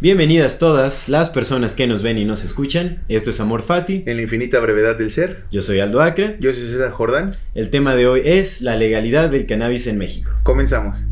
Bienvenidas 0.00 0.60
todas 0.60 1.08
las 1.08 1.28
personas 1.28 1.74
que 1.74 1.88
nos 1.88 2.04
ven 2.04 2.18
y 2.18 2.24
nos 2.24 2.44
escuchan. 2.44 3.02
Esto 3.08 3.30
es 3.30 3.40
Amor 3.40 3.62
Fati. 3.62 4.04
En 4.06 4.18
la 4.18 4.22
infinita 4.22 4.60
brevedad 4.60 4.94
del 4.94 5.10
ser. 5.10 5.42
Yo 5.50 5.60
soy 5.60 5.80
Aldo 5.80 6.00
Acre. 6.00 6.36
Yo 6.38 6.52
soy 6.52 6.68
César 6.68 6.92
Jordán. 6.92 7.34
El 7.56 7.68
tema 7.70 7.96
de 7.96 8.06
hoy 8.06 8.22
es 8.24 8.60
la 8.60 8.76
legalidad 8.76 9.28
del 9.28 9.46
cannabis 9.46 9.88
en 9.88 9.98
México. 9.98 10.30
Comenzamos. 10.44 11.02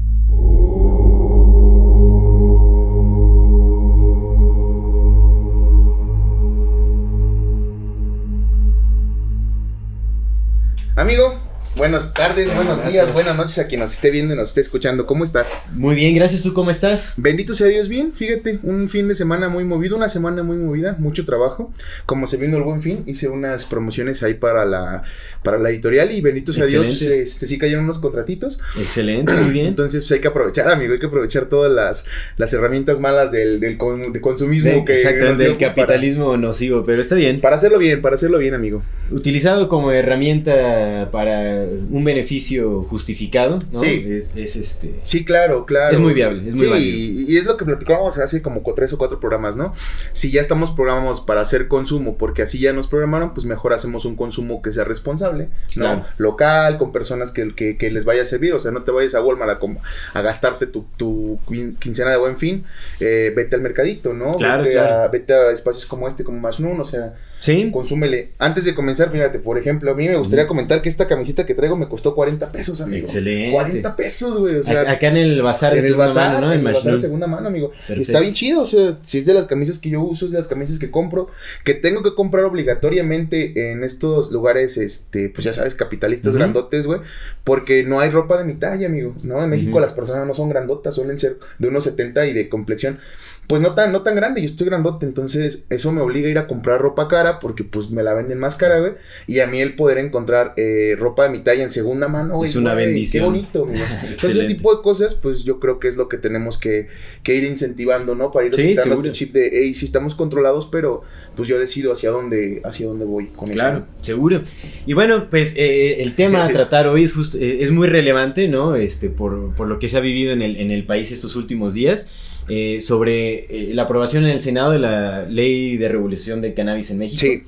Amigo, 10.95 11.46
buenas 11.77 12.15
tardes, 12.15 12.53
buenos 12.55 12.89
días, 12.91 13.13
buenas 13.13 13.37
noches 13.37 13.59
a 13.59 13.67
quien 13.67 13.81
nos 13.81 13.93
esté 13.93 14.11
viendo 14.11 14.33
y 14.33 14.37
nos 14.37 14.49
esté 14.49 14.63
escuchando. 14.63 15.05
¿Cómo 15.07 15.25
estás? 15.25 15.61
Muy 15.75 15.95
bien, 15.95 16.15
gracias. 16.15 16.43
¿Tú 16.43 16.55
cómo 16.55 16.71
estás? 16.71 17.13
Bendito 17.19 17.53
sea 17.53 17.67
Dios, 17.67 17.89
bien. 17.89 18.13
Fíjate, 18.15 18.59
un 18.63 18.89
fin 18.89 19.09
de 19.09 19.15
semana 19.15 19.49
muy 19.51 19.65
movido, 19.65 19.95
una 19.97 20.09
semana 20.09 20.43
muy 20.43 20.57
movida, 20.57 20.97
mucho 20.99 21.25
trabajo. 21.27 21.71
Como 22.07 22.27
se 22.27 22.39
vino 22.39 22.57
el 22.57 22.63
buen 22.63 22.81
fin, 22.81 23.03
hice 23.07 23.29
unas 23.29 23.67
promociones 23.67 24.23
ahí 24.23 24.35
para 24.35 24.65
la, 24.65 25.03
para 25.43 25.59
la 25.59 25.69
editorial 25.71 26.13
y 26.13 26.21
bendito 26.23 26.53
sea 26.55 26.65
Dios, 26.67 27.03
este, 27.03 27.47
sí 27.47 27.59
cayeron 27.59 27.85
unos 27.85 27.99
contratitos. 27.99 28.59
Excelente, 28.81 29.33
muy 29.35 29.51
bien. 29.53 29.67
Entonces, 29.67 30.03
pues 30.05 30.13
hay 30.13 30.21
que 30.21 30.29
aprovechar, 30.29 30.71
amigo, 30.71 30.95
hay 30.95 30.99
que 30.99 31.07
aprovechar 31.07 31.47
todas 31.47 31.71
las, 31.71 32.07
las 32.39 32.53
herramientas 32.55 33.01
malas 33.01 33.31
del, 33.33 33.61
del 33.61 33.77
con- 33.77 34.13
de 34.15 34.21
consumismo 34.21 34.73
Sí, 34.73 34.85
que 34.85 34.95
exactamente, 34.95 35.43
del 35.43 35.57
pues, 35.57 35.71
para- 35.71 35.75
capitalismo 35.75 36.37
nocivo, 36.39 36.85
pero 36.87 37.03
está 37.03 37.15
bien. 37.17 37.41
Para, 37.43 37.57
hacerlo 37.57 37.79
bien, 37.79 38.01
para 38.01 38.15
hacerlo 38.15 38.39
bien, 38.39 38.55
amigo. 38.55 38.83
Utilizado 39.11 39.69
como 39.69 39.93
herramienta 39.93 41.11
para 41.13 41.66
un 41.91 42.05
beneficio 42.05 42.83
justificado, 42.85 43.63
¿no? 43.73 43.81
Sí. 43.81 44.05
Es, 44.09 44.37
es 44.37 44.57
este. 44.57 44.95
Sí, 45.03 45.25
claro, 45.25 45.67
claro. 45.67 45.95
Es 45.95 46.01
muy 46.01 46.15
viable, 46.15 46.49
es 46.49 46.55
muy 46.57 46.65
sí, 46.67 46.71
válido. 46.71 46.97
y, 46.97 47.33
y 47.33 47.37
es 47.37 47.45
lo 47.45 47.57
que 47.57 47.65
platicábamos 47.65 48.19
hace 48.19 48.43
como 48.43 48.63
tres 48.75 48.93
o 48.93 48.99
cuatro 48.99 49.21
programas, 49.21 49.57
¿no? 49.57 49.73
Si 50.13 50.31
ya 50.31 50.41
estamos 50.41 50.71
programados 50.71 51.21
para 51.21 51.41
hacer 51.41 51.69
consumo, 51.69 52.17
porque 52.17 52.43
así 52.43 52.59
ya 52.59 52.73
nos 52.73 52.89
programaron, 52.89 53.35
pues 53.35 53.47
mejor 53.47 53.73
hacemos 53.73 54.05
un 54.05 54.17
consumo 54.17 54.63
que 54.63 54.73
sea 54.73 54.85
responsable, 54.85 55.49
¿no? 55.77 55.85
Claro. 55.85 56.05
Local, 56.19 56.79
con 56.79 56.93
personas 56.93 57.31
que, 57.31 57.55
que, 57.55 57.77
que 57.77 57.91
les 57.91 58.05
vaya 58.05 58.23
a 58.23 58.27
servir, 58.27 58.53
o 58.55 58.59
sea, 58.59 58.71
no 58.73 58.83
te 58.83 58.91
vayas 58.91 59.15
a 59.15 59.23
Walmart 59.23 59.63
a, 59.63 60.19
a 60.19 60.23
gastarte 60.23 60.67
tu, 60.67 60.87
tu 60.97 61.39
quin- 61.47 61.77
quincena 61.79 62.11
de 62.11 62.17
buen 62.17 62.37
fin, 62.37 62.65
eh, 63.01 63.33
vete 63.35 63.57
al 63.57 63.63
mercadito, 63.63 64.13
¿no? 64.13 64.33
Claro, 64.33 64.63
vete, 64.63 64.75
claro. 64.75 65.03
A, 65.03 65.09
vete 65.09 65.33
a 65.35 65.51
espacios 65.51 65.87
como 65.87 66.09
este, 66.09 66.25
como 66.25 66.39
Mashnun, 66.41 66.81
o 66.81 66.85
sea, 66.85 67.15
Sí. 67.41 67.71
consúmele. 67.73 68.31
Antes 68.39 68.65
de 68.65 68.75
comenzar, 68.75 69.11
fíjate, 69.11 69.39
por 69.39 69.59
ejemplo, 69.59 69.91
a 69.91 69.95
mí 69.95 70.09
me 70.09 70.17
gustaría 70.17 70.47
comentar 70.47 70.83
que 70.83 70.89
esta 70.89 71.07
camisita 71.07 71.47
que 71.47 71.55
traigo 71.55 71.77
me 71.77 71.89
costó 71.89 72.15
40 72.15 72.51
pesos, 72.51 72.81
amigo. 72.81 73.05
Excelente. 73.07 73.53
40 73.53 73.95
pesos, 73.97 74.39
güey, 74.39 74.57
o 74.57 74.63
sea... 74.63 74.81
A- 74.83 74.93
Acá 74.93 75.09
en 75.09 75.17
el 75.19 75.43
bazar 75.43 75.73
de 75.75 75.79
En 75.81 75.85
el 75.85 75.91
segunda 75.93 76.07
bazar, 76.09 76.33
mano, 76.35 76.47
¿no? 76.47 76.53
En 76.53 76.59
el 76.61 76.65
bazar 76.75 76.93
de 76.95 76.99
segunda 76.99 77.27
mano, 77.27 77.49
amigo. 77.49 77.71
Perfecto. 77.71 78.03
está 78.03 78.21
bien 78.21 78.35
chido, 78.35 78.63
o 78.63 78.67
sea, 78.67 78.99
si 79.03 79.19
es 79.19 79.27
de 79.27 79.35
las 79.35 79.47
camisas 79.47 79.79
que 79.79 79.91
yo 79.91 80.01
uso, 80.01 80.27
es 80.27 80.33
de 80.33 80.39
las 80.39 80.49
camisas 80.49 80.79
que 80.79 80.91
compro, 80.91 81.29
que 81.65 81.75
tengo 81.75 82.03
que 82.03 82.15
comprar 82.15 82.45
obligatoriamente 82.45 83.71
en 83.73 83.83
estos 83.85 84.31
lugares, 84.33 84.77
este, 84.77 85.29
pues 85.29 85.45
ya 85.45 85.53
sabes, 85.53 85.75
capitalistas 85.75 86.35
grandotes, 86.35 86.87
güey, 86.87 87.01
porque 87.45 87.85
no 87.85 88.01
hay 88.01 88.11
ropa 88.11 88.39
de 88.39 88.45
mi 88.45 88.55
talla, 88.55 88.87
amigo, 88.87 89.15
¿no? 89.23 89.43
En 89.43 89.51
México 89.51 89.81
las 89.81 89.93
personas 89.93 90.27
no 90.27 90.35
son 90.35 90.49
grandotas, 90.49 90.95
suelen 90.95 91.19
ser 91.19 91.39
de 91.59 91.69
unos 91.69 91.85
70 91.85 92.27
y 92.27 92.33
de 92.33 92.49
complexión, 92.49 92.99
pues 93.47 93.61
no 93.63 93.75
tan, 93.75 93.93
no 93.93 94.03
tan 94.03 94.17
grande, 94.17 94.41
yo 94.41 94.47
estoy 94.47 94.67
grandote, 94.67 95.07
entonces 95.07 95.67
eso 95.71 95.93
me 95.93 96.01
obliga 96.01 96.29
a 96.29 96.31
ir 96.31 96.39
a 96.39 96.47
comprar 96.47 96.81
ropa 96.81 97.09
cara, 97.09 97.26
porque 97.41 97.65
pues 97.65 97.91
me 97.91 98.03
la 98.03 98.15
venden 98.15 98.39
más 98.39 98.57
cara, 98.57 98.79
güey, 98.81 98.93
y 99.27 99.41
a 99.41 99.47
mí 99.47 99.61
el 99.61 99.75
poder 99.75 99.99
encontrar 99.99 100.55
eh, 100.57 100.97
ropa 100.99 101.25
de 101.25 101.31
mi 101.31 101.39
talla 101.39 101.63
en 101.63 101.71
segunda 101.71 102.09
mano, 102.09 102.43
Es 102.45 102.53
güey, 102.55 102.65
una 102.65 102.73
güey, 102.75 102.87
bendición. 102.87 103.25
Qué 103.25 103.31
bonito, 103.31 103.63
amigo. 103.65 103.85
Entonces, 104.03 104.37
ese 104.37 104.47
tipo 104.47 104.75
de 104.75 104.83
cosas, 104.83 105.15
pues 105.15 105.45
yo 105.45 105.61
creo 105.61 105.79
que 105.79 105.89
es 105.89 105.97
lo 105.97 106.09
que 106.09 106.17
tenemos 106.19 106.59
que, 106.59 106.89
que 107.23 107.35
ir 107.35 107.45
incentivando, 107.45 108.15
¿no? 108.15 108.31
Para 108.31 108.47
ir 108.47 108.55
Sí, 108.55 108.69
quitando 108.69 108.95
este 108.97 109.13
chip 109.13 109.33
de, 109.33 109.51
hey, 109.53 109.75
sí 109.75 109.85
estamos 109.85 110.15
controlados, 110.15 110.67
pero 110.71 111.03
pues 111.35 111.49
yo 111.49 111.59
decido 111.59 111.93
hacia 111.93 112.11
dónde, 112.11 112.63
hacia 112.65 112.87
dónde 112.87 113.05
voy 113.05 113.27
con 113.29 113.49
Claro, 113.49 113.79
eso. 113.79 113.87
seguro. 114.01 114.43
Y 114.87 114.95
bueno, 114.95 115.29
pues 115.29 115.53
eh, 115.57 116.03
el 116.03 116.15
tema 116.15 116.45
a 116.45 116.49
tratar 116.53 116.87
hoy 116.87 117.05
es, 117.05 117.13
just- 117.13 117.35
eh, 117.35 117.63
es 117.63 117.71
muy 117.71 117.89
relevante, 117.89 118.49
¿no? 118.49 118.75
Este, 118.77 119.11
por, 119.11 119.55
por 119.55 119.69
lo 119.69 119.79
que 119.79 119.89
se 119.89 119.97
ha 119.99 120.01
vivido 120.01 120.33
en 120.33 120.41
el, 120.43 120.57
en 120.57 120.71
el 120.71 120.87
país 120.87 121.13
estos 121.13 121.37
últimos 121.37 121.75
días, 121.75 122.09
eh, 122.49 122.81
sobre 122.81 123.47
eh, 123.71 123.75
la 123.75 123.83
aprobación 123.83 124.25
en 124.25 124.31
el 124.31 124.43
Senado 124.43 124.71
de 124.71 124.79
la 124.79 125.25
ley 125.27 125.77
de 125.77 125.89
regulación 125.89 126.41
del 126.41 126.55
cannabis 126.55 126.91
en 126.91 126.99
México. 126.99 127.45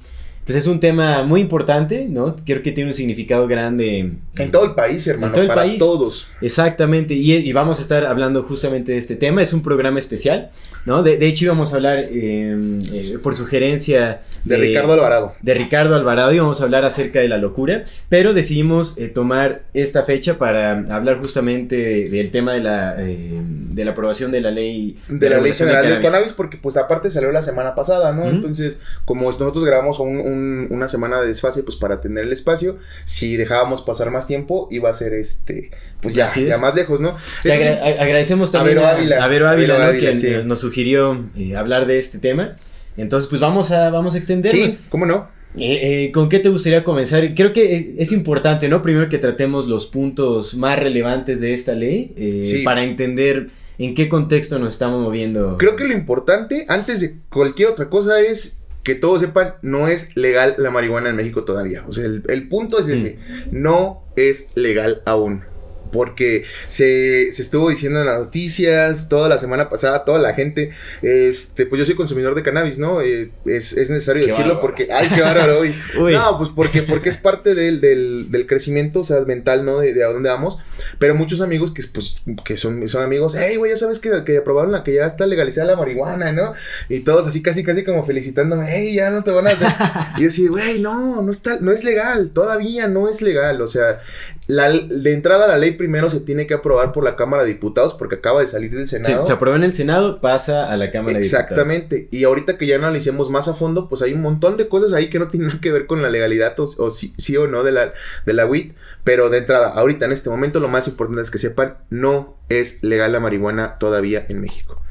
Pues 0.48 0.56
es 0.56 0.66
un 0.66 0.81
tema 0.81 1.22
muy 1.25 1.42
importante, 1.42 2.06
¿no? 2.09 2.34
Creo 2.47 2.62
que 2.62 2.72
tiene 2.72 2.88
un 2.88 2.94
significado 2.94 3.47
grande. 3.47 4.12
en 4.38 4.50
todo 4.50 4.64
el 4.64 4.75
país, 4.75 5.06
hermano, 5.06 5.32
todo 5.34 5.42
el 5.42 5.48
para 5.48 5.60
país. 5.62 5.78
todos. 5.78 6.26
Exactamente, 6.41 7.12
y, 7.12 7.34
y 7.34 7.53
vamos 7.53 7.78
a 7.78 7.82
estar 7.82 8.06
hablando 8.06 8.42
justamente 8.44 8.92
de 8.92 8.98
este 8.98 9.14
tema, 9.14 9.42
es 9.42 9.53
un 9.53 9.62
programa 9.62 9.98
especial, 9.98 10.48
¿no? 10.87 11.03
De, 11.03 11.19
de 11.19 11.26
hecho 11.26 11.44
íbamos 11.44 11.75
a 11.75 11.76
hablar 11.76 11.98
eh, 11.98 12.58
eh, 12.94 13.19
por 13.22 13.34
sugerencia 13.34 14.22
De 14.44 14.56
Ricardo 14.56 14.94
Alvarado. 14.94 15.34
de 15.42 15.53
Ricardo 15.53 15.94
Alvarado 15.94 16.32
y 16.32 16.38
vamos 16.38 16.62
a 16.62 16.64
hablar 16.64 16.87
acerca 16.87 17.20
de 17.20 17.28
la 17.28 17.37
locura, 17.37 17.82
pero 18.08 18.32
decidimos 18.32 18.97
eh, 18.97 19.08
tomar 19.08 19.64
esta 19.75 20.04
fecha 20.04 20.38
para 20.38 20.70
hablar 20.91 21.19
justamente 21.19 21.76
de- 21.76 22.08
del 22.08 22.31
tema 22.31 22.54
de 22.54 22.60
la, 22.60 22.97
eh, 22.98 23.38
de 23.42 23.84
la 23.84 23.91
aprobación 23.91 24.31
de 24.32 24.41
la 24.41 24.50
ley 24.50 24.97
De 25.08 25.28
la 25.28 25.41
ley 25.41 25.53
general 25.53 25.82
del 25.82 25.92
cannabis. 25.92 26.10
cannabis, 26.10 26.32
porque 26.32 26.56
pues 26.56 26.78
aparte 26.78 27.10
salió 27.10 27.31
la 27.32 27.42
semana 27.42 27.75
pasada, 27.75 28.12
¿no? 28.14 28.28
Entonces, 28.31 28.81
como 29.04 29.25
nosotros 29.31 29.62
grabamos 29.64 29.98
un- 30.00 30.20
un- 30.20 30.38
una 30.71 30.88
semana 30.88 31.21
de 31.21 31.28
desfase, 31.28 31.62
pues 31.62 31.76
para 31.76 32.00
tener 32.00 32.25
el 32.25 32.32
espacio, 32.32 32.78
si 33.04 33.37
dejábamos 33.37 33.82
pasar 33.82 34.10
más 34.10 34.26
tiempo, 34.26 34.69
iba 34.71 34.88
a 34.91 34.93
ser 34.93 35.15
este, 35.15 35.71
pues 36.00 36.15
ya, 36.15 36.31
más 36.60 36.75
lejos, 36.75 37.00
¿no? 37.00 37.16
Te 37.43 37.56
sí, 37.56 37.69
agradecemos 37.69 38.50
A 38.50 38.59
también 38.59 38.76
Vero 38.78 38.88
a, 38.88 38.93
Ávila. 38.93 39.25
a 39.25 39.28
Vero 39.28 39.49
Ávila, 39.49 39.75
Vero 39.78 39.93
¿no? 39.93 40.00
Que 40.00 40.15
sí. 40.15 40.28
nos 40.44 40.60
sugirió 40.60 41.26
eh, 41.37 41.56
hablar 41.56 41.87
de 41.87 41.99
este 41.99 42.19
tema. 42.19 42.56
Entonces, 42.97 43.28
pues 43.28 43.41
vamos 43.41 43.71
a, 43.71 43.91
vamos 43.91 44.15
a 44.15 44.19
extendernos. 44.19 44.71
sí, 44.71 44.78
¿cómo 44.88 45.06
no? 45.06 45.28
Eh, 45.56 46.04
eh, 46.06 46.12
¿Con 46.12 46.28
qué 46.28 46.41
te 46.41 46.50
gustaría 46.50 46.84
comenzar? 46.84 47.34
Creo 47.34 47.53
que 47.53 47.75
es, 47.76 47.87
es 47.99 48.12
importante, 48.12 48.69
¿no? 48.69 48.82
Primero 48.82 49.09
que 49.09 49.19
tratemos 49.19 49.66
los 49.66 49.87
puntos 49.87 50.55
más 50.55 50.78
relevantes 50.78 51.41
de 51.41 51.53
esta 51.53 51.72
ley 51.72 52.12
eh, 52.16 52.43
Sí. 52.44 52.62
para 52.65 52.84
entender 52.84 53.49
en 53.78 53.94
qué 53.94 54.09
contexto 54.09 54.59
nos 54.59 54.72
estamos 54.72 55.03
moviendo. 55.03 55.56
Creo 55.56 55.75
que 55.76 55.84
lo 55.84 55.94
importante, 55.94 56.66
antes 56.69 57.00
de 57.00 57.16
cualquier 57.31 57.69
otra 57.69 57.88
cosa, 57.88 58.20
es 58.20 58.66
que 58.88 58.94
todos 58.94 59.21
sepan, 59.21 59.56
no 59.60 59.87
es 59.87 60.16
legal 60.16 60.54
la 60.56 60.71
marihuana 60.71 61.10
en 61.10 61.16
México 61.16 61.44
todavía. 61.44 61.84
O 61.87 61.93
sea, 61.93 62.06
el, 62.06 62.22
el 62.26 62.49
punto 62.49 62.78
es 62.78 62.88
ese, 62.88 63.19
no 63.50 64.03
es 64.16 64.49
legal 64.54 65.03
aún. 65.04 65.44
Porque 65.91 66.44
se, 66.69 67.32
se 67.32 67.43
estuvo 67.43 67.71
diciendo 67.71 68.00
en 68.00 68.06
las 68.06 68.19
noticias, 68.19 69.09
toda 69.09 69.28
la 69.28 69.38
semana 69.38 69.69
pasada, 69.69 70.04
toda 70.04 70.19
la 70.19 70.34
gente, 70.34 70.71
este, 71.03 71.66
pues 71.66 71.78
yo 71.78 71.84
soy 71.84 71.94
consumidor 71.94 72.34
de 72.34 72.43
cannabis, 72.43 72.78
¿no? 72.78 73.00
Eh, 73.00 73.31
es, 73.47 73.72
es 73.72 73.91
necesario 73.91 74.22
Qué 74.22 74.28
decirlo 74.28 74.54
bárbaro. 74.54 74.60
porque, 74.60 74.88
ay, 74.93 75.09
qué 75.15 75.21
bárbaro 75.21 75.60
hoy. 75.60 75.75
No, 76.19 76.38
pues 76.38 76.50
porque, 76.50 76.82
porque 76.82 77.09
es 77.09 77.16
parte 77.16 77.54
del, 77.54 77.81
del, 77.81 78.31
del 78.31 78.47
crecimiento, 78.47 79.00
o 79.00 79.04
sea, 79.04 79.21
mental, 79.21 79.65
¿no? 79.65 79.81
De, 79.81 79.94
de 79.94 80.04
a 80.04 80.09
dónde 80.09 80.28
vamos. 80.28 80.59
Pero 80.99 81.15
muchos 81.15 81.41
amigos 81.41 81.72
que, 81.72 81.82
pues, 81.93 82.22
que 82.44 82.56
son, 82.56 82.87
son 82.88 83.03
amigos, 83.03 83.37
hey, 83.38 83.56
güey, 83.56 83.72
ya 83.72 83.76
sabes 83.76 83.99
que, 83.99 84.25
que 84.25 84.38
aprobaron 84.38 84.73
la 84.73 84.82
que 84.82 84.94
ya 84.94 85.06
está 85.06 85.26
legalizada 85.26 85.69
la 85.69 85.76
marihuana, 85.76 86.32
¿no? 86.32 86.55
Y 86.88 87.00
todos 87.00 87.26
así, 87.26 87.43
casi, 87.43 87.62
casi 87.62 87.84
como 87.84 88.05
felicitándome, 88.05 88.67
hey, 88.69 88.94
ya 88.94 89.11
no 89.11 89.23
te 89.23 89.31
van 89.31 89.46
a... 89.46 90.14
y 90.19 90.23
yo 90.23 90.29
así, 90.29 90.49
güey, 90.49 90.81
no, 90.81 91.23
no 91.23 91.31
está, 91.31 91.58
no 91.61 91.73
es 91.73 91.84
legal, 91.84 92.31
todavía 92.31 92.88
no 92.88 93.08
es 93.08 93.23
legal, 93.23 93.61
o 93.61 93.67
sea, 93.67 94.00
la, 94.46 94.70
de 94.70 95.12
entrada 95.12 95.46
la 95.46 95.58
ley 95.58 95.73
primero 95.78 96.10
se 96.10 96.20
tiene 96.20 96.46
que 96.46 96.52
aprobar 96.52 96.92
por 96.92 97.02
la 97.04 97.16
Cámara 97.16 97.44
de 97.44 97.48
Diputados 97.48 97.94
porque 97.94 98.16
acaba 98.16 98.40
de 98.40 98.46
salir 98.46 98.70
del 98.76 98.86
Se, 98.86 99.02
Senado. 99.02 99.25
se 99.25 99.32
aprueba 99.32 99.56
en 99.56 99.62
el 99.62 99.72
Senado, 99.72 100.20
pasa 100.20 100.70
a 100.70 100.76
la 100.76 100.90
Cámara 100.90 101.16
de 101.16 101.25
Diputados. 101.25 101.44
Exactamente. 101.50 102.08
Y 102.10 102.25
ahorita 102.25 102.58
que 102.58 102.66
ya 102.66 102.76
analicemos 102.76 103.30
más 103.30 103.48
a 103.48 103.54
fondo, 103.54 103.88
pues 103.88 104.02
hay 104.02 104.12
un 104.12 104.20
montón 104.20 104.58
de 104.58 104.69
cosas 104.69 104.92
ahí 104.92 105.08
que 105.08 105.19
no 105.19 105.28
tienen 105.28 105.46
nada 105.48 105.60
que 105.62 105.72
ver 105.72 105.86
con 105.86 106.02
la 106.02 106.10
legalidad 106.10 106.58
o, 106.60 106.64
o 106.64 106.90
sí, 106.90 107.14
sí 107.16 107.34
o 107.38 107.46
no 107.48 107.62
de 107.62 107.72
la, 107.72 107.94
de 108.26 108.32
la 108.34 108.44
WIT. 108.44 108.75
Pero 109.04 109.30
de 109.30 109.38
entrada, 109.38 109.69
ahorita 109.69 110.04
en 110.04 110.12
este 110.12 110.28
momento, 110.28 110.60
lo 110.60 110.69
más 110.69 110.86
importante 110.88 111.22
es 111.22 111.30
que 111.30 111.38
sepan, 111.38 111.78
no 111.88 112.36
es 112.50 112.82
legal 112.84 113.12
la 113.12 113.20
marihuana 113.20 113.78
todavía 113.78 114.26
en 114.28 114.40
México. 114.42 114.82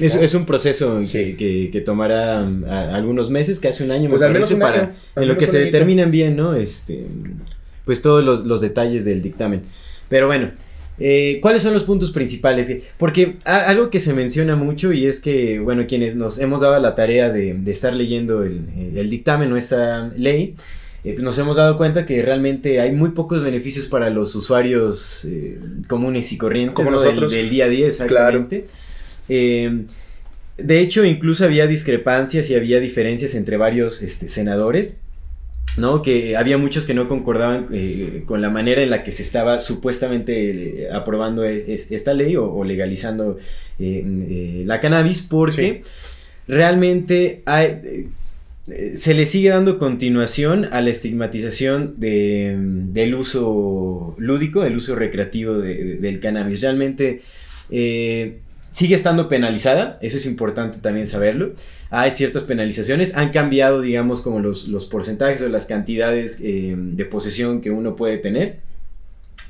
Es, 0.00 0.14
es 0.14 0.34
un 0.34 0.44
proceso 0.44 1.02
Sí. 1.02 1.18
que, 1.18 1.36
que- 1.36 1.70
que 1.72 1.80
tomará 1.80 2.40
a- 2.40 2.94
algunos 2.94 3.30
meses, 3.30 3.60
casi 3.60 3.82
un 3.82 3.90
año, 3.92 4.10
Pues 4.10 4.20
me 4.20 4.26
al 4.26 4.32
menos 4.34 4.52
para 4.52 4.80
año, 4.82 4.92
al 5.14 5.22
en 5.22 5.28
lo 5.30 5.38
que 5.38 5.46
se 5.46 5.58
determinan 5.58 6.10
bien, 6.10 6.36
¿no? 6.36 6.54
Este, 6.54 7.06
pues 7.86 8.02
todos 8.02 8.22
los, 8.22 8.44
los 8.44 8.60
detalles 8.60 9.04
del 9.06 9.22
dictamen. 9.22 9.62
Pero 10.08 10.26
bueno, 10.26 10.50
Eh, 10.98 11.40
¿Cuáles 11.42 11.62
son 11.62 11.74
los 11.74 11.84
puntos 11.84 12.10
principales? 12.10 12.74
Porque 12.96 13.36
algo 13.44 13.90
que 13.90 14.00
se 14.00 14.14
menciona 14.14 14.56
mucho 14.56 14.94
y 14.94 15.06
es 15.06 15.20
que, 15.20 15.58
bueno, 15.60 15.84
quienes 15.86 16.16
nos 16.16 16.38
hemos 16.38 16.62
dado 16.62 16.80
la 16.80 16.94
tarea 16.94 17.30
de, 17.30 17.54
estar 17.66 17.92
leyendo 17.92 18.42
el, 18.42 19.10
dictamen 19.10 19.52
o 19.52 19.58
esta 19.58 20.10
ley, 20.16 20.54
eh, 21.04 21.16
nos 21.18 21.36
hemos 21.36 21.56
dado 21.56 21.76
cuenta 21.76 22.06
que 22.06 22.22
realmente 22.22 22.80
hay 22.80 22.92
muy 22.92 23.10
pocos 23.10 23.44
beneficios 23.44 23.88
para 23.88 24.08
los 24.08 24.34
usuarios 24.34 25.26
eh, 25.26 25.58
comunes 25.86 26.32
y 26.32 26.38
corrientes 26.38 26.74
Como 26.74 26.90
nosotros. 26.90 27.30
Del, 27.30 27.50
día 27.50 27.66
a 27.66 27.68
día, 27.68 27.88
exactamente. 27.88 28.64
de 29.28 30.80
hecho, 30.80 31.04
incluso 31.04 31.44
había 31.44 31.66
discrepancias 31.66 32.48
y 32.48 32.54
había 32.54 32.80
diferencias 32.80 33.34
entre 33.34 33.58
varios 33.58 34.00
este, 34.00 34.30
senadores 34.30 34.98
¿no? 35.78 36.02
Que 36.02 36.36
había 36.36 36.58
muchos 36.58 36.84
que 36.84 36.94
no 36.94 37.08
concordaban 37.08 37.66
eh, 37.72 38.22
con 38.26 38.40
la 38.40 38.50
manera 38.50 38.82
en 38.82 38.90
la 38.90 39.02
que 39.02 39.12
se 39.12 39.22
estaba 39.22 39.60
supuestamente 39.60 40.84
eh, 40.84 40.88
aprobando 40.90 41.44
esta 41.44 42.14
ley 42.14 42.36
o, 42.36 42.64
legalizando 42.64 43.38
eh, 43.78 44.62
la 44.64 44.80
cannabis 44.80 45.22
porque 45.22 45.82
realmente 46.48 47.42
se 48.94 49.14
le 49.14 49.26
sigue 49.26 49.50
dando 49.50 49.78
continuación 49.78 50.68
a 50.72 50.80
la 50.80 50.90
estigmatización 50.90 51.94
del 51.98 53.14
uso 53.14 54.14
lúdico, 54.18 54.62
del 54.62 54.76
uso 54.76 54.96
recreativo 54.96 55.58
del 55.58 56.20
cannabis. 56.20 56.60
Realmente 56.60 57.22
sigue 58.76 58.94
estando 58.94 59.26
penalizada, 59.30 59.98
eso 60.02 60.18
es 60.18 60.26
importante 60.26 60.76
también 60.82 61.06
saberlo. 61.06 61.52
Hay 61.88 62.10
ciertas 62.10 62.42
penalizaciones, 62.42 63.16
han 63.16 63.30
cambiado, 63.30 63.80
digamos, 63.80 64.20
como 64.20 64.38
los, 64.40 64.68
los 64.68 64.84
porcentajes 64.84 65.40
o 65.40 65.48
las 65.48 65.64
cantidades 65.64 66.42
eh, 66.42 66.74
de 66.76 67.04
posesión 67.06 67.62
que 67.62 67.70
uno 67.70 67.96
puede 67.96 68.18
tener 68.18 68.58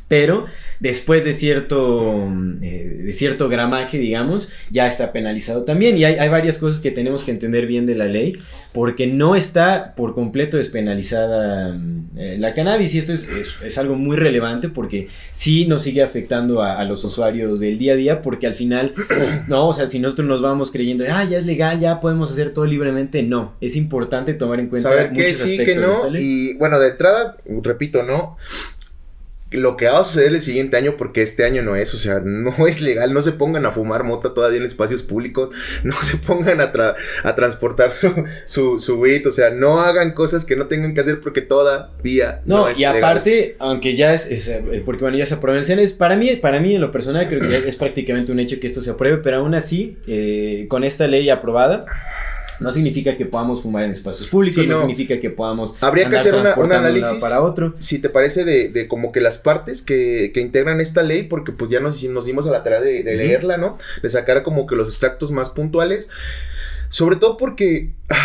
pero 0.09 0.47
después 0.79 1.25
de 1.25 1.33
cierto, 1.33 2.31
eh, 2.63 3.03
de 3.05 3.13
cierto 3.13 3.49
gramaje, 3.49 3.99
digamos, 3.99 4.51
ya 4.71 4.87
está 4.87 5.13
penalizado 5.13 5.65
también. 5.65 5.99
Y 5.99 6.05
hay, 6.05 6.29
varias 6.29 6.59
cosas 6.59 6.81
que 6.81 6.91
tenemos 6.91 7.25
que 7.25 7.33
entender 7.33 7.67
bien 7.67 7.87
de 7.87 7.97
la 7.97 8.05
ley, 8.05 8.39
porque 8.73 9.07
no 9.07 9.35
está 9.35 9.95
por 9.97 10.15
completo 10.15 10.59
despenalizada 10.59 11.77
eh, 12.17 12.37
la 12.39 12.55
cannabis. 12.55 12.95
Y 12.95 12.99
esto 12.99 13.13
es, 13.15 13.79
algo 13.79 13.97
muy 13.97 14.17
relevante 14.17 14.69
porque 14.69 15.09
sí 15.33 15.67
nos 15.67 15.83
sigue 15.83 16.03
afectando 16.03 16.63
a, 16.63 16.85
los 16.85 17.05
usuarios 17.05 17.59
del 17.59 17.79
día 17.79 17.95
a 17.95 17.97
día, 17.97 18.23
porque 18.23 18.47
al 18.47 18.55
final, 18.55 18.95
no, 19.49 19.69
o 19.69 19.75
sea, 19.75 19.89
si 19.89 19.99
nosotros 19.99 20.29
nos 20.29 20.41
vamos 20.41 20.71
creyendo, 20.71 21.05
ah, 21.11 21.25
ya 21.25 21.39
es 21.39 21.47
legal, 21.47 21.81
ya 21.81 22.01
podemos 22.01 22.31
hacer 22.31 22.51
todo 22.51 22.67
libremente, 22.67 23.25
no. 23.25 23.57
Es 23.61 23.75
importante 23.75 24.35
tomar 24.35 24.61
en 24.61 24.69
cuenta 24.69 24.91
Saber 24.91 25.13
que 25.13 25.35
sí, 25.35 25.57
que 25.59 25.75
no. 25.75 26.17
Y 26.17 26.55
bueno, 26.55 26.79
de 26.79 26.91
entrada, 26.91 27.37
repito, 27.63 28.05
no 28.05 28.37
lo 29.53 29.77
que 29.77 29.87
va 29.87 30.01
a 30.01 30.05
suceder 30.05 30.35
el 30.35 30.43
siguiente 30.43 30.77
año, 30.77 30.97
porque 30.97 31.23
este 31.23 31.45
año 31.45 31.63
no 31.63 31.77
es, 31.77 31.95
o 31.95 31.99
sea, 31.99 32.21
no 32.21 32.53
es 32.67 32.81
legal, 32.81 33.13
no 33.13 33.23
se 33.23 33.33
pongan 33.33 33.65
a 33.67 33.71
fumar 33.71 34.05
mota 34.05 34.35
todavía 34.35 34.59
en 34.59 34.65
espacios 34.65 35.03
públicos, 35.03 35.51
no 35.85 36.01
se 36.03 36.17
pongan 36.17 36.61
a, 36.61 36.73
a 37.23 37.35
transportar 37.35 37.95
su, 37.95 38.13
su, 38.47 38.79
su 38.79 39.07
o 39.27 39.31
sea, 39.31 39.51
no 39.51 39.81
hagan 39.81 40.13
cosas 40.13 40.45
que 40.45 40.57
no 40.57 40.67
tengan 40.67 40.95
que 40.95 41.01
hacer 41.01 41.21
porque 41.21 41.43
todavía 41.43 42.43
no, 42.45 42.59
no 42.59 42.69
es 42.69 42.81
y 42.81 42.85
aparte, 42.85 43.57
aunque 43.59 43.95
ya 43.95 44.15
es, 44.15 44.49
eh, 44.49 44.83
porque 44.85 45.03
bueno, 45.03 45.17
ya 45.17 45.27
se 45.27 45.35
aprueba 45.35 45.61
el 45.61 45.79
es 45.79 45.93
para 45.93 46.17
mí, 46.17 46.35
para 46.37 46.61
mí 46.61 46.75
en 46.75 46.81
lo 46.81 46.91
personal 46.91 47.29
creo 47.29 47.41
que 47.41 47.69
es 47.69 47.77
prácticamente 47.87 48.33
un 48.33 48.41
hecho 48.41 48.59
que 48.59 48.67
esto 48.67 48.81
se 48.81 48.91
apruebe, 48.91 49.19
pero 49.19 49.39
aún 49.39 49.55
así, 49.55 49.99
eh, 50.07 50.67
con 50.69 50.83
esta 50.83 51.07
ley 51.07 51.31
aprobada, 51.31 51.87
no 52.61 52.71
significa 52.71 53.17
que 53.17 53.27
podamos 53.27 53.63
fumar 53.63 53.85
en 53.85 53.93
espacios 53.93 54.29
públicos, 54.29 54.67
no, 54.67 54.81
significa 54.81 55.21
que 55.21 55.31
podamos. 55.31 55.77
Habría 55.83 56.09
que 56.09 56.17
hacer 56.17 56.35
un 56.35 56.73
análisis 56.73 57.21
para 57.21 57.43
otro. 57.43 57.75
Si 57.79 57.99
te 57.99 58.09
parece 58.09 58.45
de, 58.45 58.69
de 58.69 58.89
como 58.89 59.13
que 59.13 59.21
las 59.21 59.37
partes 59.37 59.83
que, 59.83 60.31
que, 60.33 60.41
integran 60.41 60.81
esta 60.81 61.03
ley, 61.03 61.25
porque 61.25 61.53
pues 61.53 61.71
ya 61.71 61.81
nos, 61.81 62.03
nos 62.05 62.27
dimos 62.27 62.47
a 62.47 62.51
la 62.51 62.63
tarea 62.63 62.81
de, 62.81 63.03
leerla, 63.05 63.57
¿no? 63.57 63.77
De 64.03 64.11
sacar 64.11 64.43
como 64.43 64.67
que 64.67 64.77
los 64.77 64.89
extractos 64.89 65.31
más 65.31 65.51
puntuales. 65.51 66.09
Sobre 66.89 67.17
todo 67.17 67.37
porque 67.37 67.91
ah, 68.09 68.17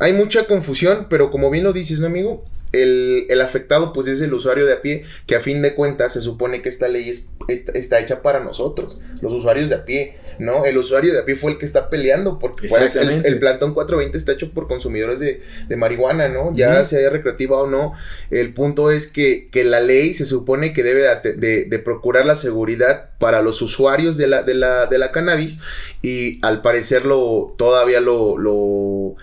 hay 0.00 0.12
mucha 0.12 0.46
confusión, 0.46 1.06
pero 1.10 1.30
como 1.30 1.50
bien 1.50 1.64
lo 1.64 1.72
dices, 1.72 2.00
¿no, 2.00 2.06
amigo? 2.06 2.44
El, 2.72 3.26
el, 3.30 3.40
afectado 3.40 3.94
pues 3.94 4.08
es 4.08 4.20
el 4.20 4.34
usuario 4.34 4.66
de 4.66 4.74
a 4.74 4.82
pie, 4.82 5.04
que 5.26 5.36
a 5.36 5.40
fin 5.40 5.62
de 5.62 5.74
cuentas 5.74 6.12
se 6.12 6.20
supone 6.20 6.60
que 6.60 6.68
esta 6.68 6.88
ley 6.88 7.08
es, 7.08 7.28
está 7.48 7.98
hecha 7.98 8.20
para 8.20 8.40
nosotros, 8.40 8.98
los 9.22 9.32
usuarios 9.32 9.70
de 9.70 9.76
a 9.76 9.84
pie. 9.84 10.16
¿No? 10.38 10.64
El 10.64 10.78
usuario 10.78 11.12
de 11.12 11.20
a 11.20 11.24
pie 11.24 11.36
fue 11.36 11.52
el 11.52 11.58
que 11.58 11.64
está 11.64 11.90
peleando 11.90 12.38
porque 12.38 12.66
el, 12.66 13.26
el, 13.26 13.38
plantón 13.38 13.74
420 13.74 14.16
está 14.16 14.32
hecho 14.32 14.52
por 14.52 14.68
consumidores 14.68 15.20
de, 15.20 15.76
marihuana, 15.76 16.28
¿no? 16.28 16.52
Ya 16.54 16.82
sea 16.84 17.10
recreativa 17.10 17.58
o 17.58 17.66
no, 17.66 17.92
el 18.30 18.52
punto 18.52 18.90
es 18.90 19.06
que, 19.06 19.48
la 19.68 19.80
ley 19.80 20.14
se 20.14 20.24
supone 20.24 20.72
que 20.72 20.82
debe 20.82 21.02
de, 21.02 21.78
procurar 21.84 22.26
la 22.26 22.36
seguridad 22.36 23.10
para 23.18 23.42
los 23.42 23.60
usuarios 23.62 24.16
de 24.16 24.26
la, 24.26 24.42
de 24.42 24.54
la, 24.54 24.86
de 24.86 24.98
la 24.98 25.12
cannabis 25.12 25.60
y 26.02 26.38
al 26.42 26.62
parecer 26.62 27.04
lo, 27.04 27.54
todavía 27.58 28.00
lo 28.00 29.16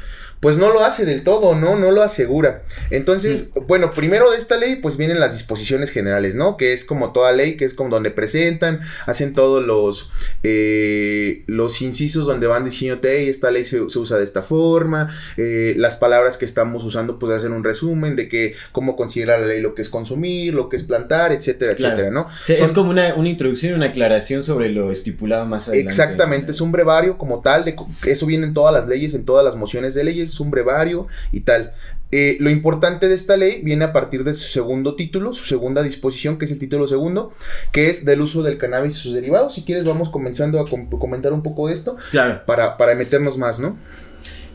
pues 0.46 0.60
no 0.60 0.72
lo 0.72 0.86
hace 0.86 1.06
del 1.06 1.24
todo, 1.24 1.56
¿no? 1.56 1.76
No 1.76 1.90
lo 1.90 2.04
asegura. 2.04 2.62
Entonces, 2.92 3.50
bueno, 3.68 3.90
primero 3.90 4.30
de 4.30 4.38
esta 4.38 4.58
ley, 4.58 4.76
pues 4.76 4.96
vienen 4.96 5.20
las 5.20 5.34
disposiciones 5.34 5.90
generales, 5.90 6.36
¿no? 6.36 6.56
Que 6.56 6.72
es 6.72 6.86
como 6.86 7.14
toda 7.14 7.32
ley, 7.32 7.58
que 7.58 7.66
es 7.66 7.74
como 7.74 7.90
donde 7.90 8.12
presentan, 8.12 8.80
hacen 9.08 9.34
todos 9.34 9.66
los, 9.66 10.12
eh, 10.44 11.42
los 11.48 11.82
incisos 11.82 12.28
donde 12.28 12.46
van 12.46 12.64
diciendo, 12.64 13.00
hey, 13.02 13.28
esta 13.28 13.50
ley 13.50 13.66
se, 13.66 13.82
usa 13.82 14.20
de 14.20 14.24
esta 14.24 14.44
forma, 14.44 15.10
eh, 15.36 15.74
las 15.78 15.98
palabras 15.98 16.38
que 16.38 16.46
estamos 16.46 16.84
usando, 16.84 17.18
pues 17.18 17.32
hacen 17.32 17.52
un 17.52 17.64
resumen 17.64 18.16
de 18.16 18.28
que 18.28 18.54
cómo 18.72 18.96
considera 18.96 19.40
la 19.40 19.48
ley 19.48 19.62
lo 19.62 19.74
que 19.74 19.82
es 19.82 19.90
consumir, 19.90 20.54
lo 20.54 20.70
que 20.70 20.76
es 20.76 20.84
plantar, 20.84 21.32
etcétera, 21.32 21.72
etcétera, 21.72 22.12
¿no? 22.12 22.28
es 22.48 22.72
como 22.72 22.92
una, 22.92 23.16
una 23.16 23.30
introducción, 23.30 23.74
una 23.74 23.88
aclaración 23.88 24.44
sobre 24.44 24.70
lo 24.70 24.92
estipulado 24.92 25.48
más 25.48 25.70
adelante. 25.70 25.90
Exactamente, 25.90 26.52
es 26.52 26.62
un 26.62 26.72
brevario 26.72 27.18
como 27.18 27.42
tal, 27.42 27.66
de, 27.66 27.76
eso 28.06 28.28
viene 28.28 28.46
en 28.46 28.54
todas 28.54 28.72
las 28.72 28.88
leyes, 28.88 29.16
en 29.16 29.26
todas 29.26 29.44
las 29.44 29.56
mociones 29.56 29.96
de 29.96 30.04
leyes, 30.04 30.35
un 30.40 30.52
brevario 30.52 31.08
y 31.32 31.42
tal. 31.42 31.74
Eh, 32.12 32.38
lo 32.40 32.50
importante 32.50 33.10
de 33.10 33.16
esta 33.16 33.36
ley 33.36 33.62
viene 33.62 33.84
a 33.84 33.92
partir 33.92 34.24
de 34.24 34.34
su 34.34 34.48
segundo 34.48 34.96
título, 34.96 35.34
su 35.34 35.44
segunda 35.44 35.82
disposición, 35.82 36.38
que 36.38 36.46
es 36.46 36.52
el 36.52 36.60
título 36.60 36.88
segundo, 36.88 37.34
que 37.72 37.90
es 37.90 38.06
del 38.06 38.22
uso 38.22 38.44
del 38.44 38.58
cannabis 38.58 38.96
y 38.96 39.00
sus 39.00 39.14
derivados. 39.14 39.56
Si 39.56 39.64
quieres, 39.64 39.84
vamos 39.86 40.10
comenzando 40.10 40.60
a 40.60 40.66
comentar 40.66 41.34
un 41.34 41.44
poco 41.44 41.68
de 41.68 41.74
esto. 41.74 41.98
Claro. 42.12 42.46
Para, 42.46 42.78
para 42.78 42.96
meternos 42.96 43.38
más, 43.38 43.60
¿no? 43.60 43.78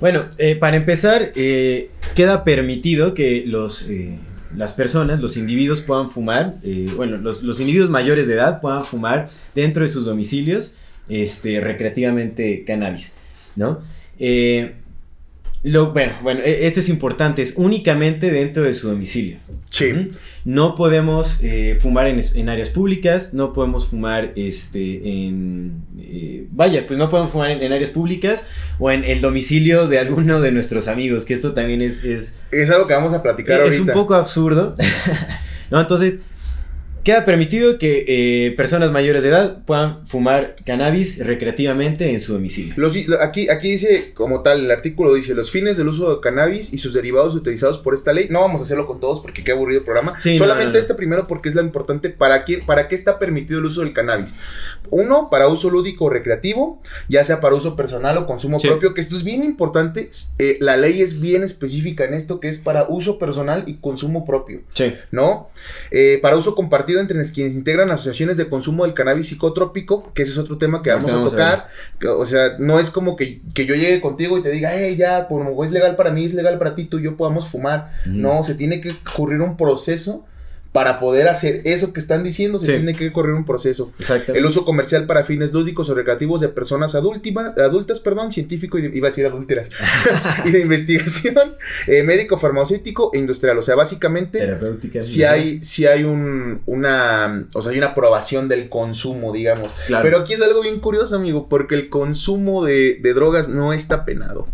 Bueno, 0.01 0.31
eh, 0.39 0.57
para 0.57 0.77
empezar, 0.77 1.33
eh, 1.35 1.91
queda 2.15 2.45
permitido 2.45 3.13
que 3.13 3.45
los, 3.47 3.91
las 4.57 4.73
personas, 4.73 5.21
los 5.21 5.37
individuos 5.37 5.83
puedan 5.83 6.09
fumar, 6.09 6.57
bueno, 6.97 7.19
los, 7.19 7.43
los, 7.43 7.61
individuos 7.61 7.91
mayores 7.91 8.27
de 8.27 8.35
edad 8.35 8.63
puedan 8.63 8.87
fumar 8.87 9.29
dentro 9.55 9.83
de 9.83 9.89
sus 9.89 10.07
domicilios 10.07 10.73
este, 11.11 11.61
recreativamente 11.61 12.65
cannabis, 12.65 13.17
¿no? 13.57 13.83
Lo, 15.63 15.93
bueno, 15.93 16.15
bueno, 16.23 16.41
e, 16.43 16.67
esto 16.67 16.81
es 16.81 16.89
importante, 16.89 17.43
es 17.43 17.55
únicamente 17.57 18.31
dentro 18.31 18.63
de 18.63 18.73
su 18.73 18.89
domicilio. 18.89 19.39
Sí. 19.71 20.11
No 20.45 20.75
podemos 20.75 21.41
eh, 21.43 21.79
fumar 21.81 22.07
en, 22.07 22.49
áreas 22.49 22.71
públicas, 22.71 23.35
no 23.35 23.53
podemos 23.53 23.89
fumar 23.89 24.33
este, 24.37 25.27
en... 25.27 25.83
Eh, 25.99 26.47
vaya, 26.51 26.87
pues 26.87 26.99
no 26.99 27.11
podemos 27.11 27.31
fumar 27.31 27.51
en, 27.51 27.73
áreas 27.73 27.91
públicas 27.91 28.47
o 28.79 28.91
en 28.91 29.05
el 29.05 29.21
domicilio 29.21 29.87
de 29.87 29.99
alguno 29.99 30.41
de 30.41 30.51
nuestros 30.51 30.89
amigos, 30.89 31.27
que 31.27 31.35
esto 31.35 31.53
también 31.53 31.83
es... 31.83 32.05
Es, 32.05 32.41
es 32.51 32.71
algo 32.71 32.87
que 32.87 32.95
vamos 32.95 33.13
a 33.13 33.23
platicar 33.23 33.61
es, 33.63 33.75
Es 33.75 33.81
un 33.81 33.89
poco 33.89 34.15
absurdo. 34.15 34.77
no, 35.71 35.81
entonces 35.81 36.21
Queda 37.03 37.25
permitido 37.25 37.79
que 37.79 38.05
eh, 38.07 38.51
personas 38.57 38.91
mayores 38.91 39.23
de 39.23 39.31
edad 39.31 39.65
puedan 39.65 40.07
fumar 40.07 40.57
cannabis 40.67 41.25
recreativamente 41.25 42.11
en 42.11 42.21
su 42.21 42.35
domicilio. 42.35 42.75
aquí, 43.23 43.49
aquí 43.49 43.71
dice, 43.71 44.13
como 44.13 44.43
tal, 44.43 44.65
el 44.67 44.71
artículo 44.71 45.15
dice, 45.15 45.35
los 45.35 45.51
fines 45.51 45.79
del 45.79 45.89
uso 45.89 46.15
de 46.15 46.21
cannabis 46.21 46.75
y 46.75 46.79
sus 46.79 46.93
derivados 46.93 47.35
utilizados 47.35 47.79
por 47.79 47.95
esta 47.95 48.13
ley, 48.13 48.27
no 48.29 48.43
vamos 48.43 48.61
a 48.61 48.65
hacerlo 48.65 48.87
con 48.87 49.01
todos 49.01 49.21
porque 49.21 49.43
qué 49.43 49.53
aburrido 49.53 49.79
el 49.79 49.85
programa, 49.85 50.21
solamente 50.21 50.79
este 50.79 50.95
primero 50.95 51.27
porque 51.27 51.49
es 51.49 51.55
lo 51.55 51.63
importante, 51.63 52.11
¿para 52.11 52.45
qué, 52.45 52.59
¿para 52.59 52.87
qué 52.87 52.97
está 52.97 53.19
permitido 53.19 53.61
el 53.61 53.65
uso 53.65 53.81
del 53.81 53.95
cannabis? 53.95 54.35
Uno, 54.91 55.29
para 55.31 55.49
uso 55.49 55.71
lúdico 55.71 56.05
o 56.05 56.11
recreativo, 56.11 56.83
ya 57.09 57.25
sea 57.25 57.41
para 57.41 57.55
uso 57.55 57.77
personal 57.77 58.19
o 58.19 58.27
consumo 58.27 58.59
propio, 58.59 58.93
que 58.93 59.01
esto 59.01 59.17
es 59.17 59.25
bien 59.25 59.43
importante, 59.43 60.11
eh, 60.39 60.59
la 60.61 60.77
ley 60.77 61.01
es 61.01 61.19
bien 61.19 61.45
específica 61.45 62.05
en 62.05 62.13
esto, 62.13 62.41
que 62.41 62.49
es 62.49 62.59
para 62.59 62.87
uso 62.89 63.19
personal 63.19 63.65
y 63.67 63.77
consumo 63.77 64.27
propio. 64.27 64.61
Sí. 64.75 64.93
¿No? 65.11 65.49
Eh, 65.91 66.19
para 66.21 66.37
uso 66.37 66.55
compartido 66.55 66.90
entre 66.99 67.21
quienes 67.31 67.55
integran 67.55 67.91
asociaciones 67.91 68.37
de 68.37 68.49
consumo 68.49 68.85
del 68.85 68.95
cannabis 68.95 69.29
psicotrópico, 69.29 70.13
que 70.15 70.23
ese 70.23 70.33
es 70.33 70.39
otro 70.39 70.59
tema 70.59 70.83
que 70.83 70.91
vamos, 70.91 71.13
a 71.13 71.23
tocar. 71.23 71.69
o 72.19 72.25
sea, 72.25 72.57
no 72.59 72.81
es 72.81 72.91
como 72.91 73.15
que, 73.15 73.41
yo 73.55 73.75
llegue 73.75 74.01
contigo 74.01 74.39
y 74.39 74.43
te 74.43 74.51
diga, 74.51 74.71
hey, 74.73 74.97
ya, 74.97 75.29
como 75.29 75.63
es 75.65 75.71
legal 75.71 75.97
para 75.97 76.11
mí, 76.11 76.25
es 76.25 76.35
legal 76.35 76.59
para 76.59 76.75
ti, 76.75 76.87
tú 76.87 76.99
y 76.99 77.05
yo 77.05 77.17
podamos 77.17 77.47
fumar. 77.49 77.93
No, 78.07 78.43
se 78.43 78.55
tiene 78.55 78.81
que 78.81 78.91
ocurrir 79.07 79.41
un 79.41 79.57
proceso 79.57 80.27
para 80.73 81.01
poder 81.01 81.27
hacer 81.27 81.63
eso 81.65 81.93
que 81.93 81.99
están 81.99 82.23
diciendo, 82.23 82.61
se 82.61 82.67
Sí. 82.67 82.73
tiene 82.75 82.95
que 82.95 83.11
correr 83.13 83.35
un 83.35 83.45
proceso. 83.45 83.93
El 84.29 84.47
uso 84.47 84.65
comercial 84.65 85.05
para 85.07 85.25
fines 85.25 85.53
lúdicos 85.53 85.89
o 85.91 85.95
recreativos 85.95 86.41
de 86.41 86.49
personas 86.49 86.95
adúltima- 86.95 87.55
adultas, 87.59 87.99
perdón, 87.99 88.31
científico 88.31 88.79
y 88.79 88.83
de- 88.83 88.97
iba 88.97 89.09
a 89.09 89.11
decir 89.11 89.27
adúlteras, 89.27 89.69
y 90.45 90.51
de 90.53 90.61
investigación, 90.61 91.57
eh, 91.89 92.05
médico, 92.05 92.39
farmacéutico 92.39 93.11
e 93.13 93.19
industrial. 93.19 93.59
O 93.59 93.63
sea, 93.63 93.75
básicamente, 93.75 94.39
si 95.01 95.25
hay, 95.25 95.61
si 95.61 95.87
hay 95.87 96.05
un, 96.05 96.61
una, 96.67 97.49
o 97.55 97.63
sea, 97.63 97.73
hay 97.73 97.79
una 97.79 97.89
aprobación 97.89 98.49
del 98.49 98.69
consumo, 98.69 99.33
digamos. 99.33 99.71
Claro. 99.89 100.05
Pero 100.05 100.19
aquí 100.21 100.35
es 100.35 100.43
algo 100.43 100.63
bien 100.63 100.79
curioso, 100.79 101.17
amigo, 101.17 101.49
porque 101.49 101.75
el 101.75 101.89
consumo 101.89 102.65
de, 102.65 102.99
de 103.03 103.13
drogas 103.15 103.49
no 103.49 103.73
está 103.73 104.05
penado. 104.05 104.47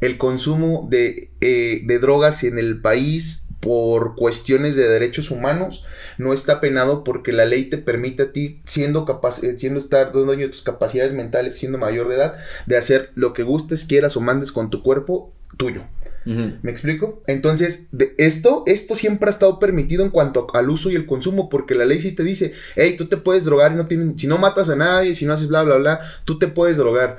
El 0.00 0.16
consumo 0.16 0.86
de, 0.88 1.30
eh, 1.40 1.82
de 1.84 1.98
drogas 1.98 2.44
en 2.44 2.58
el 2.60 2.80
país 2.80 3.48
por 3.60 4.16
cuestiones 4.16 4.74
de 4.74 4.88
derechos 4.88 5.30
humanos 5.30 5.84
no 6.18 6.32
está 6.32 6.60
penado 6.60 7.04
porque 7.04 7.32
la 7.32 7.44
ley 7.44 7.64
te 7.64 7.78
permite 7.78 8.24
a 8.24 8.32
ti, 8.32 8.60
siendo 8.64 9.04
capaz, 9.04 9.44
eh, 9.44 9.58
siendo 9.58 9.78
estar 9.78 10.12
dueño 10.12 10.46
de 10.46 10.48
tus 10.48 10.62
capacidades 10.62 11.12
mentales, 11.12 11.56
siendo 11.56 11.78
mayor 11.78 12.08
de 12.08 12.16
edad, 12.16 12.36
de 12.66 12.76
hacer 12.76 13.10
lo 13.14 13.32
que 13.32 13.42
gustes, 13.42 13.84
quieras 13.84 14.16
o 14.16 14.20
mandes 14.20 14.50
con 14.50 14.70
tu 14.70 14.82
cuerpo 14.82 15.32
tuyo. 15.56 15.84
¿Me 16.24 16.70
explico? 16.70 17.22
Entonces, 17.26 17.88
de 17.92 18.14
esto, 18.18 18.62
esto 18.66 18.94
siempre 18.94 19.28
ha 19.28 19.32
estado 19.32 19.58
permitido 19.58 20.04
en 20.04 20.10
cuanto 20.10 20.46
al 20.52 20.68
uso 20.68 20.90
y 20.90 20.94
el 20.94 21.06
consumo, 21.06 21.48
porque 21.48 21.74
la 21.74 21.86
ley 21.86 22.00
sí 22.00 22.12
te 22.12 22.22
dice, 22.22 22.52
hey, 22.76 22.94
tú 22.96 23.06
te 23.06 23.16
puedes 23.16 23.44
drogar 23.44 23.72
y 23.72 23.76
no 23.76 23.86
tienen, 23.86 24.18
si 24.18 24.26
no 24.26 24.36
matas 24.36 24.68
a 24.68 24.76
nadie, 24.76 25.14
si 25.14 25.24
no 25.24 25.32
haces 25.32 25.48
bla, 25.48 25.62
bla, 25.62 25.76
bla, 25.76 26.00
tú 26.24 26.38
te 26.38 26.46
puedes 26.46 26.76
drogar. 26.76 27.18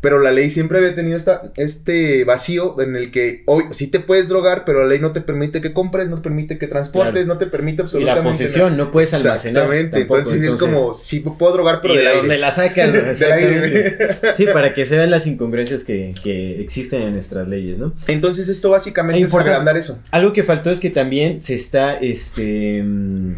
Pero 0.00 0.20
la 0.20 0.30
ley 0.30 0.48
siempre 0.50 0.78
había 0.78 0.94
tenido 0.94 1.16
esta, 1.16 1.50
este 1.56 2.22
vacío 2.24 2.80
en 2.80 2.94
el 2.94 3.10
que 3.10 3.42
hoy 3.46 3.64
sí 3.72 3.88
te 3.88 3.98
puedes 3.98 4.28
drogar, 4.28 4.64
pero 4.64 4.80
la 4.82 4.86
ley 4.86 5.00
no 5.00 5.10
te 5.10 5.20
permite 5.20 5.60
que 5.60 5.72
compres, 5.72 6.08
no 6.08 6.16
te 6.16 6.22
permite 6.22 6.56
que 6.56 6.68
transportes, 6.68 7.12
Claro. 7.24 7.26
no 7.26 7.36
te 7.38 7.46
permite 7.46 7.82
Y 7.82 7.84
absolutamente 7.84 8.22
la 8.24 8.30
posesión, 8.30 8.76
no 8.76 8.92
puedes 8.92 9.12
almacenar. 9.14 9.64
Exactamente, 9.64 9.98
tampoco, 9.98 10.18
entonces, 10.20 10.48
es 10.48 10.54
como, 10.56 10.94
sí 10.94 11.18
puedo 11.20 11.52
drogar, 11.52 11.80
pero 11.82 11.94
¿Y 11.94 11.96
del 11.96 12.04
de 12.04 12.10
aire. 12.10 12.20
dónde 12.20 12.38
la 12.38 12.52
sacas? 12.52 12.94
Exactamente. 12.94 14.08
Sí, 14.36 14.46
para 14.52 14.72
que 14.72 14.84
se 14.84 14.96
vean 14.96 15.10
las 15.10 15.26
incongruencias 15.26 15.82
que, 15.82 16.10
que 16.22 16.60
existen 16.60 17.02
en 17.02 17.14
nuestras 17.14 17.48
leyes, 17.48 17.78
¿no? 17.80 17.92
Entonces 18.06 18.48
esto 18.48 18.70
básicamente 18.70 19.20
E 19.20 19.24
es 19.24 19.34
agrandar 19.34 19.76
eso. 19.76 20.00
Algo 20.12 20.32
que 20.32 20.44
faltó 20.44 20.70
es 20.70 20.78
que 20.78 20.90
también 20.90 21.42
se 21.42 21.54
está 21.56 21.94
este, 21.94 22.82
mm, 22.84 23.32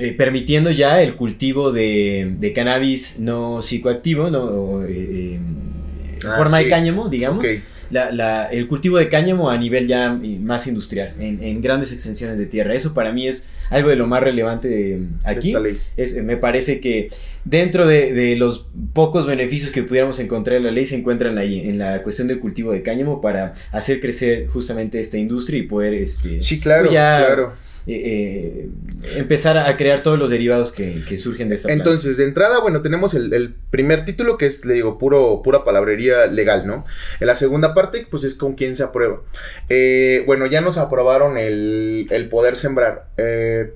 eh, 0.00 0.14
permitiendo 0.16 0.70
ya 0.70 1.02
el 1.02 1.16
cultivo 1.16 1.70
de, 1.70 2.34
de 2.38 2.52
cannabis 2.54 3.18
no 3.18 3.60
psicoactivo, 3.60 4.30
no, 4.30 4.44
o, 4.44 4.84
eh, 4.84 4.88
eh, 4.90 5.38
Ah, 6.26 6.34
forma 6.36 6.58
sí. 6.58 6.64
de 6.64 6.70
cáñamo, 6.70 7.08
digamos. 7.08 7.44
La- 7.90 8.10
la- 8.12 8.46
el 8.52 8.68
cultivo 8.68 8.98
de 8.98 9.08
cáñamo 9.08 9.48
a 9.48 9.56
nivel 9.56 9.86
ya 9.86 10.08
eh, 10.22 10.38
más 10.40 10.66
industrial, 10.66 11.14
en, 11.18 11.42
en 11.42 11.62
grandes 11.62 11.90
extensiones 11.90 12.36
de 12.38 12.44
tierra. 12.44 12.74
Eso 12.74 12.92
para 12.92 13.12
mí 13.14 13.26
es 13.26 13.48
algo 13.70 13.88
de 13.88 13.96
lo 13.96 14.06
más 14.06 14.22
relevante 14.22 14.68
de, 14.68 14.76
de 14.98 15.06
aquí. 15.24 15.54
Es- 15.96 16.22
me 16.22 16.36
parece 16.36 16.80
que 16.80 17.08
dentro 17.46 17.86
de, 17.86 18.12
de 18.12 18.36
los 18.36 18.66
pocos 18.92 19.26
beneficios 19.26 19.70
que 19.70 19.82
pudiéramos 19.84 20.18
encontrar 20.20 20.58
en 20.58 20.64
la 20.64 20.70
ley 20.70 20.84
se 20.84 20.96
encuentran 20.96 21.38
ahí, 21.38 21.66
en 21.66 21.78
la 21.78 22.02
cuestión 22.02 22.28
del 22.28 22.40
cultivo 22.40 22.72
de 22.72 22.82
cáñamo 22.82 23.22
para 23.22 23.54
hacer 23.72 24.00
crecer 24.00 24.48
justamente 24.48 25.00
esta 25.00 25.16
industria 25.16 25.58
y 25.58 25.62
poder 25.62 25.94
este, 25.94 26.42
Sí, 26.42 26.60
claro, 26.60 26.90
ya, 26.92 27.24
claro. 27.26 27.54
Eh, 27.88 28.68
eh, 29.02 29.16
empezar 29.16 29.56
a 29.56 29.74
crear 29.78 30.02
todos 30.02 30.18
los 30.18 30.28
derivados 30.28 30.72
que, 30.72 31.16
surgen 31.16 31.48
de 31.48 31.54
esta. 31.54 31.72
Entonces, 31.72 32.18
de 32.18 32.24
entrada, 32.24 32.60
bueno, 32.60 32.82
tenemos 32.82 33.14
el, 33.14 33.32
el 33.32 33.54
primer 33.70 34.04
título 34.04 34.36
que 34.36 34.44
es, 34.44 34.66
le 34.66 34.74
digo, 34.74 34.98
puro, 34.98 35.40
pura 35.42 35.64
palabrería 35.64 36.26
legal, 36.26 36.66
¿no? 36.66 36.84
En 37.18 37.26
la 37.26 37.34
segunda 37.34 37.74
parte, 37.74 38.06
pues 38.10 38.24
es 38.24 38.34
con 38.34 38.54
quién 38.54 38.76
se 38.76 38.82
aprueba. 38.82 39.22
Eh, 39.70 40.22
bueno, 40.26 40.44
ya 40.44 40.60
nos 40.60 40.76
aprobaron 40.76 41.38
el, 41.38 42.06
el 42.10 42.28
poder 42.28 42.58
sembrar. 42.58 43.08
Eh, 43.16 43.72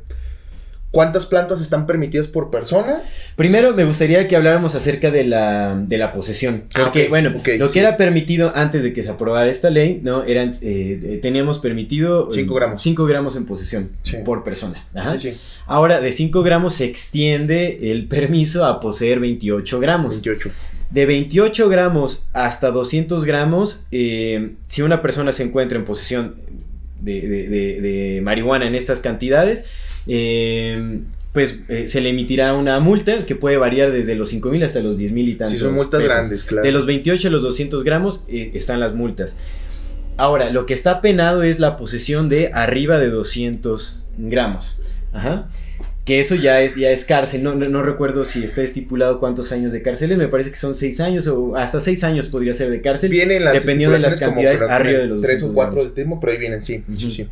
¿Cuántas 0.93 1.27
plantas 1.27 1.61
están 1.61 1.87
permitidas 1.87 2.29
por 2.29 2.51
persona? 2.51 3.01
Primero 3.35 3.75
me 3.75 3.85
gustaría 3.85 4.29
que 4.29 4.37
habláramos 4.37 4.75
acerca 4.77 5.11
de 5.11 5.25
la, 5.25 5.75
de 5.75 5.97
la 5.99 6.13
posesión. 6.13 6.65
Ah, 6.75 6.83
Porque, 6.85 7.05
ok, 7.05 7.09
bueno, 7.09 7.31
lo 7.59 7.67
sí. 7.67 7.73
que 7.73 7.81
era 7.81 7.97
permitido 7.97 8.53
antes 8.55 8.83
de 8.85 8.93
que 8.93 9.03
se 9.03 9.11
aprobara 9.11 9.49
esta 9.51 9.71
ley, 9.71 10.01
¿no? 10.05 10.23
Eran, 10.25 10.51
eh, 10.51 11.01
eh, 11.03 11.19
teníamos 11.21 11.59
permitido... 11.61 12.31
Cinco 12.31 12.55
gramos. 12.55 12.83
5 12.83 13.07
gramos 13.07 13.37
en 13.37 13.47
posesión 13.47 13.91
Sí. 14.03 14.19
por 14.25 14.45
persona. 14.45 14.87
Ajá. 14.95 15.19
Sí, 15.19 15.31
sí. 15.33 15.37
Ahora, 15.67 16.01
de 16.01 16.13
5 16.13 16.43
gramos 16.43 16.75
se 16.75 16.85
extiende 16.85 17.91
el 17.91 18.07
permiso 18.07 18.65
a 18.67 18.79
poseer 18.79 19.19
28 19.19 19.81
gramos. 19.81 20.15
28. 20.23 20.51
De 20.91 21.07
28 21.07 21.69
gramos 21.71 22.27
hasta 22.35 22.71
200 22.71 23.25
gramos, 23.25 23.87
eh, 23.93 24.51
si 24.67 24.83
una 24.83 25.01
persona 25.01 25.33
se 25.33 25.43
encuentra 25.43 25.79
en 25.79 25.87
posesión 25.87 26.35
de, 27.01 27.21
de- 27.23 27.49
de- 27.49 27.81
de 27.81 28.21
marihuana 28.23 28.67
en 28.67 28.75
estas 28.75 29.01
cantidades, 29.01 29.65
eh, 30.07 31.01
pues 31.33 31.61
eh, 31.69 31.87
se 31.87 32.01
le 32.01 32.11
emitirá 32.11 32.55
una 32.55 32.79
multa 32.81 33.25
que 33.25 33.35
puede 33.35 33.57
variar 33.57 33.91
desde 33.91 34.15
los 34.15 34.29
5 34.29 34.51
mil 34.51 34.63
hasta 34.63 34.81
los 34.81 34.99
10 34.99 35.13
mil 35.13 35.29
y 35.29 35.35
tantos. 35.35 35.55
Sí, 35.55 35.59
son 35.59 35.75
multas 35.75 36.03
pesos. 36.03 36.17
grandes, 36.17 36.45
claro. 36.45 36.65
De 36.65 36.73
los 36.73 36.87
28 36.87 37.29
a 37.29 37.31
los 37.31 37.43
200 37.43 37.85
gramos 37.85 38.25
eh, 38.29 38.51
están 38.55 38.81
las 38.81 38.95
multas. 38.95 39.39
Ahora, 40.19 40.51
lo 40.51 40.67
que 40.67 40.75
está 40.75 41.01
penado 41.01 41.43
es 41.43 41.59
la 41.59 41.79
posesión 41.79 42.29
de 42.29 42.51
arriba 42.53 42.99
de 42.99 43.09
200 43.09 44.05
gramos. 44.19 44.79
Ajá. 45.13 45.49
Que 46.05 46.21
eso 46.21 46.35
ya 46.35 46.61
es, 46.61 46.77
ya 46.77 46.91
es 46.91 47.07
cárcel. 47.07 47.43
No, 47.43 47.55
no, 47.55 47.67
no 47.67 47.83
recuerdo 47.83 48.25
si 48.25 48.45
está 48.45 48.61
estipulado 48.61 49.19
cuántos 49.19 49.53
años 49.53 49.73
de 49.73 49.81
cárcel. 49.81 50.15
Me 50.19 50.29
parece 50.29 50.51
que 50.51 50.57
son 50.57 50.75
6 50.75 51.01
años 51.01 51.27
o 51.29 51.57
hasta 51.57 51.81
6 51.81 52.05
años 52.05 52.29
podría 52.29 52.53
ser 52.53 52.69
de 52.69 52.83
cárcel. 52.83 53.11
Vienen 53.11 53.45
las 53.45 53.55
dependiendo 53.55 53.95
de 53.95 54.03
las 54.03 54.21
cantidades 54.21 54.61
arriba 54.61 54.99
de 54.99 55.07
los 55.07 55.23
3 55.23 55.45
o 55.45 55.47
200 55.47 55.55
4 55.55 55.73
gramos. 55.73 55.85
del 55.85 55.95
tema, 55.95 56.21
pero 56.21 56.33
ahí 56.33 56.39
vienen, 56.39 56.63
sí. 56.63 56.85
sí. 56.97 57.27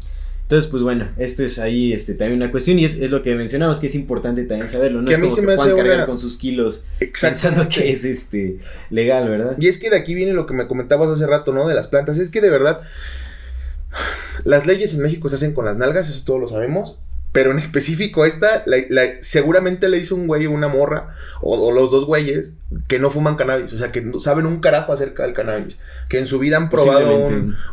Entonces, 0.50 0.68
pues 0.68 0.82
bueno, 0.82 1.08
esto 1.16 1.44
es 1.44 1.60
ahí 1.60 1.92
este, 1.92 2.14
también 2.14 2.42
una 2.42 2.50
cuestión 2.50 2.76
y 2.80 2.84
es, 2.84 2.96
es 2.96 3.12
lo 3.12 3.22
que 3.22 3.36
mencionamos 3.36 3.78
que 3.78 3.86
es 3.86 3.94
importante 3.94 4.42
también 4.42 4.68
saberlo. 4.68 5.00
No 5.00 5.06
Que 5.06 5.14
a 5.14 5.16
es 5.16 5.20
mí 5.22 5.28
como 5.28 5.36
se 5.36 5.40
que 5.42 5.46
me 5.46 5.52
hace 5.52 5.74
cargar 5.76 5.96
una- 5.98 6.06
con 6.06 6.18
sus 6.18 6.36
kilos 6.38 6.86
pensando 6.98 7.68
que 7.68 7.88
es 7.92 8.04
este 8.04 8.58
legal, 8.90 9.28
¿verdad? 9.28 9.54
Y 9.60 9.68
es 9.68 9.78
que 9.78 9.90
de 9.90 9.96
aquí 9.96 10.12
viene 10.12 10.32
lo 10.32 10.46
que 10.46 10.54
me 10.54 10.66
comentabas 10.66 11.08
hace 11.08 11.24
rato, 11.28 11.52
¿no? 11.52 11.68
De 11.68 11.74
las 11.76 11.86
plantas. 11.86 12.18
Es 12.18 12.30
que 12.30 12.40
de 12.40 12.50
verdad, 12.50 12.80
las 14.42 14.66
leyes 14.66 14.92
en 14.92 15.02
México 15.02 15.28
se 15.28 15.36
hacen 15.36 15.54
con 15.54 15.66
las 15.66 15.76
nalgas, 15.76 16.08
eso 16.08 16.24
todos 16.26 16.40
lo 16.40 16.48
sabemos. 16.48 16.98
Pero 17.32 17.52
en 17.52 17.58
específico 17.58 18.24
esta, 18.24 18.64
la- 18.66 18.78
la- 18.88 19.12
seguramente 19.20 19.88
le 19.88 19.98
hizo 19.98 20.16
un 20.16 20.26
güey 20.26 20.46
o 20.46 20.50
una 20.50 20.66
morra, 20.66 21.14
o, 21.40 21.56
o 21.68 21.70
los 21.72 21.92
dos 21.92 22.04
güeyes, 22.04 22.54
que 22.88 22.98
no 22.98 23.08
fuman 23.10 23.36
cannabis. 23.36 23.72
O 23.72 23.78
sea, 23.78 23.92
que 23.92 24.00
no 24.00 24.18
saben 24.18 24.46
un 24.46 24.60
carajo 24.60 24.92
acerca 24.92 25.22
del 25.22 25.32
cannabis. 25.32 25.76
Que 26.08 26.18
en 26.18 26.26
su 26.26 26.40
vida 26.40 26.56
han 26.56 26.68
probado 26.70 27.06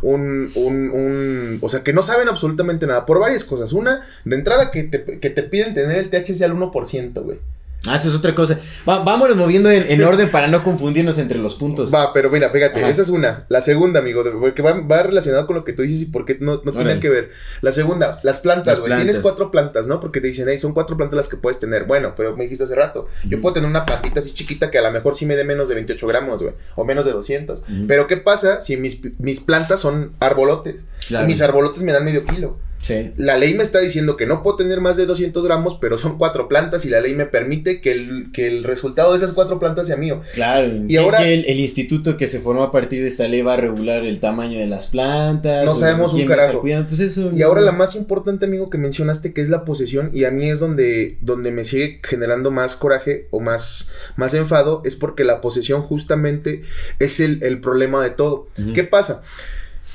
un, 0.03 0.51
un, 0.55 0.91
un- 0.93 1.57
O 1.61 1.69
sea, 1.69 1.81
que 1.83 1.91
no 1.93 2.03
saben 2.03 2.27
absolutamente 2.29 2.85
nada. 2.85 3.05
Por 3.07 3.19
varias 3.19 3.43
cosas. 3.43 3.73
Una, 3.73 4.03
de 4.25 4.35
entrada, 4.35 4.69
que 4.69 4.83
te, 4.83 5.19
que 5.19 5.29
te 5.31 5.41
piden 5.43 5.73
tener 5.73 5.97
el 5.97 6.09
THC 6.09 6.43
al 6.43 6.53
1%, 6.53 7.23
güey. 7.23 7.39
Ah, 7.87 7.97
eso 7.97 8.09
es 8.09 8.15
otra 8.15 8.33
cosa. 8.35 8.59
Va- 8.87 9.03
vámonos 9.03 9.35
moviendo 9.35 9.69
en, 9.71 9.85
en 9.89 10.03
orden 10.05 10.29
para 10.31 10.47
no 10.47 10.63
confundirnos 10.63 11.17
entre 11.17 11.37
los 11.39 11.55
puntos. 11.55 11.93
Va, 11.93 12.13
pero 12.13 12.29
mira, 12.29 12.49
fíjate, 12.49 12.79
Ajá. 12.79 12.89
esa 12.89 13.01
es 13.01 13.09
una. 13.09 13.45
La 13.49 13.61
segunda, 13.61 13.99
amigo, 13.99 14.23
porque 14.39 14.61
va, 14.61 14.73
va 14.81 15.03
relacionado 15.03 15.47
con 15.47 15.55
lo 15.55 15.63
que 15.63 15.73
tú 15.73 15.81
dices 15.83 16.01
y 16.01 16.05
por 16.05 16.25
qué 16.25 16.37
no, 16.39 16.61
no 16.63 16.71
tiene 16.73 16.99
que 16.99 17.09
ver. 17.09 17.31
La 17.61 17.71
segunda, 17.71 18.19
las 18.23 18.39
plantas, 18.39 18.79
güey. 18.79 18.93
Tienes 18.95 19.19
cuatro 19.19 19.51
plantas, 19.51 19.87
¿no? 19.87 19.99
Porque 19.99 20.21
te 20.21 20.27
dicen, 20.27 20.47
hey, 20.49 20.57
son 20.59 20.73
cuatro 20.73 20.97
plantas 20.97 21.17
las 21.17 21.27
que 21.27 21.37
puedes 21.37 21.59
tener. 21.59 21.85
Bueno, 21.85 22.13
pero 22.15 22.35
me 22.35 22.43
dijiste 22.43 22.63
hace 22.63 22.75
rato, 22.75 23.07
yo 23.27 23.41
puedo 23.41 23.53
tener 23.53 23.69
una 23.69 23.85
plantita 23.85 24.19
así 24.19 24.33
chiquita 24.33 24.69
que 24.71 24.77
a 24.77 24.81
lo 24.81 24.91
mejor 24.91 25.15
sí 25.15 25.25
me 25.25 25.35
dé 25.35 25.43
menos 25.43 25.69
de 25.69 25.75
28 25.75 26.07
gramos, 26.07 26.41
güey. 26.41 26.53
O 26.75 26.83
menos 26.85 27.05
de 27.05 27.11
200. 27.11 27.59
Ujú. 27.59 27.87
Pero 27.87 28.07
¿qué 28.07 28.17
pasa 28.17 28.61
si 28.61 28.77
mis, 28.77 28.99
mis 29.19 29.39
plantas 29.39 29.79
son 29.79 30.11
arbolotes? 30.19 30.75
Claro. 31.07 31.25
Y 31.25 31.27
mis 31.27 31.41
arbolotes 31.41 31.81
me 31.83 31.93
dan 31.93 32.03
medio 32.05 32.25
kilo. 32.25 32.57
Sí. 32.79 33.11
La 33.17 33.37
ley 33.37 33.53
me 33.53 33.63
está 33.63 33.79
diciendo 33.79 34.15
que 34.17 34.25
no 34.25 34.43
puedo 34.43 34.55
tener 34.57 34.79
más 34.81 34.95
de 34.97 35.05
200 35.05 35.43
gramos, 35.45 35.77
pero 35.81 35.97
son 35.97 36.17
cuatro 36.17 36.47
plantas 36.47 36.85
y 36.85 36.89
la 36.89 37.01
ley 37.01 37.13
me 37.13 37.25
permite 37.25 37.81
que 37.81 37.91
el, 37.91 38.27
que 38.31 38.47
el 38.47 38.63
resultado 38.63 39.11
de 39.11 39.17
esas 39.17 39.31
cuatro 39.33 39.59
plantas 39.59 39.87
sea 39.87 39.97
mío. 39.97 40.21
Claro. 40.33 40.67
Y 40.67 40.87
que- 40.87 40.99
ahora- 40.99 41.27
el, 41.27 41.45
el 41.45 41.59
instituto 41.59 42.15
que 42.17 42.27
se 42.27 42.39
formó 42.39 42.63
a 42.63 42.71
partir 42.71 43.01
de 43.01 43.07
esta 43.07 43.27
ley 43.27 43.41
va 43.41 43.55
a 43.55 43.57
regular 43.57 44.05
el 44.05 44.19
tamaño 44.19 44.59
de 44.59 44.67
las 44.67 44.87
plantas. 44.87 45.65
No 45.65 45.75
sabemos 45.75 46.13
un 46.13 46.19
carajo. 46.27 46.61
Pues 46.87 46.99
eso. 46.99 47.31
Y 47.33 47.41
ahora 47.41 47.61
la 47.61 47.71
más 47.71 47.95
importante, 47.95 48.45
amigo, 48.45 48.69
que 48.69 48.77
mencionaste, 48.77 49.33
que 49.33 49.41
es 49.41 49.49
la 49.49 49.65
posesión, 49.65 50.11
y 50.13 50.23
a 50.25 50.31
mí 50.31 50.49
es 50.49 50.59
donde, 50.59 51.17
donde 51.21 51.51
me 51.51 51.65
sigue 51.65 51.99
generando 52.03 52.51
más 52.51 52.75
coraje 52.75 53.27
o 53.31 53.39
más, 53.39 53.91
más 54.15 54.33
enfado, 54.33 54.81
es 54.85 54.95
porque 54.95 55.23
la 55.23 55.41
posesión 55.41 55.81
justamente 55.81 56.61
es 56.99 57.19
el, 57.19 57.41
el 57.43 57.59
problema 57.59 58.03
de 58.03 58.11
todo. 58.11 58.47
Ujú. 58.59 58.73
¿Qué 58.73 58.83
pasa? 58.83 59.23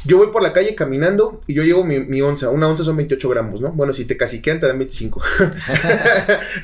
Yo 0.04 0.18
voy 0.18 0.28
por 0.28 0.42
la 0.42 0.52
calle 0.52 0.74
caminando 0.74 1.40
y 1.46 1.54
yo 1.54 1.62
llevo 1.62 1.84
mi, 1.84 2.00
mi 2.00 2.20
onza. 2.20 2.50
Una 2.50 2.68
onza 2.68 2.84
son 2.84 2.96
28 2.96 3.28
gramos, 3.28 3.60
¿no? 3.60 3.72
Bueno, 3.72 3.92
si 3.92 4.04
te 4.04 4.16
caciquean 4.16 4.60
te 4.60 4.66
dan 4.66 4.78
25. 4.78 5.22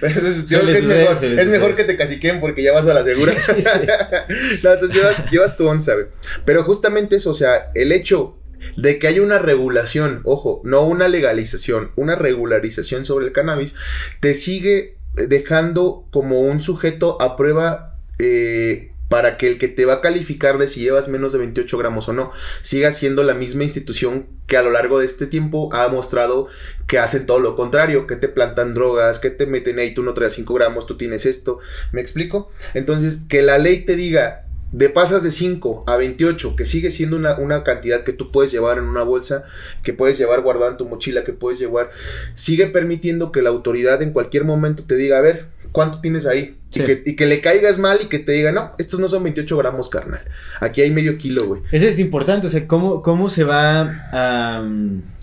Pero 0.00 0.14
entonces, 0.14 0.46
yo 0.46 0.58
Suele 0.60 0.72
creo 0.80 1.18
que 1.20 1.40
es 1.40 1.48
mejor, 1.48 1.70
es 1.70 1.76
que 1.76 1.84
te 1.84 1.96
caciqueen 1.96 2.40
porque 2.40 2.62
ya 2.62 2.72
vas 2.72 2.86
a 2.86 2.94
la 2.94 3.04
segura. 3.04 3.32
Sí, 3.38 3.52
sí. 3.62 3.68
No, 4.62 4.72
entonces 4.72 4.96
llevas, 4.96 5.30
llevas 5.30 5.56
tu 5.56 5.66
onza, 5.66 5.94
güey. 5.94 6.06
Pero 6.44 6.64
justamente 6.64 7.16
eso, 7.16 7.30
o 7.30 7.34
sea, 7.34 7.70
el 7.74 7.92
hecho 7.92 8.36
de 8.76 8.98
que 8.98 9.06
haya 9.08 9.22
una 9.22 9.38
regulación, 9.38 10.20
ojo, 10.24 10.60
no 10.64 10.82
una 10.82 11.08
legalización, 11.08 11.92
una 11.96 12.16
regularización 12.16 13.04
sobre 13.04 13.26
el 13.26 13.32
cannabis, 13.32 13.76
te 14.20 14.34
sigue 14.34 14.96
dejando 15.14 16.06
como 16.10 16.40
un 16.40 16.60
sujeto 16.60 17.20
a 17.20 17.36
prueba 17.36 17.96
eh, 18.18 18.92
para 19.08 19.36
que 19.36 19.48
el 19.48 19.58
que 19.58 19.68
te 19.68 19.84
va 19.84 19.94
a 19.94 20.00
calificar 20.00 20.58
de 20.58 20.68
si 20.68 20.80
llevas 20.80 21.08
menos 21.08 21.32
de 21.32 21.38
28 21.38 21.78
gramos 21.78 22.08
o 22.08 22.12
no 22.12 22.30
siga 22.60 22.92
siendo 22.92 23.22
la 23.22 23.34
misma 23.34 23.64
institución 23.64 24.26
que 24.46 24.56
a 24.56 24.62
lo 24.62 24.70
largo 24.70 24.98
de 24.98 25.06
este 25.06 25.26
tiempo 25.26 25.68
ha 25.72 25.88
mostrado 25.88 26.48
que 26.86 26.98
hacen 26.98 27.26
todo 27.26 27.38
lo 27.38 27.54
contrario, 27.54 28.06
que 28.06 28.16
te 28.16 28.28
plantan 28.28 28.74
drogas, 28.74 29.18
que 29.18 29.30
te 29.30 29.46
meten 29.46 29.78
ahí, 29.78 29.92
tú 29.92 30.02
no 30.02 30.14
traes 30.14 30.32
5 30.34 30.54
gramos, 30.54 30.86
tú 30.86 30.96
tienes 30.96 31.26
esto, 31.26 31.58
¿me 31.92 32.00
explico? 32.00 32.50
Entonces, 32.72 33.18
que 33.28 33.42
la 33.42 33.58
ley 33.58 33.84
te 33.84 33.94
diga, 33.94 34.46
de 34.72 34.90
pasas 34.90 35.22
de 35.22 35.30
5 35.30 35.84
a 35.86 35.96
28, 35.96 36.56
que 36.56 36.64
sigue 36.64 36.90
siendo 36.90 37.16
una, 37.16 37.36
una, 37.36 37.64
cantidad 37.64 38.04
que 38.04 38.12
tú 38.12 38.30
puedes 38.30 38.52
llevar 38.52 38.78
en 38.78 38.84
una 38.84 39.02
bolsa, 39.02 39.44
que 39.82 39.92
puedes 39.92 40.18
llevar 40.18 40.42
guardada 40.42 40.72
en 40.72 40.76
tu 40.76 40.86
mochila, 40.86 41.24
que 41.24 41.32
puedes 41.32 41.58
llevar, 41.58 41.90
sigue 42.34 42.66
permitiendo 42.66 43.32
que 43.32 43.42
la 43.42 43.50
autoridad 43.50 44.02
en 44.02 44.12
cualquier 44.12 44.44
momento 44.44 44.84
te 44.86 44.96
diga, 44.96 45.18
a 45.18 45.22
ver, 45.22 45.46
¿cuánto 45.72 46.00
tienes 46.00 46.26
ahí? 46.26 46.56
Y, 46.74 46.80
que, 46.80 47.02
y, 47.06 47.16
que, 47.16 47.24
le 47.24 47.40
caigas 47.40 47.78
mal 47.78 47.98
y 48.02 48.06
que 48.06 48.18
te 48.18 48.32
diga, 48.32 48.52
no, 48.52 48.72
estos 48.78 49.00
no 49.00 49.08
son 49.08 49.22
28 49.22 49.56
gramos, 49.56 49.88
carnal. 49.88 50.20
Aquí 50.60 50.82
hay 50.82 50.90
medio 50.90 51.16
kilo, 51.16 51.46
güey. 51.46 51.62
Eso 51.72 51.86
es 51.86 51.98
importante, 51.98 52.46
o 52.46 52.50
sea, 52.50 52.66
¿cómo, 52.66 53.02
cómo 53.02 53.30
se 53.30 53.44
va 53.44 54.10
a, 54.12 54.62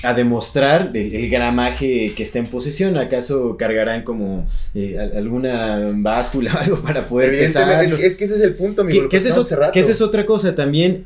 a 0.04 0.14
demostrar 0.16 0.90
el, 0.96 1.14
el, 1.14 1.30
gramaje 1.30 2.12
que 2.16 2.24
está 2.24 2.40
en 2.40 2.48
posesión? 2.48 2.98
¿Acaso 2.98 3.58
cargarán 3.58 4.04
como 4.04 4.48
eh, 4.74 4.98
alguna 5.16 5.92
báscula 5.94 6.52
o 6.56 6.58
algo 6.58 6.78
para 6.82 7.08
poder 7.08 7.30
pesar? 7.38 7.84
Es, 7.84 7.94
que, 7.94 8.06
es 8.06 8.16
que 8.16 8.24
ese 8.24 8.36
es 8.36 8.42
el 8.42 8.56
punto, 8.56 8.82
amigo. 8.82 9.08
Que, 9.08 9.18
es, 9.18 9.24
que 9.24 9.80
esa 9.80 9.92
es 9.92 10.02
otra 10.02 10.26
cosa 10.26 10.56
también. 10.56 11.06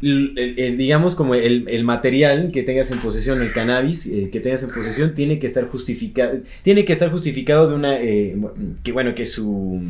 El, 0.00 0.54
el, 0.56 0.76
digamos 0.76 1.14
como 1.14 1.34
el, 1.34 1.84
material 1.84 2.50
que 2.52 2.62
tengas 2.62 2.90
en 2.90 2.98
posesión, 2.98 3.42
el 3.42 3.52
cannabis 3.52 4.06
eh, 4.06 4.28
que 4.30 4.40
tengas 4.40 4.62
en 4.62 4.70
posesión, 4.70 5.14
tiene 5.14 5.38
que 5.38 5.46
estar 5.46 5.64
justificado, 5.64 6.38
tiene 6.62 6.84
que 6.84 6.92
estar 6.92 7.10
justificado 7.10 7.68
de 7.68 7.74
una, 7.74 8.00
eh, 8.00 8.36
que 8.82 8.92
bueno, 8.92 9.14
que 9.14 9.24
su... 9.24 9.80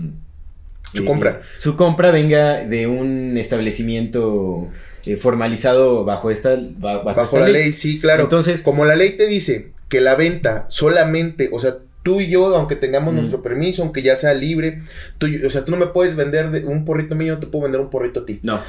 Su 0.92 1.04
compra. 1.04 1.42
Su 1.58 1.76
compra 1.76 2.10
venga 2.10 2.64
de 2.64 2.86
un 2.86 3.36
establecimiento 3.36 4.68
eh, 5.04 5.16
formalizado 5.16 6.04
bajo 6.04 6.30
esta... 6.30 6.58
Bajo, 6.78 7.04
bajo 7.04 7.22
esta 7.22 7.40
la 7.40 7.48
ley. 7.48 7.64
ley, 7.64 7.72
sí, 7.74 8.00
claro. 8.00 8.22
Entonces, 8.22 8.62
como 8.62 8.86
la 8.86 8.96
ley 8.96 9.10
te 9.10 9.26
dice 9.26 9.72
que 9.88 10.00
la 10.00 10.14
venta 10.14 10.64
solamente, 10.68 11.50
o 11.52 11.58
sea, 11.58 11.78
tú 12.02 12.20
y 12.20 12.28
yo, 12.28 12.56
aunque 12.56 12.76
tengamos 12.76 13.12
mm. 13.12 13.16
nuestro 13.16 13.42
permiso, 13.42 13.82
aunque 13.82 14.02
ya 14.02 14.16
sea 14.16 14.32
libre, 14.34 14.80
tú, 15.18 15.26
o 15.46 15.50
sea, 15.50 15.64
tú 15.64 15.70
no 15.70 15.76
me 15.76 15.88
puedes 15.88 16.16
vender 16.16 16.50
de 16.50 16.64
un 16.64 16.84
porrito 16.84 17.14
mío, 17.14 17.34
no 17.34 17.40
te 17.40 17.46
puedo 17.46 17.64
vender 17.64 17.80
un 17.80 17.90
porrito 17.90 18.20
a 18.20 18.26
ti. 18.26 18.40
No. 18.42 18.62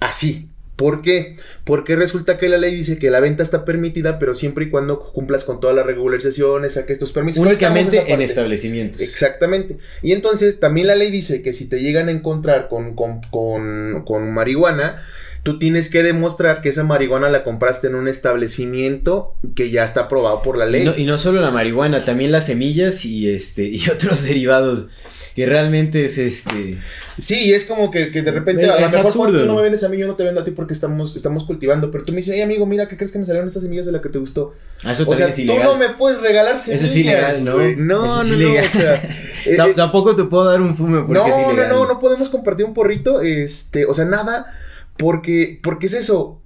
Así. 0.00 0.48
¿Por 0.76 1.00
qué? 1.00 1.36
Porque 1.64 1.96
resulta 1.96 2.36
que 2.36 2.50
la 2.50 2.58
ley 2.58 2.74
dice 2.74 2.98
que 2.98 3.10
la 3.10 3.18
venta 3.18 3.42
está 3.42 3.64
permitida, 3.64 4.18
pero 4.18 4.34
siempre 4.34 4.66
y 4.66 4.70
cuando 4.70 5.00
cumplas 5.00 5.44
con 5.44 5.58
todas 5.58 5.74
las 5.74 5.86
regularizaciones, 5.86 6.74
saques 6.74 6.98
tus 6.98 7.12
permisos. 7.12 7.44
Únicamente 7.44 8.12
en 8.12 8.20
establecimientos. 8.20 9.00
Exactamente. 9.00 9.78
Y 10.02 10.12
entonces 10.12 10.60
también 10.60 10.86
la 10.88 10.94
ley 10.94 11.10
dice 11.10 11.40
que 11.40 11.54
si 11.54 11.66
te 11.68 11.80
llegan 11.80 12.08
a 12.08 12.12
encontrar 12.12 12.68
con, 12.68 12.94
con, 12.94 13.22
con, 13.30 14.04
con 14.04 14.34
marihuana, 14.34 15.02
tú 15.42 15.58
tienes 15.58 15.88
que 15.88 16.02
demostrar 16.02 16.60
que 16.60 16.68
esa 16.68 16.84
marihuana 16.84 17.30
la 17.30 17.42
compraste 17.42 17.86
en 17.86 17.94
un 17.94 18.06
establecimiento 18.06 19.34
que 19.54 19.70
ya 19.70 19.82
está 19.82 20.02
aprobado 20.02 20.42
por 20.42 20.58
la 20.58 20.66
ley. 20.66 20.82
Y 20.82 20.84
no, 20.84 20.94
y 20.98 21.04
no 21.06 21.16
solo 21.16 21.40
la 21.40 21.50
marihuana, 21.50 22.04
también 22.04 22.32
las 22.32 22.46
semillas 22.46 23.06
y 23.06 23.30
este 23.30 23.62
y 23.64 23.88
otros 23.88 24.24
derivados 24.28 24.86
que 25.36 25.44
realmente 25.46 26.04
es 26.06 26.16
este 26.18 26.78
sí 27.18 27.52
es 27.52 27.64
como 27.66 27.90
que, 27.90 28.10
que 28.10 28.22
de 28.22 28.30
repente 28.32 28.62
Es 28.64 28.70
a 28.70 28.80
lo 28.80 28.88
mejor 28.88 29.06
absurdo, 29.06 29.38
tú 29.40 29.46
no 29.46 29.54
me 29.54 29.62
vendes 29.62 29.84
a 29.84 29.88
mí 29.90 29.98
yo 29.98 30.06
no 30.06 30.14
te 30.16 30.24
vendo 30.24 30.40
a 30.40 30.44
ti 30.44 30.50
porque 30.50 30.72
estamos 30.72 31.14
estamos 31.14 31.44
cultivando 31.44 31.90
pero 31.90 32.04
tú 32.04 32.12
me 32.12 32.16
dices 32.16 32.34
hey 32.34 32.42
amigo 32.42 32.64
mira 32.66 32.88
qué 32.88 32.96
crees 32.96 33.12
que 33.12 33.18
me 33.18 33.26
salieron 33.26 33.46
estas 33.46 33.62
semillas 33.62 33.84
de 33.86 33.92
la 33.92 34.00
que 34.00 34.08
te 34.08 34.18
gustó 34.18 34.54
Ah, 34.82 34.92
eso 34.92 35.08
o 35.08 35.14
sea 35.14 35.28
es 35.28 35.36
tú 35.36 35.54
no 35.62 35.76
me 35.76 35.90
puedes 35.90 36.20
regalar 36.20 36.58
semillas 36.58 36.82
Eso 36.84 36.90
es 36.92 36.96
ilegal, 36.96 37.44
¿no? 37.44 37.52
no 37.58 37.60
es 37.62 37.76
no 37.78 38.02
o 38.04 38.24
sea 38.24 38.94
eh, 39.46 39.56
Tam- 39.56 39.74
Tampoco 39.74 40.16
te 40.16 40.24
puedo 40.24 40.46
dar 40.46 40.60
un 40.60 40.74
fume 40.74 41.02
porque 41.02 41.14
no, 41.20 41.26
es 41.26 41.36
no, 41.46 41.52
ilegal. 41.52 41.68
no, 41.68 41.86
no 41.86 41.98
podemos 41.98 42.28
compartir 42.30 42.64
un 42.66 42.74
porrito, 42.74 43.20
este, 43.20 43.84
o 43.86 43.92
sea, 43.94 44.04
nada, 44.06 44.58
porque, 44.96 45.60
porque 45.62 45.86
es 45.86 45.94
eso. 45.94 46.40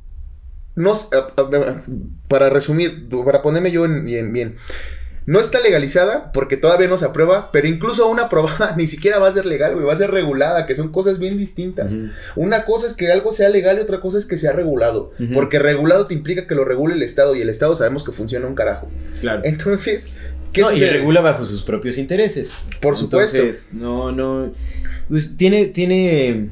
No, 0.76 0.92
para 2.28 2.48
resumir, 2.50 3.08
para 3.24 3.42
ponerme 3.42 3.70
yo 3.70 3.84
en, 3.84 4.04
bien, 4.04 4.32
bien. 4.32 4.56
No 5.26 5.38
está 5.38 5.60
legalizada 5.60 6.32
porque 6.32 6.56
todavía 6.56 6.88
no 6.88 6.96
se 6.96 7.04
aprueba, 7.04 7.50
pero 7.52 7.68
incluso 7.68 8.08
una 8.08 8.22
aprobada 8.24 8.74
ni 8.78 8.86
siquiera 8.86 9.18
va 9.18 9.28
a 9.28 9.32
ser 9.32 9.46
legal, 9.46 9.74
güey, 9.74 9.84
va 9.86 9.92
a 9.92 9.96
ser 9.96 10.10
regulada, 10.10 10.66
que 10.66 10.74
son 10.74 10.90
cosas 10.90 11.18
bien 11.18 11.36
distintas. 11.38 11.94
Una 12.36 12.64
cosa 12.64 12.86
es 12.86 12.94
que 12.94 13.12
algo 13.12 13.32
sea 13.32 13.48
legal 13.50 13.78
y 13.78 13.80
otra 13.80 14.00
cosa 14.00 14.18
es 14.18 14.26
que 14.26 14.36
sea 14.36 14.52
regulado, 14.52 15.12
porque 15.34 15.58
regulado 15.58 16.06
te 16.06 16.14
implica 16.14 16.46
que 16.46 16.54
lo 16.54 16.64
regule 16.64 16.94
el 16.94 17.02
Estado 17.02 17.36
y 17.36 17.42
el 17.42 17.48
Estado 17.48 17.74
sabemos 17.76 18.02
que 18.02 18.12
funciona 18.12 18.46
un 18.46 18.54
carajo. 18.54 18.88
Claro. 19.20 19.42
Entonces, 19.44 20.14
¿qué 20.52 20.62
No, 20.62 20.72
y 20.72 20.80
regula 20.80 21.20
bajo 21.20 21.44
sus 21.44 21.62
propios 21.62 21.98
intereses. 21.98 22.52
Por 22.80 22.96
supuesto. 22.96 23.36
Entonces, 23.36 23.68
no, 23.72 24.10
no. 24.12 24.52
Pues 25.08 25.36
tiene, 25.36 25.66
tiene. 25.66 26.48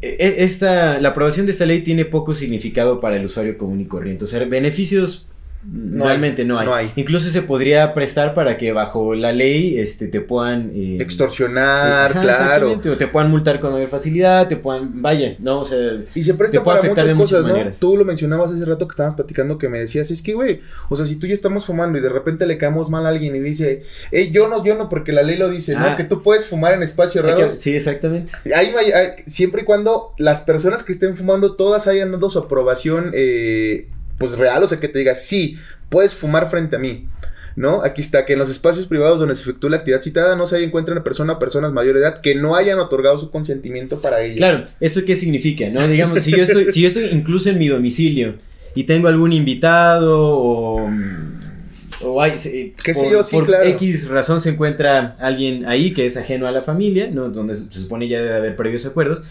e- 0.00 0.36
Esta, 0.38 0.98
la 1.00 1.10
aprobación 1.10 1.46
de 1.46 1.52
esta 1.52 1.66
ley 1.66 1.82
tiene 1.82 2.04
poco 2.04 2.32
significado 2.34 3.00
para 3.00 3.16
el 3.16 3.24
usuario 3.26 3.58
común 3.58 3.80
y 3.80 3.86
corriente. 3.86 4.24
O 4.24 4.28
sea, 4.28 4.44
beneficios 4.44 5.27
No 5.64 6.04
hay, 6.04 6.10
realmente 6.10 6.44
no, 6.44 6.58
hay. 6.58 6.66
no 6.66 6.74
hay. 6.74 6.92
Incluso 6.96 7.28
se 7.30 7.42
podría 7.42 7.92
prestar 7.92 8.32
para 8.34 8.56
que 8.56 8.72
bajo 8.72 9.14
la 9.14 9.32
ley 9.32 9.78
este, 9.78 10.06
te 10.08 10.20
puedan. 10.20 10.70
eh, 10.74 10.94
Extorsionar, 11.00 12.12
claro. 12.20 12.72
O 12.72 12.78
te 12.96 13.06
puedan 13.06 13.30
multar 13.30 13.60
con 13.60 13.72
mayor 13.72 13.88
facilidad, 13.88 14.48
te 14.48 14.56
puedan. 14.56 15.02
Vaya, 15.02 15.36
¿no? 15.40 15.60
O 15.60 15.64
sea. 15.64 16.02
Y 16.14 16.22
se 16.22 16.34
presta 16.34 16.62
para 16.62 16.82
muchas 16.82 17.12
cosas, 17.12 17.46
¿no? 17.46 17.52
maneras. 17.52 17.80
Tú 17.80 17.96
lo 17.96 18.04
mencionabas 18.04 18.52
hace 18.52 18.64
rato 18.64 18.86
que 18.86 18.92
estábamos 18.92 19.16
platicando 19.16 19.58
que 19.58 19.68
me 19.68 19.78
decías, 19.80 20.10
es 20.10 20.22
que, 20.22 20.34
güey, 20.34 20.60
o 20.88 20.96
sea, 20.96 21.04
si 21.06 21.16
tú 21.16 21.26
y 21.26 21.30
yo 21.30 21.34
estamos 21.34 21.64
fumando 21.66 21.98
y 21.98 22.00
de 22.02 22.08
repente 22.08 22.46
le 22.46 22.56
caemos 22.56 22.88
mal 22.90 23.04
a 23.04 23.10
alguien 23.10 23.34
y 23.36 23.40
dice, 23.40 23.82
hey, 24.12 24.30
yo 24.32 24.48
no, 24.48 24.64
yo 24.64 24.74
no, 24.76 24.88
porque 24.88 25.12
la 25.12 25.22
ley 25.22 25.36
lo 25.36 25.48
dice, 25.50 25.74
Ah. 25.76 25.88
¿no? 25.90 25.96
Que 25.96 26.04
tú 26.04 26.22
puedes 26.22 26.46
fumar 26.46 26.74
en 26.74 26.82
espacios 26.82 27.24
que- 27.24 27.30
cerrados. 27.30 27.50
sí, 27.52 27.74
exactamente. 27.74 28.32
Ahí 28.54 28.72
siempre 29.26 29.62
y 29.62 29.64
cuando 29.64 30.12
las 30.18 30.40
personas 30.42 30.82
que 30.82 30.92
estén 30.92 31.16
fumando 31.16 31.56
todas 31.56 31.86
hayan 31.88 32.10
dado 32.12 32.30
su 32.30 32.38
aprobación, 32.38 33.10
eh, 33.14 33.88
pues 34.18 34.36
real, 34.38 34.62
o 34.62 34.68
sea, 34.68 34.78
que 34.80 34.88
te 34.88 34.98
diga, 34.98 35.14
sí, 35.14 35.56
puedes 35.88 36.14
fumar 36.14 36.50
frente 36.50 36.76
a 36.76 36.78
mí. 36.78 37.06
¿No? 37.56 37.82
Aquí 37.82 38.00
está, 38.02 38.24
que 38.24 38.34
en 38.34 38.38
los 38.38 38.50
espacios 38.50 38.86
privados 38.86 39.18
donde 39.18 39.34
se 39.34 39.42
efectúa 39.42 39.70
la 39.70 39.78
actividad 39.78 40.00
citada 40.00 40.36
no 40.36 40.46
se 40.46 40.62
encuentren 40.62 41.02
persona 41.02 41.32
a 41.32 41.38
personas 41.40 41.72
mayor 41.72 41.94
de 41.94 42.02
edad 42.02 42.20
que 42.20 42.36
no 42.36 42.54
hayan 42.54 42.78
otorgado 42.78 43.18
su 43.18 43.32
consentimiento 43.32 44.00
para 44.00 44.22
ello. 44.22 44.36
Claro, 44.36 44.66
¿eso 44.78 45.00
qué 45.04 45.16
significa? 45.16 45.68
¿No? 45.68 45.88
Digamos, 45.88 46.22
si 46.22 46.30
yo 46.30 46.40
estoy, 46.44 46.72
si 46.72 46.82
yo 46.82 46.86
estoy 46.86 47.06
incluso 47.06 47.50
en 47.50 47.58
mi 47.58 47.66
domicilio 47.66 48.36
y 48.76 48.84
tengo 48.84 49.08
algún 49.08 49.32
invitado 49.32 50.20
o. 50.20 50.88
O 52.00 52.22
hay, 52.22 52.38
se- 52.38 52.74
Qué 52.84 52.94
sé 52.94 53.02
por, 53.02 53.12
yo, 53.12 53.24
sí, 53.24 53.34
por 53.34 53.46
claro. 53.46 53.64
X 53.64 54.08
razón 54.08 54.40
se 54.40 54.50
encuentra 54.50 55.16
alguien 55.18 55.66
ahí 55.66 55.92
que 55.92 56.06
es 56.06 56.16
ajeno 56.16 56.46
a 56.46 56.52
la 56.52 56.62
familia, 56.62 57.10
¿no? 57.12 57.28
Donde 57.28 57.56
se 57.56 57.64
se 57.72 57.80
supone 57.80 58.06
ya 58.06 58.18
debe 58.18 58.36
haber 58.36 58.54
previos 58.54 58.86
acuerdos. 58.86 59.24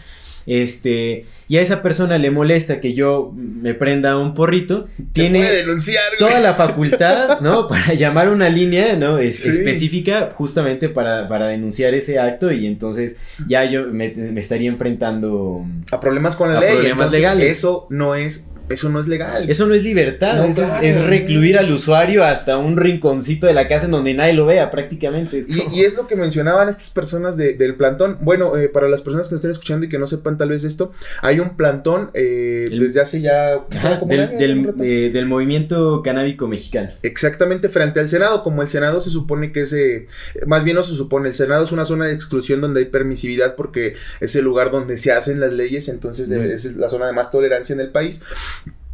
Este, 0.48 1.26
y 1.50 1.58
a 1.58 1.62
esa 1.62 1.84
persona 1.84 2.18
le 2.18 2.32
molesta 2.32 2.80
que 2.80 2.94
yo 2.94 3.34
me 3.36 3.74
prenda 3.74 4.18
un 4.18 4.34
porrito, 4.34 4.88
tiene 5.14 5.44
denunciar, 5.44 6.04
toda 6.18 6.40
la 6.40 6.54
facultad, 6.56 7.42
¿no? 7.42 7.68
Para 7.70 7.94
llamar 7.94 8.30
una 8.30 8.48
línea, 8.50 8.96
¿no? 8.96 9.18
Es, 9.20 9.40
Sí. 9.40 9.50
específica 9.50 10.32
justamente 10.34 10.90
para, 10.90 11.28
para 11.28 11.48
denunciar 11.48 11.94
ese 11.94 12.18
acto 12.18 12.52
y 12.52 12.66
entonces 12.66 13.18
ya 13.48 13.66
yo 13.66 13.88
me, 13.88 14.10
me 14.16 14.40
estaría 14.40 14.70
enfrentando... 14.70 15.66
a 15.92 16.00
problemas 16.00 16.36
con 16.36 16.52
la 16.52 16.58
A 16.60 16.62
ley. 16.62 16.70
problemas 16.72 16.92
entonces, 16.94 17.20
legales. 17.20 17.52
Eso 17.52 17.86
no 17.90 18.16
es, 18.16 18.48
eso 18.70 18.90
no 18.90 19.00
es 19.00 19.08
legal. 19.08 19.50
Eso 19.50 19.66
no 19.66 19.74
es 19.74 19.84
libertad, 19.84 20.36
No, 20.38 20.44
eso 20.46 20.62
es- 20.64 20.68
claro. 20.68 20.86
es 20.86 21.02
recluir 21.06 21.58
al 21.58 21.72
usuario 21.72 22.24
hasta 22.24 22.58
un 22.58 22.78
rinconcito 22.78 23.48
de 23.48 23.54
la 23.54 23.68
casa 23.68 23.86
en 23.86 23.92
donde 23.92 24.14
nadie 24.14 24.34
lo 24.34 24.46
vea 24.46 24.70
prácticamente. 24.72 25.38
Es 25.40 25.50
Y, 25.50 25.60
como- 25.60 25.76
y 25.76 25.82
es 25.82 25.96
lo 25.96 26.08
que 26.08 26.16
mencionaban 26.16 26.70
estas 26.70 26.90
personas 26.90 27.38
de- 27.38 27.54
del 27.54 27.76
plantón. 27.76 28.18
Bueno, 28.22 28.58
eh, 28.58 28.70
para 28.70 28.88
las 28.90 29.02
personas 29.02 29.28
que 29.28 29.34
nos 29.36 29.40
estén 29.40 29.52
escuchando 29.52 29.86
y 29.86 29.90
que 29.90 29.98
no 30.00 30.08
sepan 30.08 30.38
tal 30.38 30.50
vez 30.50 30.64
esto, 30.64 30.92
hay 31.22 31.40
un 31.40 31.56
plantón 31.56 32.12
eh, 32.14 32.70
El- 32.72 32.80
desde 32.80 33.02
hace 33.02 33.22
ya 33.22 33.54
Ajá, 33.76 34.00
como 34.00 34.12
un 34.14 34.18
del, 34.38 34.52
año, 34.52 34.74
eh, 34.84 35.10
del 35.14 35.26
movimiento 35.26 36.02
canábico 36.04 36.48
mexicano. 36.48 36.90
Exactamente 37.04 37.70
frente 37.70 38.00
al 38.00 38.10
Senado, 38.10 38.44
como 38.44 38.62
el 38.62 38.68
Senado 38.68 39.02
se 39.02 39.10
supone 39.10 39.52
que 39.52 39.62
es, 39.62 39.74
eh, 39.74 40.08
más 40.46 40.64
bien 40.64 40.76
no 40.76 40.84
se 40.84 40.96
supone, 40.96 41.30
el 41.30 41.34
Senado 41.36 41.64
es 41.64 41.72
una 41.72 41.86
zona 41.86 42.06
de 42.06 42.14
exclusión 42.14 42.62
donde 42.62 42.82
hay 42.82 42.86
permisividad 42.88 43.56
porque 43.56 43.96
es 44.20 44.36
el 44.36 44.44
lugar 44.44 44.72
donde 44.72 44.98
se 44.98 45.12
hacen 45.12 45.40
las 45.40 45.54
leyes, 45.54 45.88
entonces 45.88 46.30
debe- 46.30 46.54
es 46.54 46.76
la 46.78 46.90
zona 46.90 47.08
de 47.08 47.14
más 47.14 47.32
tolerancia 47.32 47.74
en 47.74 47.80
el 47.80 47.90
país. 47.90 48.22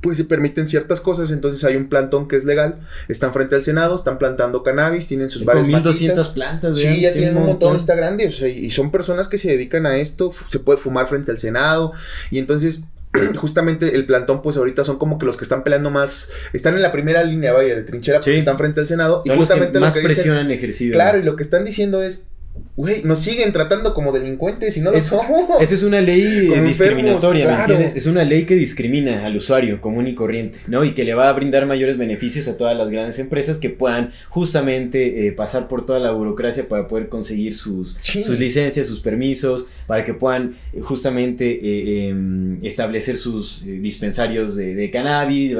Pues 0.04 0.18
se 0.18 0.26
permiten 0.26 0.68
ciertas 0.68 1.00
cosas, 1.00 1.32
entonces 1.32 1.64
hay 1.64 1.78
un 1.78 1.88
plantón 1.88 2.28
que 2.28 2.36
es 2.36 2.44
legal, 2.44 2.82
están 3.08 3.34
frente 3.34 3.56
al 3.56 3.64
Senado, 3.64 3.96
están 3.96 4.18
plantando 4.18 4.62
cannabis, 4.62 5.08
tienen 5.08 5.30
sus 5.30 5.44
Con 5.44 5.48
varias 5.48 5.66
1200 5.68 6.18
matitas. 6.18 6.34
plantas. 6.34 6.78
Sí, 6.78 6.84
ya 7.02 7.14
tiene 7.14 7.28
tienen 7.28 7.38
un 7.38 7.46
montón, 7.46 7.78
está 7.78 7.96
grande, 7.96 8.28
o 8.28 8.32
sea, 8.32 8.50
y 8.50 8.70
son 8.70 8.92
personas 8.92 9.30
que 9.30 9.38
se 9.38 9.50
dedican 9.50 9.86
a 9.86 9.96
esto, 9.96 10.34
se 10.50 10.60
puede 10.60 10.78
fumar 10.78 11.08
frente 11.08 11.32
al 11.32 11.38
Senado, 11.38 11.94
y 12.32 12.40
entonces, 12.40 12.84
justamente 13.38 13.96
el 13.96 14.06
plantón, 14.06 14.42
pues 14.42 14.58
ahorita 14.58 14.84
son 14.84 14.98
como 14.98 15.18
que 15.18 15.26
los 15.26 15.38
que 15.38 15.46
están 15.46 15.64
peleando 15.64 15.90
más, 15.90 16.32
están 16.52 16.76
en 16.76 16.82
la 16.82 16.92
primera 16.92 17.24
línea, 17.24 17.54
vaya, 17.54 17.74
de 17.74 17.84
trinchera, 17.84 18.20
porque 18.20 18.38
están 18.38 18.58
frente 18.58 18.82
al 18.82 18.88
Senado, 18.88 19.22
y 19.24 19.30
Son 19.30 19.38
los 19.38 19.48
que 19.48 19.54
justamente 19.54 19.80
lo 19.80 19.86
más 19.86 19.94
que 19.94 20.02
dicen, 20.02 20.16
presión 20.16 20.38
han 20.38 20.52
ejercido. 20.52 20.94
claro, 20.96 21.18
y 21.20 21.24
lo 21.24 21.38
que 21.38 21.44
están 21.44 21.64
diciendo 21.64 22.04
es, 22.04 22.28
güey, 22.76 23.04
nos 23.04 23.20
siguen 23.20 23.52
tratando 23.52 23.94
como 23.94 24.12
delincuentes 24.12 24.76
y 24.78 24.82
no 24.82 24.92
lo 24.92 24.98
Es- 24.98 25.06
somos. 25.06 25.62
Esa 25.62 25.74
es 25.76 25.84
una 25.84 26.02
ley 26.02 26.48
Como 26.50 26.64
discriminatoria, 26.64 27.46
¿me 27.46 27.52
enfermos, 27.52 27.66
claro. 27.66 27.74
entiendes? 27.74 27.96
Es 27.96 28.08
una 28.08 28.24
ley 28.24 28.46
que 28.46 28.56
discrimina 28.56 29.26
al 29.26 29.36
usuario 29.36 29.80
común 29.80 30.08
y 30.08 30.16
corriente, 30.16 30.60
¿no? 30.68 30.84
Y 30.84 30.94
que 30.94 31.04
le 31.04 31.14
va 31.14 31.30
a 31.30 31.34
brindar 31.34 31.66
mayores 31.68 31.98
beneficios 31.98 32.48
a 32.48 32.58
todas 32.58 32.76
las 32.76 32.90
grandes 32.90 33.20
empresas 33.20 33.58
que 33.60 33.70
puedan 33.70 34.12
justamente 34.30 35.28
eh, 35.28 35.32
pasar 35.32 35.68
por 35.68 35.86
toda 35.86 36.00
la 36.00 36.12
burocracia 36.12 36.68
para 36.68 36.88
poder 36.88 37.10
conseguir 37.10 37.56
sus, 37.56 37.98
Sí. 38.02 38.24
sus 38.24 38.40
licencias, 38.40 38.88
sus 38.88 39.00
permisos, 39.02 39.66
para 39.88 40.04
que 40.04 40.14
puedan 40.14 40.56
eh, 40.74 40.80
justamente 40.82 41.46
eh, 41.52 42.10
em, 42.10 42.64
establecer 42.66 43.18
sus 43.18 43.62
eh, 43.64 43.80
dispensarios 43.80 44.56
de, 44.56 44.74
de 44.76 44.90
cannabis. 44.92 45.56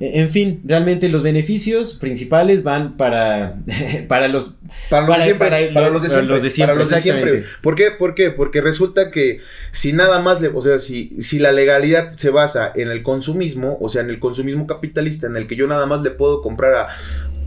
Eh, 0.00 0.12
En 0.14 0.30
fin, 0.30 0.60
realmente 0.64 1.08
los 1.08 1.22
beneficios 1.22 1.94
principales 1.94 2.62
van 2.62 2.96
para, 2.96 3.56
para 4.08 4.28
los 4.28 4.56
Para 4.90 5.06
los 5.06 5.10
Para- 5.16 5.24
siempre, 5.24 5.48
para- 5.50 5.72
para, 5.74 5.88
los 5.90 6.02
de 6.02 6.08
siempre, 6.10 6.28
los 6.28 6.42
de 6.42 6.50
siempre, 6.50 6.74
para 6.74 6.80
los 6.80 6.90
de 6.90 6.98
siempre. 7.00 7.44
¿Por 7.62 7.74
qué? 7.74 7.90
¿Por 7.90 8.14
qué? 8.14 8.30
Porque 8.30 8.60
resulta 8.60 9.10
que 9.10 9.40
si 9.72 9.92
nada 9.92 10.20
más 10.20 10.40
le, 10.40 10.48
o 10.48 10.60
sea, 10.60 10.78
si, 10.78 11.14
si 11.20 11.38
la 11.38 11.52
legalidad 11.52 12.14
se 12.16 12.30
basa 12.30 12.72
en 12.74 12.90
el 12.90 13.02
consumismo, 13.02 13.78
o 13.80 13.88
sea, 13.88 14.02
en 14.02 14.10
el 14.10 14.18
consumismo 14.18 14.66
capitalista, 14.66 15.26
en 15.26 15.36
el 15.36 15.46
que 15.46 15.56
yo 15.56 15.66
nada 15.66 15.86
más 15.86 16.02
le 16.02 16.10
puedo 16.10 16.42
comprar 16.42 16.74
a 16.74 16.88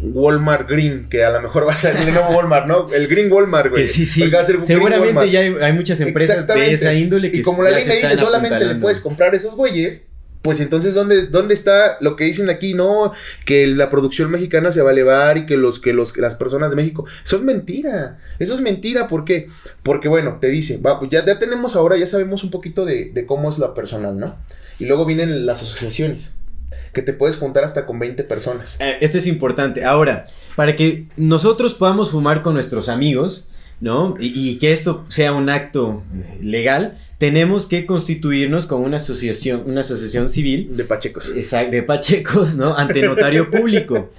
Walmart 0.01 0.69
Green, 0.69 1.09
que 1.09 1.23
a 1.23 1.31
lo 1.31 1.41
mejor 1.41 1.67
va 1.67 1.73
a 1.73 1.75
ser 1.75 1.95
el 1.97 2.13
nuevo 2.13 2.29
Walmart, 2.29 2.67
¿no? 2.67 2.87
El 2.93 3.07
Green 3.07 3.31
Walmart, 3.31 3.71
güey. 3.71 3.87
Sí, 3.87 4.05
sí. 4.05 4.29
Va 4.29 4.41
a 4.41 4.43
ser 4.43 4.61
Seguramente 4.61 5.07
Walmart. 5.07 5.29
ya 5.31 5.39
hay, 5.39 5.55
hay 5.59 5.73
muchas 5.73 5.99
empresas 6.01 6.45
de 6.47 6.71
esa 6.73 6.93
índole 6.93 7.31
que 7.31 7.37
Y 7.37 7.41
como 7.41 7.63
la 7.63 7.71
ley 7.71 7.85
me 7.85 7.95
dice 7.95 8.15
solamente 8.17 8.63
le 8.65 8.75
puedes 8.75 8.99
comprar 8.99 9.33
esos 9.33 9.55
güeyes, 9.55 10.07
pues 10.47 10.61
entonces 10.61 10.93
¿dónde, 10.93 11.27
¿dónde 11.27 11.53
está 11.53 11.97
lo 11.99 12.15
que 12.15 12.23
dicen 12.23 12.49
aquí? 12.49 12.73
No, 12.73 13.11
que 13.43 13.67
la 13.67 13.89
producción 13.89 14.31
mexicana 14.31 14.71
se 14.71 14.81
va 14.81 14.91
a 14.91 14.93
elevar 14.93 15.37
y 15.37 15.45
que 15.45 15.57
los 15.57 15.77
que 15.77 15.91
los 15.91 16.15
las 16.15 16.35
personas 16.35 16.69
de 16.69 16.77
México. 16.77 17.03
Eso 17.25 17.35
es 17.35 17.41
mentira. 17.41 18.17
Eso 18.39 18.53
es 18.53 18.61
mentira, 18.61 19.09
¿por 19.09 19.25
qué? 19.25 19.49
Porque 19.83 20.07
bueno, 20.07 20.37
te 20.39 20.47
dice, 20.47 20.77
va, 20.77 20.99
pues 20.99 21.11
ya, 21.11 21.25
ya 21.25 21.37
tenemos 21.37 21.75
ahora, 21.75 21.97
ya 21.97 22.07
sabemos 22.07 22.45
un 22.45 22.49
poquito 22.51 22.85
de, 22.85 23.11
de 23.13 23.25
cómo 23.25 23.49
es 23.49 23.59
la 23.59 23.73
personal, 23.73 24.17
¿no? 24.17 24.37
Y 24.79 24.85
luego 24.85 25.05
vienen 25.05 25.45
las 25.45 25.63
asociaciones, 25.63 26.35
que 26.93 27.01
te 27.01 27.11
puedes 27.11 27.35
juntar 27.35 27.65
hasta 27.65 27.85
con 27.85 27.99
20 27.99 28.23
personas. 28.23 28.79
Eh, 28.79 28.99
Esto 29.01 29.17
es 29.17 29.27
importante. 29.27 29.83
Ahora, 29.83 30.27
para 30.55 30.77
que 30.77 31.07
nosotros 31.17 31.73
podamos 31.73 32.11
fumar 32.11 32.41
con 32.41 32.53
nuestros 32.53 32.87
amigos, 32.87 33.49
¿no? 33.79 34.15
Y, 34.19 34.49
y 34.49 34.55
que 34.59 34.71
esto 34.73 35.05
sea 35.07 35.33
un 35.33 35.49
acto 35.49 36.03
eh, 36.15 36.39
legal, 36.41 36.97
tenemos 37.17 37.65
que 37.65 37.85
constituirnos 37.85 38.65
con 38.67 38.81
una 38.83 38.97
asociación, 38.97 39.63
una 39.65 39.81
asociación 39.81 40.29
civil 40.29 40.69
De 40.77 40.83
pachecos. 40.83 41.33
exact- 41.35 41.69
de 41.71 41.83
pachecos, 41.83 42.55
¿no? 42.57 42.75
Ante 42.77 43.01
notario 43.01 43.49
público. 43.51 44.09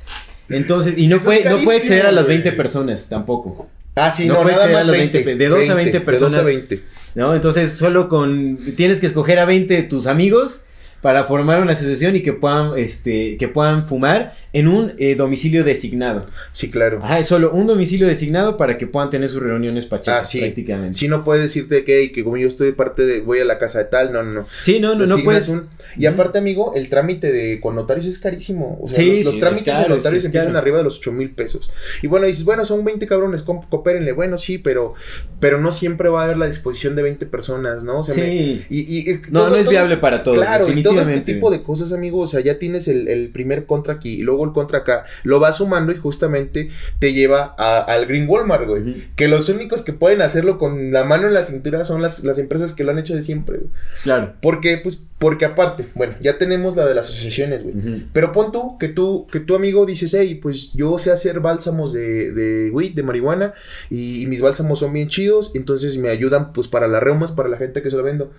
Entonces, 0.49 0.95
y 0.97 1.07
no 1.09 1.19
puede, 1.19 1.49
no 1.49 1.59
puede 1.63 1.79
exceder 1.79 2.07
a 2.07 2.13
las 2.13 2.27
20 2.27 2.49
güey. 2.51 2.57
personas 2.57 3.09
tampoco. 3.09 3.69
Ah, 3.95 4.11
sí, 4.11 4.27
no 4.27 4.35
no, 4.35 4.43
puede 4.43 4.55
nada 4.55 4.67
ser 4.67 4.75
a 4.75 4.79
más 4.79 4.87
los 4.87 4.97
20. 4.97 5.23
20, 5.25 5.45
de 5.45 5.49
dos 5.51 5.69
a 5.69 5.75
20 5.75 5.93
De 5.93 5.99
2 5.99 6.05
personas. 6.05 6.39
a 6.39 6.43
20. 6.43 6.81
¿No? 7.15 7.35
Entonces, 7.35 7.73
solo 7.73 8.09
con. 8.09 8.59
Tienes 8.77 9.01
que 9.01 9.07
escoger 9.07 9.39
a 9.41 9.45
20 9.45 9.75
de 9.75 9.83
tus 9.83 10.07
amigos 10.07 10.63
para 11.03 11.25
formar 11.25 11.61
una 11.63 11.73
asociación 11.73 12.17
y 12.17 12.23
que 12.23 12.33
puedan, 12.33 12.73
este, 12.77 13.37
que 13.37 13.49
puedan 13.49 13.87
fumar 13.87 14.37
en 14.59 14.69
un 14.69 14.93
eh, 14.99 15.15
domicilio 15.15 15.65
designado. 15.65 16.27
Sí, 16.53 16.71
claro. 16.71 17.01
Ajá, 17.03 17.19
es 17.19 17.27
solo 17.27 17.51
un 17.53 17.67
domicilio 17.67 18.07
designado 18.07 18.57
para 18.57 18.79
que 18.79 18.87
puedan 18.87 19.11
tener 19.11 19.29
sus 19.29 19.43
reuniones 19.43 19.87
pachecas 19.87 20.21
Ah, 20.21 20.23
sí. 20.23 20.41
prácticamente. 20.41 20.97
Sí, 20.97 21.09
no 21.09 21.25
puedes 21.25 21.43
decirte 21.43 21.85
que, 21.85 21.99
"Ey, 21.99 22.09
que 22.13 22.25
como 22.25 22.37
yo 22.37 22.49
estoy 22.49 22.73
parte 22.73 23.05
de, 23.07 23.21
voy 23.21 23.39
a 23.41 23.45
la 23.45 23.59
casa 23.59 23.79
de 23.79 23.85
tal, 23.87 24.13
no, 24.13 24.23
no, 24.23 24.33
no. 24.33 24.47
Sí, 24.63 24.81
no, 24.81 24.95
no, 24.95 25.07
no 25.07 25.19
puedes. 25.25 25.49
un- 25.49 25.69
Y 25.97 26.07
aparte, 26.07 26.39
amigo, 26.39 26.73
el 26.77 26.89
trámite 26.89 27.33
de 27.33 27.61
con 27.61 27.75
notarios 27.75 28.07
es 28.07 28.19
carísimo. 28.19 28.79
O 28.83 28.89
sea, 28.89 28.97
Sí, 28.99 29.17
los, 29.17 29.25
los 29.27 29.35
sí, 29.35 29.41
trámites 29.41 29.79
de 29.79 29.89
notarios 29.89 30.23
es- 30.23 30.25
empiezan 30.27 30.49
caro. 30.51 30.59
arriba 30.61 30.79
de 30.79 30.85
los 30.85 30.99
8 30.99 31.13
mil 31.13 31.31
pesos. 31.31 31.71
Y 32.03 32.07
bueno, 32.07 32.27
dices, 32.27 32.45
bueno, 32.45 32.65
son 32.65 32.85
20 32.85 33.07
cabrones, 33.07 33.43
coopérenle. 33.43 34.13
Bueno, 34.13 34.39
sí, 34.39 34.59
pero, 34.59 34.95
pero 35.41 35.61
no 35.61 35.71
siempre 35.73 36.09
va 36.09 36.23
a 36.23 36.25
haber 36.25 36.37
la 36.37 36.47
disposición 36.47 36.95
de 36.97 37.03
20 37.03 37.27
personas, 37.27 37.85
¿no? 37.85 38.01
O 38.01 38.03
sea, 38.05 38.15
me- 38.15 38.23
Sí. 38.31 38.65
y, 38.71 38.79
y- 38.81 39.11
y 39.11 39.21
No, 39.31 39.41
todo- 39.41 39.51
no 39.51 39.57
es 39.57 39.69
viable 39.69 39.97
para 39.97 40.23
todos, 40.23 40.39
Claro, 40.39 40.69
y 40.73 40.83
todo 40.83 41.01
este 41.01 41.21
tipo 41.21 41.51
de 41.51 41.63
cosas, 41.63 41.93
amigo, 41.93 42.21
o 42.21 42.27
sea, 42.27 42.41
ya 42.41 42.59
tienes 42.59 42.89
el, 42.89 43.09
el 43.09 43.29
primer 43.31 43.67
contra 43.67 43.95
aquí 43.95 44.15
y 44.21 44.23
luego 44.23 44.43
contra 44.53 44.81
acá, 44.81 45.05
lo 45.25 45.41
vas 45.41 45.57
sumando 45.59 45.93
y 45.93 45.97
justamente 45.97 46.71
te 46.99 47.13
lleva 47.13 47.55
a- 47.59 47.81
al 47.81 48.07
Green 48.07 48.29
Walmart, 48.29 48.67
güey. 48.67 49.09
Que 49.17 49.29
los 49.29 49.49
únicos 49.49 49.83
que 49.83 49.93
pueden 49.93 50.23
hacerlo 50.23 50.59
con 50.59 50.93
la 50.93 51.05
mano 51.05 51.27
en 51.29 51.35
la 51.35 51.43
cintura 51.43 51.85
son 51.85 52.03
las, 52.03 52.25
las 52.25 52.39
empresas 52.39 52.73
que 52.75 52.85
lo 52.85 52.91
han 52.93 52.99
hecho 52.99 53.15
de 53.15 53.23
siempre, 53.23 53.59
güey. 53.59 53.71
Claro. 54.03 54.35
Porque, 54.41 54.79
pues, 54.79 55.03
porque 55.19 55.45
aparte, 55.45 55.87
bueno, 55.95 56.15
ya 56.21 56.39
tenemos 56.39 56.77
la 56.77 56.87
de 56.87 56.95
las 56.95 57.09
asociaciones, 57.09 57.63
güey. 57.65 58.07
Pero 58.13 58.31
pon 58.33 58.53
tú, 58.53 58.79
que 58.79 58.89
tú, 58.89 59.27
que 59.31 59.41
tu 59.41 59.57
amigo 59.57 59.85
dices, 59.85 60.15
hey, 60.15 60.37
pues 60.41 60.73
yo 60.75 60.97
sé 60.99 61.11
hacer 61.11 61.41
bálsamos 61.41 61.93
de, 61.93 62.31
de 62.33 62.71
weed, 62.71 62.95
de 62.95 63.03
marihuana, 63.03 63.53
y, 63.91 64.23
y 64.23 64.27
mis 64.27 64.41
bálsamos 64.41 64.79
son 64.79 64.93
bien 64.93 65.09
chidos, 65.09 65.53
entonces 65.55 65.97
me 65.99 66.09
ayudan, 66.11 66.53
pues, 66.53 66.69
para 66.69 66.87
las 66.87 67.03
reumas, 67.03 67.33
para 67.33 67.49
la 67.49 67.57
gente 67.57 67.83
que 67.83 67.91
se 67.91 67.97
lo 67.97 68.03
vendo. 68.05 68.31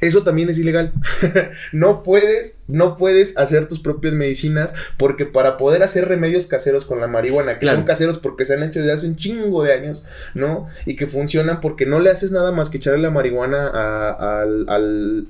Eso 0.00 0.22
también 0.24 0.48
es 0.50 0.58
ilegal. 0.58 0.92
no 1.72 2.02
puedes, 2.02 2.62
no 2.66 2.96
puedes 2.96 3.36
hacer 3.36 3.68
tus 3.68 3.78
propias 3.80 4.14
medicinas, 4.14 4.72
porque 4.98 5.26
para 5.26 5.43
poder 5.56 5.82
hacer 5.82 6.08
remedios 6.08 6.46
caseros 6.46 6.84
con 6.84 7.00
la 7.00 7.06
marihuana, 7.06 7.54
que 7.54 7.60
Claro. 7.60 7.78
son 7.78 7.84
caseros 7.86 8.18
porque 8.18 8.44
se 8.44 8.54
han 8.54 8.62
hecho 8.62 8.80
desde 8.80 8.92
hace 8.92 9.06
un 9.06 9.16
chingo 9.16 9.62
de 9.62 9.72
años, 9.72 10.06
¿no? 10.34 10.68
Y 10.86 10.96
que 10.96 11.06
funcionan 11.06 11.60
porque 11.60 11.86
no 11.86 12.00
le 12.00 12.10
haces 12.10 12.32
nada 12.32 12.52
más 12.52 12.68
que 12.70 12.78
echarle 12.78 13.00
la 13.02 13.10
marihuana 13.10 13.68
a, 13.68 14.44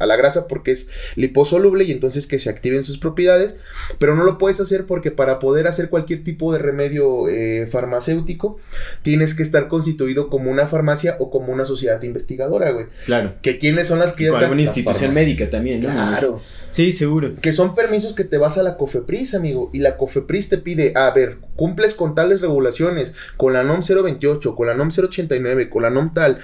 la 0.07 0.17
grasa 0.17 0.49
porque 0.49 0.73
es 0.73 0.91
liposoluble 1.17 1.85
y 1.85 1.93
entonces 1.93 2.27
que 2.27 2.39
se 2.39 2.51
activen 2.51 2.85
sus 2.85 2.99
propiedades, 2.99 3.57
pero 3.99 4.15
no 4.15 4.25
lo 4.25 4.39
puedes 4.39 4.61
hacer 4.61 4.87
porque 4.87 5.11
para 5.11 5.39
poder 5.39 5.67
hacer 5.67 5.89
cualquier 5.91 6.25
tipo 6.25 6.53
de 6.53 6.59
remedio 6.59 7.29
eh, 7.29 7.67
farmacéutico 7.67 8.59
tienes 9.03 9.35
que 9.35 9.43
estar 9.43 9.69
constituido 9.69 10.29
como 10.31 10.51
una 10.51 10.67
farmacia 10.67 11.17
o 11.19 11.31
como 11.31 11.53
una 11.53 11.65
sociedad 11.65 12.03
investigadora, 12.03 12.71
güey. 12.71 12.87
Claro. 13.05 13.35
Que 13.43 13.59
quiénes 13.59 13.89
son 13.89 13.99
las 13.99 14.13
que 14.13 14.25
ya 14.25 14.31
Con 14.31 14.39
están? 14.39 14.45
alguna 14.51 14.63
institución 14.63 15.15
médica 15.15 15.51
también, 15.51 15.81
¿no? 15.83 15.91
Claro. 15.91 16.41
Sí, 16.75 16.91
seguro. 16.91 17.35
Que 17.41 17.53
son 17.53 17.77
permisos 17.77 18.15
que 18.15 18.25
te 18.25 18.37
vas 18.37 18.59
a 18.59 18.65
la 18.65 18.77
COFEPRIS, 18.77 19.35
amigo. 19.37 19.71
Y 19.73 19.79
la 19.79 19.97
COFEPRIS 19.97 20.49
te 20.49 20.59
pide, 20.59 20.93
a 20.97 21.09
ver, 21.13 21.39
cumples 21.55 21.95
con 21.95 22.17
tales 22.17 22.41
regulaciones, 22.41 23.15
con 23.37 23.53
la 23.53 23.63
NOM 23.63 23.79
028, 23.81 24.57
con 24.57 24.67
la 24.67 24.75
NOM 24.75 24.89
089, 24.91 25.71
con 25.71 25.83
la 25.83 25.91
NOM 25.91 26.13
tal. 26.13 26.41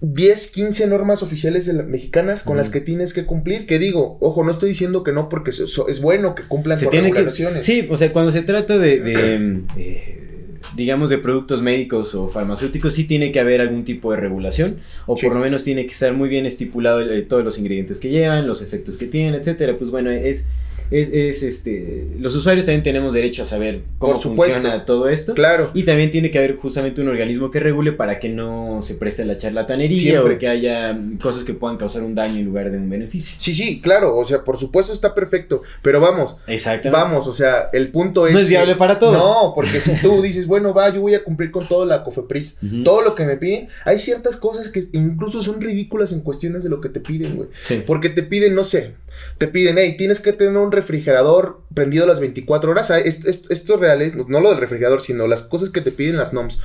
10, 0.00 0.46
15 0.52 0.86
normas 0.86 1.22
oficiales 1.22 1.66
de 1.66 1.74
la- 1.74 1.82
mexicanas 1.82 2.42
con 2.42 2.56
las 2.56 2.70
que 2.70 2.80
tienes 2.80 3.12
que 3.12 3.26
cumplir. 3.26 3.66
Que 3.66 3.78
digo, 3.78 4.16
ojo, 4.20 4.42
no 4.44 4.50
estoy 4.50 4.70
diciendo 4.70 5.02
que 5.04 5.12
no, 5.12 5.28
porque 5.28 5.50
eso 5.50 5.86
es 5.88 6.00
bueno 6.00 6.34
que 6.34 6.44
cumplan 6.44 6.78
Se 6.78 6.86
con 6.86 6.92
tiene 6.92 7.08
que. 7.10 7.16
regulaciones. 7.18 7.66
Sí, 7.66 7.86
o 7.90 7.96
sea, 7.98 8.10
cuando 8.14 8.32
se 8.32 8.40
trata 8.42 8.78
de. 8.78 9.00
de, 9.00 9.62
eh, 9.76 10.31
digamos 10.76 11.10
de 11.10 11.18
productos 11.18 11.62
médicos 11.62 12.14
o 12.14 12.28
farmacéuticos 12.28 12.94
sí 12.94 13.04
tiene 13.04 13.32
que 13.32 13.40
haber 13.40 13.60
algún 13.60 13.84
tipo 13.84 14.10
de 14.12 14.18
regulación 14.18 14.76
o 15.06 15.16
Sí. 15.16 15.26
por 15.26 15.34
lo 15.36 15.40
menos 15.42 15.64
tiene 15.64 15.82
que 15.84 15.90
estar 15.92 16.12
muy 16.14 16.28
bien 16.28 16.46
estipulado 16.46 17.00
eh, 17.00 17.22
todos 17.22 17.44
los 17.44 17.58
ingredientes 17.58 18.00
que 18.00 18.10
llevan, 18.10 18.46
los 18.46 18.62
efectos 18.62 18.96
que 18.96 19.06
tienen, 19.06 19.34
etcétera. 19.34 19.76
Pues 19.78 19.90
bueno, 19.90 20.10
es 20.10 20.48
es, 20.92 21.08
es, 21.12 21.42
este 21.42 22.08
los 22.18 22.34
usuarios 22.36 22.66
también 22.66 22.82
tenemos 22.82 23.12
derecho 23.14 23.42
a 23.42 23.44
saber 23.46 23.80
cómo 23.98 24.12
Por 24.14 24.22
supuesto. 24.22 24.54
funciona 24.56 24.84
todo 24.84 25.08
esto. 25.08 25.34
Claro. 25.34 25.70
Y 25.74 25.84
también 25.84 26.10
tiene 26.10 26.30
que 26.30 26.38
haber 26.38 26.56
justamente 26.56 27.00
un 27.00 27.08
organismo 27.08 27.50
que 27.50 27.60
regule 27.60 27.92
para 27.92 28.18
que 28.18 28.28
no 28.28 28.80
se 28.82 28.94
preste 28.94 29.24
la 29.24 29.36
charlatanería 29.36 29.96
Siempre. 29.96 30.34
o 30.34 30.38
que 30.38 30.48
haya 30.48 30.98
cosas 31.20 31.44
que 31.44 31.54
puedan 31.54 31.76
causar 31.76 32.02
un 32.02 32.14
daño 32.14 32.36
en 32.38 32.44
lugar 32.44 32.70
de 32.70 32.76
un 32.78 32.88
beneficio. 32.90 33.36
Sí, 33.38 33.54
sí, 33.54 33.80
claro. 33.80 34.16
O 34.16 34.24
sea, 34.24 34.44
por 34.44 34.58
supuesto 34.58 34.92
está 34.92 35.14
perfecto. 35.14 35.62
Pero 35.82 36.00
vamos, 36.00 36.38
Exactamente. 36.46 36.90
Vamos, 37.02 37.26
o 37.26 37.32
sea, 37.32 37.68
el 37.72 37.88
punto 37.88 38.26
es. 38.26 38.32
No 38.32 38.38
es 38.38 38.44
que- 38.44 38.50
viable 38.50 38.76
para 38.76 38.98
todos. 38.98 39.14
No, 39.16 39.52
porque 39.54 39.80
si 39.80 39.92
tú 40.00 40.20
dices, 40.22 40.46
bueno, 40.46 40.72
va, 40.74 40.92
yo 40.92 41.00
voy 41.00 41.14
a 41.14 41.24
cumplir 41.24 41.50
con 41.50 41.66
todo 41.66 41.84
la 41.86 42.04
COFEPRIS, 42.04 42.58
todo 42.84 43.02
lo 43.02 43.14
que 43.14 43.24
me 43.24 43.36
piden, 43.36 43.68
hay 43.84 43.98
ciertas 43.98 44.36
cosas 44.36 44.68
que 44.68 44.84
incluso 44.92 45.40
son 45.42 45.60
ridículas 45.60 46.12
en 46.12 46.20
cuestiones 46.20 46.62
de 46.64 46.70
lo 46.70 46.80
que 46.80 46.88
te 46.88 47.00
piden, 47.00 47.36
güey. 47.36 47.48
Sí. 47.62 47.82
Porque 47.86 48.08
te 48.08 48.22
piden, 48.22 48.54
no 48.54 48.64
sé, 48.64 48.94
te 49.38 49.46
piden, 49.48 49.78
hey, 49.78 49.96
tienes 49.96 50.20
que 50.20 50.32
tener 50.32 50.56
un 50.56 50.72
refrigerador 50.72 51.60
prendido 51.74 52.06
las 52.06 52.20
24 52.20 52.70
horas. 52.70 52.90
Ah, 52.90 52.98
es- 52.98 53.24
es- 53.24 53.50
Esto 53.50 53.74
es 53.74 53.80
real, 53.80 54.02
es- 54.02 54.14
no 54.14 54.40
lo 54.40 54.50
del 54.50 54.58
refrigerador, 54.58 55.00
sino 55.02 55.26
las 55.26 55.42
cosas 55.42 55.70
que 55.70 55.80
te 55.80 55.92
piden 55.92 56.16
las 56.16 56.32
NOMS. 56.34 56.60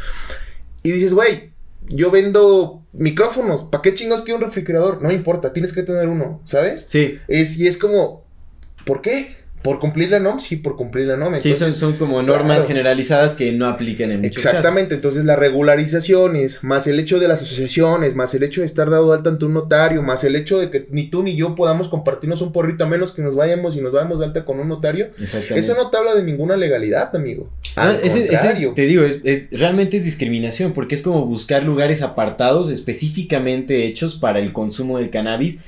Y 0.83 0.91
dices, 0.91 1.13
güey, 1.13 1.51
yo 1.89 2.12
vendo 2.12 2.83
micrófonos, 2.93 3.63
¿para 3.63 3.81
qué 3.81 3.93
chingos 3.93 4.21
quiero 4.23 4.39
un 4.39 4.43
refrigerador? 4.45 5.01
No 5.01 5.07
me 5.07 5.13
importa, 5.13 5.53
tienes 5.53 5.71
que 5.73 5.83
tener 5.83 6.07
uno, 6.10 6.41
¿sabes? 6.45 6.86
Sí. 6.89 7.17
Es, 7.29 7.57
y 7.57 7.67
es 7.67 7.77
como, 7.77 8.25
¿por 8.86 9.01
qué? 9.01 9.37
¿Por 9.63 9.79
cumplir 9.79 10.11
la 10.11 10.19
NOM? 10.19 10.39
Sí, 10.39 10.55
por 10.57 10.75
cumplir 10.77 11.07
la 11.07 11.17
NOM. 11.17 11.33
Sí, 11.35 11.41
son, 11.41 11.51
Entonces, 11.53 11.75
son 11.75 11.93
como 11.93 12.21
normas 12.23 12.57
claro. 12.57 12.67
generalizadas 12.67 13.33
que 13.35 13.51
no 13.51 13.67
aplican 13.67 14.11
en 14.11 14.21
muchos 14.21 14.37
Exactamente, 14.45 14.95
entonces 14.95 15.25
las 15.25 15.37
regularizaciones, 15.37 16.63
más 16.63 16.87
el 16.87 16.99
hecho 16.99 17.19
de 17.19 17.27
las 17.27 17.41
asociaciones, 17.41 18.15
más 18.15 18.33
el 18.33 18.43
hecho 18.43 18.61
de 18.61 18.65
estar 18.67 18.89
dado 18.89 19.13
alta 19.13 19.29
ante 19.29 19.45
un 19.45 19.53
notario, 19.53 20.03
más 20.03 20.23
el 20.23 20.35
hecho 20.35 20.59
de 20.59 20.69
que 20.69 20.87
ni 20.91 21.07
tú 21.07 21.23
ni 21.23 21.35
yo 21.35 21.55
podamos 21.55 21.89
compartirnos 21.89 22.41
un 22.41 22.51
porrito 22.53 22.83
a 22.83 22.87
menos 22.87 23.11
que 23.11 23.21
nos 23.21 23.35
vayamos 23.35 23.75
y 23.75 23.81
nos 23.81 23.91
vayamos 23.91 24.19
de 24.19 24.25
alta 24.25 24.45
con 24.45 24.59
un 24.59 24.67
notario. 24.69 25.07
Exactamente. 25.19 25.59
eso 25.59 25.75
no 25.75 25.89
te 25.89 25.97
habla 25.97 26.15
de 26.15 26.23
ninguna 26.23 26.55
legalidad, 26.55 27.15
amigo. 27.15 27.49
Al 27.75 27.99
ese- 28.03 28.25
ese 28.33 28.71
te 28.75 28.81
digo, 28.83 29.03
es, 29.03 29.19
es- 29.23 29.49
realmente 29.51 29.97
es 29.97 30.05
discriminación, 30.05 30.73
porque 30.73 30.95
es 30.95 31.01
como 31.01 31.25
buscar 31.25 31.63
lugares 31.63 32.01
apartados 32.01 32.69
específicamente 32.69 33.85
hechos 33.85 34.15
para 34.15 34.39
el 34.39 34.53
consumo 34.53 34.97
del 34.97 35.09
cannabis, 35.09 35.61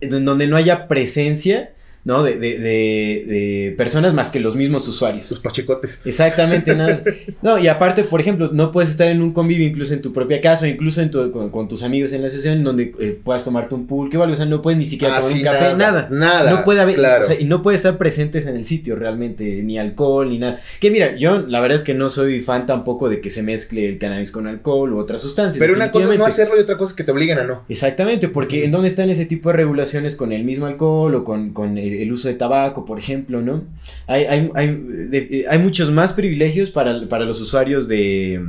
en 0.00 0.24
donde 0.24 0.46
no 0.46 0.56
haya 0.56 0.88
presencia 0.88 1.70
¿no? 2.06 2.22
De, 2.22 2.38
de, 2.38 2.56
de, 2.56 3.74
personas 3.76 4.14
más 4.14 4.30
que 4.30 4.38
los 4.38 4.54
mismos 4.54 4.86
usuarios. 4.86 5.28
Los 5.28 5.40
pachecotes. 5.40 6.00
Exactamente, 6.04 6.74
nada. 6.74 7.02
No, 7.42 7.58
y 7.58 7.68
aparte, 7.68 8.04
por 8.04 8.20
ejemplo, 8.20 8.50
no 8.52 8.72
puedes 8.72 8.90
estar 8.90 9.08
en 9.08 9.20
un 9.20 9.32
convivio 9.32 9.66
incluso 9.66 9.92
en 9.92 10.02
tu 10.02 10.12
propia 10.12 10.40
casa, 10.40 10.64
o 10.64 10.68
incluso 10.68 11.02
en 11.02 11.10
tu, 11.10 11.30
con, 11.30 11.68
tus 11.68 11.82
amigos 11.82 12.12
en 12.12 12.22
la 12.22 12.30
sesión 12.30 12.62
donde 12.62 12.94
eh, 13.00 13.18
puedas 13.22 13.44
tomarte 13.44 13.74
un 13.74 13.86
pool, 13.86 14.08
que 14.08 14.16
vale, 14.16 14.32
o 14.32 14.36
sea, 14.36 14.46
no 14.46 14.62
puedes 14.62 14.78
ni 14.78 14.86
siquiera 14.86 15.18
tomar 15.18 15.34
un 15.34 15.42
café, 15.42 15.74
nada. 15.74 16.08
Nada. 16.10 16.50
No 16.50 16.64
puede 16.64 16.80
haber, 16.80 16.98
o 16.98 17.24
sea, 17.24 17.38
y 17.38 17.44
no 17.44 17.62
puede 17.62 17.76
estar 17.76 17.98
presentes 17.98 18.46
en 18.46 18.56
el 18.56 18.64
sitio 18.64 18.94
realmente, 18.94 19.44
ni 19.64 19.78
alcohol, 19.78 20.30
ni 20.30 20.38
nada. 20.38 20.60
Que 20.80 20.90
mira, 20.90 21.16
yo 21.16 21.40
la 21.40 21.60
verdad 21.60 21.76
es 21.76 21.84
que 21.84 21.94
no 21.94 22.08
soy 22.08 22.40
fan 22.40 22.66
tampoco 22.66 23.08
de 23.08 23.20
que 23.20 23.30
se 23.30 23.42
mezcle 23.42 23.88
el 23.88 23.98
cannabis 23.98 24.30
con 24.30 24.46
alcohol 24.46 24.92
u 24.92 24.98
otras 24.98 25.22
sustancias. 25.22 25.58
Pero 25.58 25.74
una 25.74 25.90
cosa 25.90 26.12
es 26.12 26.18
no 26.18 26.26
hacerlo 26.26 26.56
y 26.56 26.60
otra 26.60 26.78
cosa 26.78 26.92
es 26.92 26.96
que 26.96 27.04
te 27.04 27.10
obliguen 27.10 27.38
a 27.38 27.44
no. 27.44 27.64
Exactamente, 27.68 28.28
porque 28.28 28.64
¿en 28.64 28.70
dónde 28.70 28.88
están 28.88 29.10
ese 29.10 29.26
tipo 29.26 29.50
de 29.50 29.56
regulaciones 29.56 30.14
con 30.14 30.32
el 30.32 30.44
mismo 30.44 30.66
alcohol 30.66 31.14
o 31.14 31.24
con, 31.24 31.50
con 31.50 31.78
el 31.78 31.95
el 32.02 32.12
uso 32.12 32.28
de 32.28 32.34
tabaco, 32.34 32.84
por 32.84 32.98
ejemplo, 32.98 33.42
¿no? 33.42 33.64
Hay, 34.06 34.24
hay, 34.24 34.50
hay, 34.54 35.44
hay 35.48 35.58
muchos 35.58 35.90
más 35.90 36.12
privilegios 36.12 36.70
para, 36.70 37.08
para 37.08 37.24
los 37.24 37.40
usuarios 37.40 37.88
de, 37.88 38.40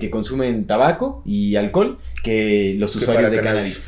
que 0.00 0.10
consumen 0.10 0.66
tabaco 0.66 1.22
y 1.24 1.56
alcohol 1.56 1.98
que 2.22 2.74
los 2.78 2.94
usuarios 2.96 3.30
de 3.30 3.40
cannabis. 3.40 3.82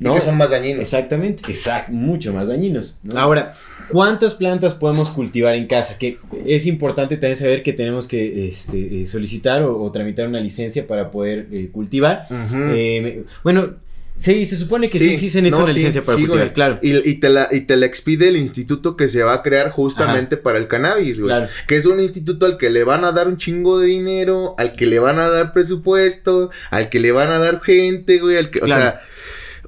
¿no? 0.00 0.14
que 0.14 0.20
son 0.20 0.36
más 0.36 0.50
dañinos. 0.50 0.80
Exactamente, 0.80 1.42
exacto, 1.48 1.92
mucho 1.92 2.32
más 2.32 2.48
dañinos. 2.48 2.98
Ahora, 3.14 3.52
¿cuántas 3.90 4.34
plantas 4.34 4.74
podemos 4.74 5.10
cultivar 5.10 5.54
en 5.54 5.66
casa? 5.66 5.98
Que 5.98 6.18
es 6.46 6.66
importante 6.66 7.16
también 7.16 7.36
saber 7.36 7.62
que 7.62 7.72
tenemos 7.72 8.08
que 8.08 8.48
este, 8.48 9.02
eh, 9.02 9.06
solicitar 9.06 9.62
o, 9.62 9.90
tramitar 9.92 10.26
una 10.26 10.40
licencia 10.40 10.86
para 10.86 11.10
poder 11.10 11.48
eh, 11.52 11.68
cultivar. 11.70 12.26
Eh, 12.30 13.24
bueno, 13.44 13.74
Sí, 14.20 14.44
se 14.44 14.56
supone 14.56 14.90
que 14.90 14.98
sí, 14.98 15.16
sí, 15.16 15.30
se 15.30 15.40
necesita 15.40 15.64
una 15.64 15.72
licencia 15.72 16.02
para 16.02 16.18
cultivar, 16.18 16.52
claro. 16.52 16.78
Y, 16.82 17.14
te 17.14 17.30
la, 17.30 17.48
y 17.50 17.60
te 17.60 17.76
la 17.78 17.86
expide 17.86 18.28
el 18.28 18.36
instituto 18.36 18.94
que 18.94 19.08
se 19.08 19.22
va 19.22 19.32
a 19.32 19.42
crear 19.42 19.70
justamente 19.70 20.36
para 20.36 20.58
el 20.58 20.68
cannabis, 20.68 21.20
güey. 21.20 21.30
Claro. 21.30 21.48
Que 21.66 21.76
es 21.76 21.86
un 21.86 22.00
instituto 22.00 22.44
al 22.44 22.58
que 22.58 22.68
le 22.68 22.84
van 22.84 23.04
a 23.04 23.12
dar 23.12 23.28
un 23.28 23.38
chingo 23.38 23.78
de 23.78 23.86
dinero, 23.86 24.54
al 24.58 24.72
que 24.72 24.84
le 24.84 24.98
van 24.98 25.18
a 25.20 25.30
dar 25.30 25.54
presupuesto, 25.54 26.50
al 26.70 26.90
que 26.90 27.00
le 27.00 27.12
van 27.12 27.30
a 27.30 27.38
dar 27.38 27.62
gente, 27.62 28.18
güey, 28.18 28.36
al 28.36 28.50
que, 28.50 28.60
o 28.60 28.66
sea 28.66 29.00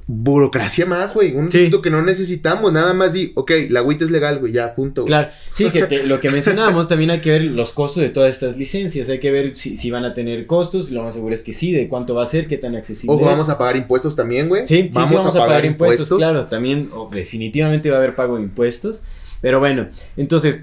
burocracia 0.06 0.86
más, 0.86 1.14
güey. 1.14 1.34
Un 1.34 1.50
sí. 1.50 1.70
que 1.82 1.90
no 1.90 2.02
necesitamos. 2.02 2.72
Nada 2.72 2.94
más 2.94 3.12
di, 3.12 3.32
ok, 3.34 3.50
la 3.70 3.80
agüita 3.80 4.04
es 4.04 4.10
legal, 4.10 4.38
güey, 4.38 4.52
ya, 4.52 4.74
punto. 4.74 5.04
Claro, 5.04 5.28
sí, 5.52 5.70
que 5.70 6.04
lo 6.04 6.20
que 6.20 6.30
mencionábamos, 6.32 6.88
también 6.88 7.10
hay 7.10 7.20
que 7.20 7.30
ver 7.30 7.42
los 7.44 7.72
costos 7.72 8.02
de 8.02 8.08
todas 8.10 8.34
estas 8.34 8.56
licencias. 8.56 9.08
Hay 9.08 9.20
que 9.20 9.30
ver 9.30 9.56
si, 9.56 9.90
van 9.90 10.04
a 10.04 10.14
tener 10.14 10.46
costos. 10.46 10.90
Lo 10.90 11.02
más 11.02 11.14
seguro 11.14 11.34
es 11.34 11.42
que 11.42 11.52
sí, 11.52 11.72
de 11.72 11.88
cuánto 11.88 12.14
va 12.14 12.24
a 12.24 12.26
ser, 12.26 12.46
qué 12.46 12.58
tan 12.58 12.74
accesible. 12.76 13.14
Ojo, 13.14 13.24
vamos 13.24 13.48
a 13.48 13.58
pagar 13.58 13.76
impuestos 13.76 14.16
también, 14.16 14.48
güey. 14.48 14.66
Sí, 14.66 14.90
vamos, 14.92 15.34
a, 15.34 15.38
pagar, 15.38 15.64
impuestos, 15.64 16.18
Claro, 16.18 16.46
también, 16.46 16.90
definitivamente 17.12 17.90
va 17.90 17.96
a 17.96 17.98
haber 17.98 18.14
pago 18.14 18.36
de 18.36 18.42
impuestos. 18.42 19.02
Pero 19.40 19.58
bueno, 19.58 19.88
entonces 20.16 20.60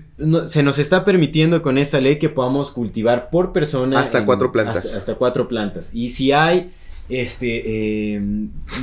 se 0.48 0.64
nos 0.64 0.80
está 0.80 1.04
permitiendo 1.04 1.62
con 1.62 1.78
esta 1.78 2.00
ley 2.00 2.18
que 2.18 2.30
podamos 2.30 2.72
cultivar 2.72 3.30
por 3.30 3.52
persona. 3.52 4.00
Hasta 4.00 4.26
cuatro 4.26 4.54
plantas. 4.54 4.86
Hasta, 4.86 4.98
hasta, 4.98 5.16
cuatro 5.16 5.50
plantas. 5.50 5.94
Y 5.94 6.10
si 6.10 6.32
hay 6.32 6.72
este, 7.10 8.14
eh, 8.16 8.22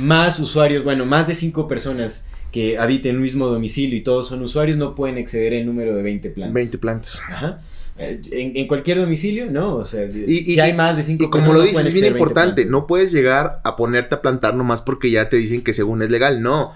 más 0.01 0.39
usuarios, 0.39 0.83
bueno, 0.83 1.05
más 1.05 1.27
de 1.27 1.35
cinco 1.35 1.67
personas 1.67 2.27
que 2.51 2.77
habiten 2.77 3.11
en 3.11 3.15
un 3.17 3.23
mismo 3.23 3.47
domicilio 3.47 3.97
y 3.97 4.01
todos 4.01 4.27
son 4.27 4.41
usuarios, 4.41 4.77
no 4.77 4.95
pueden 4.95 5.17
exceder 5.17 5.53
el 5.53 5.65
número 5.65 5.95
de 5.95 6.03
20 6.03 6.29
plantas. 6.29 6.53
20 6.53 6.77
plantas. 6.77 7.21
Ajá. 7.29 7.61
Eh, 7.99 8.21
en, 8.31 8.67
cualquier 8.67 8.99
domicilio, 8.99 9.49
¿no? 9.49 9.75
O 9.75 9.85
sea, 9.85 10.05
y, 10.05 10.43
si 10.43 10.59
hay 10.59 10.73
más 10.73 10.95
de 10.97 11.03
cinco 11.03 11.25
y 11.25 11.29
como 11.31 11.51
lo 11.51 11.61
dices, 11.61 11.87
es 11.87 11.93
bien 11.93 12.05
importante, 12.05 12.65
no 12.65 12.85
puedes 12.85 13.11
llegar 13.11 13.59
a 13.63 13.75
ponerte 13.75 14.13
a 14.13 14.21
plantar 14.21 14.53
nomás 14.53 14.83
porque 14.83 15.09
ya 15.09 15.29
te 15.29 15.37
dicen 15.37 15.63
que 15.63 15.73
según 15.73 16.03
es 16.03 16.11
legal, 16.11 16.43
no. 16.43 16.73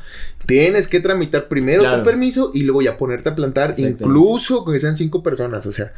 Tienes 0.48 0.88
que 0.88 1.00
tramitar 1.00 1.48
primero 1.48 1.84
tu 1.96 2.04
permiso 2.04 2.50
y 2.56 2.62
luego 2.62 2.82
ya 2.82 2.98
ponerte 2.98 3.30
a 3.30 3.36
plantar, 3.36 3.76
incluso 3.78 4.66
que 4.66 4.80
sean 4.80 4.96
cinco 4.96 5.22
personas, 5.22 5.68
o 5.68 5.72
sea. 5.72 5.94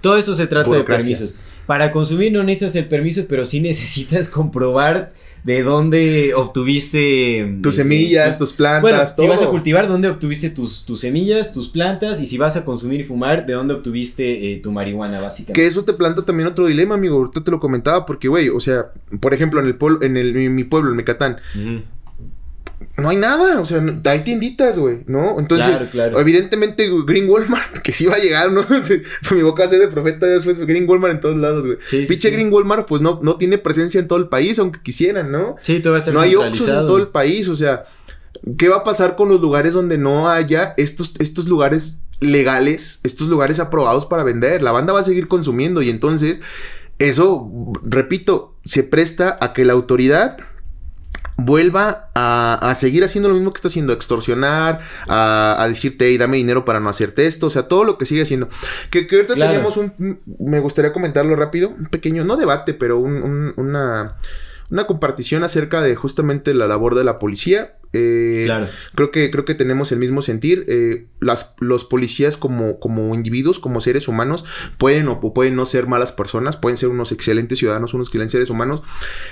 Todo 0.00 0.16
esto 0.16 0.34
se 0.34 0.46
trata 0.46 0.70
de 0.70 0.84
permisos. 0.84 1.34
Para 1.66 1.92
consumir 1.92 2.32
no 2.32 2.42
necesitas 2.44 2.76
el 2.76 2.88
permiso, 2.88 3.26
pero 3.28 3.44
sí 3.44 3.60
necesitas 3.60 4.28
comprobar 4.30 5.12
de 5.44 5.62
dónde 5.62 6.32
obtuviste 6.34 7.58
tus 7.62 7.76
semillas, 7.76 8.38
tus 8.38 8.52
plantas, 8.52 8.82
bueno, 8.82 8.98
Si 9.06 9.26
vas 9.26 9.42
a 9.42 9.50
cultivar, 9.50 9.88
dónde 9.88 10.08
obtuviste 10.08 10.50
tus, 10.50 10.84
tus 10.84 11.00
semillas, 11.00 11.52
tus 11.52 11.68
plantas, 11.68 12.20
y 12.20 12.26
si 12.26 12.38
vas 12.38 12.56
a 12.56 12.64
consumir 12.64 13.00
y 13.00 13.04
fumar, 13.04 13.46
de 13.46 13.52
dónde 13.52 13.74
obtuviste 13.74 14.52
eh, 14.52 14.56
tu 14.58 14.72
marihuana, 14.72 15.20
básicamente. 15.20 15.60
Que 15.60 15.66
eso 15.66 15.84
te 15.84 15.92
planta 15.92 16.24
también 16.24 16.48
otro 16.48 16.66
dilema, 16.66 16.94
amigo. 16.96 17.16
Ahorita 17.16 17.44
te 17.44 17.50
lo 17.50 17.60
comentaba, 17.60 18.04
porque, 18.04 18.28
güey, 18.28 18.48
o 18.48 18.60
sea, 18.60 18.92
por 19.20 19.32
ejemplo, 19.32 19.60
en 19.60 19.66
el 19.66 19.76
pueblo, 19.76 20.02
en, 20.02 20.16
el, 20.16 20.36
en 20.36 20.54
mi 20.54 20.64
pueblo, 20.64 20.90
en 20.90 20.96
Mecatán, 20.96 21.38
no 22.98 23.10
hay 23.10 23.16
nada, 23.16 23.60
o 23.60 23.64
sea, 23.64 23.80
hay 24.06 24.20
tienditas, 24.20 24.76
güey, 24.76 25.04
¿no? 25.06 25.38
Entonces, 25.38 25.82
evidentemente 26.16 26.90
Green 27.06 27.30
Walmart, 27.30 27.78
que 27.82 27.92
sí 27.92 28.06
va 28.06 28.16
a 28.16 28.18
llegar, 28.18 28.50
¿no? 28.50 28.66
Mi 29.30 29.42
boca 29.42 29.64
hace 29.64 29.78
de 29.78 29.86
profeta 29.86 30.26
después, 30.26 30.58
Green 30.58 30.88
Walmart 30.88 31.14
en 31.14 31.20
todos 31.20 31.36
lados, 31.36 31.64
güey. 31.64 31.78
Sí, 31.86 32.06
Pinche 32.08 32.30
Green 32.30 32.52
Walmart, 32.52 32.88
pues 32.88 33.00
no, 33.00 33.20
no 33.22 33.36
tiene 33.36 33.56
presencia 33.58 34.00
en 34.00 34.08
todo 34.08 34.18
el 34.18 34.28
país, 34.28 34.58
aunque 34.58 34.80
quisieran, 34.82 35.30
¿no? 35.30 35.54
Sí, 35.62 35.78
todo 35.78 35.92
va 35.92 36.00
a 36.00 36.02
ser 36.02 36.12
No 36.12 36.20
hay 36.20 36.34
Oxxos 36.34 36.68
en 36.68 36.74
todo 36.74 36.98
el 36.98 37.08
país, 37.08 37.48
o 37.48 37.54
sea, 37.54 37.84
¿qué 38.56 38.68
va 38.68 38.78
a 38.78 38.84
pasar 38.84 39.14
con 39.14 39.28
los 39.28 39.40
lugares 39.40 39.74
donde 39.74 39.96
no 39.96 40.28
haya 40.28 40.74
estos, 40.76 41.14
estos 41.20 41.46
lugares 41.46 42.00
legales, 42.18 42.98
estos 43.04 43.28
lugares 43.28 43.60
aprobados 43.60 44.06
para 44.06 44.24
vender? 44.24 44.60
La 44.60 44.72
banda 44.72 44.92
va 44.92 45.00
a 45.00 45.04
seguir 45.04 45.28
consumiendo 45.28 45.82
y 45.82 45.90
entonces, 45.90 46.40
eso, 46.98 47.48
repito, 47.84 48.56
se 48.64 48.82
presta 48.82 49.38
a 49.40 49.52
que 49.52 49.64
la 49.64 49.74
autoridad 49.74 50.38
vuelva 51.38 52.10
a, 52.14 52.74
seguir 52.74 53.04
haciendo 53.04 53.28
lo 53.28 53.36
mismo 53.36 53.52
que 53.52 53.58
está 53.58 53.68
haciendo, 53.68 53.92
extorsionar, 53.92 54.80
a, 55.08 55.64
decirte, 55.68 56.08
hey, 56.08 56.18
dame 56.18 56.36
dinero 56.36 56.64
para 56.64 56.80
no 56.80 56.90
hacerte 56.90 57.26
esto, 57.26 57.46
o 57.46 57.50
sea, 57.50 57.68
todo 57.68 57.84
lo 57.84 57.96
que 57.96 58.04
sigue 58.04 58.22
haciendo. 58.22 58.48
Que, 58.90 59.06
ahorita 59.10 59.34
tenemos 59.34 59.76
un, 59.76 60.20
me 60.38 60.58
gustaría 60.58 60.92
comentarlo 60.92 61.36
rápido, 61.36 61.70
un 61.70 61.86
pequeño, 61.86 62.24
no 62.24 62.36
debate, 62.36 62.74
pero 62.74 62.98
un, 62.98 63.54
una, 63.56 64.16
una 64.68 64.86
compartición 64.86 65.44
acerca 65.44 65.80
de 65.80 65.94
justamente 65.94 66.52
la 66.54 66.66
labor 66.66 66.96
de 66.96 67.04
la 67.04 67.20
policía 67.20 67.77
eh, 67.92 68.42
claro. 68.44 68.68
Creo 68.94 69.10
que, 69.10 69.30
creo 69.30 69.44
que 69.44 69.54
tenemos 69.54 69.92
el 69.92 69.98
mismo 69.98 70.22
sentir. 70.22 70.64
Eh, 70.68 71.06
las, 71.20 71.54
los 71.58 71.84
policías 71.84 72.36
como, 72.36 72.78
como 72.78 73.14
individuos, 73.14 73.58
como 73.58 73.80
seres 73.80 74.08
humanos, 74.08 74.44
pueden 74.76 75.08
o 75.08 75.20
pueden 75.20 75.56
no 75.56 75.66
ser 75.66 75.86
malas 75.86 76.12
personas, 76.12 76.56
pueden 76.56 76.76
ser 76.76 76.90
unos 76.90 77.12
excelentes 77.12 77.58
ciudadanos, 77.58 77.94
unos 77.94 78.08
excelentes 78.08 78.32
seres 78.32 78.50
humanos. 78.50 78.82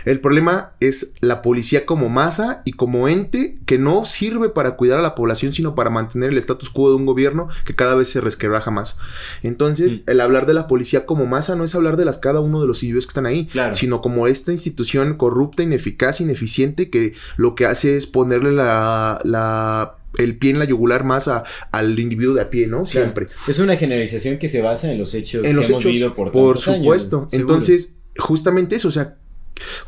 El 0.05 0.21
problema 0.21 0.73
es 0.81 1.15
la 1.21 1.43
policía 1.43 1.87
como 1.87 2.09
masa 2.09 2.63
y 2.65 2.73
como 2.73 3.09
ente 3.09 3.59
que 3.67 3.79
no 3.79 4.05
sirve 4.05 4.49
para 4.49 4.77
cuidar 4.77 4.99
a 4.99 5.03
la 5.03 5.15
población, 5.15 5.53
sino 5.53 5.75
para 5.75 5.91
mantener 5.91 6.31
el 6.31 6.39
status 6.39 6.71
quo 6.71 6.91
de 6.91 6.97
un 6.97 7.07
gobierno 7.07 7.49
que 7.65 7.75
cada 7.75 7.95
vez 7.95 8.09
se 8.09 8.21
resquebraja 8.21 8.71
más. 8.71 8.99
Entonces, 9.43 10.05
mm. 10.07 10.11
el 10.11 10.21
hablar 10.21 10.47
de 10.47 10.55
la 10.55 10.67
policía 10.67 11.07
como 11.07 11.27
masa 11.27 11.57
no 11.57 11.65
es 11.65 11.75
hablar 11.75 11.97
de 11.97 12.05
las 12.05 12.19
cada 12.19 12.41
uno 12.41 12.61
de 12.61 12.67
los 12.67 12.83
individuos 12.83 13.07
que 13.07 13.11
están 13.11 13.27
ahí, 13.27 13.49
sino 13.73 14.01
como 14.01 14.27
esta 14.27 14.53
institución 14.53 15.15
corrupta, 15.15 15.63
ineficaz, 15.63 16.21
ineficiente, 16.21 16.91
que 16.91 17.15
lo 17.37 17.55
que 17.55 17.67
hace 17.67 17.97
es 17.97 18.07
ponerle 18.07 18.46
la, 18.53 19.21
la 19.25 19.97
el 20.19 20.37
pie 20.39 20.51
en 20.51 20.59
la 20.59 20.65
yugular 20.65 21.05
más 21.05 21.29
a, 21.29 21.45
al 21.73 21.99
individuo 21.99 22.35
de 22.35 22.43
a 22.43 22.51
pie, 22.51 22.67
¿no? 22.67 22.87
Siempre. 22.87 23.27
Es 23.47 23.59
una 23.59 23.77
generalización 23.77 24.39
que 24.39 24.49
se 24.49 24.63
basa 24.63 24.91
en 24.91 24.99
los 24.99 25.15
hechos 25.15 25.45
en 25.45 25.57
los 25.57 25.69
hechos, 25.69 26.13
por 26.13 26.33
Por 26.33 26.59
supuesto. 26.59 27.29
Entonces, 27.33 27.97
justamente 28.17 28.77
eso, 28.77 28.89
o 28.89 28.93
sea, 28.93 29.19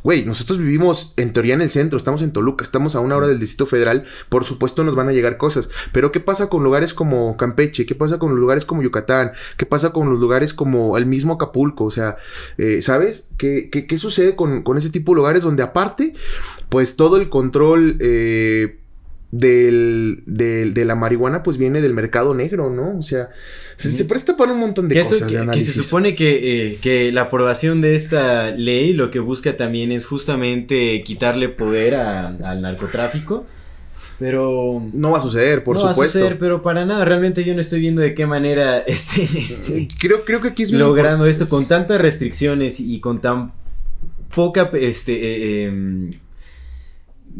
Güey, 0.03 0.25
nosotros 0.25 0.59
vivimos 0.59 1.15
en 1.17 1.33
teoría 1.33 1.55
en 1.55 1.63
el 1.63 1.71
centro, 1.71 1.97
estamos 1.97 2.23
en 2.23 2.33
Toluca, 2.33 2.63
estamos 2.63 2.95
a 2.95 3.01
una 3.01 3.17
hora 3.17 3.27
del 3.27 3.39
Distrito 3.39 3.67
Federal, 3.67 4.05
por 4.29 4.45
supuesto 4.45 4.85
nos 4.85 4.95
van 4.95 5.09
a 5.09 5.13
llegar 5.13 5.37
cosas, 5.37 5.71
pero 5.93 6.13
¿qué 6.13 6.21
pasa 6.21 6.49
con 6.49 6.65
lugares 6.65 6.95
como 6.95 7.37
Campeche? 7.37 7.87
¿Qué 7.87 7.95
pasa 7.95 8.19
con 8.19 8.31
los 8.31 8.39
lugares 8.39 8.65
como 8.65 8.83
Yucatán? 8.83 9.33
¿Qué 9.57 9.67
pasa 9.67 9.93
con 9.93 10.11
los 10.11 10.19
lugares 10.19 10.55
como 10.55 10.97
el 10.97 11.07
mismo 11.07 11.35
Acapulco? 11.35 11.85
O 11.85 11.91
sea, 11.91 12.17
eh, 12.57 12.83
¿sabes? 12.83 13.29
¿Qué, 13.37 13.71
qué, 13.71 13.99
sucede 13.99 14.37
con, 14.37 14.63
con, 14.63 14.79
ese 14.79 14.91
tipo 14.91 15.13
de 15.13 15.17
lugares 15.17 15.43
donde 15.43 15.63
aparte, 15.63 16.15
pues 16.69 16.97
todo 16.97 17.17
el 17.17 17.29
control... 17.29 17.97
Eh, 18.01 18.79
del, 19.31 20.23
de 20.27 20.85
la 20.85 20.95
marihuana 20.95 21.43
pues 21.43 21.59
viene 21.59 21.81
del 21.81 21.93
mercado 21.93 22.35
negro, 22.35 22.71
¿no? 22.71 22.99
O 22.99 23.03
sea, 23.03 23.29
se, 23.77 24.05
presta 24.05 24.37
para 24.37 24.53
un 24.53 24.59
montón 24.59 24.89
de 24.89 25.03
cosas. 25.03 25.31
que, 25.31 25.61
se 25.61 25.73
supone 25.73 26.15
que, 26.15 26.73
eh, 26.73 26.79
que, 26.81 27.13
la 27.13 27.23
aprobación 27.23 27.81
de 27.81 27.95
esta 27.95 28.51
ley 28.51 28.93
lo 28.93 29.11
que 29.11 29.21
busca 29.21 29.57
también 29.57 29.93
es 29.93 30.07
justamente 30.07 31.03
quitarle 31.05 31.49
poder 31.49 31.95
al 31.95 32.63
narcotráfico. 32.63 33.47
Pero. 34.19 34.83
No 34.93 35.13
va 35.13 35.19
a 35.19 35.21
suceder, 35.21 35.63
por 35.63 35.77
supuesto. 35.77 35.97
No 35.97 36.01
va 36.01 36.07
a 36.07 36.09
suceder, 36.09 36.39
pero 36.39 36.61
para 36.61 36.85
nada. 36.85 37.05
Realmente 37.05 37.45
yo 37.45 37.55
no 37.55 37.61
estoy 37.61 37.81
viendo 37.81 38.03
de 38.03 38.15
qué 38.15 38.27
manera 38.27 38.79
este, 38.87 39.23
este 39.23 39.89
creo, 39.99 40.25
creo 40.25 40.41
que 40.41 40.49
aquí 40.49 40.65
es 40.65 40.73
logrando 40.73 41.27
esto 41.27 41.49
con 41.49 41.69
tantas 41.69 42.01
restricciones 42.01 42.81
y 42.81 42.99
con 42.99 43.21
tan 43.21 43.53
poca 44.35 44.71
este 44.75 45.13
eh, 45.13 45.65
em, 45.65 46.19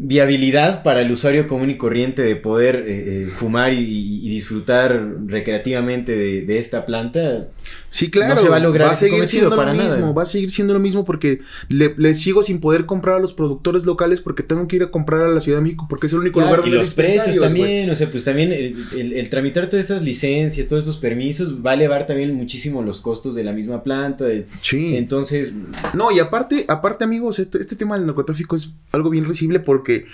viabilidad 0.01 0.81
para 0.81 1.01
el 1.01 1.11
usuario 1.11 1.47
común 1.47 1.69
y 1.69 1.77
corriente 1.77 2.21
de 2.21 2.37
poder 2.37 2.77
eh, 2.87 3.25
eh, 3.25 3.27
fumar 3.29 3.73
y, 3.73 4.29
disfrutar 4.29 5.17
recreativamente 5.25 6.15
de, 6.15 6.57
esta 6.57 6.85
planta. 6.85 7.49
Sí, 7.89 8.11
claro. 8.11 8.35
No 8.35 8.41
se 8.41 8.49
va 8.49 8.57
a 8.57 8.59
lograr 8.59 8.87
va 8.87 8.91
a 8.91 8.95
seguir 8.95 9.25
siendo 9.27 9.49
para 9.55 9.73
lo 9.73 9.77
nada. 9.79 9.95
mismo, 9.95 10.13
va 10.13 10.21
a 10.21 10.25
seguir 10.25 10.51
siendo 10.51 10.73
lo 10.73 10.79
mismo 10.79 11.05
porque 11.05 11.39
le, 11.69 11.95
le 11.97 12.13
sigo 12.15 12.43
sin 12.43 12.59
poder 12.59 12.85
comprar 12.85 13.15
a 13.17 13.19
los 13.19 13.33
productores 13.33 13.85
locales 13.85 14.21
porque 14.21 14.43
tengo 14.43 14.67
que 14.67 14.75
ir 14.75 14.83
a 14.83 14.91
comprar 14.91 15.21
a 15.21 15.27
la 15.29 15.39
Ciudad 15.41 15.57
de 15.57 15.63
México 15.63 15.87
porque 15.89 16.07
es 16.07 16.13
el 16.13 16.19
único 16.19 16.39
Claro, 16.39 16.49
lugar 16.57 16.59
y 16.67 16.71
donde 16.71 16.77
hay 16.79 16.85
los 16.85 16.93
precios 16.93 17.39
también, 17.39 17.89
o 17.89 17.95
sea, 17.95 18.11
pues 18.11 18.23
también 18.23 18.51
el, 18.51 18.85
el- 18.95 19.13
el 19.13 19.29
tramitar 19.29 19.69
todas 19.69 19.83
estas 19.85 20.03
licencias, 20.03 20.67
todos 20.67 20.83
estos 20.83 20.97
permisos, 20.97 21.65
va 21.65 21.71
a 21.71 21.73
elevar 21.73 22.05
también 22.05 22.33
muchísimo 22.35 22.83
los 22.83 22.99
costos 23.01 23.33
de 23.35 23.43
la 23.43 23.53
misma 23.53 23.81
planta. 23.83 24.25
de- 24.25 24.45
Sí. 24.61 24.95
Entonces, 24.95 25.51
No, 25.93 26.11
y 26.11 26.19
aparte, 26.19 26.65
aparte, 26.67 27.03
amigos, 27.03 27.39
este, 27.39 27.57
este 27.59 27.75
tema 27.75 27.97
del 27.97 28.05
narcotráfico 28.05 28.55
es 28.55 28.69
algo 28.91 29.09
bien 29.09 29.25
risible 29.25 29.59
porque, 29.59 30.05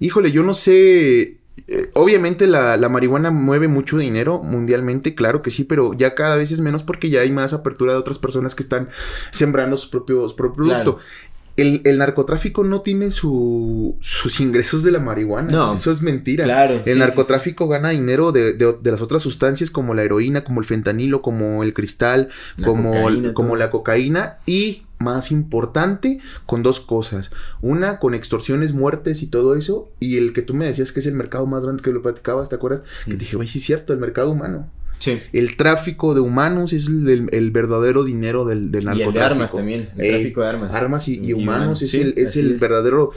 híjole, 0.00 0.30
yo 0.32 0.42
no 0.42 0.52
sé. 0.54 1.38
Eh, 1.68 1.90
obviamente 1.94 2.46
la, 2.46 2.76
la 2.76 2.88
marihuana 2.88 3.30
mueve 3.30 3.66
mucho 3.66 3.96
dinero 3.98 4.42
mundialmente, 4.42 5.14
claro 5.14 5.42
que 5.42 5.50
sí, 5.50 5.64
pero 5.64 5.94
ya 5.94 6.14
cada 6.14 6.36
vez 6.36 6.52
es 6.52 6.60
menos 6.60 6.82
porque 6.82 7.08
ya 7.08 7.20
hay 7.20 7.30
más 7.32 7.54
apertura 7.54 7.92
de 7.92 7.98
otras 7.98 8.18
personas 8.18 8.54
que 8.54 8.62
están 8.62 8.88
sembrando 9.30 9.76
sus 9.76 9.90
propios 9.90 10.34
propio 10.34 10.64
producto. 10.64 10.96
Claro. 10.96 11.08
El, 11.56 11.80
el 11.84 11.96
narcotráfico 11.98 12.64
no 12.64 12.82
tiene 12.82 13.10
su, 13.10 13.96
sus 14.00 14.40
ingresos 14.40 14.82
de 14.82 14.90
la 14.92 15.00
marihuana. 15.00 15.50
No. 15.50 15.74
Eso 15.74 15.90
es 15.90 16.02
mentira. 16.02 16.44
Claro, 16.44 16.74
El 16.74 16.84
sí, 16.84 16.92
sí, 16.92 16.98
narcotráfico 16.98 17.66
gana 17.68 17.90
dinero 17.90 18.30
de, 18.32 18.52
de- 18.52 18.76
de 18.80 18.90
las 18.90 19.00
otras 19.00 19.22
sustancias 19.22 19.70
como 19.70 19.94
la 19.94 20.02
heroína, 20.02 20.44
como 20.44 20.60
el 20.60 20.66
fentanilo, 20.66 21.22
como 21.22 21.62
el 21.62 21.72
cristal, 21.72 22.28
La 22.58 22.66
como, 22.66 22.92
cocaína, 22.92 23.32
como 23.34 23.48
todo. 23.50 23.56
la 23.58 23.70
cocaína 23.70 24.38
y 24.44 24.82
más 24.98 25.30
importante 25.30 26.20
con 26.46 26.62
dos 26.62 26.80
cosas. 26.80 27.30
Una 27.62 27.98
con 28.00 28.14
extorsiones, 28.14 28.72
muertes 28.74 29.22
y 29.22 29.26
todo 29.28 29.54
eso. 29.56 29.88
Y 30.00 30.18
el 30.18 30.32
que 30.34 30.42
tú 30.42 30.52
me 30.54 30.66
decías 30.66 30.92
que 30.92 31.00
es 31.00 31.06
el 31.06 31.14
mercado 31.14 31.46
más 31.46 31.64
grande 31.64 31.82
que 31.82 31.90
lo 31.90 32.02
platicabas, 32.02 32.48
¿te 32.50 32.56
acuerdas? 32.56 32.82
Que 33.04 33.10
te 33.12 33.16
Mm. 33.16 33.18
dije, 33.18 33.36
güey, 33.36 33.48
sí 33.48 33.58
es 33.58 33.64
cierto, 33.64 33.92
el 33.94 33.98
mercado 33.98 34.30
humano. 34.30 34.68
Sí. 34.98 35.20
El 35.32 35.56
tráfico 35.56 36.14
de 36.14 36.20
humanos 36.20 36.72
es 36.72 36.88
el, 36.88 37.08
el- 37.08 37.28
el 37.32 37.50
verdadero 37.50 38.04
dinero 38.04 38.44
del, 38.44 38.70
del 38.70 38.82
Y 38.82 38.86
narcotráfico. 38.86 39.10
el 39.10 39.14
de 39.14 39.24
armas 39.34 39.52
también, 39.52 39.90
el 39.96 40.08
tráfico 40.10 40.40
de 40.42 40.48
armas. 40.48 40.74
Armas 40.74 41.08
y, 41.08 41.14
y 41.20 41.28
Y 41.28 41.32
humanos 41.32 41.56
humanos, 41.60 41.82
es 41.82 41.90
sí, 41.90 42.00
el, 42.00 42.14
es 42.16 42.28
así 42.30 42.40
el 42.40 42.54
es. 42.54 42.60
verdadero... 42.60 43.10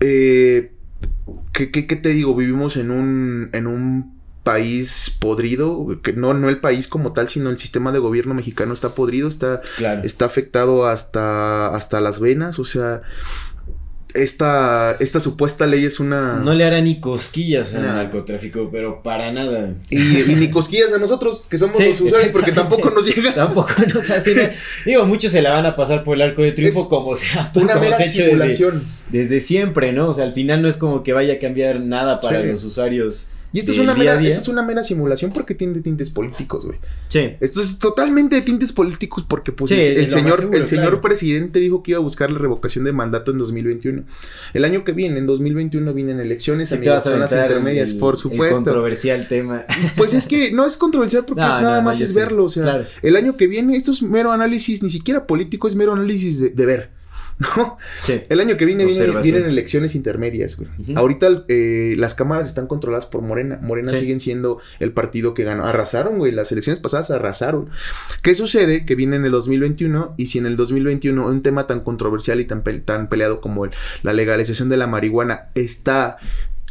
Eh, 0.00 0.72
¿qué, 1.52 1.70
qué, 1.70 1.86
qué 1.86 1.96
te 1.96 2.10
digo? 2.10 2.34
Vivimos 2.36 2.76
en 2.76 2.90
un, 2.90 3.50
en 3.52 3.66
un 3.66 4.16
país 4.44 5.14
podrido, 5.20 6.00
que 6.02 6.12
no, 6.12 6.32
no 6.34 6.48
el 6.48 6.58
país 6.58 6.88
como 6.88 7.12
tal, 7.12 7.28
sino 7.28 7.50
el 7.50 7.58
sistema 7.58 7.92
de 7.92 7.98
gobierno 7.98 8.32
mexicano 8.34 8.72
está 8.72 8.94
podrido, 8.94 9.28
está, 9.28 9.60
Claro. 9.76 10.02
está 10.04 10.24
afectado 10.26 10.86
hasta, 10.86 11.74
hasta 11.74 12.00
las 12.00 12.20
venas, 12.20 12.58
o 12.58 12.64
sea, 12.64 13.02
esta, 14.14 14.96
esta 15.00 15.20
supuesta 15.20 15.66
ley 15.66 15.84
es 15.84 16.00
una... 16.00 16.36
No 16.36 16.54
le 16.54 16.64
hará 16.64 16.80
ni 16.80 17.00
cosquillas 17.00 17.74
al 17.74 17.82
narcotráfico, 17.82 18.68
pero 18.72 19.02
para 19.02 19.30
nada. 19.32 19.74
y, 19.90 19.98
y 20.30 20.34
ni 20.36 20.50
cosquillas 20.50 20.92
a 20.92 20.98
nosotros, 20.98 21.44
que 21.48 21.58
somos 21.58 21.76
Sí, 21.76 21.88
los 21.90 22.00
usuarios, 22.00 22.30
porque 22.30 22.52
tampoco 22.52 22.90
nos 22.90 23.06
llega. 23.14 23.34
Tampoco 23.34 23.72
nos 23.94 24.10
hace. 24.10 24.50
Digo, 24.86 25.04
muchos 25.04 25.32
se 25.32 25.42
la 25.42 25.52
van 25.52 25.66
a 25.66 25.76
pasar 25.76 26.04
por 26.04 26.16
el 26.16 26.22
arco 26.22 26.42
de 26.42 26.52
triunfo, 26.52 26.80
Es 26.80 26.86
como 26.86 27.14
sea. 27.14 27.52
Una 27.54 27.74
como 27.74 27.84
mera 27.84 27.98
se 27.98 28.04
desde, 28.04 28.24
simulación. 28.26 28.84
desde 29.10 29.40
siempre, 29.40 29.92
¿no? 29.92 30.08
O 30.08 30.14
sea, 30.14 30.24
al 30.24 30.32
final 30.32 30.62
no 30.62 30.68
es 30.68 30.76
como 30.76 31.02
que 31.02 31.12
vaya 31.12 31.34
a 31.34 31.38
cambiar 31.38 31.80
nada 31.80 32.18
para 32.20 32.40
Sí. 32.42 32.48
los 32.48 32.64
usuarios. 32.64 33.28
Y 33.52 33.60
esto 33.60 33.72
es, 33.72 33.78
una 33.78 33.94
mera, 33.94 34.20
esto 34.22 34.40
es 34.42 34.48
una 34.48 34.62
mera 34.62 34.84
simulación 34.84 35.32
porque 35.32 35.54
tiene 35.54 35.80
tintes 35.80 36.10
políticos, 36.10 36.66
güey. 36.66 36.78
Sí. 37.08 37.30
Esto 37.40 37.62
es 37.62 37.78
totalmente 37.78 38.36
de 38.36 38.42
tintes 38.42 38.72
políticos 38.72 39.24
porque 39.26 39.52
pues 39.52 39.70
Sí, 39.70 39.76
el, 39.80 40.10
señor, 40.10 40.40
seguro, 40.40 40.58
el 40.58 40.66
señor 40.66 41.00
presidente 41.00 41.58
dijo 41.58 41.82
que 41.82 41.92
iba 41.92 41.98
a 41.98 42.02
buscar 42.02 42.30
la 42.30 42.38
revocación 42.38 42.84
de 42.84 42.92
mandato 42.92 43.30
en 43.32 43.38
2021. 43.38 44.02
El 44.52 44.64
año 44.66 44.84
que 44.84 44.92
viene, 44.92 45.18
en 45.18 45.26
2021, 45.26 45.94
vienen 45.94 46.20
elecciones, 46.20 46.68
son 46.68 46.84
las 46.84 47.06
aventar 47.06 47.46
intermedias, 47.46 47.92
el- 47.92 47.98
por 47.98 48.14
el 48.14 48.20
supuesto. 48.20 48.56
controversial 48.56 49.26
tema. 49.28 49.64
Pues 49.96 50.12
es 50.12 50.26
que 50.26 50.52
no 50.52 50.66
es 50.66 50.76
controversial 50.76 51.24
porque 51.24 51.40
No, 51.42 51.48
es 51.56 51.62
nada 51.62 51.78
no, 51.78 51.84
más 51.84 52.00
es 52.00 52.12
sé, 52.12 52.18
verlo, 52.20 52.44
o 52.44 52.48
sea, 52.50 52.62
claro. 52.64 52.84
el 53.02 53.16
año 53.16 53.36
que 53.36 53.46
viene 53.46 53.76
esto 53.76 53.92
es 53.92 54.02
mero 54.02 54.30
análisis, 54.30 54.82
ni 54.82 54.90
siquiera 54.90 55.26
político, 55.26 55.66
es 55.68 55.74
mero 55.74 55.94
análisis 55.94 56.38
de, 56.40 56.50
de 56.50 56.66
ver. 56.66 56.97
¿No? 57.38 57.78
Sí. 58.02 58.20
El 58.28 58.40
año 58.40 58.56
que 58.56 58.64
viene 58.64 58.84
vienen 58.84 59.44
elecciones 59.46 59.94
intermedias, 59.94 60.56
güey. 60.56 60.68
Ahorita 60.96 61.44
eh, 61.48 61.94
las 61.96 62.14
cámaras 62.14 62.48
están 62.48 62.66
controladas 62.66 63.06
por 63.06 63.22
Morena. 63.22 63.58
Morena 63.62 63.90
Sí. 63.90 63.98
siguen 64.00 64.18
siendo 64.20 64.58
el 64.80 64.92
partido 64.92 65.34
que 65.34 65.44
ganó. 65.44 65.64
Arrasaron, 65.64 66.18
güey. 66.18 66.32
Las 66.32 66.50
elecciones 66.50 66.80
pasadas 66.80 67.10
arrasaron. 67.10 67.70
¿Qué 68.22 68.34
sucede? 68.34 68.84
Que 68.84 68.94
viene 68.96 69.16
en 69.16 69.24
el 69.24 69.30
2021 69.30 70.14
y 70.16 70.26
si 70.26 70.38
en 70.38 70.46
el 70.46 70.56
2021 70.56 71.26
un 71.26 71.42
tema 71.42 71.66
tan 71.66 71.80
controversial 71.80 72.40
y 72.40 72.44
tan, 72.44 72.62
pe- 72.62 72.78
tan 72.80 73.08
peleado 73.08 73.40
como 73.40 73.64
el- 73.64 73.70
la 74.02 74.12
legalización 74.12 74.68
de 74.68 74.76
la 74.76 74.86
marihuana 74.88 75.50
está 75.54 76.16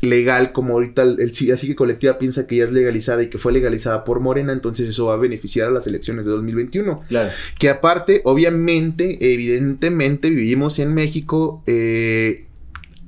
legal 0.02 0.52
como 0.52 0.74
ahorita 0.74 1.02
el, 1.04 1.20
el 1.20 1.34
sí- 1.34 1.50
así 1.52 1.68
que 1.68 1.76
colectiva 1.76 2.18
piensa 2.20 2.46
que 2.46 2.58
ya 2.58 2.64
es 2.64 2.72
legalizada 2.72 3.24
y 3.24 3.30
que 3.30 3.38
fue 3.40 3.52
legalizada 3.52 4.04
por 4.04 4.20
Morena, 4.20 4.54
entonces 4.54 4.88
eso 4.90 5.06
va 5.08 5.14
a 5.16 5.18
beneficiar 5.18 5.70
a 5.70 5.72
las 5.72 5.88
elecciones 5.88 6.26
de 6.26 6.32
2021. 6.32 7.02
Claro. 7.08 7.30
Que 7.58 7.70
aparte, 7.70 8.22
obviamente, 8.24 9.18
evidentemente, 9.34 10.30
vivimos 10.30 10.80
en 10.80 10.94
México. 10.94 11.64
eh, 11.68 12.44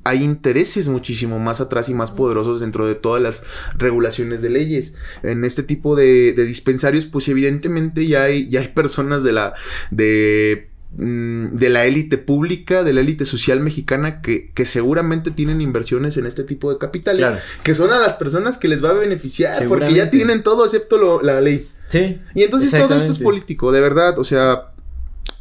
hay 0.05 0.23
intereses 0.23 0.87
muchísimo 0.87 1.37
más 1.39 1.61
atrás 1.61 1.89
y 1.89 1.93
más 1.93 2.09
poderosos 2.09 2.61
dentro 2.61 2.87
de 2.87 2.95
todas 2.95 3.21
las 3.21 3.43
regulaciones 3.77 4.41
de 4.41 4.49
leyes. 4.49 4.95
En 5.21 5.43
este 5.43 5.61
tipo 5.61 5.95
de, 5.95 6.33
de 6.33 6.45
dispensarios, 6.45 7.05
pues 7.05 7.27
evidentemente 7.27 8.07
ya 8.07 8.23
hay, 8.23 8.49
ya 8.49 8.61
hay 8.61 8.69
personas 8.69 9.23
de 9.23 9.33
la. 9.33 9.53
de 9.91 10.68
de 10.97 11.69
la 11.69 11.85
élite 11.85 12.17
pública, 12.17 12.83
de 12.83 12.93
la 12.93 13.01
élite 13.01 13.23
social 13.25 13.59
mexicana 13.59 14.21
que, 14.21 14.51
que 14.53 14.65
seguramente 14.65 15.29
tienen 15.31 15.61
inversiones 15.61 16.17
en 16.17 16.25
este 16.25 16.43
tipo 16.43 16.71
de 16.71 16.79
capitales, 16.79 17.19
Claro. 17.19 17.37
que 17.63 17.73
son 17.75 17.91
a 17.93 17.99
las 17.99 18.13
personas 18.13 18.57
que 18.57 18.67
les 18.67 18.83
va 18.83 18.89
a 18.89 18.93
beneficiar, 18.93 19.55
porque 19.67 19.93
ya 19.93 20.09
tienen 20.09 20.41
todo 20.43 20.65
excepto 20.65 20.97
lo- 20.97 21.21
la 21.21 21.41
ley. 21.41 21.69
Sí. 21.89 22.19
Y 22.35 22.43
entonces 22.43 22.71
todo 22.71 22.95
esto 22.95 23.11
es 23.11 23.19
político, 23.19 23.71
de 23.71 23.81
verdad. 23.81 24.17
O 24.19 24.23
sea, 24.23 24.71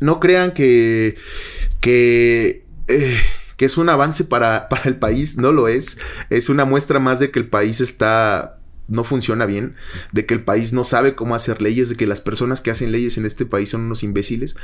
no 0.00 0.20
crean 0.20 0.52
que. 0.52 1.16
que. 1.80 2.64
eh, 2.88 3.16
que 3.56 3.64
es 3.64 3.76
un 3.76 3.88
avance 3.88 4.22
para, 4.24 4.68
para 4.70 4.84
el 4.84 4.96
país, 4.96 5.36
no 5.36 5.50
lo 5.52 5.66
es. 5.68 5.98
Es 6.30 6.48
una 6.48 6.64
muestra 6.64 6.98
más 7.00 7.18
de 7.20 7.30
que 7.30 7.38
el 7.38 7.48
país 7.48 7.80
está. 7.80 8.57
No 8.88 9.04
funciona 9.04 9.46
bien, 9.46 9.74
de 10.12 10.26
que 10.26 10.34
el 10.34 10.40
país 10.42 10.72
no 10.72 10.82
sabe 10.84 11.14
cómo 11.14 11.34
hacer 11.34 11.60
leyes, 11.62 11.88
de 11.90 11.96
que 11.96 12.06
las 12.06 12.20
personas 12.20 12.60
que 12.60 12.70
hacen 12.70 12.90
leyes 12.90 13.16
en 13.18 13.26
este 13.26 13.46
país 13.46 13.68
son 13.68 13.82
unos 13.82 14.02
imbéciles. 14.02 14.56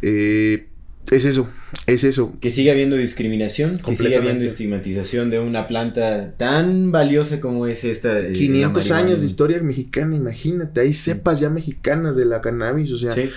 Eh, 0.00 0.68
es 1.10 1.24
eso, 1.24 1.48
es 1.88 2.04
eso. 2.04 2.32
Que 2.40 2.50
sigue 2.50 2.70
habiendo 2.70 2.94
discriminación, 2.96 3.80
que 3.84 3.96
sigue 3.96 4.16
habiendo 4.16 4.44
estigmatización 4.44 5.30
de 5.30 5.40
una 5.40 5.66
planta 5.66 6.32
tan 6.36 6.92
valiosa 6.92 7.40
como 7.40 7.66
es 7.66 7.82
esta. 7.82 8.20
eh, 8.20 8.28
la 8.28 8.32
500 8.32 8.72
marihuana. 8.84 9.06
años 9.08 9.20
de 9.20 9.26
historia 9.26 9.60
mexicana, 9.62 10.14
imagínate, 10.14 10.80
hay 10.80 10.92
cepas 10.92 11.40
ya 11.40 11.50
mexicanas 11.50 12.14
de 12.14 12.24
la 12.24 12.40
cannabis, 12.40 12.92
o 12.92 12.98
sea, 12.98 13.10
Sí. 13.10 13.30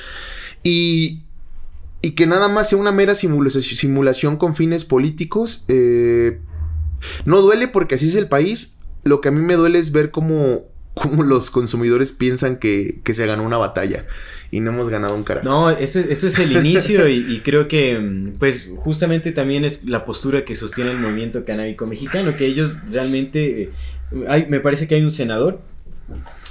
Y, 0.63 1.21
y 2.03 2.11
que 2.11 2.27
nada 2.27 2.47
más 2.49 2.69
sea 2.69 2.77
una 2.77 2.91
mera 2.91 3.13
simula- 3.15 3.49
simulación 3.49 4.37
con 4.37 4.55
fines 4.55 4.85
políticos. 4.85 5.65
eh, 5.67 6.39
no 7.25 7.41
duele 7.41 7.67
porque 7.67 7.95
así 7.95 8.07
es 8.07 8.15
el 8.15 8.27
país. 8.27 8.74
Lo 9.05 9.21
que 9.21 9.29
a 9.29 9.31
mí 9.31 9.39
me 9.39 9.53
duele 9.53 9.77
es 9.77 9.91
ver 9.91 10.09
cómo, 10.09 10.65
cómo 10.95 11.23
los 11.23 11.51
consumidores 11.51 12.11
piensan 12.11 12.57
que, 12.57 13.01
que 13.03 13.13
se 13.13 13.27
ganó 13.27 13.43
una 13.43 13.57
batalla 13.57 14.07
y 14.49 14.61
no 14.61 14.71
hemos 14.71 14.89
ganado 14.89 15.13
un 15.13 15.23
carajo. 15.23 15.47
No, 15.47 15.69
esto, 15.69 15.99
esto 15.99 16.25
es 16.25 16.39
el 16.39 16.53
inicio 16.53 17.07
y, 17.07 17.17
y 17.35 17.41
creo 17.41 17.67
que, 17.67 17.99
mm, 17.99 18.33
pues, 18.39 18.67
justamente 18.75 19.31
también 19.31 19.63
es 19.63 19.83
la 19.83 20.05
postura 20.05 20.43
que 20.43 20.55
sostiene 20.55 20.89
el 20.91 20.97
movimiento 20.97 21.45
canábico 21.45 21.85
mexicano, 21.85 22.35
que 22.35 22.47
ellos 22.47 22.77
realmente, 22.89 23.61
eh, 23.63 23.69
hay, 24.27 24.47
me 24.47 24.59
parece 24.59 24.87
que 24.87 24.95
hay 24.95 25.03
un 25.03 25.11
senador 25.11 25.61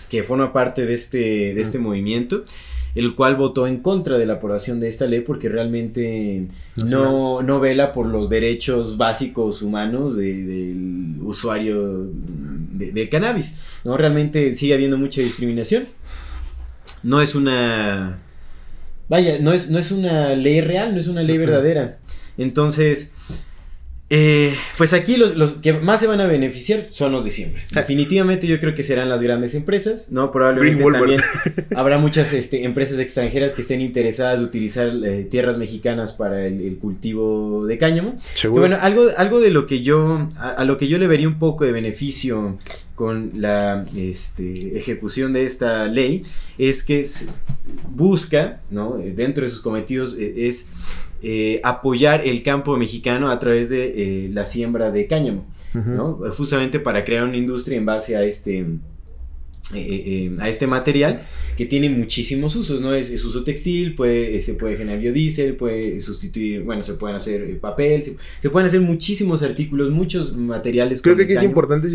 que 0.08 0.22
forma 0.22 0.52
parte 0.52 0.86
de 0.86 0.94
este, 0.94 1.18
de 1.18 1.60
este 1.60 1.80
movimiento, 1.80 2.44
el 2.94 3.14
cual 3.16 3.37
votó 3.37 3.66
en 3.66 3.78
contra 3.78 4.18
de 4.18 4.26
la 4.26 4.35
aprobación 4.35 4.78
de 4.80 4.88
esta 4.88 5.07
ley 5.07 5.20
porque 5.20 5.48
realmente 5.48 6.46
no, 6.88 7.42
no 7.42 7.59
vela 7.61 7.92
por 7.92 8.07
los 8.07 8.28
derechos 8.28 8.96
básicos 8.96 9.62
humanos 9.62 10.16
de- 10.16 10.44
del 10.44 11.16
usuario 11.22 12.09
de- 12.72 12.92
del 12.92 13.09
cannabis, 13.09 13.61
¿no? 13.85 13.96
Realmente 13.96 14.54
sigue 14.54 14.74
habiendo 14.74 14.96
mucha 14.98 15.20
discriminación. 15.20 15.85
No 17.02 17.20
es 17.20 17.35
una... 17.35 18.20
Vaya, 19.09 19.38
no 19.40 19.52
es, 19.52 19.70
no 19.70 19.78
es 19.78 19.90
una 19.92 20.35
ley 20.35 20.61
real, 20.62 20.94
no 20.94 21.00
es 21.00 21.09
una 21.09 21.22
ley 21.22 21.37
verdadera. 21.37 21.98
Entonces, 22.38 23.14
eh, 24.10 24.54
pues 24.76 24.92
aquí 24.92 25.16
los, 25.16 25.34
los 25.34 25.54
que 25.54 25.72
más 25.72 26.00
se 26.00 26.06
van 26.06 26.20
a 26.20 26.26
beneficiar 26.26 26.84
son 26.90 27.12
los 27.12 27.24
de 27.24 27.30
siempre. 27.30 27.62
Definitivamente 27.72 28.46
yo 28.46 28.60
creo 28.60 28.74
que 28.74 28.82
serán 28.82 29.08
las 29.08 29.22
grandes 29.22 29.54
empresas, 29.54 30.12
¿no? 30.12 30.30
Probablemente 30.30 30.84
también 30.84 31.20
habrá 31.74 31.98
muchas 31.98 32.32
este, 32.32 32.64
empresas 32.64 32.98
extranjeras 32.98 33.54
que 33.54 33.62
estén 33.62 33.80
interesadas 33.80 34.40
de 34.40 34.46
utilizar 34.46 34.92
eh, 35.04 35.26
tierras 35.30 35.56
mexicanas 35.56 36.12
para 36.12 36.46
el, 36.46 36.60
el 36.60 36.76
cultivo 36.76 37.66
de 37.66 37.78
cáñamo. 37.78 38.18
Seguro. 38.34 38.60
bueno, 38.60 38.76
algo, 38.80 39.08
algo 39.16 39.40
de 39.40 39.50
lo 39.50 39.66
que 39.66 39.80
yo, 39.80 40.28
a, 40.36 40.50
a 40.50 40.64
lo 40.64 40.76
que 40.76 40.86
yo 40.86 40.98
le 40.98 41.06
vería 41.06 41.26
un 41.26 41.38
poco 41.38 41.64
de 41.64 41.72
beneficio 41.72 42.58
con 42.94 43.32
la 43.34 43.84
este, 43.96 44.78
ejecución 44.78 45.32
de 45.32 45.44
esta 45.44 45.86
ley 45.86 46.22
es 46.58 46.84
que 46.84 47.04
busca, 47.90 48.60
¿no? 48.70 48.98
Eh, 49.00 49.12
dentro 49.14 49.44
de 49.44 49.50
sus 49.50 49.60
cometidos 49.60 50.14
eh, 50.18 50.46
es 50.46 50.68
eh, 51.26 51.60
apoyar 51.64 52.26
el 52.26 52.42
campo 52.42 52.76
mexicano 52.76 53.30
a 53.30 53.38
través 53.38 53.70
de 53.70 54.26
eh, 54.26 54.28
la 54.30 54.44
siembra 54.44 54.90
de 54.90 55.06
cáñamo. 55.06 55.46
¿no? 55.72 56.20
Justamente 56.37 56.78
para 56.78 57.02
crear 57.04 57.24
una 57.24 57.37
industria 57.37 57.78
en 57.78 57.87
base 57.87 58.14
a 58.14 58.22
este 58.22 58.64
eh, 59.72 60.30
eh, 60.30 60.34
a 60.40 60.50
este 60.50 60.66
material 60.66 61.22
que 61.56 61.64
tiene 61.64 61.88
muchísimos 61.88 62.54
usos, 62.54 62.82
¿no? 62.82 62.94
Es, 62.94 63.08
es 63.08 63.24
uso 63.24 63.42
textil, 63.42 63.94
puede, 63.94 64.38
se 64.42 64.54
puede 64.54 64.76
generar 64.76 65.00
biodiesel, 65.00 65.56
puede 65.56 66.00
sustituir, 66.02 66.62
bueno, 66.62 66.82
se 66.82 66.94
pueden 66.94 67.16
hacer 67.16 67.58
papel, 67.60 68.02
se, 68.02 68.16
se, 68.40 68.50
pueden 68.50 68.66
hacer 68.66 68.82
muchísimos 68.82 69.42
artículos, 69.42 69.90
muchos 69.90 70.37
materiales. 70.37 71.00
Creo 71.00 71.16
que 71.16 71.22
aquí 71.22 71.32
es 71.32 71.42
importante 71.42 71.88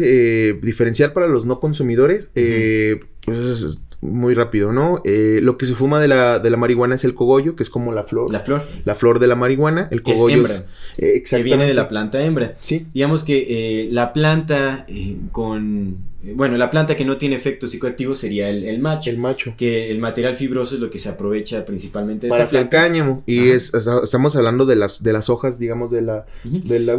diferenciar 0.64 1.14
para 1.14 1.28
los 1.28 1.46
no 1.46 1.60
consumidores. 1.60 2.32
pues, 2.34 3.86
muy 4.02 4.34
rápido, 4.34 4.72
¿no? 4.72 5.02
Eh, 5.04 5.40
lo 5.42 5.58
que 5.58 5.66
se 5.66 5.74
fuma 5.74 6.00
de 6.00 6.08
la, 6.08 6.40
de 6.40 6.50
la 6.50 6.58
marihuana 6.58 6.96
es 6.96 7.04
el 7.04 7.14
cogollo, 7.14 7.56
que 7.56 7.64
es 7.64 7.70
como 7.70 7.92
la 7.92 8.04
flor. 8.04 8.32
La 8.32 8.40
flor. 8.40 8.66
La 8.86 8.96
flor 8.96 9.20
de 9.20 9.28
la 9.28 9.36
marihuana. 9.36 9.88
El 9.92 10.04
cogollo 10.04 10.44
es, 10.46 10.68
hembra, 10.98 11.22
que 11.30 11.44
viene 11.44 11.66
de 11.66 11.74
la 11.74 11.90
planta 11.90 12.22
hembra. 12.22 12.56
Sí. 12.58 12.88
Digamos 12.94 13.24
que 13.24 13.46
eh, 13.50 13.90
la 13.92 14.14
planta 14.14 14.86
eh, 14.88 15.18
con 15.32 15.98
bueno, 16.22 16.58
la 16.58 16.70
planta 16.70 16.96
que 16.96 17.06
no 17.06 17.18
tiene 17.18 17.38
efectos 17.38 17.72
psicoactivos 17.72 18.18
sería 18.18 18.50
el, 18.50 18.66
el, 18.66 18.80
macho. 18.80 19.10
El 19.10 19.18
macho. 19.18 19.54
Que 19.58 19.90
el 19.90 20.00
material 20.00 20.36
fibroso 20.36 20.76
es 20.76 20.82
lo 20.82 20.90
que 20.90 21.00
se 21.00 21.08
aprovecha 21.08 21.64
principalmente 21.64 22.28
de 22.28 22.30
Para 22.30 22.44
hacer 22.44 22.68
cáñamo. 22.68 23.24
Y 23.26 23.50
es, 23.50 23.74
estamos 23.74 24.36
hablando 24.36 24.66
de 24.66 24.76
las, 24.76 25.02
de 25.02 25.14
las 25.14 25.30
hojas, 25.30 25.60
digamos, 25.60 25.92
de 25.92 26.02
la... 26.02 26.26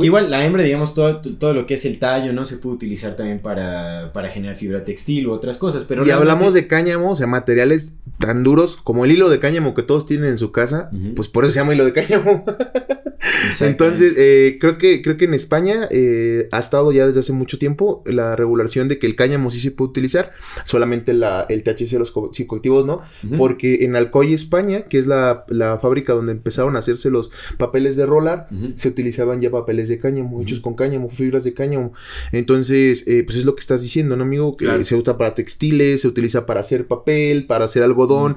Igual 0.01 0.31
la 0.31 0.45
hembra, 0.45 0.63
digamos, 0.63 0.95
todo, 0.95 1.21
todo 1.21 1.53
lo 1.53 1.67
que 1.67 1.75
es 1.75 1.85
el 1.85 1.99
tallo, 1.99 2.33
¿no? 2.33 2.47
Se 2.47 2.57
puede 2.57 2.77
utilizar 2.77 3.15
también 3.15 3.41
para, 3.41 4.11
para 4.13 4.31
generar 4.31 4.57
fibra 4.57 4.85
textil 4.85 5.27
u 5.27 5.33
otras 5.33 5.59
cosas. 5.59 5.85
Pero 5.87 6.07
y 6.07 6.11
hablamos 6.11 6.55
de 6.55 6.67
cáñamo, 6.67 7.11
o 7.11 7.17
sea, 7.17 7.27
materiales 7.27 7.97
tan 8.19 8.43
duros 8.43 8.77
como 8.77 9.05
el 9.05 9.13
hilo 9.13 9.29
de 9.29 9.39
cáñamo 9.39 9.75
que 9.75 9.83
todos 9.83 10.07
tienen 10.07 10.31
en 10.31 10.39
su 10.39 10.51
casa. 10.51 10.91
Pues 11.15 11.29
por 11.29 11.45
eso 11.45 11.53
se 11.53 11.59
llama 11.61 11.75
hilo 11.75 11.85
de 11.85 11.93
cáñamo. 11.93 12.45
Entonces, 13.61 14.15
eh, 14.17 14.57
creo, 14.61 14.79
que, 14.79 15.03
creo 15.03 15.17
que 15.17 15.27
en 15.27 15.35
España 15.35 15.89
eh, 15.91 16.49
ha 16.53 16.59
estado 16.59 16.91
ya 16.93 17.07
desde 17.07 17.21
hace 17.21 17.33
mucho 17.33 17.59
tiempo 17.59 18.03
la 18.07 18.35
regulación 18.35 18.89
de 18.89 18.99
que 18.99 19.10
el 19.11 19.17
cáñamo 19.17 19.51
sí 19.51 19.61
se 19.61 19.71
puede 19.71 19.91
utilizar, 19.91 20.33
solamente 20.65 21.13
la, 21.13 21.47
el 21.49 21.63
THC, 21.63 21.93
los 21.99 22.13
psicoactivos 22.33 22.87
no, 22.87 23.03
porque 23.37 23.85
en 23.85 23.97
Alcoy, 23.97 24.33
España, 24.33 24.83
que 24.83 24.99
es 24.99 25.07
la, 25.07 25.45
fábrica 25.81 26.13
donde 26.13 26.33
empezaron 26.33 26.77
a 26.77 26.81
hacerse 26.81 27.11
los 27.11 27.31
papeles 27.59 27.97
de 27.97 28.07
rolar, 28.07 28.49
se 28.77 28.89
utilizaban 28.89 29.41
ya 29.41 29.51
papeles 29.51 29.89
de 29.89 29.99
cáñamo, 29.99 30.41
hechos 30.43 30.61
con 30.61 30.75
cáñamo, 30.75 31.11
fibras 31.11 31.45
de 31.45 31.55
cáñamo. 31.55 31.93
Entonces, 32.33 33.07
eh, 33.07 33.23
pues 33.25 33.39
es 33.39 33.45
lo 33.45 33.55
que 33.55 33.61
estás 33.61 33.83
diciendo, 33.83 34.17
¿no, 34.17 34.25
amigo? 34.25 34.57
Que 34.57 34.85
se 34.85 34.95
usa 34.95 35.17
para 35.17 35.35
textiles, 35.35 36.03
se 36.03 36.09
utiliza 36.09 36.47
para 36.47 36.61
hacer 36.61 36.87
papel, 36.87 37.47
para 37.47 37.65
hacer 37.65 37.83
algodón. 37.83 38.37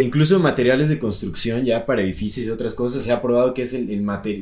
Incluso 0.00 0.38
materiales 0.38 0.88
de 0.88 0.98
construcción, 0.98 1.64
ya 1.64 1.86
para 1.86 2.02
edificios 2.02 2.46
y 2.46 2.50
otras 2.50 2.74
cosas, 2.74 3.02
se 3.02 3.12
ha 3.12 3.20
probado 3.22 3.54
que 3.54 3.62
es 3.62 3.72
el, 3.72 3.88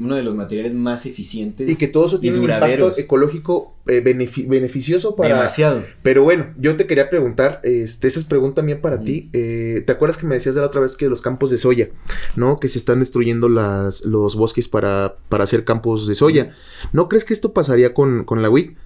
uno 0.00 0.16
de 0.16 0.22
los 0.22 0.34
materiales 0.34 0.74
más 0.74 1.06
eficientes. 1.06 1.68
Y 1.68 1.76
que 1.76 1.88
todo 1.88 2.06
eso 2.06 2.20
tiene 2.20 2.38
un 2.38 2.44
impacto 2.44 2.96
ecológico 2.96 3.76
eh, 3.86 4.00
beneficioso 4.00 5.14
para... 5.14 5.34
Demasiado. 5.34 5.65
Pero 6.02 6.22
bueno, 6.22 6.54
yo 6.58 6.76
te 6.76 6.86
quería 6.86 7.10
preguntar, 7.10 7.60
este, 7.62 8.08
esa 8.08 8.20
es 8.20 8.26
pregunta 8.26 8.62
mía 8.62 8.80
para 8.80 9.00
ti. 9.00 9.28
Eh, 9.32 9.82
¿Te 9.86 9.92
acuerdas 9.92 10.16
que 10.16 10.26
me 10.26 10.34
decías 10.34 10.54
de 10.54 10.60
la 10.60 10.66
otra 10.66 10.80
vez 10.80 10.96
que 10.96 11.08
los 11.08 11.22
campos 11.22 11.50
de 11.50 11.58
soya, 11.58 11.88
¿no? 12.34 12.58
Que 12.60 12.68
se 12.68 12.78
están 12.78 13.00
destruyendo 13.00 13.48
las, 13.48 14.04
los 14.04 14.36
bosques 14.36 14.68
para, 14.68 15.16
para 15.28 15.44
hacer 15.44 15.64
campos 15.64 16.06
de 16.06 16.14
soya. 16.14 16.52
¿No 16.92 17.08
crees 17.08 17.24
que 17.24 17.32
esto 17.32 17.52
pasaría 17.52 17.94
con, 17.94 18.24
con 18.24 18.42
la 18.42 18.50
WIT? 18.50 18.76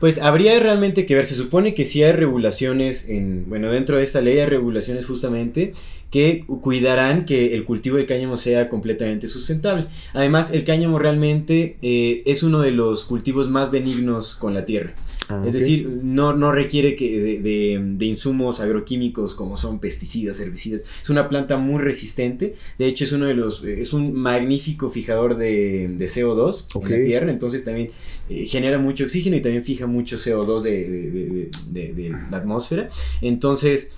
Pues 0.00 0.18
habría 0.18 0.58
realmente 0.58 1.04
que 1.04 1.14
ver, 1.14 1.26
se 1.26 1.34
supone 1.34 1.74
que 1.74 1.84
si 1.84 2.02
hay 2.02 2.12
regulaciones 2.12 3.06
en, 3.10 3.44
bueno, 3.50 3.70
dentro 3.70 3.98
de 3.98 4.02
esta 4.02 4.22
ley 4.22 4.38
hay 4.38 4.46
regulaciones 4.46 5.04
justamente 5.04 5.74
que 6.10 6.46
cuidarán 6.46 7.26
que 7.26 7.54
el 7.54 7.66
cultivo 7.66 7.98
de 7.98 8.06
cáñamo 8.06 8.38
sea 8.38 8.70
completamente 8.70 9.28
sustentable. 9.28 9.88
Además, 10.14 10.52
el 10.52 10.64
cáñamo 10.64 10.98
realmente 10.98 11.76
eh, 11.82 12.22
es 12.24 12.42
uno 12.42 12.60
de 12.60 12.70
los 12.70 13.04
cultivos 13.04 13.50
más 13.50 13.70
benignos 13.70 14.34
con 14.36 14.54
la 14.54 14.64
tierra. 14.64 14.94
Ah, 15.30 15.44
es 15.46 15.52
decir, 15.52 15.88
no, 16.02 16.34
no 16.34 16.50
requiere 16.50 16.96
que 16.96 17.40
de, 17.40 18.04
insumos 18.04 18.58
agroquímicos 18.58 19.36
como 19.36 19.56
son 19.56 19.78
pesticidas, 19.78 20.40
herbicidas. 20.40 20.84
Es 21.02 21.08
una 21.08 21.28
planta 21.28 21.56
muy 21.56 21.80
resistente. 21.80 22.56
De 22.78 22.86
hecho, 22.86 23.04
es 23.04 23.12
uno 23.12 23.26
de 23.26 23.34
los. 23.34 23.62
es 23.62 23.92
un 23.92 24.12
magnífico 24.12 24.90
fijador 24.90 25.36
de, 25.36 25.96
CO2 26.00 26.66
en 26.84 26.90
la 26.90 27.06
tierra. 27.06 27.30
Entonces 27.30 27.64
también 27.64 27.90
eh, 28.28 28.46
genera 28.46 28.78
mucho 28.78 29.04
oxígeno 29.04 29.36
y 29.36 29.42
también 29.42 29.62
fija 29.62 29.86
mucho 29.86 30.16
CO2 30.16 30.62
de, 30.62 32.10
la 32.30 32.36
atmósfera. 32.36 32.88
Entonces, 33.20 33.92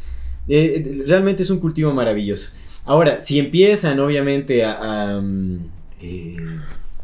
eh, 0.49 1.05
realmente 1.07 1.43
es 1.45 1.51
un 1.51 1.61
cultivo 1.61 1.93
maravilloso. 1.93 2.57
Ahora, 2.85 3.21
si 3.21 3.39
empiezan 3.39 4.01
obviamente 4.01 4.65
a, 4.65 5.15
a 5.15 5.21
mm, 5.21 5.59
eh, 6.03 6.37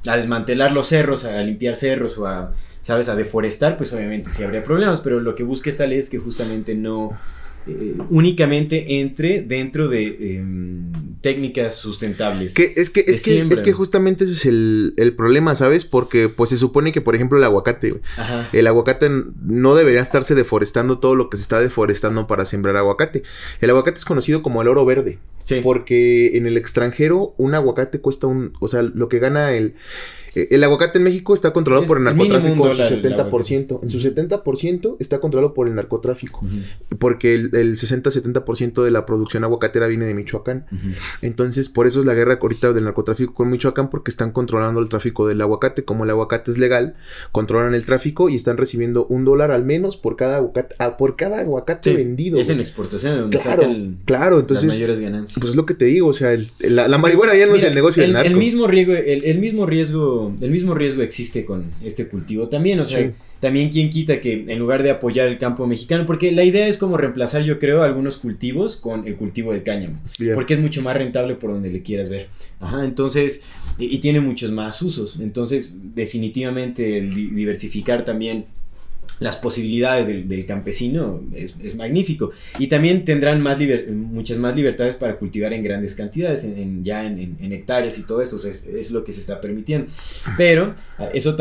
desmantelar 0.02 0.72
los 0.72 0.88
cerros, 0.88 1.24
a 1.24 1.40
limpiar 1.40 1.76
cerros 1.76 2.18
o 2.18 2.26
a 2.26 2.52
¿sabes? 2.80 3.08
A 3.08 3.16
deforestar, 3.16 3.76
pues 3.76 3.92
obviamente 3.92 4.30
sí 4.30 4.42
habría 4.42 4.64
problemas, 4.64 5.00
pero 5.00 5.20
lo 5.20 5.34
que 5.34 5.44
busca 5.44 5.70
esta 5.70 5.86
ley 5.86 5.98
es 5.98 6.08
que 6.08 6.18
justamente 6.18 6.74
no 6.74 7.18
eh, 7.68 7.98
únicamente 8.08 9.00
entre 9.00 9.42
dentro 9.42 9.88
de 9.88 10.36
em, 10.36 10.90
técnicas 11.20 11.74
sustentables. 11.74 12.54
Que 12.54 12.72
es 12.76 12.88
que 12.88 13.04
es 13.06 13.20
que, 13.20 13.34
es, 13.34 13.60
que 13.60 13.72
justamente 13.72 14.24
ese 14.24 14.32
es 14.32 14.46
el, 14.46 15.14
problema, 15.16 15.54
¿sabes? 15.54 15.84
Porque 15.84 16.30
pues 16.30 16.50
se 16.50 16.56
supone 16.56 16.92
que 16.92 17.02
por 17.02 17.14
ejemplo 17.14 17.36
el 17.36 17.44
aguacate, 17.44 18.00
el 18.52 18.66
aguacate 18.66 19.10
no 19.42 19.74
debería 19.74 20.00
estarse 20.00 20.34
deforestando 20.34 20.98
todo 20.98 21.14
lo 21.14 21.28
que 21.28 21.36
se 21.36 21.42
está 21.42 21.60
deforestando 21.60 22.26
para 22.26 22.46
sembrar 22.46 22.76
aguacate. 22.76 23.22
El 23.60 23.70
aguacate 23.70 23.98
es 23.98 24.04
conocido 24.06 24.42
como 24.42 24.62
el 24.62 24.68
oro 24.68 24.86
verde. 24.86 25.18
Sí. 25.44 25.60
Porque 25.62 26.36
en 26.38 26.46
el 26.46 26.56
extranjero 26.56 27.34
un 27.36 27.54
aguacate 27.54 28.00
cuesta 28.00 28.26
un, 28.26 28.54
o 28.60 28.68
sea, 28.68 28.82
lo 28.82 29.08
que 29.08 29.18
gana 29.18 29.52
el 29.52 29.74
el 30.34 30.64
aguacate 30.64 30.98
en 30.98 31.04
México 31.04 31.34
está 31.34 31.52
controlado 31.52 31.86
por 31.86 31.98
el 31.98 32.04
narcotráfico 32.04 32.68
en 32.68 32.74
su 32.74 32.82
70%. 32.82 33.80
En 33.82 33.90
su 33.90 33.98
70% 33.98 34.96
está 34.98 35.20
controlado 35.20 35.54
por 35.54 35.68
el 35.68 35.74
narcotráfico. 35.74 36.44
Porque 36.98 37.34
el, 37.34 37.50
60-70% 37.50 38.82
de 38.82 38.90
la 38.90 39.06
producción 39.06 39.44
aguacatera 39.44 39.86
viene 39.86 40.06
de 40.06 40.14
Michoacán. 40.14 40.66
Entonces, 41.22 41.68
por 41.68 41.86
eso 41.86 42.00
es 42.00 42.06
la 42.06 42.14
guerra 42.14 42.38
ahorita 42.40 42.72
del 42.72 42.84
narcotráfico 42.84 43.34
con 43.34 43.50
Michoacán, 43.50 43.90
porque 43.90 44.10
están 44.10 44.32
controlando 44.32 44.80
el 44.80 44.88
tráfico 44.88 45.26
del 45.26 45.40
aguacate. 45.40 45.84
Como 45.84 46.04
el 46.04 46.10
aguacate 46.10 46.50
es 46.50 46.58
legal, 46.58 46.94
controlan 47.32 47.74
el 47.74 47.84
tráfico 47.84 48.28
y 48.28 48.36
están 48.36 48.56
recibiendo 48.56 49.06
un 49.06 49.24
dólar 49.24 49.50
al 49.50 49.64
menos 49.64 49.96
por 49.96 50.16
cada 50.16 50.36
aguacate, 50.36 50.74
ah, 50.78 50.96
por 50.96 51.16
cada 51.16 51.40
aguacate 51.40 51.94
vendido. 51.94 52.38
Es 52.38 52.48
en 52.48 52.60
exportación 52.60 53.18
donde 53.18 53.38
claro, 53.38 53.68
claro, 54.04 54.40
entonces, 54.40 54.66
las 54.66 54.76
mayores 54.76 55.00
ganancias. 55.00 55.38
Pues 55.38 55.50
es 55.50 55.56
lo 55.56 55.66
que 55.66 55.74
te 55.74 55.86
digo, 55.86 56.08
o 56.08 56.12
sea, 56.12 56.36
la, 56.60 56.98
marihuana 56.98 57.34
ya 57.36 57.46
no 57.46 57.54
es 57.54 57.64
el 57.64 57.74
negocio 57.74 58.02
del 58.02 58.12
narco. 58.12 58.28
El 58.28 58.36
mismo 58.36 58.66
riesgo, 58.66 58.94
el 58.94 59.38
mismo 59.38 59.66
riesgo 59.66 60.17
el 60.40 60.50
mismo 60.50 60.74
riesgo 60.74 61.02
existe 61.02 61.44
con 61.44 61.70
este 61.82 62.08
cultivo 62.08 62.48
también, 62.48 62.80
o 62.80 62.84
sea, 62.84 63.12
también 63.40 63.70
quien 63.70 63.90
quita 63.90 64.20
que 64.20 64.44
en 64.48 64.58
lugar 64.58 64.82
de 64.82 64.90
apoyar 64.90 65.28
el 65.28 65.38
campo 65.38 65.66
mexicano, 65.66 66.06
porque 66.06 66.32
la 66.32 66.44
idea 66.44 66.66
es 66.66 66.78
como 66.78 66.96
reemplazar, 66.96 67.42
yo 67.42 67.58
creo, 67.58 67.82
algunos 67.82 68.18
cultivos 68.18 68.76
con 68.76 69.06
el 69.06 69.16
cultivo 69.16 69.52
del 69.52 69.62
cáñamo, 69.62 70.00
porque 70.34 70.54
es 70.54 70.60
mucho 70.60 70.82
más 70.82 70.96
rentable 70.96 71.34
por 71.34 71.52
donde 71.52 71.70
le 71.70 71.82
quieras 71.82 72.08
ver. 72.08 72.28
Ajá, 72.60 72.84
entonces, 72.84 73.42
y, 73.78 73.98
tiene 73.98 74.20
muchos 74.20 74.50
más 74.50 74.82
usos, 74.82 75.20
entonces 75.20 75.74
definitivamente 75.94 77.00
diversificar 77.02 78.04
también 78.04 78.46
las 79.20 79.36
posibilidades 79.36 80.28
del, 80.28 80.46
campesino 80.46 81.22
es, 81.34 81.76
magnífico. 81.76 82.30
Y 82.58 82.68
también 82.68 83.04
tendrán 83.04 83.40
más 83.40 83.58
muchas 83.90 84.38
más 84.38 84.56
libertades 84.56 84.94
para 84.94 85.16
cultivar 85.16 85.52
en 85.52 85.62
grandes 85.62 85.94
cantidades, 85.94 86.44
en, 86.44 86.84
ya 86.84 87.04
en, 87.04 87.52
hectáreas 87.52 87.98
y 87.98 88.02
todo 88.02 88.22
eso, 88.22 88.36
es, 88.36 88.64
es, 88.64 88.90
lo 88.90 89.04
que 89.04 89.12
se 89.12 89.20
está 89.20 89.40
permitiendo. 89.40 89.88
Pero 90.36 90.74
eso 91.12 91.36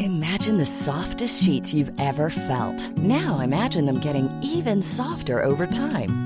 Imagine 0.00 0.58
the 0.58 0.66
softest 0.66 1.42
sheets 1.42 1.72
you've 1.72 1.92
ever 1.98 2.30
felt. 2.30 2.96
Now 2.98 3.40
imagine 3.40 3.86
them 3.86 4.00
getting 4.00 4.28
even 4.42 4.82
softer 4.82 5.42
over 5.42 5.66
time. 5.66 6.25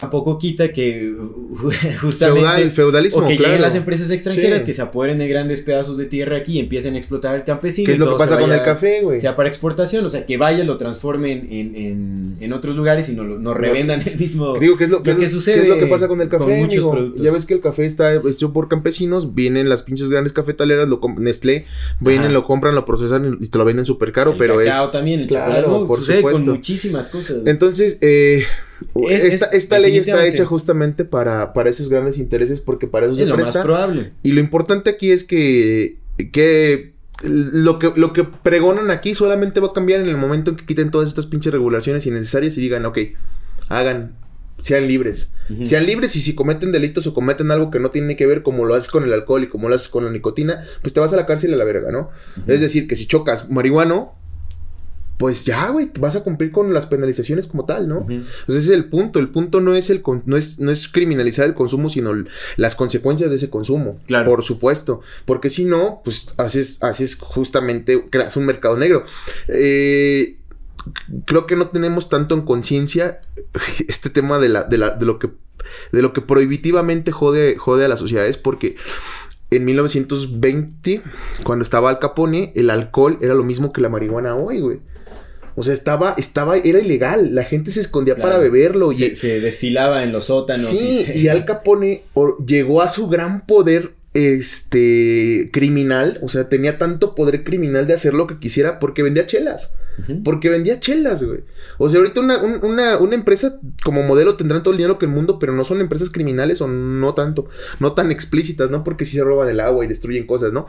Tampoco 0.00 0.38
quita 0.38 0.70
que 0.72 1.12
justamente 2.00 2.40
Feudal, 2.46 2.70
feudalismo, 2.70 3.24
o 3.24 3.26
que 3.26 3.34
claro. 3.34 3.48
lleguen 3.54 3.62
las 3.62 3.74
empresas 3.74 4.08
extranjeras 4.12 4.60
Sí. 4.60 4.66
que 4.66 4.72
se 4.72 4.80
apoderen 4.80 5.18
de 5.18 5.26
grandes 5.26 5.60
pedazos 5.60 5.96
de 5.96 6.04
tierra 6.06 6.36
aquí 6.36 6.52
y 6.52 6.58
empiecen 6.60 6.94
a 6.94 6.98
explotar 6.98 7.34
al 7.34 7.42
campesino. 7.42 7.86
¿Qué 7.86 7.94
es 7.94 7.98
lo 7.98 8.12
que 8.12 8.16
pasa 8.18 8.38
con 8.38 8.52
el 8.52 8.62
café, 8.62 9.00
güey? 9.02 9.18
Sea 9.18 9.34
para 9.34 9.48
exportación, 9.48 10.04
o 10.04 10.08
sea, 10.08 10.24
que 10.24 10.36
vaya, 10.36 10.62
lo 10.62 10.76
transformen 10.76 11.48
en, 11.50 11.74
en, 11.74 12.36
en 12.38 12.52
otros 12.52 12.76
lugares 12.76 13.08
y 13.08 13.14
nos, 13.16 13.26
lo- 13.26 13.38
nos 13.40 13.56
revendan 13.56 14.00
el 14.06 14.16
mismo. 14.16 14.56
Digo, 14.56 14.76
¿qué 14.76 14.84
es 14.84 14.90
lo, 14.90 15.02
qué 15.02 15.10
lo 15.10 15.12
es 15.14 15.18
que 15.18 15.24
qué 15.24 15.30
sucede 15.30 15.62
es 15.62 15.68
lo 15.68 15.78
que 15.80 15.86
pasa 15.88 16.06
con 16.06 16.20
el 16.20 16.28
con 16.28 16.38
café, 16.38 16.60
muchos 16.60 16.88
productos. 16.88 17.20
Ya 17.26 17.32
ves 17.32 17.44
que 17.44 17.54
el 17.54 17.60
café 17.60 17.84
está 17.84 18.14
hecho 18.14 18.52
por 18.52 18.68
campesinos, 18.68 19.34
vienen 19.34 19.68
las 19.68 19.82
pinches 19.82 20.08
grandes 20.10 20.32
cafetaleras, 20.32 20.88
lo 20.88 21.00
Nestlé, 21.18 21.64
vienen, 21.98 22.26
Ajá. 22.26 22.34
lo 22.34 22.44
compran, 22.44 22.76
lo 22.76 22.84
procesan 22.84 23.38
y 23.40 23.48
te 23.48 23.58
lo 23.58 23.64
venden 23.64 23.84
súper 23.84 24.12
caro, 24.12 24.30
el 24.32 24.38
pero 24.38 24.60
es... 24.60 24.68
cacao 24.70 24.90
también, 24.90 25.20
el 25.20 25.26
Claro, 25.26 25.46
chocolate, 25.54 25.68
¿no? 25.80 25.86
por 25.88 25.98
sucede 25.98 26.16
supuesto. 26.18 26.44
con 26.44 26.54
muchísimas 26.54 27.08
cosas. 27.08 27.38
Entonces, 27.46 27.98
eh, 28.00 28.44
Es- 29.08 29.24
esta, 29.24 29.46
es 29.46 29.54
esta 29.64 29.78
ley 29.78 29.96
está 29.96 30.26
hecha 30.26 30.44
justamente 30.44 31.04
para, 31.04 31.52
para 31.52 31.70
esos 31.70 31.88
grandes 31.88 32.18
intereses 32.18 32.60
porque 32.60 32.86
para 32.86 33.06
eso 33.06 33.12
es 33.12 33.18
se 33.18 33.26
lo 33.26 33.36
más 33.36 33.44
presta. 33.48 33.62
probable. 33.62 34.12
Y 34.22 34.32
lo 34.32 34.40
importante 34.40 34.90
aquí 34.90 35.10
es 35.10 35.24
que, 35.24 35.96
que 36.32 36.92
lo 37.22 37.78
que 37.80 37.92
lo 37.96 38.12
que 38.12 38.22
pregonan 38.24 38.90
aquí 38.90 39.14
solamente 39.14 39.58
va 39.60 39.68
a 39.68 39.72
cambiar 39.72 40.00
en 40.00 40.08
el 40.08 40.16
momento 40.16 40.50
en 40.52 40.56
que 40.56 40.64
quiten 40.66 40.90
todas 40.92 41.08
estas 41.08 41.26
pinches 41.26 41.52
regulaciones 41.52 42.06
innecesarias 42.06 42.56
y 42.56 42.60
digan, 42.60 42.86
ok, 42.86 42.98
hagan, 43.68 44.14
sean 44.60 44.86
libres. 44.86 45.34
Sean 45.62 45.86
libres 45.86 46.14
y 46.14 46.20
si 46.20 46.34
cometen 46.34 46.72
delitos 46.72 47.06
o 47.06 47.14
cometen 47.14 47.50
algo 47.50 47.70
que 47.70 47.80
no 47.80 47.90
tiene 47.90 48.16
que 48.16 48.26
ver 48.26 48.42
como 48.42 48.66
lo 48.66 48.74
haces 48.74 48.90
con 48.90 49.02
el 49.02 49.12
alcohol 49.14 49.42
y 49.44 49.48
como 49.48 49.68
lo 49.70 49.74
haces 49.74 49.88
con 49.88 50.04
la 50.04 50.10
nicotina, 50.10 50.62
pues 50.82 50.92
te 50.92 51.00
vas 51.00 51.12
a 51.12 51.16
la 51.16 51.24
cárcel 51.26 51.54
a 51.54 51.56
la 51.56 51.64
verga, 51.64 51.90
¿no? 51.90 52.10
Es 52.46 52.60
decir, 52.60 52.86
que 52.86 52.94
si 52.94 53.06
chocas 53.06 53.48
marihuano, 53.50 54.14
pues 55.18 55.44
ya, 55.44 55.68
güey, 55.70 55.90
vas 56.00 56.16
a 56.16 56.22
cumplir 56.24 56.52
con 56.52 56.72
las 56.72 56.86
penalizaciones 56.86 57.46
como 57.46 57.64
tal, 57.66 57.88
¿no? 57.88 58.06
Entonces 58.08 58.62
ese 58.64 58.70
es 58.72 58.76
el 58.78 58.84
punto. 58.86 59.18
El 59.18 59.28
punto 59.30 59.60
no 59.60 59.74
es 59.74 59.90
el 59.90 60.00
con- 60.00 60.22
no 60.26 60.36
es, 60.36 60.60
no 60.60 60.70
es 60.70 60.88
criminalizar 60.88 61.44
el 61.46 61.54
consumo, 61.54 61.88
sino 61.90 62.12
las 62.56 62.74
consecuencias 62.76 63.28
de 63.28 63.36
ese 63.36 63.50
consumo. 63.50 63.98
Claro. 64.06 64.30
Por 64.30 64.44
supuesto. 64.44 65.00
Porque 65.24 65.50
si 65.50 65.64
no, 65.64 66.00
pues 66.04 66.32
haces, 66.36 66.82
haces 66.84 67.16
justamente, 67.16 68.06
creas 68.10 68.36
un 68.36 68.46
mercado 68.46 68.76
negro. 68.78 69.04
Eh, 69.48 70.36
creo 71.24 71.46
que 71.46 71.56
no 71.56 71.68
tenemos 71.68 72.08
tanto 72.08 72.34
en 72.36 72.42
conciencia 72.42 73.20
este 73.88 74.10
tema 74.10 74.38
de 74.38 74.48
la, 74.48 74.62
de 74.64 74.78
la, 74.78 74.90
de 74.90 75.04
lo 75.04 75.18
que, 75.18 75.30
de 75.92 76.00
lo 76.02 76.12
que 76.12 76.20
prohibitivamente 76.20 77.10
jode, 77.10 77.56
jode 77.56 77.84
a 77.84 77.88
las 77.88 77.98
sociedades, 77.98 78.36
porque 78.36 78.76
en 79.50 79.64
1920, 79.64 81.02
cuando 81.42 81.62
estaba 81.62 81.90
Al 81.90 81.98
Capone, 81.98 82.52
el 82.54 82.70
alcohol 82.70 83.18
era 83.20 83.34
lo 83.34 83.44
mismo 83.44 83.72
que 83.72 83.80
la 83.80 83.88
marihuana 83.88 84.36
hoy, 84.36 84.60
güey. 84.60 84.80
O 85.58 85.62
sea, 85.64 85.74
estaba, 85.74 86.14
estaba, 86.16 86.56
era 86.56 86.78
ilegal. 86.78 87.34
La 87.34 87.42
gente 87.44 87.70
se 87.70 87.80
escondía 87.80 88.14
Claro. 88.14 88.30
para 88.30 88.40
beberlo. 88.42 88.92
Se, 88.92 89.06
Y, 89.08 89.16
se 89.16 89.40
destilaba 89.40 90.02
en 90.04 90.12
los 90.12 90.26
sótanos. 90.26 90.66
sí, 90.68 91.04
se- 91.04 91.18
y 91.18 91.28
Al 91.28 91.44
Capone 91.44 92.04
llegó 92.46 92.80
a 92.80 92.88
su 92.88 93.08
gran 93.08 93.44
poder 93.44 93.94
este 94.14 95.50
criminal, 95.52 96.18
o 96.22 96.28
sea, 96.28 96.48
tenía 96.48 96.78
tanto 96.78 97.14
poder 97.14 97.44
criminal 97.44 97.86
de 97.86 97.94
hacer 97.94 98.14
lo 98.14 98.26
que 98.26 98.38
quisiera 98.38 98.78
porque 98.78 99.02
vendía 99.02 99.26
chelas. 99.26 99.78
Porque 100.22 100.48
vendía 100.48 100.78
chelas, 100.78 101.24
güey. 101.24 101.40
O 101.76 101.88
sea, 101.88 101.98
ahorita 101.98 102.20
una, 102.20 102.38
un- 102.40 102.64
una, 102.64 102.98
una 102.98 103.16
empresa 103.16 103.58
como 103.82 104.04
modelo 104.04 104.36
tendrán 104.36 104.62
todo 104.62 104.70
el 104.72 104.78
dinero 104.78 104.96
que 104.96 105.06
el 105.06 105.10
mundo, 105.12 105.40
pero 105.40 105.52
no 105.52 105.64
son 105.64 105.80
empresas 105.80 106.08
criminales 106.08 106.60
o 106.60 106.68
no 106.68 107.14
tanto, 107.14 107.48
no 107.80 107.94
tan 107.94 108.12
explícitas, 108.12 108.70
¿no? 108.70 108.84
Porque 108.84 109.04
sí 109.04 109.16
se 109.16 109.24
roban 109.24 109.48
el 109.48 109.58
agua 109.58 109.84
y 109.84 109.88
destruyen 109.88 110.24
cosas, 110.26 110.52
¿no? 110.52 110.66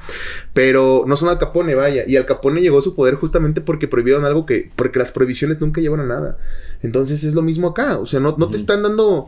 Pero 0.53 1.03
no 1.05 1.15
son 1.15 1.29
Al 1.29 1.37
Capone, 1.37 1.75
vaya. 1.75 2.05
Y 2.07 2.17
Al 2.17 2.25
Capone 2.25 2.59
llegó 2.61 2.79
a 2.79 2.81
su 2.81 2.95
poder 2.95 3.15
justamente 3.15 3.61
porque 3.61 3.87
prohibieron 3.87 4.25
algo 4.25 4.47
que, 4.47 4.71
porque 4.75 4.97
las 4.97 5.11
prohibiciones 5.11 5.61
nunca 5.61 5.79
llevan 5.79 5.99
a 5.99 6.05
nada. 6.07 6.37
Entonces 6.81 7.23
es 7.23 7.35
lo 7.35 7.43
mismo 7.43 7.67
acá. 7.67 7.99
O 7.99 8.07
sea, 8.07 8.19
no, 8.19 8.35
no 8.37 8.49
te 8.49 8.57
están 8.57 8.81
dando. 8.81 9.27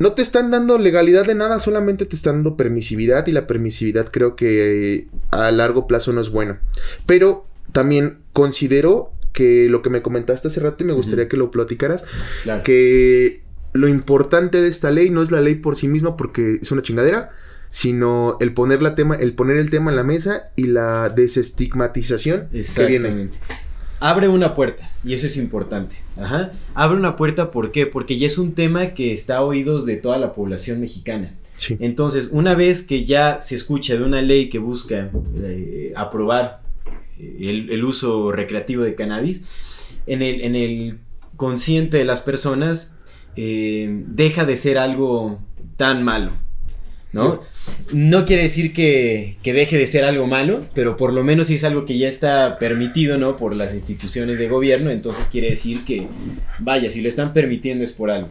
No 0.00 0.14
te 0.14 0.22
están 0.22 0.50
dando 0.50 0.78
legalidad 0.78 1.26
de 1.26 1.34
nada, 1.34 1.58
solamente 1.58 2.06
te 2.06 2.16
están 2.16 2.36
dando 2.36 2.56
permisividad 2.56 3.26
y 3.26 3.32
la 3.32 3.46
permisividad 3.46 4.08
creo 4.10 4.34
que 4.34 5.08
a 5.30 5.50
largo 5.52 5.86
plazo 5.86 6.12
no 6.14 6.22
es 6.22 6.30
bueno. 6.30 6.56
Pero 7.04 7.46
también 7.72 8.18
considero 8.32 9.12
que 9.34 9.68
lo 9.68 9.82
que 9.82 9.90
me 9.90 10.00
comentaste 10.02 10.48
hace 10.48 10.58
rato 10.60 10.82
y 10.82 10.86
me 10.86 10.94
gustaría 10.94 11.28
que 11.28 11.36
lo 11.36 11.50
platicaras, 11.50 12.02
Claro. 12.42 12.62
que 12.62 13.42
lo 13.74 13.88
importante 13.88 14.60
de 14.60 14.68
esta 14.68 14.90
ley 14.90 15.10
no 15.10 15.22
es 15.22 15.30
la 15.30 15.40
ley 15.42 15.56
por 15.56 15.76
sí 15.76 15.86
misma 15.86 16.16
porque 16.16 16.58
es 16.62 16.72
una 16.72 16.80
chingadera, 16.82 17.30
sino 17.68 18.38
el 18.40 18.52
poner 18.54 18.80
la 18.82 18.94
tema, 18.94 19.14
el 19.16 19.34
poner 19.34 19.58
el 19.58 19.68
tema 19.70 19.90
en 19.90 19.96
la 19.96 20.02
mesa 20.02 20.50
y 20.56 20.64
la 20.64 21.10
desestigmatización 21.10 22.48
que 22.50 22.86
viene. 22.86 23.28
Abre 24.00 24.28
una 24.28 24.54
puerta, 24.54 24.90
y 25.04 25.12
eso 25.12 25.26
es 25.26 25.36
importante. 25.36 25.96
Ajá. 26.16 26.52
Abre 26.74 26.96
una 26.96 27.16
puerta, 27.16 27.50
¿por 27.50 27.70
qué? 27.70 27.86
Porque 27.86 28.18
ya 28.18 28.26
es 28.26 28.38
un 28.38 28.54
tema 28.54 28.94
que 28.94 29.12
está 29.12 29.36
a 29.36 29.42
oídos 29.42 29.84
de 29.86 29.96
toda 29.96 30.18
la 30.18 30.32
población 30.34 30.80
mexicana. 30.80 31.34
Sí. 31.54 31.76
Entonces, 31.80 32.30
una 32.32 32.54
vez 32.54 32.82
que 32.82 33.04
ya 33.04 33.42
se 33.42 33.54
escucha 33.54 33.94
de 33.94 34.02
una 34.02 34.22
ley 34.22 34.48
que 34.48 34.58
busca 34.58 35.10
eh, 35.36 35.92
aprobar 35.94 36.62
eh, 37.18 37.36
el, 37.40 37.70
el 37.70 37.84
uso 37.84 38.32
recreativo 38.32 38.82
de 38.82 38.94
cannabis, 38.94 39.44
en 40.06 40.22
el, 40.22 40.40
en 40.40 40.54
el 40.56 40.98
consciente 41.36 41.98
de 41.98 42.04
las 42.04 42.22
personas 42.22 42.96
eh, 43.36 44.02
deja 44.06 44.44
de 44.44 44.56
ser 44.56 44.78
algo 44.78 45.40
tan 45.76 46.02
malo. 46.02 46.32
¿No? 47.12 47.40
No 47.92 48.24
quiere 48.24 48.42
decir 48.44 48.72
que, 48.72 49.36
que 49.42 49.52
deje 49.52 49.76
de 49.76 49.86
ser 49.88 50.04
algo 50.04 50.26
malo, 50.28 50.66
pero 50.74 50.96
por 50.96 51.12
lo 51.12 51.24
menos 51.24 51.48
si 51.48 51.54
es 51.54 51.64
algo 51.64 51.84
que 51.84 51.98
ya 51.98 52.06
está 52.08 52.56
permitido, 52.58 53.18
¿no? 53.18 53.36
Por 53.36 53.54
las 53.56 53.74
instituciones 53.74 54.38
de 54.38 54.48
gobierno, 54.48 54.90
entonces 54.90 55.26
quiere 55.30 55.50
decir 55.50 55.84
que, 55.84 56.06
vaya, 56.60 56.88
si 56.88 57.02
lo 57.02 57.08
están 57.08 57.32
permitiendo 57.32 57.82
es 57.82 57.92
por 57.92 58.10
algo. 58.10 58.28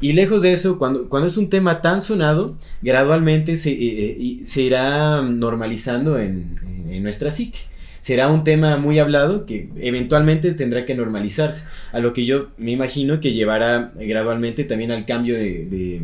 Y 0.00 0.12
lejos 0.14 0.42
de 0.42 0.52
eso, 0.52 0.78
cuando, 0.78 1.08
cuando 1.08 1.26
es 1.28 1.36
un 1.36 1.48
tema 1.50 1.80
tan 1.80 2.02
sonado, 2.02 2.56
gradualmente 2.82 3.56
se, 3.56 3.70
eh, 3.70 4.16
eh, 4.20 4.40
se 4.44 4.62
irá 4.62 5.22
normalizando 5.22 6.18
en, 6.18 6.56
en- 6.88 7.02
nuestra 7.02 7.30
psique. 7.30 7.58
Será 8.00 8.28
un 8.28 8.42
tema 8.42 8.78
muy 8.78 8.98
hablado 9.00 9.44
que 9.44 9.68
eventualmente 9.76 10.52
tendrá 10.54 10.84
que 10.86 10.94
normalizarse. 10.94 11.66
A 11.92 12.00
lo 12.00 12.12
que 12.12 12.24
yo 12.24 12.48
me 12.56 12.70
imagino 12.72 13.20
que 13.20 13.32
llevará 13.32 13.92
gradualmente 13.96 14.64
también 14.64 14.90
al 14.92 15.04
cambio 15.04 15.36
de- 15.36 16.00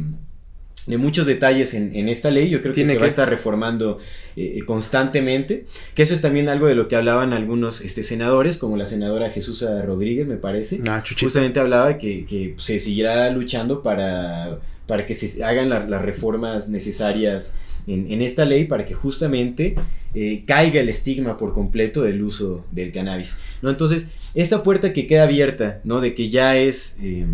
de 0.86 0.98
muchos 0.98 1.26
detalles 1.26 1.72
en, 1.74 1.94
en 1.96 2.08
esta 2.08 2.30
ley. 2.30 2.48
Yo 2.50 2.60
creo 2.60 2.72
que 2.72 2.76
Tiene 2.82 2.92
se 2.92 2.98
va 2.98 3.04
a 3.04 3.06
que- 3.06 3.10
estar 3.10 3.28
reformando 3.28 3.98
eh, 4.36 4.60
constantemente. 4.66 5.64
Que 5.94 6.02
eso 6.02 6.14
es 6.14 6.20
también 6.20 6.48
algo 6.48 6.66
de 6.66 6.74
lo 6.74 6.88
que 6.88 6.96
hablaban 6.96 7.32
algunos 7.32 7.80
este, 7.80 8.02
senadores, 8.02 8.58
como 8.58 8.76
la 8.76 8.86
senadora 8.86 9.30
Jesús 9.30 9.64
Rodríguez, 9.84 10.26
me 10.26 10.36
parece 10.36 10.80
Ah, 10.88 11.02
justamente 11.18 11.60
hablaba 11.60 11.96
que, 11.98 12.26
que 12.26 12.54
se 12.58 12.78
seguirá 12.78 13.30
luchando 13.30 13.82
para, 13.82 14.60
para 14.86 15.06
que 15.06 15.14
se 15.14 15.42
hagan 15.42 15.68
la- 15.70 15.86
las 15.86 16.02
reformas 16.02 16.68
necesarias 16.68 17.56
en, 17.86 18.10
en 18.10 18.22
esta 18.22 18.44
ley 18.44 18.64
para 18.64 18.84
que 18.86 18.94
justamente 18.94 19.74
eh, 20.14 20.42
caiga 20.46 20.80
el 20.80 20.88
estigma 20.88 21.36
por 21.36 21.52
completo 21.54 22.02
del 22.02 22.22
uso 22.22 22.64
del 22.72 22.92
cannabis. 22.92 23.38
¿no? 23.62 23.70
Entonces, 23.70 24.06
esta 24.34 24.62
puerta 24.62 24.92
que 24.92 25.06
queda 25.06 25.24
abierta, 25.24 25.80
¿no? 25.84 26.00
De 26.00 26.14
que 26.14 26.28
ya 26.28 26.56
es... 26.56 26.98
eh, 27.02 27.24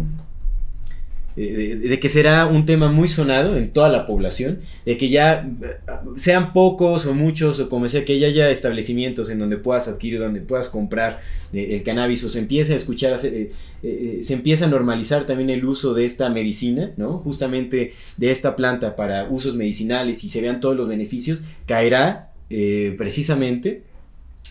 de, 1.36 1.76
de 1.76 2.00
que 2.00 2.08
será 2.08 2.46
un 2.46 2.66
tema 2.66 2.90
muy 2.90 3.08
sonado 3.08 3.56
en 3.56 3.70
toda 3.70 3.88
la 3.88 4.06
población, 4.06 4.60
de 4.84 4.96
que 4.98 5.08
ya 5.08 5.48
eh, 5.62 5.76
sean 6.16 6.52
pocos 6.52 7.06
o 7.06 7.14
muchos 7.14 7.60
o 7.60 7.68
como 7.68 7.88
sea, 7.88 8.04
que 8.04 8.18
ya 8.18 8.26
haya 8.28 8.50
establecimientos 8.50 9.30
en 9.30 9.38
donde 9.38 9.56
puedas 9.56 9.88
adquirir, 9.88 10.18
donde 10.20 10.40
puedas 10.40 10.68
comprar 10.68 11.20
eh, 11.52 11.68
el 11.76 11.82
cannabis 11.82 12.24
o 12.24 12.28
se 12.30 12.40
empiece 12.40 12.72
a 12.72 12.76
escuchar, 12.76 13.16
eh, 13.24 13.52
eh, 13.82 14.18
se 14.22 14.34
empieza 14.34 14.66
a 14.66 14.68
normalizar 14.68 15.24
también 15.26 15.50
el 15.50 15.64
uso 15.64 15.94
de 15.94 16.04
esta 16.04 16.28
medicina, 16.30 16.90
¿no? 16.96 17.18
Justamente 17.18 17.92
de 18.16 18.30
esta 18.30 18.56
planta 18.56 18.96
para 18.96 19.28
usos 19.30 19.54
medicinales 19.56 20.24
y 20.24 20.28
se 20.28 20.40
vean 20.40 20.60
todos 20.60 20.76
los 20.76 20.88
beneficios, 20.88 21.42
caerá 21.66 22.30
eh, 22.50 22.94
precisamente 22.98 23.82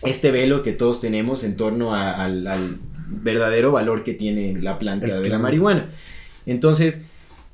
este 0.04 0.30
velo 0.30 0.62
que 0.62 0.72
todos 0.72 1.00
tenemos 1.02 1.44
en 1.44 1.56
torno 1.56 1.94
a- 1.94 2.12
al, 2.12 2.46
al 2.46 2.78
verdadero 3.22 3.72
valor 3.72 4.02
que 4.04 4.14
tiene 4.14 4.58
la 4.60 4.78
planta 4.78 5.06
de 5.20 5.28
la 5.28 5.38
marihuana. 5.38 5.90
Entonces, 6.46 7.02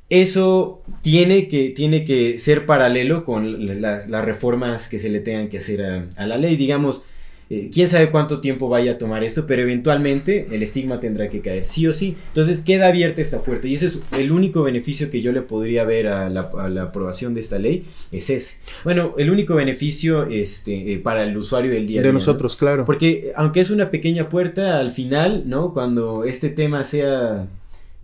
eso 0.09 0.83
tiene 1.03 1.49
que, 1.49 1.71
tiene 1.71 2.05
que 2.05 2.39
ser 2.39 2.67
paralelo 2.67 3.25
con 3.25 3.81
las, 3.83 4.09
las 4.09 4.25
reformas 4.25 4.89
que 4.89 4.99
se 4.99 5.09
le 5.09 5.21
tengan 5.21 5.49
que 5.49 5.59
hacer 5.59 5.83
a, 5.83 6.07
a 6.17 6.27
la 6.27 6.39
ley. 6.39 6.57
Digamos, 6.57 7.05
eh, 7.49 7.71
quién 7.73 7.89
sabe 7.89 8.11
cuánto 8.11 8.41
tiempo 8.41 8.69
vaya 8.69 8.93
a 8.93 8.99
tomar 8.99 9.23
esto, 9.23 9.47
pero 9.47 9.63
eventualmente 9.63 10.49
el 10.51 10.65
estigma 10.65 10.99
tendrá 10.99 11.29
que 11.29 11.41
caer, 11.41 11.65
sí 11.65 11.87
o 11.87 11.93
sí. 11.93 12.17
Entonces 12.29 12.63
queda 12.63 12.89
abierta 12.89 13.21
esta 13.21 13.43
puerta 13.43 13.69
y 13.69 13.75
ese 13.75 13.87
es 13.87 14.03
el 14.19 14.33
único 14.33 14.65
beneficio 14.65 15.13
que 15.13 15.21
yo 15.23 15.31
le 15.31 15.43
podría 15.43 15.85
ver 15.85 16.09
a 16.09 16.29
la, 16.29 16.51
a 16.59 16.69
la 16.69 16.83
aprobación 16.85 17.35
de 17.35 17.41
esta 17.41 17.61
ley, 17.61 17.85
es 18.11 18.31
ese. 18.31 18.57
Bueno, 18.83 19.15
el 19.17 19.31
único 19.31 19.55
beneficio 19.55 20.27
este, 20.27 20.95
eh, 20.95 20.99
para 20.99 21.23
el 21.23 21.37
usuario 21.37 21.71
del 21.71 21.87
día 21.87 22.01
a 22.01 22.03
De 22.03 22.09
día, 22.09 22.13
¿no? 22.13 22.19
nosotros, 22.19 22.57
claro. 22.57 22.85
Porque 22.85 23.33
aunque 23.37 23.61
es 23.61 23.71
una 23.71 23.91
pequeña 23.93 24.29
puerta, 24.29 24.81
al 24.81 24.91
final, 24.91 25.45
¿no? 25.47 25.73
Cuando 25.73 26.25
este 26.25 26.49
tema 26.49 26.83
sea 26.83 27.47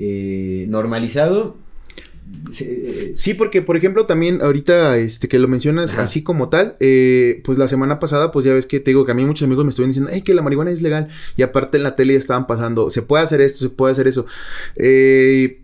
eh, 0.05 0.67
normalizado, 0.69 1.57
se- 2.51 3.13
Sí, 3.15 3.35
porque 3.35 3.63
por 3.63 3.77
ejemplo 3.77 4.07
también 4.07 4.41
ahorita 4.43 4.97
este 4.99 5.29
que 5.29 5.39
lo 5.39 5.49
mencionas 5.49 5.93
Ajá. 5.95 6.05
así 6.05 6.23
como 6.23 6.49
tal, 6.49 6.77
eh, 6.81 7.41
pues 7.45 7.59
la 7.59 7.69
semana 7.69 7.99
pasada 7.99 8.33
pues 8.33 8.45
ya 8.45 8.55
ves 8.55 8.67
que 8.67 8.81
te 8.81 8.91
digo 8.91 9.05
que 9.05 9.13
a 9.13 9.15
mí 9.15 9.25
muchos 9.25 9.45
amigos 9.47 9.65
me 9.65 9.69
estuvieron 9.71 9.91
diciendo, 9.93 10.11
ay 10.13 10.23
que 10.23 10.35
la 10.35 10.43
marihuana 10.43 10.71
es 10.71 10.83
legal 10.83 11.09
y 11.37 11.43
aparte 11.43 11.77
en 11.77 11.83
la 11.85 11.95
tele 11.95 12.15
ya 12.15 12.19
estaban 12.19 12.47
pasando, 12.47 12.91
se 12.91 13.03
puede 13.03 13.23
hacer 13.25 13.41
esto, 13.41 13.59
se 13.61 13.69
puede 13.71 13.93
hacer 13.93 14.09
eso. 14.09 14.27
Eh, 14.77 15.61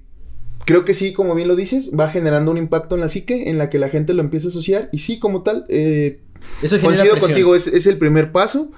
creo 0.66 0.84
que 0.84 0.92
sí, 0.94 1.12
como 1.14 1.34
bien 1.34 1.48
lo 1.48 1.56
dices, 1.56 1.92
va 1.98 2.10
generando 2.10 2.50
un 2.50 2.58
impacto 2.58 2.94
en 2.94 3.00
la 3.00 3.08
psique, 3.08 3.48
en 3.48 3.56
la 3.58 3.70
que 3.70 3.78
la 3.78 3.88
gente 3.88 4.12
lo 4.12 4.20
empieza 4.20 4.48
a 4.48 4.50
asociar. 4.50 4.90
Y 4.92 4.98
sí, 4.98 5.18
como 5.18 5.42
tal, 5.42 5.64
eh, 5.70 6.20
Eso 6.62 6.76
genera 6.76 6.80
coincido 6.80 7.12
presión. 7.12 7.30
contigo, 7.30 7.54
es, 7.54 7.66
es 7.66 7.86
el 7.86 7.98
primer 7.98 8.32
paso. 8.32 8.70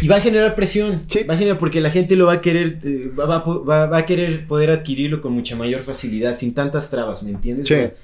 Y 0.00 0.08
va 0.08 0.16
a 0.16 0.20
generar 0.20 0.54
presión. 0.54 1.02
Sí. 1.06 1.24
Va 1.24 1.34
a 1.34 1.36
generar 1.38 1.58
porque 1.58 1.80
la 1.80 1.90
gente 1.90 2.14
lo 2.16 2.26
va 2.26 2.34
a 2.34 2.40
querer, 2.40 2.78
eh, 2.84 3.10
va, 3.18 3.24
va 3.26 3.38
va- 3.44 3.86
va 3.86 3.98
a 3.98 4.04
querer 4.06 4.46
poder 4.46 4.70
adquirirlo 4.70 5.20
con 5.20 5.32
mucha 5.32 5.56
mayor 5.56 5.80
facilidad, 5.82 6.36
sin 6.36 6.54
tantas 6.54 6.90
trabas, 6.90 7.22
¿me 7.22 7.30
entiendes? 7.30 7.66
Sí. 7.68 7.74
O 7.74 7.76
sea, 7.78 7.94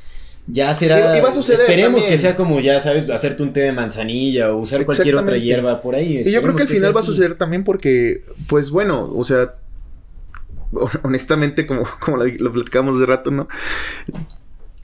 ya 0.48 0.74
será. 0.74 1.14
Y- 1.14 1.18
y 1.18 1.20
va 1.20 1.28
a 1.28 1.32
suceder 1.32 1.60
Esperemos 1.60 2.00
también. 2.00 2.10
que 2.10 2.18
sea 2.18 2.34
como 2.34 2.58
ya, 2.60 2.80
¿sabes? 2.80 3.08
Hacerte 3.10 3.42
un 3.44 3.52
té 3.52 3.60
de 3.60 3.72
manzanilla 3.72 4.52
o 4.52 4.58
usar 4.58 4.84
cualquier 4.84 5.14
otra 5.16 5.36
hierba 5.36 5.80
por 5.80 5.94
ahí. 5.94 6.22
Y 6.24 6.32
yo 6.32 6.42
creo 6.42 6.56
que 6.56 6.62
al 6.62 6.68
final 6.68 6.94
va 6.96 7.00
a 7.00 7.04
suceder 7.04 7.36
también 7.36 7.62
porque, 7.62 8.24
pues 8.48 8.70
bueno, 8.70 9.12
o 9.14 9.22
sea, 9.22 9.54
honestamente, 11.04 11.66
como, 11.66 11.84
como 12.00 12.16
lo 12.16 12.52
platicamos 12.52 12.98
de 12.98 13.06
rato, 13.06 13.30
¿no? 13.30 13.46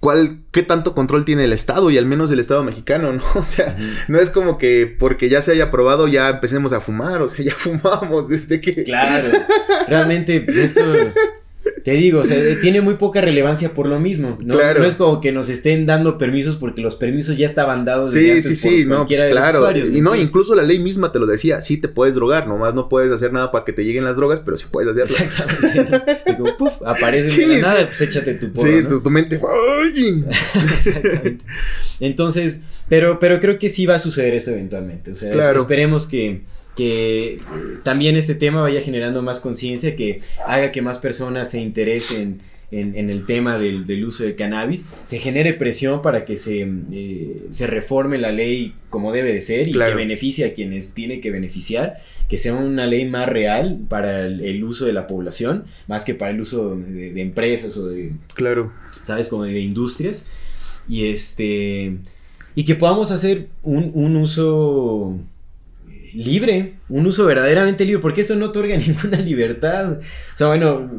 ¿Cuál, 0.01 0.43
qué 0.53 0.63
tanto 0.63 0.95
control 0.95 1.25
tiene 1.25 1.45
el 1.45 1.53
Estado 1.53 1.91
y 1.91 1.99
al 1.99 2.07
menos 2.07 2.31
el 2.31 2.39
Estado 2.39 2.63
mexicano, 2.63 3.13
¿no? 3.13 3.23
O 3.35 3.45
sea, 3.45 3.77
no 4.07 4.19
es 4.19 4.31
como 4.31 4.59
que 4.59 4.95
porque 4.99 5.29
ya 5.29 5.43
se 5.43 5.53
haya 5.53 5.65
aprobado 5.65 6.07
ya 6.07 6.29
empecemos 6.29 6.73
a 6.73 6.81
fumar, 6.81 7.21
o 7.23 7.29
sea, 7.29 7.45
ya 7.45 7.55
fumamos 7.57 8.29
desde 8.29 8.61
que... 8.61 8.85
Claro. 8.85 9.29
Realmente, 9.89 10.41
pues, 10.41 10.57
esto. 10.57 10.83
Te 11.85 11.93
digo, 11.93 12.21
o 12.21 12.25
sea, 12.25 12.37
tiene 12.61 12.81
muy 12.81 12.95
poca 12.95 13.21
relevancia 13.21 13.73
por 13.75 13.87
lo 13.89 13.99
mismo, 14.01 14.39
¿no? 14.43 14.55
Claro. 14.57 14.81
No 14.81 14.87
es 14.87 14.95
como 14.95 15.21
que 15.21 15.33
nos 15.33 15.49
estén 15.49 15.87
dando 15.87 16.19
permisos 16.19 16.57
porque 16.57 16.81
los 16.83 16.97
permisos 16.97 17.37
ya 17.37 17.47
estaban 17.47 17.85
dados. 17.85 18.13
desde 18.13 18.25
Sí, 18.27 18.31
antes 18.49 18.59
sí, 18.59 18.69
por 18.69 18.79
sí, 18.79 18.85
no, 18.87 19.07
pues 19.07 19.25
claro. 19.25 19.59
usuarios, 19.59 19.89
y 19.95 20.01
no, 20.01 20.13
¿me 20.13 20.19
incluso 20.21 20.55
la 20.55 20.63
ley 20.63 20.79
misma 20.79 21.13
te 21.13 21.19
lo 21.19 21.27
decía, 21.27 21.61
sí 21.61 21.77
te 21.79 21.89
puedes 21.89 22.15
drogar, 22.15 22.47
nomás 22.49 22.75
no 22.75 22.89
puedes 22.89 23.13
hacer 23.13 23.33
nada 23.33 23.51
para 23.51 23.65
que 23.65 23.73
te 23.73 23.85
lleguen 23.85 24.05
las 24.05 24.17
drogas, 24.17 24.41
pero 24.41 24.57
sí 24.57 24.67
puedes 24.71 24.91
hacerlo. 24.91 25.17
Exactamente. 25.19 25.91
¿no? 26.27 26.33
Digo, 26.45 26.57
puf, 26.57 26.73
aparece 26.85 27.31
Sí, 27.31 27.47
la 27.47 27.59
nada, 27.59 27.79
sí. 27.81 27.85
pues 27.89 28.01
échate 28.03 28.35
tu 28.35 28.53
porro, 28.53 28.67
sí, 28.69 28.83
¿no? 28.83 28.89
tu, 28.89 29.01
tu 29.03 29.11
mente... 29.11 29.41
Exactamente. 30.55 31.45
Entonces, 32.01 32.61
pero, 32.89 33.19
pero 33.19 33.41
creo 33.41 33.59
que 33.59 33.69
sí 33.69 33.87
va 33.87 33.97
a 33.97 33.99
suceder 33.99 34.35
eso 34.35 34.51
eventualmente. 34.53 35.11
O 35.11 35.15
sea, 35.15 35.31
Claro. 35.33 35.61
esperemos 35.61 36.07
que, 36.07 36.43
que 36.79 37.37
también 37.83 38.17
este 38.17 38.37
tema 38.37 38.63
vaya 38.63 38.81
generando 38.81 39.21
más 39.21 39.41
conciencia, 39.41 39.97
que 39.97 40.21
haga 40.47 40.71
que 40.71 40.81
más 40.81 40.99
personas 41.01 41.51
se 41.51 41.59
interesen 41.61 42.41
en, 42.71 42.95
en 42.97 43.11
el 43.11 43.27
tema 43.27 43.59
del, 43.59 43.85
del 43.87 44.05
uso 44.05 44.23
del 44.23 44.37
cannabis, 44.37 44.87
se 45.09 45.19
genere 45.19 45.55
presión 45.55 46.03
para 46.03 46.25
que 46.25 46.37
se, 46.37 46.69
eh, 46.93 47.47
se 47.51 47.67
reforme 47.67 48.17
la 48.19 48.31
ley 48.31 48.75
como 48.91 49.11
debe 49.13 49.33
de 49.33 49.41
ser 49.41 49.67
y 49.67 49.73
Claro. 49.73 49.91
que 49.93 49.97
beneficie 49.97 50.45
a 50.47 50.55
quienes 50.55 50.95
tiene 50.95 51.21
que 51.21 51.33
beneficiar, 51.33 51.97
que 52.29 52.39
sea 52.39 52.55
una 52.55 52.87
ley 52.87 53.07
más 53.07 53.29
real 53.29 53.81
para 53.89 54.25
el, 54.25 54.41
el 54.43 54.63
uso 54.63 54.85
de 54.87 54.93
la 54.93 55.09
población, 55.09 55.65
más 55.89 56.05
que 56.05 56.15
para 56.15 56.31
el 56.31 56.41
uso 56.41 56.77
de, 56.77 57.13
de 57.13 57.23
empresas 57.23 57.77
o 57.77 57.89
de, 57.89 58.13
Claro. 58.35 58.73
¿sabes? 59.03 59.27
Como 59.29 59.43
de 59.45 59.59
industrias. 59.59 60.27
Y 60.89 61.11
este. 61.11 61.97
Y 62.55 62.65
que 62.65 62.75
podamos 62.77 63.11
hacer 63.11 63.49
un, 63.63 63.91
un 63.95 64.17
uso 64.17 65.19
libre, 66.15 66.75
un 66.89 67.07
uso 67.07 67.25
verdaderamente 67.25 67.85
libre, 67.85 68.01
porque 68.01 68.21
esto 68.23 68.35
no 68.37 68.47
otorga 68.47 68.77
ninguna 68.87 69.19
libertad. 69.21 69.99
O 69.99 70.37
sea, 70.37 70.47
bueno, 70.49 70.91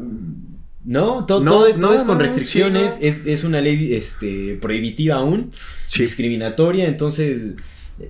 no, 0.84 1.26
todo, 1.26 1.40
No, 1.40 1.50
todo, 1.50 1.66
es- 1.66 1.76
no, 1.76 1.86
todo 1.88 1.94
es 1.96 2.04
con 2.04 2.18
restricciones, 2.18 2.94
sí, 2.94 3.06
es, 3.06 3.26
es 3.26 3.44
una 3.44 3.60
ley 3.60 3.94
este, 3.94 4.58
prohibitiva 4.60 5.16
aún, 5.16 5.50
Sí. 5.84 6.02
discriminatoria, 6.02 6.86
entonces 6.88 7.54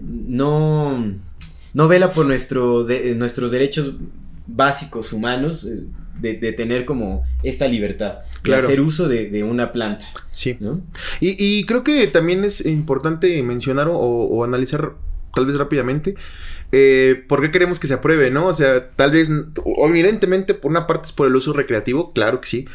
no, 0.00 1.14
no 1.74 1.88
vela 1.88 2.10
por 2.10 2.26
nuestro 2.26 2.84
de- 2.84 3.14
nuestros 3.14 3.50
derechos 3.50 3.94
básicos 4.46 5.12
humanos 5.12 5.66
eh, 5.66 5.84
de, 6.20 6.34
de 6.34 6.52
tener 6.52 6.84
como 6.84 7.22
esta 7.42 7.66
libertad, 7.66 8.18
Claro. 8.42 8.62
de 8.62 8.68
hacer 8.68 8.80
uso 8.80 9.08
de, 9.08 9.30
de 9.30 9.42
una 9.42 9.72
planta, 9.72 10.06
Sí. 10.30 10.56
¿no? 10.60 10.80
Y, 11.20 11.36
y 11.42 11.64
creo 11.64 11.82
que 11.82 12.06
también 12.08 12.44
es 12.44 12.64
importante 12.66 13.42
mencionar 13.42 13.88
o, 13.88 13.96
o 13.98 14.44
analizar 14.44 14.92
tal 15.34 15.46
vez 15.46 15.56
rápidamente 15.56 16.14
eh, 16.72 17.24
por 17.28 17.40
qué 17.40 17.50
queremos 17.50 17.80
que 17.80 17.86
se 17.86 17.94
apruebe, 17.94 18.30
¿no? 18.30 18.46
O 18.46 18.54
sea, 18.54 18.90
tal 18.90 19.10
vez, 19.10 19.28
evidentemente, 19.84 20.54
por 20.54 20.70
una 20.70 20.86
parte 20.86 21.06
es 21.06 21.12
por 21.12 21.26
el 21.26 21.34
uso 21.34 21.52
recreativo, 21.52 22.12
claro 22.12 22.40
que 22.40 22.48
sí, 22.48 22.68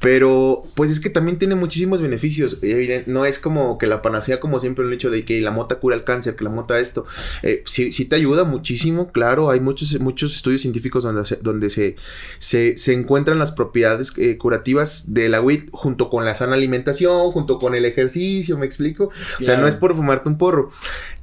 pero 0.00 0.62
pues 0.74 0.90
es 0.90 1.00
que 1.00 1.10
también 1.10 1.38
tiene 1.38 1.54
muchísimos 1.54 2.00
beneficios. 2.00 2.58
No 3.06 3.24
es 3.24 3.38
como 3.38 3.78
que 3.78 3.86
la 3.86 4.02
panacea, 4.02 4.40
como 4.40 4.58
siempre, 4.58 4.84
el 4.84 4.92
hecho 4.92 5.10
de 5.10 5.24
que 5.24 5.40
la 5.40 5.50
mota 5.50 5.76
cura 5.76 5.94
el 5.94 6.04
cáncer, 6.04 6.36
que 6.36 6.44
la 6.44 6.50
mota 6.50 6.78
esto. 6.78 7.06
Eh, 7.42 7.62
sí, 7.66 7.92
sí 7.92 8.04
te 8.04 8.16
ayuda 8.16 8.44
muchísimo, 8.44 9.12
claro, 9.12 9.50
hay 9.50 9.60
muchos, 9.60 9.98
muchos 10.00 10.34
estudios 10.34 10.62
científicos 10.62 11.04
donde 11.04 11.24
se, 11.24 11.36
donde 11.36 11.70
se, 11.70 11.96
se, 12.38 12.76
se 12.76 12.92
encuentran 12.92 13.38
las 13.38 13.52
propiedades 13.52 14.12
eh, 14.16 14.38
curativas 14.38 15.14
de 15.14 15.28
la 15.28 15.40
weed 15.40 15.64
junto 15.72 16.10
con 16.10 16.24
la 16.24 16.34
sana 16.34 16.54
alimentación, 16.54 17.32
junto 17.32 17.58
con 17.58 17.74
el 17.74 17.84
ejercicio, 17.84 18.58
¿me 18.58 18.66
explico? 18.66 19.10
O 19.40 19.44
sea, 19.44 19.56
no 19.56 19.66
es 19.66 19.74
por 19.74 19.94
fumarte 19.94 20.28
un 20.28 20.38
porro. 20.38 20.70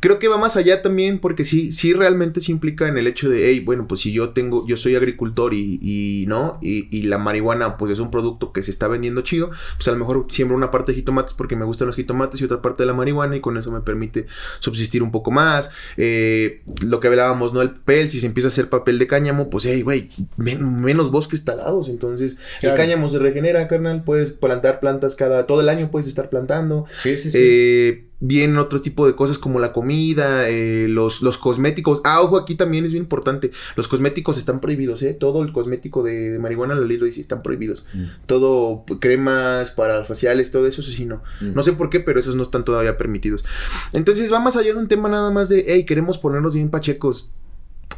Creo 0.04 0.20
que 0.20 0.28
va 0.28 0.38
más 0.38 0.58
allá 0.58 0.82
también 0.82 1.20
porque 1.20 1.46
sí, 1.46 1.72
sí 1.72 1.94
realmente 1.94 2.42
se 2.42 2.52
implica 2.52 2.90
en 2.90 2.98
el 2.98 3.08
hecho 3.08 3.30
de, 3.30 3.48
hey, 3.50 3.62
bueno, 3.62 3.88
pues 3.88 4.02
si 4.02 4.12
yo 4.12 4.32
tengo, 4.32 4.68
yo 4.68 4.76
soy 4.76 4.98
agricultor 4.98 5.54
y, 5.54 5.80
y 5.82 6.26
no, 6.28 6.58
y, 6.62 6.90
y 6.94 7.04
la 7.04 7.18
marihuana 7.18 7.78
pues 7.78 7.90
es 7.94 8.00
un 8.00 8.12
producto 8.12 8.52
que 8.52 8.64
se 8.64 8.72
está 8.72 8.90
vendiendo 8.90 9.22
chido, 9.22 9.50
pues 9.78 9.88
a 9.88 9.92
lo 9.92 9.98
mejor 9.98 10.26
siembro 10.28 10.58
una 10.58 10.72
parte 10.72 10.92
de 10.92 10.98
jitomates 10.98 11.34
porque 11.34 11.56
me 11.56 11.64
gustan 11.64 11.88
los 11.88 11.96
jitomates 11.96 12.42
y 12.42 12.44
otra 12.44 12.62
parte 12.62 12.84
de 12.84 12.88
la 12.88 12.94
marihuana 12.94 13.38
y 13.38 13.40
con 13.40 13.56
eso 13.58 13.72
me 13.72 13.80
permite 13.80 14.26
subsistir 14.60 15.04
un 15.04 15.12
poco 15.12 15.32
más. 15.32 15.70
Eh, 15.96 16.64
lo 16.86 17.00
que 17.00 17.08
hablábamos, 17.08 17.54
¿no? 17.54 17.62
El 17.62 17.72
papel, 17.72 18.10
si 18.10 18.20
se 18.20 18.26
empieza 18.28 18.48
a 18.48 18.52
hacer 18.52 18.68
papel 18.68 19.00
de 19.00 19.08
cáñamo, 19.08 19.50
pues, 19.50 19.64
hey, 19.66 19.84
güey, 19.84 20.10
men- 20.36 20.82
menos 20.82 21.12
bosques 21.12 21.46
talados, 21.46 21.88
entonces 21.88 22.38
Claro. 22.60 22.76
el 22.76 22.82
cáñamo 22.82 23.08
se 23.10 23.20
regenera, 23.20 23.68
carnal, 23.70 24.04
puedes 24.04 24.32
plantar 24.32 24.82
plantas 24.82 25.16
cada, 25.16 25.46
todo 25.48 25.62
el 25.62 25.70
año 25.70 25.90
puedes 25.92 26.08
estar 26.10 26.30
plantando. 26.30 26.86
Sí, 27.02 27.18
sí, 27.18 27.32
sí. 27.32 27.38
Eh, 27.42 28.06
vienen 28.26 28.56
otro 28.58 28.82
tipo 28.82 29.06
de 29.06 29.16
cosas 29.16 29.38
como 29.38 29.60
la 29.60 29.74
comida, 29.74 30.48
eh, 30.50 30.88
los, 30.88 31.22
los 31.22 31.38
cosméticos. 31.38 32.00
Ah, 32.06 32.22
ojo, 32.22 32.38
aquí 32.38 32.56
también 32.56 32.86
es 32.86 32.94
bien 32.94 33.04
importante. 33.04 33.52
Los 33.76 33.90
cosméticos 33.90 34.38
están 34.38 34.62
prohibidos, 34.62 35.02
¿eh? 35.04 35.14
Todo 35.14 35.44
el 35.44 35.52
cosmético 35.52 36.04
de, 36.04 36.32
de 36.32 36.40
marihuana, 36.40 36.74
la 36.74 36.86
ley 36.86 36.96
lo 36.98 37.06
dice, 37.06 37.20
están 37.20 37.44
prohibidos. 37.44 37.86
Mm. 37.94 38.06
Todo, 38.26 38.86
cremas 39.02 39.72
para 39.72 40.06
faciales, 40.06 40.52
todo 40.52 40.66
eso, 40.68 40.80
eso 40.80 40.92
sí 40.92 41.04
no. 41.06 41.18
Mm. 41.42 41.54
No 41.54 41.64
sé 41.64 41.74
por 41.74 41.90
qué, 41.90 42.00
pero 42.00 42.18
esos 42.22 42.36
no 42.38 42.44
están 42.44 42.64
todavía 42.64 42.98
permitidos. 42.98 43.44
Entonces 43.92 44.32
va 44.32 44.40
más 44.40 44.56
allá 44.56 44.72
de 44.74 44.80
un 44.80 44.88
tema 44.88 45.10
nada 45.10 45.30
más 45.30 45.50
de, 45.50 45.66
hey, 45.68 45.84
queremos 45.86 46.18
ponernos 46.18 46.54
bien 46.56 46.70
pachecos. 46.70 47.34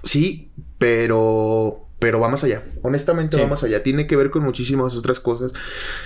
Sí, 0.03 0.49
pero... 0.80 1.82
Pero 1.97 2.19
va 2.19 2.30
más 2.30 2.43
allá. 2.43 2.63
Honestamente 2.82 3.38
Sí. 3.38 3.43
va 3.43 3.47
más 3.49 3.63
allá. 3.63 3.82
Tiene 3.82 4.05
que 4.05 4.15
ver 4.17 4.30
con 4.30 4.43
muchísimas 4.43 4.95
otras 4.97 5.19
cosas. 5.21 5.53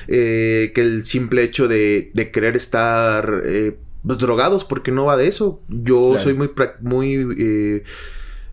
eh, 0.08 0.72
que 0.76 0.82
el 0.82 1.04
simple 1.06 1.42
hecho 1.44 1.68
de, 1.68 2.12
de 2.14 2.32
querer 2.32 2.56
estar 2.56 3.42
eh, 3.46 3.76
pues, 4.06 4.20
drogados, 4.20 4.64
porque 4.64 4.92
no 4.92 5.06
va 5.06 5.18
de 5.18 5.28
eso. 5.28 5.62
Yo 5.70 6.10
Claro. 6.10 6.20
soy 6.24 6.34
muy... 6.34 6.52
muy 6.82 7.36
eh, 7.38 7.84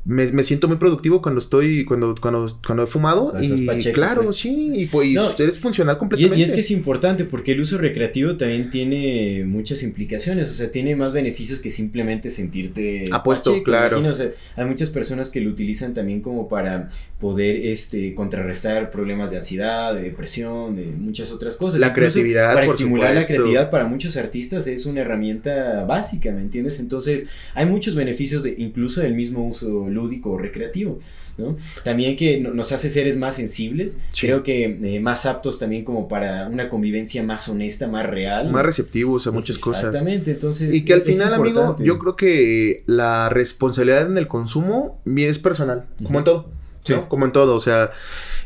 me, 0.06 0.30
me 0.30 0.44
siento 0.44 0.68
muy 0.68 0.76
productivo 0.76 1.20
cuando 1.20 1.40
estoy... 1.40 1.84
Cuando, 1.84 2.14
cuando, 2.20 2.46
cuando 2.64 2.84
he 2.84 2.86
fumado. 2.86 3.30
Cuando 3.32 3.54
Y 3.54 3.66
pacheco, 3.66 3.94
claro, 3.94 4.24
pues. 4.24 4.36
sí. 4.36 4.70
Y 4.74 4.86
pues 4.86 5.10
No, 5.10 5.28
eres 5.36 5.58
funcional 5.58 5.98
completamente. 5.98 6.38
y 6.38 6.44
es 6.44 6.52
que 6.52 6.60
es 6.60 6.70
importante 6.70 7.24
porque 7.24 7.52
el 7.52 7.60
uso 7.60 7.76
recreativo 7.76 8.36
también 8.36 8.70
tiene 8.70 9.44
muchas 9.44 9.82
implicaciones, 9.82 10.50
o 10.50 10.54
sea, 10.54 10.70
tiene 10.70 10.94
más 10.94 11.12
beneficios 11.12 11.60
que 11.60 11.70
simplemente 11.70 12.30
sentirte 12.30 13.08
Apuesto, 13.10 13.62
claro. 13.62 13.98
imagino, 13.98 14.10
o 14.10 14.14
sea, 14.14 14.30
hay 14.54 14.64
muchas 14.66 14.90
personas 14.90 15.30
que 15.30 15.40
lo 15.40 15.50
utilizan 15.50 15.94
también 15.94 16.20
como 16.20 16.48
para 16.48 16.88
poder 17.20 17.56
este 17.66 18.14
contrarrestar 18.14 18.90
problemas 18.90 19.30
de 19.30 19.38
ansiedad, 19.38 19.94
de 19.94 20.02
depresión, 20.02 20.76
de 20.76 20.84
muchas 20.84 21.32
otras 21.32 21.56
cosas. 21.56 21.80
La 21.80 21.88
Incluso 21.88 22.12
creatividad, 22.12 22.54
para 22.54 22.66
por 22.66 22.74
estimular 22.74 23.14
la 23.14 23.24
creatividad 23.24 23.70
para 23.70 23.86
muchos 23.86 24.16
artistas 24.16 24.66
es 24.66 24.86
una 24.86 25.00
herramienta 25.00 25.84
básica, 25.84 26.30
¿me 26.32 26.40
entiendes? 26.40 26.78
Entonces, 26.78 27.26
hay 27.54 27.66
muchos 27.66 27.94
beneficios 27.94 28.42
de 28.42 28.54
incluso 28.58 29.00
del 29.00 29.14
mismo 29.14 29.46
uso 29.46 29.88
lúdico 29.96 30.30
o 30.30 30.38
recreativo. 30.38 31.00
¿no? 31.38 31.54
También 31.84 32.16
que 32.16 32.40
no- 32.40 32.54
nos 32.54 32.72
hace 32.72 32.88
seres 32.88 33.18
más 33.18 33.34
sensibles, 33.36 34.00
Sí. 34.08 34.26
creo 34.26 34.42
que 34.42 34.64
eh, 34.64 35.00
más 35.00 35.26
aptos 35.26 35.58
también 35.58 35.84
como 35.84 36.08
para 36.08 36.48
una 36.48 36.70
convivencia 36.70 37.22
más 37.22 37.46
honesta, 37.50 37.86
más 37.86 38.06
real. 38.06 38.50
Más 38.50 38.64
receptivos 38.64 39.26
a 39.26 39.32
muchas 39.32 39.58
cosas. 39.58 39.84
Exactamente, 39.84 40.30
entonces. 40.30 40.74
Y 40.74 40.86
que 40.86 40.94
al 40.94 41.02
final, 41.02 41.34
amigo, 41.34 41.76
yo 41.80 41.98
creo 41.98 42.16
que 42.16 42.84
la 42.86 43.28
responsabilidad 43.28 44.06
en 44.06 44.16
el 44.16 44.28
consumo 44.28 45.02
es 45.14 45.38
personal, 45.38 45.84
como 46.02 46.20
en 46.20 46.24
todo. 46.24 46.50
Sí. 46.84 46.94
¿no? 46.94 47.06
Como 47.08 47.26
en 47.26 47.32
todo, 47.32 47.54
o 47.54 47.60
sea, 47.60 47.90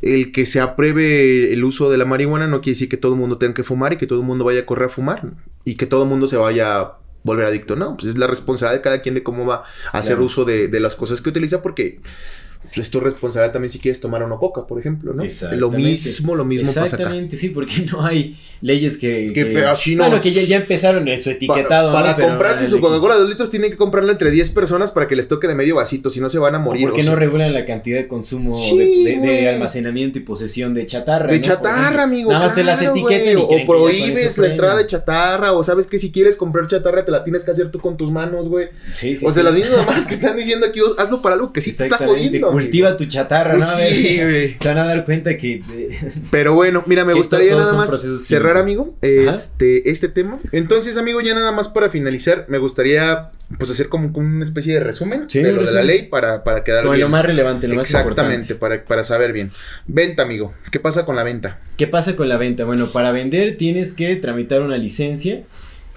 el 0.03 0.33
que 0.33 0.45
se 0.47 0.59
apruebe 0.61 1.53
el 1.53 1.63
uso 1.63 1.91
de 1.91 1.99
la 1.99 2.07
marihuana 2.07 2.49
no 2.49 2.61
quiere 2.61 2.75
decir 2.75 2.89
que 2.89 2.97
todo 2.97 3.13
el 3.13 3.21
mundo 3.21 3.39
tenga 3.39 3.55
que 3.55 3.63
fumar 3.63 3.93
y 3.93 3.99
que 3.99 4.07
todo 4.09 4.19
el 4.21 4.27
mundo 4.27 4.45
vaya 4.47 4.61
a 4.61 4.67
correr 4.67 4.87
a 4.87 4.89
fumar 4.89 5.31
y 5.65 5.75
que 5.77 5.87
todo 5.87 6.03
el 6.05 6.09
mundo 6.09 6.27
se 6.27 6.39
vaya 6.39 6.81
a 6.81 6.99
volver 7.23 7.47
adicto, 7.47 7.77
no, 7.77 7.97
pues 7.97 8.09
es 8.11 8.19
la 8.19 8.27
responsabilidad 8.27 8.79
de 8.79 8.83
cada 8.83 9.03
quien 9.03 9.15
de 9.15 9.23
cómo 9.23 9.45
va 9.47 9.63
a 9.93 9.99
hacer 9.99 10.15
Claro. 10.15 10.25
uso 10.25 10.45
de, 10.45 10.69
de 10.69 10.81
las 10.81 10.97
cosas 10.97 11.21
que 11.21 11.29
utiliza 11.29 11.61
porque 11.63 12.01
es 12.77 12.91
tu 12.91 13.01
responsabilidad 13.01 13.53
también 13.53 13.71
si 13.71 13.79
quieres 13.79 14.01
tomar 14.01 14.23
una 14.23 14.37
coca, 14.37 14.67
por 14.67 14.79
ejemplo, 14.79 15.13
¿no? 15.13 15.25
Lo 15.57 15.71
mismo, 15.71 16.35
lo 16.37 16.45
mismo 16.45 16.69
pasa 16.69 16.81
acá. 16.83 16.95
Exactamente, 16.97 17.37
sí, 17.37 17.49
porque 17.49 17.85
no 17.91 18.05
hay 18.05 18.39
leyes 18.61 18.97
que... 18.99 19.33
Que 19.35 19.47
pe- 19.47 19.65
así 19.67 19.97
no- 19.97 20.05
Bueno, 20.07 20.23
que 20.23 20.31
ya, 20.31 20.43
ya 20.43 20.59
empezaron 20.59 21.09
eso 21.09 21.31
etiquetado. 21.31 21.93
Para, 21.93 22.11
¿no? 22.11 22.17
para 22.17 22.29
comprarse 22.29 22.67
su 22.67 22.81
Coca-Cola 22.81 23.15
de 23.15 23.21
2 23.23 23.29
litros 23.31 23.51
tienen 23.51 23.71
que 23.71 23.77
comprarlo 23.77 24.13
entre 24.13 24.31
10 24.31 24.51
personas 24.51 24.93
para 24.93 25.09
que 25.09 25.17
les 25.17 25.27
toque 25.27 25.49
de 25.49 25.55
medio 25.55 25.77
vasito, 25.77 26.11
si 26.11 26.21
no 26.21 26.29
se 26.29 26.39
van 26.39 26.55
a 26.55 26.59
morir. 26.59 26.89
¿Por 26.89 26.95
qué 26.95 27.03
o 27.03 27.11
no 27.11 27.17
regulan 27.17 27.53
la 27.55 27.65
cantidad 27.65 27.99
de 27.99 28.07
consumo 28.07 28.55
Sí, 28.55 28.79
de, 28.79 28.85
de- 28.85 29.05
de 29.05 29.17
güey. 29.19 29.47
almacenamiento 29.49 30.19
y 30.19 30.23
posesión 30.23 30.75
de 30.75 30.87
chatarra? 30.87 31.27
De 31.33 31.41
chatarra, 31.41 32.03
amigo. 32.05 32.31
Nada 32.31 32.47
más 32.47 32.55
te 32.55 32.63
las 32.63 32.79
creen 32.79 33.39
O 33.39 33.49
que 33.49 33.65
prohíbes 33.67 34.39
la 34.39 34.47
entrada 34.49 34.77
de 34.77 34.87
chatarra. 34.87 35.53
O 35.53 35.65
sabes 35.65 35.87
que 35.87 35.99
si 35.99 36.13
quieres 36.13 36.37
comprar 36.37 36.67
chatarra 36.67 37.05
te 37.05 37.11
la 37.11 37.25
tienes 37.25 37.43
que 37.45 37.51
hacer 37.51 37.71
tú 37.71 37.79
con 37.81 37.97
tus 37.97 38.11
manos, 38.11 38.49
güey. 38.49 38.69
Sí, 38.95 39.17
sí, 39.17 39.25
o 39.27 39.33
sea, 39.33 39.43
las 39.43 39.55
mismas 39.55 39.79
mamás 39.87 40.07
que 40.07 40.15
están 40.15 40.37
diciendo 40.37 40.67
aquí, 40.67 40.81
"Os- 40.81 40.99
hazlo 40.99 41.23
para 41.23 41.35
algo 41.35 41.53
que 41.53 41.61
sí 41.61 41.71
te 41.71 41.85
está 41.85 41.97
Exactamente, 41.97 42.41
Cultiva 42.53 42.89
amigo". 42.89 42.99
tu 43.05 43.11
chatarra, 43.11 43.55
¿no? 43.55 43.65
Sí, 43.65 44.19
güey. 44.23 44.57
Se 44.61 44.69
van 44.69 44.79
a 44.79 44.87
dar 44.87 45.05
cuenta 45.05 45.37
que... 45.37 45.55
eh, 45.73 46.13
Pero 46.31 46.55
bueno, 46.55 46.83
mira, 46.87 47.05
me 47.05 47.13
gustaría 47.15 47.55
nada 47.55 47.73
más 47.75 47.91
cerrar, 48.27 48.57
amigo, 48.57 48.97
Ajá. 49.03 49.31
este, 49.31 49.91
este 49.91 50.09
tema. 50.09 50.39
Entonces, 50.53 50.97
amigo, 50.97 51.21
ya 51.21 51.35
nada 51.35 51.53
más 51.53 51.69
para 51.69 51.89
finalizar, 51.89 52.45
me 52.49 52.59
gustaría 52.59 53.31
pues 53.59 53.69
hacer 53.71 53.89
como 53.89 54.11
una 54.17 54.45
especie 54.45 54.75
de 54.75 54.81
resumen 54.81 55.25
Sí, 55.29 55.43
de 55.43 55.53
lo 55.53 55.65
de 55.65 55.73
la 55.73 55.83
ley 55.83 56.03
para, 56.03 56.45
para 56.45 56.63
quedar 56.63 56.83
Como 56.83 56.93
bien. 56.95 57.03
lo 57.07 57.09
más 57.09 57.25
relevante, 57.25 57.67
lo 57.67 57.75
más 57.75 57.87
Exactamente, 57.87 58.53
importante. 58.53 58.55
para, 58.55 58.85
para 58.85 59.03
saber 59.05 59.33
bien. 59.33 59.51
Venta, 59.87 60.23
amigo. 60.23 60.55
¿Qué 60.71 60.79
pasa 60.79 61.05
con 61.05 61.17
la 61.17 61.25
venta? 61.25 61.59
¿Qué 61.77 61.89
pasa 61.89 62.15
con 62.15 62.29
la 62.29 62.37
venta? 62.37 62.65
Bueno, 62.65 62.87
para 62.87 63.11
vender 63.11 63.57
tienes 63.57 63.93
que 63.93 64.15
tramitar 64.17 64.63
una 64.63 64.77
licencia 64.77 65.43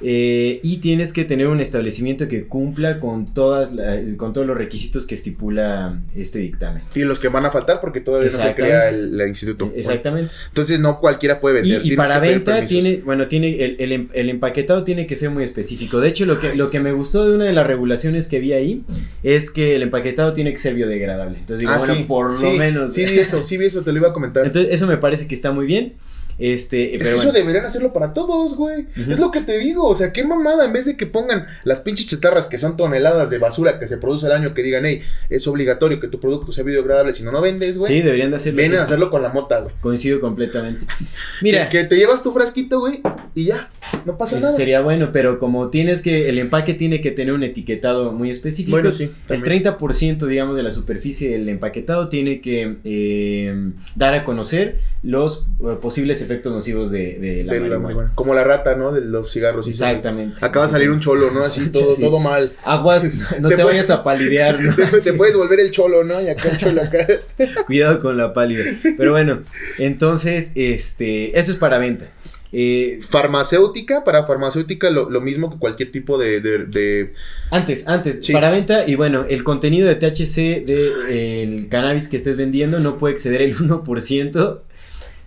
eh, 0.03 0.59
y 0.63 0.77
tienes 0.77 1.13
que 1.13 1.23
tener 1.25 1.47
un 1.47 1.59
establecimiento 1.61 2.27
que 2.27 2.45
cumpla 2.45 2.99
con 2.99 3.33
todas 3.33 3.73
la- 3.73 3.97
con 4.17 4.33
todos 4.33 4.45
los 4.45 4.57
requisitos 4.57 5.05
que 5.05 5.15
estipula 5.15 5.99
este 6.15 6.39
dictamen. 6.39 6.83
Y 6.95 7.03
los 7.03 7.19
que 7.19 7.29
van 7.29 7.45
a 7.45 7.51
faltar 7.51 7.79
porque 7.81 8.01
todavía 8.01 8.29
no 8.31 8.37
se 8.37 8.53
crea 8.53 8.89
el, 8.89 9.19
el 9.19 9.27
instituto. 9.29 9.65
Bueno, 9.67 9.79
Exactamente. 9.79 10.33
entonces 10.49 10.79
no 10.79 10.99
cualquiera 10.99 11.39
puede 11.39 11.61
vender. 11.61 11.81
y 11.85 11.95
para 11.95 12.19
venta 12.19 12.65
tiene, 12.65 13.01
bueno, 13.05 13.27
tiene 13.27 13.63
el, 13.63 13.75
el 13.79 13.91
em- 13.91 14.09
el 14.13 14.29
empaquetado 14.29 14.83
tiene 14.83 15.07
que 15.07 15.15
ser 15.15 15.29
muy 15.29 15.43
específico. 15.43 15.99
De 15.99 16.09
hecho, 16.09 16.25
lo 16.25 16.39
que, 16.39 16.53
lo 16.55 16.69
que 16.69 16.79
me 16.79 16.91
gustó 16.91 17.27
de 17.27 17.35
una 17.35 17.45
de 17.45 17.53
las 17.53 17.65
regulaciones 17.65 18.27
que 18.27 18.39
vi 18.39 18.53
ahí 18.53 18.83
es 19.23 19.49
que 19.49 19.75
el 19.75 19.83
empaquetado 19.83 20.33
tiene 20.33 20.51
que 20.51 20.57
ser 20.57 20.75
biodegradable. 20.75 21.37
Entonces 21.39 21.59
digo, 21.61 21.71
Ah, 21.71 21.77
bueno, 21.77 21.95
sí, 21.95 22.03
por 22.03 22.37
sí, 22.37 22.43
lo 22.45 22.51
menos. 22.53 22.93
Sí, 22.93 23.05
vi 23.05 23.19
eso, 23.19 23.43
sí 23.43 23.57
vi 23.57 23.65
eso, 23.65 23.81
te 23.83 23.91
lo 23.91 23.99
iba 23.99 24.09
a 24.09 24.13
comentar. 24.13 24.45
Entonces, 24.45 24.73
eso 24.73 24.85
me 24.87 24.97
parece 24.97 25.27
que 25.27 25.35
está 25.35 25.51
muy 25.51 25.65
bien. 25.65 25.93
Este, 26.39 26.95
Es 26.95 27.01
pero 27.01 27.15
que 27.15 27.21
eso 27.21 27.31
deberían 27.31 27.65
hacerlo 27.65 27.93
para 27.93 28.13
todos, 28.13 28.55
güey. 28.55 28.87
Es 29.09 29.19
lo 29.19 29.31
que 29.31 29.41
te 29.41 29.57
digo. 29.59 29.87
O 29.87 29.95
sea, 29.95 30.11
qué 30.11 30.23
mamada. 30.23 30.65
En 30.65 30.73
vez 30.73 30.85
de 30.85 30.97
que 30.97 31.05
pongan 31.05 31.45
las 31.63 31.79
pinches 31.81 32.07
chatarras 32.07 32.47
que 32.47 32.57
son 32.57 32.77
toneladas 32.77 33.29
de 33.29 33.37
basura 33.37 33.79
que 33.79 33.87
se 33.87 33.97
produce 33.97 34.25
al 34.25 34.33
año, 34.33 34.53
que 34.53 34.63
digan, 34.63 34.85
hey, 34.85 35.01
es 35.29 35.47
obligatorio 35.47 35.99
que 35.99 36.07
tu 36.07 36.19
producto 36.19 36.51
sea 36.51 36.63
biodegradable, 36.63 37.13
si 37.13 37.23
no, 37.23 37.31
no 37.31 37.41
vendes, 37.41 37.77
güey. 37.77 37.93
Sí, 37.93 38.01
deberían 38.01 38.31
de 38.31 38.37
hacerlo. 38.37 38.61
Así. 38.63 38.75
a 38.75 38.83
hacerlo 38.83 39.09
con 39.09 39.21
la 39.21 39.29
mota, 39.29 39.59
güey. 39.59 39.75
Coincido 39.81 40.19
completamente. 40.19 40.85
Mira, 41.41 41.69
Que, 41.69 41.79
que 41.79 41.83
te 41.85 41.95
llevas 41.97 42.23
tu 42.23 42.31
frasquito, 42.31 42.79
güey, 42.79 43.01
y 43.35 43.45
ya. 43.45 43.69
No 44.05 44.17
pasa 44.17 44.37
eso 44.37 44.47
nada. 44.47 44.57
sería 44.57 44.81
bueno, 44.81 45.11
pero 45.11 45.39
como 45.39 45.69
tienes 45.69 46.01
que, 46.01 46.29
el 46.29 46.39
empaque 46.39 46.73
tiene 46.73 46.99
que 47.01 47.11
tener 47.11 47.33
un 47.33 47.43
etiquetado 47.43 48.11
muy 48.11 48.29
específico. 48.29 48.71
Bueno, 48.75 48.91
sí, 48.91 49.11
El 49.29 49.43
también. 49.43 49.63
30% 49.63 50.25
digamos 50.27 50.55
de 50.55 50.63
la 50.63 50.71
superficie 50.71 51.29
del 51.31 51.47
empaquetado 51.49 52.09
tiene 52.09 52.41
que 52.41 52.77
eh, 52.83 53.71
dar 53.95 54.13
a 54.13 54.23
conocer 54.23 54.79
los 55.03 55.47
eh, 55.59 55.77
posibles 55.81 56.21
efectos 56.23 56.51
nocivos 56.53 56.89
de, 56.91 57.19
de 57.19 57.43
la 57.43 57.53
De 57.53 57.59
la 57.59 57.65
marihuana. 57.65 57.79
marihuana. 57.83 58.11
Como 58.15 58.33
la 58.33 58.43
rata, 58.43 58.75
¿no? 58.75 58.91
De 58.91 59.01
los 59.01 59.31
cigarros. 59.31 59.67
Exactamente. 59.67 60.43
Acaba 60.43 60.65
de 60.65 60.71
salir 60.71 60.89
un 60.89 60.99
cholo, 60.99 61.29
¿no? 61.31 61.43
Así 61.43 61.69
todo, 61.69 61.93
Sí. 61.93 62.01
todo 62.01 62.19
mal. 62.19 62.53
Aguas, 62.63 63.03
no 63.41 63.49
Te 63.49 63.63
vayas 63.63 63.89
a 63.89 64.03
palidear, 64.03 64.59
¿no? 64.61 64.75
Te, 65.03 65.13
puedes 65.13 65.35
volver 65.35 65.59
el 65.59 65.71
cholo, 65.71 66.03
¿no? 66.03 66.21
Y 66.21 66.29
acá 66.29 66.49
el 66.49 66.57
cholo 66.57 66.81
acá. 66.81 67.05
Cuidado 67.67 67.99
con 67.99 68.17
la 68.17 68.33
pálida. 68.33 68.63
Pero 68.97 69.11
bueno, 69.11 69.43
entonces, 69.77 70.51
este, 70.55 71.37
eso 71.39 71.51
es 71.51 71.57
para 71.57 71.77
venta. 71.77 72.09
Eh, 72.55 72.99
Farmacéutica, 73.01 74.03
para 74.03 74.27
farmacéutica 74.27 74.91
lo, 74.91 75.09
lo 75.09 75.21
mismo 75.21 75.49
que 75.51 75.57
cualquier 75.57 75.91
tipo 75.91 76.19
de, 76.19 76.39
de, 76.39 76.59
de- 76.67 77.13
Antes, 77.49 77.87
antes, 77.87 78.23
Sí. 78.23 78.31
para 78.31 78.51
venta, 78.51 78.87
y 78.87 78.93
bueno, 78.93 79.25
el 79.27 79.43
contenido 79.43 79.87
de 79.87 79.95
THC 79.95 80.63
del 80.63 81.67
cannabis 81.69 82.07
que 82.07 82.17
estés 82.17 82.37
vendiendo 82.37 82.79
no 82.79 82.99
puede 82.99 83.15
exceder 83.15 83.41
el 83.41 83.55
1%. 83.57 84.59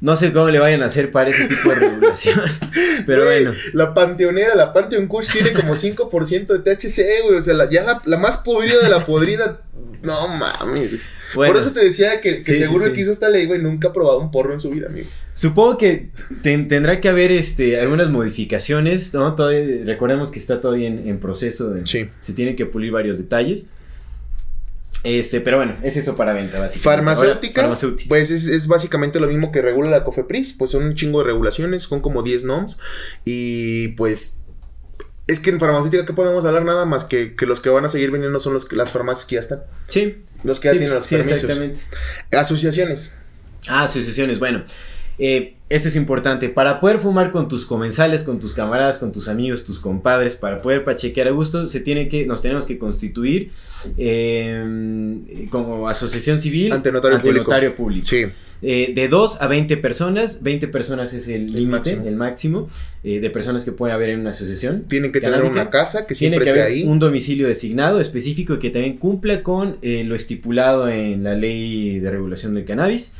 No 0.00 0.14
sé 0.16 0.32
cómo 0.32 0.48
le 0.48 0.58
vayan 0.58 0.82
a 0.82 0.86
hacer 0.86 1.10
para 1.10 1.30
ese 1.30 1.46
tipo 1.48 1.70
de 1.70 1.74
regulación. 1.88 2.38
Pero 3.06 3.24
bueno, 3.24 3.52
La 3.72 3.94
panteonera, 3.94 4.54
la 4.54 4.72
Pantheon 4.72 5.06
Kush 5.06 5.30
tiene 5.32 5.52
como 5.52 5.74
5% 5.74 6.46
de 6.46 6.58
THC, 6.74 7.22
güey. 7.24 7.38
O 7.38 7.40
sea, 7.40 7.54
la- 7.54 7.68
ya 7.68 7.82
la, 7.84 8.02
la 8.04 8.18
más 8.18 8.36
podrida 8.38 8.82
de 8.82 8.88
la 8.90 9.04
podrida. 9.06 9.62
No 10.02 10.28
mames. 10.28 10.96
bueno 11.34 11.52
Por 11.54 11.60
eso 11.62 11.72
te 11.72 11.80
decía 11.84 12.20
que, 12.20 12.36
que 12.36 12.42
Sí, 12.42 12.52
sí, 12.54 12.58
seguro 12.60 12.84
sí. 12.84 12.90
el 12.90 12.94
que 12.94 13.00
hizo 13.00 13.10
esta 13.10 13.28
ley, 13.28 13.46
güey, 13.46 13.60
nunca 13.60 13.88
ha 13.88 13.92
probado 13.92 14.18
un 14.20 14.30
porro 14.30 14.52
en 14.52 14.60
su 14.60 14.70
vida, 14.70 14.86
amigo. 14.88 15.08
supongo 15.34 15.78
que 15.78 16.10
ten- 16.42 16.68
tendrá 16.68 17.00
que 17.00 17.08
haber 17.08 17.32
este, 17.32 17.80
algunas 17.80 18.10
modificaciones, 18.10 19.12
¿no? 19.14 19.34
Todavía, 19.34 19.84
recordemos 19.84 20.30
que 20.30 20.38
está 20.38 20.60
todavía 20.60 20.88
en, 20.88 21.08
en 21.08 21.18
proceso, 21.18 21.70
de- 21.70 21.86
Sí. 21.86 22.08
se 22.20 22.32
tienen 22.34 22.54
que 22.54 22.66
pulir 22.66 22.92
varios 22.92 23.18
detalles. 23.18 23.64
Este, 25.08 25.40
pero 25.40 25.58
bueno, 25.58 25.76
es 25.84 25.96
eso 25.96 26.16
para 26.16 26.32
venta, 26.32 26.58
básicamente. 26.58 26.80
Farmacéutica, 26.82 27.60
Ahora, 27.62 27.76
farmacéutica. 27.76 28.08
pues 28.08 28.30
es, 28.32 28.48
es 28.48 28.66
básicamente 28.66 29.20
lo 29.20 29.28
mismo 29.28 29.52
que 29.52 29.62
regula 29.62 29.88
la 29.88 30.02
COFEPRIS, 30.02 30.54
pues 30.54 30.72
son 30.72 30.82
un 30.84 30.94
chingo 30.96 31.20
de 31.20 31.26
regulaciones, 31.26 31.82
son 31.82 32.00
como 32.00 32.22
10 32.24 32.44
NOMS 32.44 32.80
y 33.24 33.88
pues 33.88 34.42
es 35.28 35.38
que 35.38 35.50
en 35.50 35.60
farmacéutica 35.60 36.06
que 36.06 36.12
podemos 36.12 36.44
hablar 36.44 36.64
nada 36.64 36.86
más 36.86 37.04
que, 37.04 37.36
que 37.36 37.46
los 37.46 37.60
que 37.60 37.68
van 37.68 37.84
a 37.84 37.88
seguir 37.88 38.10
vendiendo 38.10 38.40
son 38.40 38.52
los 38.54 38.64
que, 38.64 38.74
las 38.74 38.90
farmacias 38.90 39.26
que 39.26 39.34
ya 39.36 39.40
están, 39.40 39.62
Sí, 39.88 40.24
los 40.42 40.58
que 40.58 40.68
ya 40.68 40.72
sí, 40.72 40.78
tienen 40.78 40.94
los 40.96 41.04
sí, 41.04 41.14
permisos. 41.16 41.42
exactamente. 41.44 41.80
Asociaciones. 42.32 43.16
Ah, 43.68 43.84
asociaciones. 43.84 44.38
Bueno, 44.40 44.64
eh, 45.18 45.54
esto 45.68 45.88
es 45.88 45.96
importante. 45.96 46.48
Para 46.48 46.78
poder 46.80 46.98
fumar 46.98 47.32
con 47.32 47.48
tus 47.48 47.66
comensales, 47.66 48.22
con 48.22 48.38
tus 48.38 48.52
camaradas, 48.54 48.98
con 48.98 49.10
tus 49.12 49.28
amigos, 49.28 49.64
tus 49.64 49.80
compadres, 49.80 50.36
para 50.36 50.62
poder 50.62 50.84
pachequear 50.84 51.28
a 51.28 51.32
gusto, 51.32 51.68
se 51.68 51.80
tiene 51.80 52.08
que, 52.08 52.24
nos 52.24 52.40
tenemos 52.42 52.66
que 52.66 52.78
constituir 52.78 53.50
eh, 53.98 55.46
como 55.50 55.88
asociación 55.88 56.40
civil 56.40 56.72
Ante 56.72 56.92
notario 56.92 57.18
público. 57.18 57.44
notario 57.44 57.74
público. 57.76 58.06
Sí. 58.06 58.26
Eh, 58.62 58.92
de 58.94 59.08
2 59.08 59.42
a 59.42 59.48
20 59.48 59.76
personas, 59.76 60.42
20 60.42 60.68
personas 60.68 61.12
es 61.12 61.28
el 61.28 61.46
límite, 61.46 61.66
máximo. 61.68 62.06
el 62.06 62.16
máximo 62.16 62.68
eh, 63.04 63.20
de 63.20 63.28
personas 63.30 63.64
que 63.64 63.72
puede 63.72 63.92
haber 63.92 64.10
en 64.10 64.20
una 64.20 64.30
asociación. 64.30 64.84
Tienen 64.88 65.12
que 65.12 65.20
tener 65.20 65.42
una 65.42 65.68
casa 65.68 66.06
que 66.06 66.14
Tiene 66.14 66.36
siempre 66.36 66.46
que 66.46 66.52
sea 66.52 66.64
haber 66.64 66.76
ahí. 66.76 66.84
un 66.84 66.98
domicilio 66.98 67.48
designado 67.48 68.00
específico 68.00 68.54
y 68.54 68.58
que 68.58 68.70
también 68.70 68.96
cumpla 68.96 69.42
con 69.42 69.76
eh, 69.82 70.04
lo 70.04 70.14
estipulado 70.14 70.88
en 70.88 71.22
la 71.22 71.34
ley 71.34 72.00
de 72.00 72.10
regulación 72.10 72.54
del 72.54 72.64
cannabis. 72.64 73.14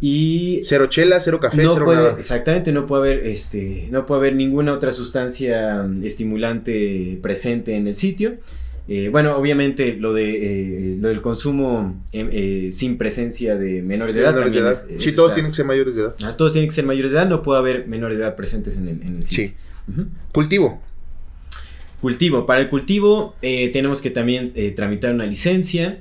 Y 0.00 0.60
Cero 0.62 0.88
chela, 0.88 1.20
cero 1.20 1.40
café, 1.40 1.62
no 1.62 1.72
cero 1.72 1.84
puede, 1.86 1.98
nada. 2.02 2.16
exactamente, 2.18 2.70
no 2.70 2.86
puede 2.86 3.14
haber 3.14 3.26
este, 3.28 3.88
no 3.90 4.04
puede 4.04 4.20
haber 4.20 4.34
ninguna 4.36 4.74
otra 4.74 4.92
sustancia 4.92 5.82
mm, 5.84 6.04
estimulante 6.04 7.18
presente 7.22 7.76
en 7.76 7.86
el 7.86 7.96
sitio. 7.96 8.34
Eh, 8.88 9.08
bueno, 9.10 9.36
obviamente 9.36 9.96
lo 9.96 10.12
de 10.12 10.92
eh, 10.92 10.96
lo 11.00 11.08
del 11.08 11.20
consumo 11.22 12.00
em, 12.12 12.28
eh, 12.30 12.68
sin 12.72 12.98
presencia 12.98 13.56
de 13.56 13.80
menores 13.82 14.14
de 14.14 14.20
edad. 14.20 14.32
Menores 14.34 14.52
de 14.52 14.60
edad. 14.60 14.72
es- 14.90 15.02
sí, 15.02 15.12
todos 15.12 15.30
está- 15.30 15.34
tienen 15.36 15.50
que 15.52 15.56
ser 15.56 15.64
mayores 15.64 15.96
de 15.96 16.02
edad. 16.02 16.14
Ah, 16.24 16.36
todos 16.36 16.52
tienen 16.52 16.68
que 16.68 16.74
ser 16.74 16.84
mayores 16.84 17.12
de 17.12 17.18
edad, 17.18 17.28
no 17.28 17.42
puede 17.42 17.58
haber 17.58 17.88
menores 17.88 18.18
de 18.18 18.24
edad 18.24 18.36
presentes 18.36 18.76
en 18.76 18.88
el, 18.88 19.00
en 19.02 19.16
el 19.16 19.24
sitio. 19.24 19.48
Sí. 19.48 19.54
Cultivo. 20.30 20.82
Cultivo. 22.00 22.44
Para 22.46 22.60
el 22.60 22.68
cultivo 22.68 23.34
tenemos 23.40 24.00
que 24.02 24.10
también 24.10 24.52
tramitar 24.76 25.14
una 25.14 25.24
licencia. 25.26 25.98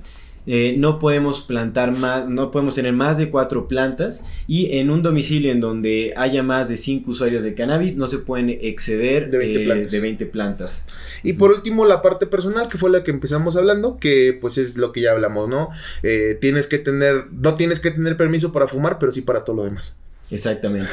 Eh, 0.47 0.75
no 0.77 0.99
podemos 0.99 1.41
plantar 1.41 1.91
más, 1.97 2.27
no 2.27 2.51
podemos 2.51 2.75
tener 2.75 2.93
más 2.93 3.17
de 3.17 3.29
cuatro 3.29 3.67
plantas 3.67 4.25
y 4.47 4.77
en 4.77 4.89
un 4.89 5.01
domicilio 5.01 5.51
en 5.51 5.59
donde 5.59 6.13
haya 6.15 6.43
más 6.43 6.69
de 6.69 6.77
cinco 6.77 7.11
usuarios 7.11 7.43
de 7.43 7.55
cannabis 7.55 7.95
no 7.97 8.07
se 8.07 8.19
pueden 8.19 8.49
exceder 8.49 9.31
De 9.31 9.37
20 9.39 9.61
eh, 9.61 9.65
plantas. 9.65 9.91
de 9.91 9.99
20 10.01 10.25
plantas. 10.27 10.87
Y 11.23 11.33
por 11.33 11.51
último, 11.51 11.85
la 11.85 12.01
parte 12.01 12.27
personal, 12.27 12.69
que 12.69 12.77
fue 12.77 12.91
la 12.91 13.03
que 13.03 13.11
empezamos 13.11 13.55
hablando, 13.55 13.97
que 13.97 14.37
pues 14.39 14.57
es 14.57 14.77
lo 14.77 14.91
que 14.91 15.01
ya 15.01 15.11
hablamos, 15.11 15.49
¿no? 15.49 15.69
Eh, 16.03 16.37
tienes 16.39 16.67
que 16.67 16.77
tener, 16.77 17.25
no 17.31 17.55
tienes 17.55 17.79
que 17.79 17.91
tener 17.91 18.17
permiso 18.17 18.51
para 18.51 18.67
fumar, 18.67 18.99
pero 18.99 19.11
sí 19.11 19.21
para 19.21 19.43
todo 19.43 19.57
lo 19.57 19.63
demás. 19.63 19.97
Exactamente. 20.29 20.89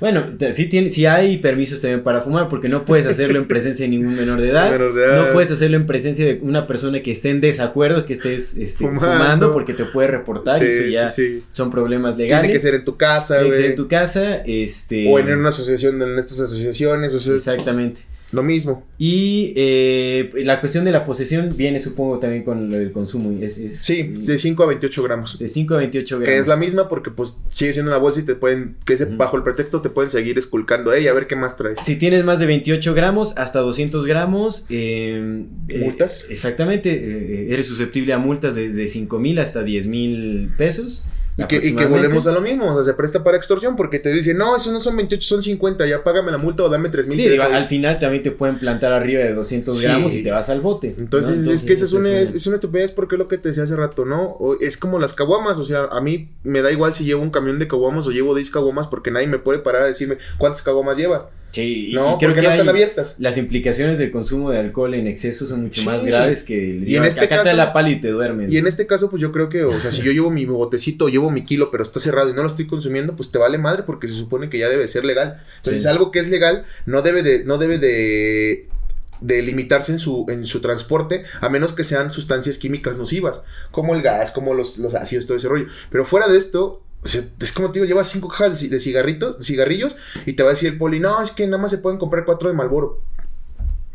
Bueno, 0.00 0.26
sí, 0.52 0.68
tiene, 0.68 0.90
sí 0.90 1.06
hay 1.06 1.38
permisos 1.38 1.80
también 1.80 2.02
para 2.02 2.20
fumar, 2.20 2.48
porque 2.48 2.68
no 2.68 2.84
puedes 2.84 3.06
hacerlo 3.06 3.38
en 3.38 3.48
presencia 3.48 3.84
de 3.84 3.90
ningún 3.90 4.16
menor 4.16 4.40
de 4.40 4.50
edad. 4.50 4.70
Menor 4.70 4.94
de 4.94 5.04
edad. 5.04 5.26
No 5.26 5.32
puedes 5.32 5.50
hacerlo 5.50 5.76
en 5.76 5.86
presencia 5.86 6.24
de 6.24 6.38
una 6.42 6.66
persona 6.66 7.02
que 7.02 7.10
esté 7.10 7.30
en 7.30 7.40
desacuerdo, 7.40 8.04
que 8.06 8.14
estés 8.14 8.56
este, 8.56 8.84
Fumando. 8.84 9.00
fumando. 9.12 9.52
porque 9.52 9.74
te 9.74 9.84
puede 9.84 10.08
reportar 10.08 10.62
y 10.62 10.66
eso 10.66 10.84
ya 10.84 11.08
sí, 11.08 11.26
sí. 11.26 11.44
son 11.52 11.70
problemas 11.70 12.16
legales. 12.16 12.42
Tiene 12.42 12.52
que 12.54 12.60
ser 12.60 12.74
en 12.74 12.84
tu 12.84 12.96
casa, 12.96 13.38
Tiene 13.38 13.50
que 13.50 13.56
ser 13.56 13.62
güey. 13.62 13.70
en 13.70 13.76
tu 13.76 13.88
casa, 13.88 14.36
este... 14.44 15.12
O 15.12 15.18
en 15.18 15.32
una 15.32 15.48
asociación, 15.48 16.00
en 16.02 16.18
estas 16.18 16.40
asociaciones, 16.40 17.14
o 17.14 17.18
sea, 17.18 17.34
Exactamente. 17.34 18.02
Lo 18.32 18.42
mismo. 18.42 18.84
Y 18.98 19.52
eh, 19.56 20.32
la 20.42 20.58
cuestión 20.60 20.84
de 20.84 20.90
la 20.90 21.04
posesión 21.04 21.54
viene, 21.56 21.78
supongo, 21.78 22.18
también 22.18 22.42
con 22.42 22.68
del 22.70 22.90
consumo. 22.90 23.30
Es, 23.40 23.58
es- 23.58 23.78
Sí, 23.78 24.02
de 24.16 24.38
5 24.38 24.62
a 24.62 24.66
28 24.66 25.02
gramos. 25.04 25.38
de 25.38 25.46
5 25.46 25.74
a 25.74 25.78
28 25.78 26.16
gramos. 26.18 26.28
Que 26.28 26.38
es 26.40 26.46
la 26.48 26.56
misma 26.56 26.88
porque 26.88 27.10
pues 27.12 27.38
sigue 27.48 27.72
siendo 27.72 27.92
una 27.92 27.98
bolsa 27.98 28.20
y 28.20 28.22
te 28.24 28.34
pueden, 28.34 28.76
que 28.86 28.96
bajo 29.04 29.36
el 29.36 29.42
pretexto 29.44 29.80
te 29.82 29.88
pueden 29.90 30.10
seguir 30.10 30.36
esculcando, 30.36 30.92
ey, 30.92 31.06
a 31.06 31.12
ver 31.12 31.26
qué 31.28 31.36
más 31.36 31.56
traes. 31.56 31.78
Si 31.84 31.94
tienes 31.96 32.24
más 32.24 32.38
de 32.40 32.46
28 32.46 32.92
gramos, 32.94 33.34
hasta 33.36 33.60
200 33.60 34.04
gramos. 34.06 34.66
eh, 34.68 35.44
eh, 35.68 35.78
¿Multas? 35.78 36.26
exactamente. 36.30 37.52
eres 37.52 37.66
susceptible 37.66 38.12
a 38.14 38.18
multas 38.18 38.54
desde 38.56 38.86
5 38.88 39.18
mil 39.20 39.38
hasta 39.38 39.62
10 39.62 39.86
mil 39.86 40.50
pesos. 40.58 41.06
Y 41.36 41.44
que, 41.44 41.56
y 41.56 41.74
que 41.74 41.86
volvemos 41.86 42.26
a 42.28 42.32
lo 42.32 42.40
mismo, 42.40 42.72
o 42.72 42.74
sea, 42.74 42.92
se 42.92 42.96
presta 42.96 43.24
para 43.24 43.36
extorsión 43.36 43.74
porque 43.74 43.98
te 43.98 44.12
dicen, 44.12 44.38
no, 44.38 44.54
esos 44.54 44.72
no 44.72 44.78
son 44.78 44.94
28, 44.96 45.26
son 45.26 45.42
50, 45.42 45.84
ya 45.84 46.04
págame 46.04 46.30
la 46.30 46.38
multa 46.38 46.62
o 46.62 46.68
dame 46.68 46.90
3 46.90 47.08
mil. 47.08 47.18
Sí, 47.18 47.36
al 47.36 47.66
final 47.66 47.98
también 47.98 48.22
te 48.22 48.30
pueden 48.30 48.56
plantar 48.58 48.92
arriba 48.92 49.24
de 49.24 49.34
200 49.34 49.76
Sí. 49.76 49.82
gramos 49.84 50.14
y 50.14 50.22
te 50.22 50.30
vas 50.30 50.48
al 50.48 50.60
bote. 50.60 50.94
¿no? 50.96 51.02
Entonces, 51.02 51.48
es 51.48 51.64
que 51.64 51.72
esa 51.72 51.86
es 51.86 51.92
una, 51.92 52.08
es, 52.20 52.34
es 52.34 52.46
una 52.46 52.54
estupidez 52.54 52.92
porque 52.92 53.16
es 53.16 53.18
lo 53.18 53.26
que 53.26 53.38
te 53.38 53.48
decía 53.48 53.64
hace 53.64 53.74
rato, 53.74 54.04
¿no? 54.04 54.22
O 54.38 54.56
es 54.60 54.76
como 54.76 55.00
las 55.00 55.12
caguamas, 55.12 55.58
o 55.58 55.64
sea, 55.64 55.86
a 55.90 56.00
mí 56.00 56.28
me 56.44 56.62
da 56.62 56.70
igual 56.70 56.94
si 56.94 57.04
llevo 57.04 57.22
un 57.22 57.30
camión 57.30 57.58
de 57.58 57.66
caguamas 57.66 58.06
o 58.06 58.12
llevo 58.12 58.34
10 58.34 58.50
caguamas 58.50 58.86
porque 58.86 59.10
nadie 59.10 59.26
me 59.26 59.40
puede 59.40 59.58
parar 59.58 59.82
a 59.82 59.86
decirme 59.86 60.18
cuántas 60.38 60.62
caguamas 60.62 60.96
llevas. 60.96 61.22
Sí, 61.54 61.90
y- 61.90 61.94
No, 61.94 62.16
y 62.16 62.18
creo 62.18 62.30
porque 62.30 62.34
que 62.40 62.46
no 62.48 62.50
están 62.52 62.68
abiertas. 62.68 63.16
Las 63.18 63.38
implicaciones 63.38 63.98
del 63.98 64.10
consumo 64.10 64.50
de 64.50 64.58
alcohol 64.58 64.92
en 64.94 65.06
exceso 65.06 65.46
son 65.46 65.62
mucho 65.62 65.80
Sí. 65.82 65.86
más 65.86 66.04
graves 66.04 66.42
que 66.42 66.70
el 66.72 66.88
Y 66.88 66.96
en 66.96 67.04
este 67.04 67.20
acá 67.26 67.42
caso- 67.44 67.56
la 67.56 67.72
pala 67.72 67.90
y 67.90 68.00
te 68.00 68.08
duermes. 68.08 68.52
Y 68.52 68.58
en 68.58 68.66
este 68.66 68.86
caso, 68.86 69.08
pues 69.08 69.22
yo 69.22 69.30
creo 69.32 69.48
que, 69.48 69.62
o 69.64 69.80
sea, 69.80 69.92
si 69.92 70.02
yo 70.02 70.10
llevo 70.12 70.30
mi 70.30 70.44
botecito, 70.46 71.08
llevo 71.08 71.30
mi 71.30 71.44
kilo, 71.44 71.70
pero 71.70 71.82
está 71.84 72.00
cerrado 72.00 72.28
y 72.30 72.32
no 72.34 72.42
lo 72.42 72.48
estoy 72.48 72.66
consumiendo, 72.66 73.14
pues 73.16 73.30
te 73.30 73.38
vale 73.38 73.56
madre 73.58 73.84
porque 73.84 74.08
se 74.08 74.14
supone 74.14 74.50
que 74.50 74.58
ya 74.58 74.68
debe 74.68 74.88
ser 74.88 75.04
legal. 75.04 75.42
Entonces, 75.58 75.82
Sí. 75.82 75.88
algo 75.88 76.10
que 76.10 76.18
es 76.18 76.28
legal 76.28 76.64
no 76.86 77.02
debe 77.02 77.22
de, 77.22 77.44
no 77.44 77.56
debe 77.58 77.78
de, 77.78 78.66
de 79.20 79.42
limitarse 79.42 79.92
en 79.92 80.00
su, 80.00 80.26
en 80.28 80.44
su 80.44 80.60
transporte, 80.60 81.22
a 81.40 81.48
menos 81.48 81.72
que 81.72 81.84
sean 81.84 82.10
sustancias 82.10 82.58
químicas 82.58 82.98
nocivas, 82.98 83.42
como 83.70 83.94
el 83.94 84.02
gas, 84.02 84.32
como 84.32 84.54
los, 84.54 84.78
los 84.78 84.94
ácidos, 84.94 85.26
todo 85.26 85.36
ese 85.36 85.48
rollo. 85.48 85.66
Pero 85.88 86.04
fuera 86.04 86.26
de 86.28 86.36
esto, 86.36 86.82
o 87.04 87.08
sea, 87.08 87.22
es 87.40 87.52
como 87.52 87.68
te 87.70 87.74
digo, 87.74 87.84
llevas 87.86 88.08
cinco 88.08 88.28
cajas 88.28 88.58
de, 88.60 88.66
ci- 88.66 88.70
de 88.70 88.80
cigarritos, 88.80 89.38
de 89.38 89.44
cigarrillos, 89.44 89.96
y 90.26 90.32
te 90.32 90.42
va 90.42 90.48
a 90.48 90.52
decir 90.52 90.70
el 90.70 90.78
poli, 90.78 91.00
no, 91.00 91.22
es 91.22 91.30
que 91.32 91.46
nada 91.46 91.58
más 91.62 91.70
se 91.70 91.78
pueden 91.78 91.98
comprar 91.98 92.24
cuatro 92.24 92.48
de 92.48 92.54
Malboro. 92.54 93.00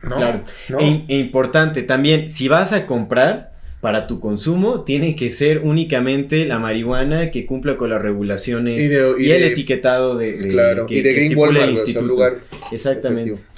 No, 0.03 0.15
Claro. 0.15 0.43
no. 0.69 0.79
E, 0.79 1.05
e 1.07 1.17
importante 1.17 1.83
también, 1.83 2.29
si 2.29 2.47
vas 2.47 2.71
a 2.71 2.85
comprar 2.87 3.51
para 3.81 4.07
tu 4.07 4.19
consumo, 4.19 4.81
tiene 4.83 5.15
que 5.15 5.29
ser 5.29 5.59
únicamente 5.63 6.45
la 6.45 6.59
marihuana 6.59 7.31
que 7.31 7.45
cumpla 7.45 7.77
con 7.77 7.89
las 7.89 8.01
regulaciones 8.01 8.79
Y 8.81 8.85
y, 8.85 8.87
de- 8.87 9.13
y 9.19 9.31
el 9.31 9.41
de- 9.41 9.47
etiquetado 9.47 10.17
de, 10.17 10.33
de- 10.37 10.49
Claro, 10.49 10.85
que- 10.85 10.95
y 10.95 11.01
de 11.01 11.13
Green 11.13 11.31
el 11.31 11.37
o 11.73 11.85
sea, 11.85 12.01
un 12.01 12.07
lugar 12.07 12.37
Exactamente. 12.71 13.31
Efectivo. 13.31 13.49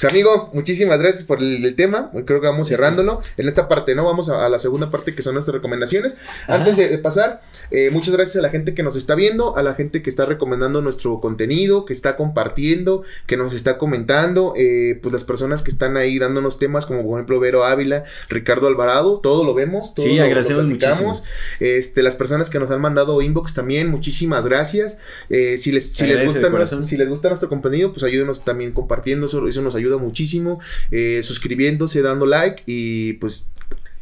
Pues 0.00 0.12
amigo, 0.12 0.50
muchísimas 0.52 1.00
gracias 1.00 1.24
por 1.24 1.40
el, 1.40 1.64
el 1.64 1.74
tema. 1.74 2.10
Creo 2.24 2.40
que 2.40 2.46
vamos 2.46 2.68
cerrándolo. 2.68 3.20
En 3.36 3.48
esta 3.48 3.66
parte, 3.68 3.94
¿no? 3.96 4.04
Vamos 4.04 4.28
a, 4.28 4.46
a 4.46 4.48
la 4.48 4.58
segunda 4.60 4.90
parte 4.90 5.14
que 5.14 5.22
son 5.22 5.34
nuestras 5.34 5.54
recomendaciones. 5.54 6.14
Ajá. 6.44 6.54
Antes 6.54 6.76
de, 6.76 6.88
de 6.88 6.98
pasar, 6.98 7.40
eh, 7.72 7.90
muchas 7.90 8.14
gracias 8.14 8.36
a 8.36 8.42
la 8.42 8.50
gente 8.50 8.74
que 8.74 8.84
nos 8.84 8.94
está 8.94 9.16
viendo, 9.16 9.56
a 9.56 9.62
la 9.64 9.74
gente 9.74 10.00
que 10.00 10.08
está 10.08 10.24
recomendando 10.24 10.82
nuestro 10.82 11.18
contenido, 11.20 11.84
que 11.84 11.92
está 11.92 12.14
compartiendo, 12.16 13.02
que 13.26 13.36
nos 13.36 13.52
está 13.52 13.76
comentando, 13.76 14.54
eh, 14.56 15.00
pues 15.02 15.12
las 15.12 15.24
personas 15.24 15.62
que 15.62 15.70
están 15.72 15.96
ahí 15.96 16.18
dándonos 16.20 16.60
temas, 16.60 16.86
como 16.86 17.02
por 17.04 17.18
ejemplo 17.18 17.40
Vero 17.40 17.64
Ávila, 17.64 18.04
Ricardo 18.28 18.68
Alvarado, 18.68 19.18
todo 19.18 19.42
lo 19.44 19.52
vemos, 19.52 19.94
todo 19.94 20.06
Sí, 20.06 20.12
lo- 20.12 20.18
lo, 20.18 20.24
agradecemos 20.26 20.64
platicamos. 20.66 21.24
Este, 21.58 22.04
las 22.04 22.14
personas 22.14 22.50
que 22.50 22.60
nos 22.60 22.70
han 22.70 22.80
mandado 22.80 23.20
inbox 23.20 23.52
también, 23.52 23.90
muchísimas 23.90 24.46
gracias. 24.46 24.98
Eh, 25.28 25.58
si 25.58 25.72
les, 25.72 25.92
si 25.92 26.06
les 26.06 26.24
gusta 26.24 26.50
si 26.86 26.96
les 26.96 27.08
gusta 27.08 27.28
nuestro 27.28 27.48
contenido, 27.48 27.92
pues 27.92 28.04
ayúdenos 28.04 28.44
también 28.44 28.70
compartiendo, 28.70 29.26
eso, 29.26 29.46
eso 29.48 29.60
nos 29.60 29.74
ayuda 29.74 29.87
muchísimo, 29.98 30.60
eh, 30.90 31.20
suscribiéndose, 31.22 32.02
dando 32.02 32.26
like 32.26 32.62
y 32.66 33.14
pues 33.14 33.52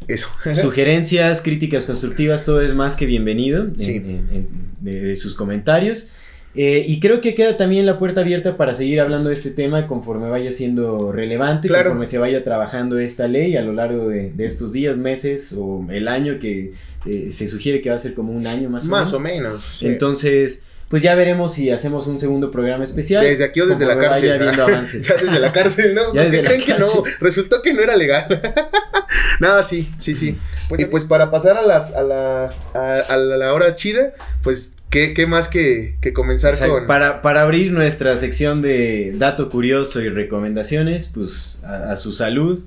eso. 0.09 0.29
Sugerencias, 0.55 1.41
críticas 1.41 1.87
constructivas, 1.87 2.45
todo 2.45 2.61
es 2.61 2.75
más 2.75 2.97
que 2.97 3.07
bienvenido 3.07 3.65
en- 3.65 3.79
Sí. 3.79 3.93
en- 3.97 4.29
en- 4.33 4.49
de, 4.81 5.01
de 5.01 5.17
sus 5.17 5.35
comentarios. 5.35 6.11
Eh, 6.59 6.87
y 6.89 7.01
creo 7.01 7.21
que 7.21 7.35
queda 7.35 7.59
también 7.59 7.85
la 7.85 7.99
puerta 7.99 8.23
abierta 8.23 8.57
para 8.57 8.73
seguir 8.75 8.99
hablando 9.03 9.29
de 9.29 9.35
este 9.35 9.51
tema 9.51 9.87
conforme 9.87 10.31
vaya 10.31 10.51
siendo 10.51 11.13
relevante, 11.13 11.69
Claro. 11.69 11.91
conforme 11.91 12.07
se 12.07 12.17
vaya 12.17 12.43
trabajando 12.45 12.99
esta 12.99 13.29
ley 13.29 13.57
a 13.59 13.63
lo 13.63 13.75
largo 13.75 14.09
de, 14.09 14.33
de 14.33 14.47
estos 14.47 14.73
días, 14.73 14.97
meses 14.97 15.55
o 15.59 15.87
el 15.91 16.09
año 16.09 16.39
que 16.39 16.73
eh, 17.05 17.27
se 17.31 17.47
sugiere 17.47 17.83
que 17.83 17.91
va 17.91 17.97
a 17.97 17.99
ser 17.99 18.15
como 18.15 18.33
un 18.33 18.47
año 18.47 18.71
más 18.71 18.87
o 18.87 18.89
Más 18.89 19.13
menos. 19.13 19.13
o 19.13 19.21
menos. 19.21 19.65
sí. 19.65 19.87
Entonces, 19.87 20.63
pues 20.89 21.03
ya 21.03 21.15
veremos 21.15 21.53
si 21.55 21.71
hacemos 21.71 22.07
un 22.07 22.19
segundo 22.21 22.51
programa 22.51 22.85
especial. 22.85 23.25
desde 23.25 23.45
aquí 23.45 23.61
o 23.61 23.67
desde 23.67 23.87
la 23.87 23.99
cárcel. 23.99 24.31
vaya 24.31 24.43
viendo 24.45 24.63
avances. 24.69 25.07
ya 25.07 25.15
desde 25.17 25.41
la 25.41 25.53
cárcel, 25.59 25.95
¿no? 25.95 26.03
Ya 26.03 26.07
¿Por 26.07 26.15
qué 26.15 26.23
desde 26.31 26.43
la 26.43 26.49
creen 26.49 26.63
que 26.65 26.75
no? 26.75 26.93
cárcel. 27.03 27.13
Resultó 27.21 27.63
que 27.63 27.75
no 27.75 27.83
era 27.83 27.97
legal. 27.97 28.27
Nada, 29.41 29.63
sí, 29.63 29.91
sí, 29.99 30.15
sí. 30.15 30.39
y 30.77 30.85
pues 30.87 31.05
para 31.05 31.31
pasar 31.31 31.57
a 31.57 31.63
las 31.63 31.95
a 31.95 32.03
la, 32.03 32.55
a, 32.75 33.01
a 33.09 33.17
la 33.17 33.53
hora 33.53 33.75
chida, 33.75 34.15
pues 34.43 34.75
qué, 34.91 35.13
qué 35.15 35.27
más 35.27 35.49
que, 35.49 35.97
que 36.01 36.13
comenzar 36.13 36.55
O 36.55 36.57
sea, 36.57 36.69
con 36.69 36.87
para, 36.87 37.21
para 37.23 37.43
abrir 37.43 37.73
nuestra 37.73 38.17
sección 38.19 38.63
de 38.63 39.13
dato 39.15 39.49
curioso 39.49 40.01
y 40.01 40.09
recomendaciones, 40.09 41.11
pues 41.13 41.61
a, 41.65 41.93
a 41.93 41.97
su 41.97 42.13
salud 42.13 42.61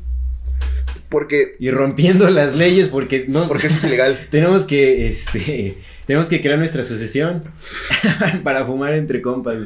porque 1.10 1.56
y 1.60 1.72
rompiendo 1.72 2.30
las 2.30 2.56
leyes 2.56 2.88
porque 2.88 3.26
no 3.28 3.48
porque 3.48 3.68
esto 3.68 3.80
es 3.80 3.84
ilegal. 3.86 4.28
tenemos 4.30 4.66
que 4.66 5.08
este 5.08 5.78
tenemos 6.10 6.28
que 6.28 6.42
crear 6.42 6.58
nuestra 6.58 6.82
asociación 6.82 7.44
para 8.44 8.66
fumar 8.66 8.96
entre 8.96 9.22
compas. 9.22 9.60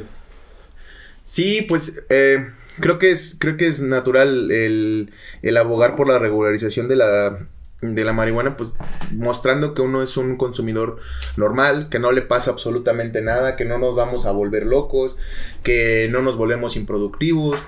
Sí, 1.22 1.64
pues 1.66 2.04
eh, 2.10 2.50
creo 2.80 2.98
que 2.98 3.12
es 3.12 3.38
creo 3.40 3.56
que 3.56 3.66
es 3.66 3.80
natural 3.80 4.50
el, 4.50 5.10
el 5.40 5.56
abogar 5.56 5.96
por 5.96 6.06
la 6.06 6.18
regularización 6.18 6.86
de 6.86 6.96
la 6.96 7.38
de 7.80 8.04
la 8.04 8.12
marihuana, 8.12 8.58
pues 8.58 8.76
mostrando 9.10 9.72
que 9.72 9.80
uno 9.80 10.02
es 10.02 10.18
un 10.18 10.36
consumidor 10.36 10.98
normal, 11.38 11.88
que 11.88 11.98
no 11.98 12.12
le 12.12 12.20
pasa 12.20 12.50
absolutamente 12.50 13.22
nada, 13.22 13.56
que 13.56 13.64
no 13.64 13.78
nos 13.78 13.96
vamos 13.96 14.26
a 14.26 14.30
volver 14.32 14.66
locos, 14.66 15.16
que 15.62 16.08
no 16.10 16.20
nos 16.20 16.36
volvemos 16.36 16.76
improductivos. 16.76 17.58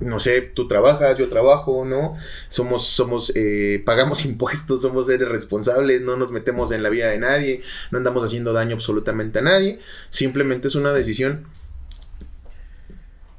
No 0.00 0.20
sé, 0.20 0.40
tú 0.42 0.66
trabajas, 0.68 1.18
yo 1.18 1.28
trabajo, 1.28 1.84
¿no? 1.84 2.16
Somos, 2.48 2.86
somos, 2.86 3.32
eh, 3.36 3.82
pagamos 3.84 4.24
impuestos, 4.24 4.82
somos 4.82 5.06
seres 5.06 5.28
responsables, 5.28 6.02
no 6.02 6.16
nos 6.16 6.30
metemos 6.32 6.72
en 6.72 6.82
la 6.82 6.88
vida 6.88 7.08
de 7.08 7.18
nadie, 7.18 7.60
no 7.90 7.98
andamos 7.98 8.24
haciendo 8.24 8.52
daño 8.52 8.74
absolutamente 8.74 9.40
a 9.40 9.42
nadie. 9.42 9.78
Simplemente 10.10 10.68
es 10.68 10.74
una 10.74 10.92
decisión 10.92 11.46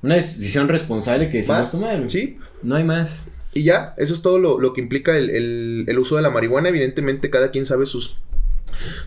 Una 0.01 0.15
decisión 0.15 0.67
responsable 0.67 1.29
que 1.29 1.37
decimos 1.37 1.71
tomar. 1.71 2.09
Sí, 2.09 2.37
No 2.63 2.75
hay 2.75 2.83
más. 2.83 3.25
Y 3.53 3.63
ya, 3.63 3.93
eso 3.97 4.13
es 4.13 4.21
todo 4.21 4.39
lo, 4.39 4.59
lo 4.59 4.73
que 4.73 4.81
implica 4.81 5.15
el, 5.17 5.29
el- 5.29 5.85
el 5.87 5.99
uso 5.99 6.15
de 6.15 6.21
la 6.21 6.29
marihuana. 6.29 6.69
Evidentemente, 6.69 7.29
cada 7.29 7.51
quien 7.51 7.65
sabe 7.65 7.85
sus, 7.85 8.19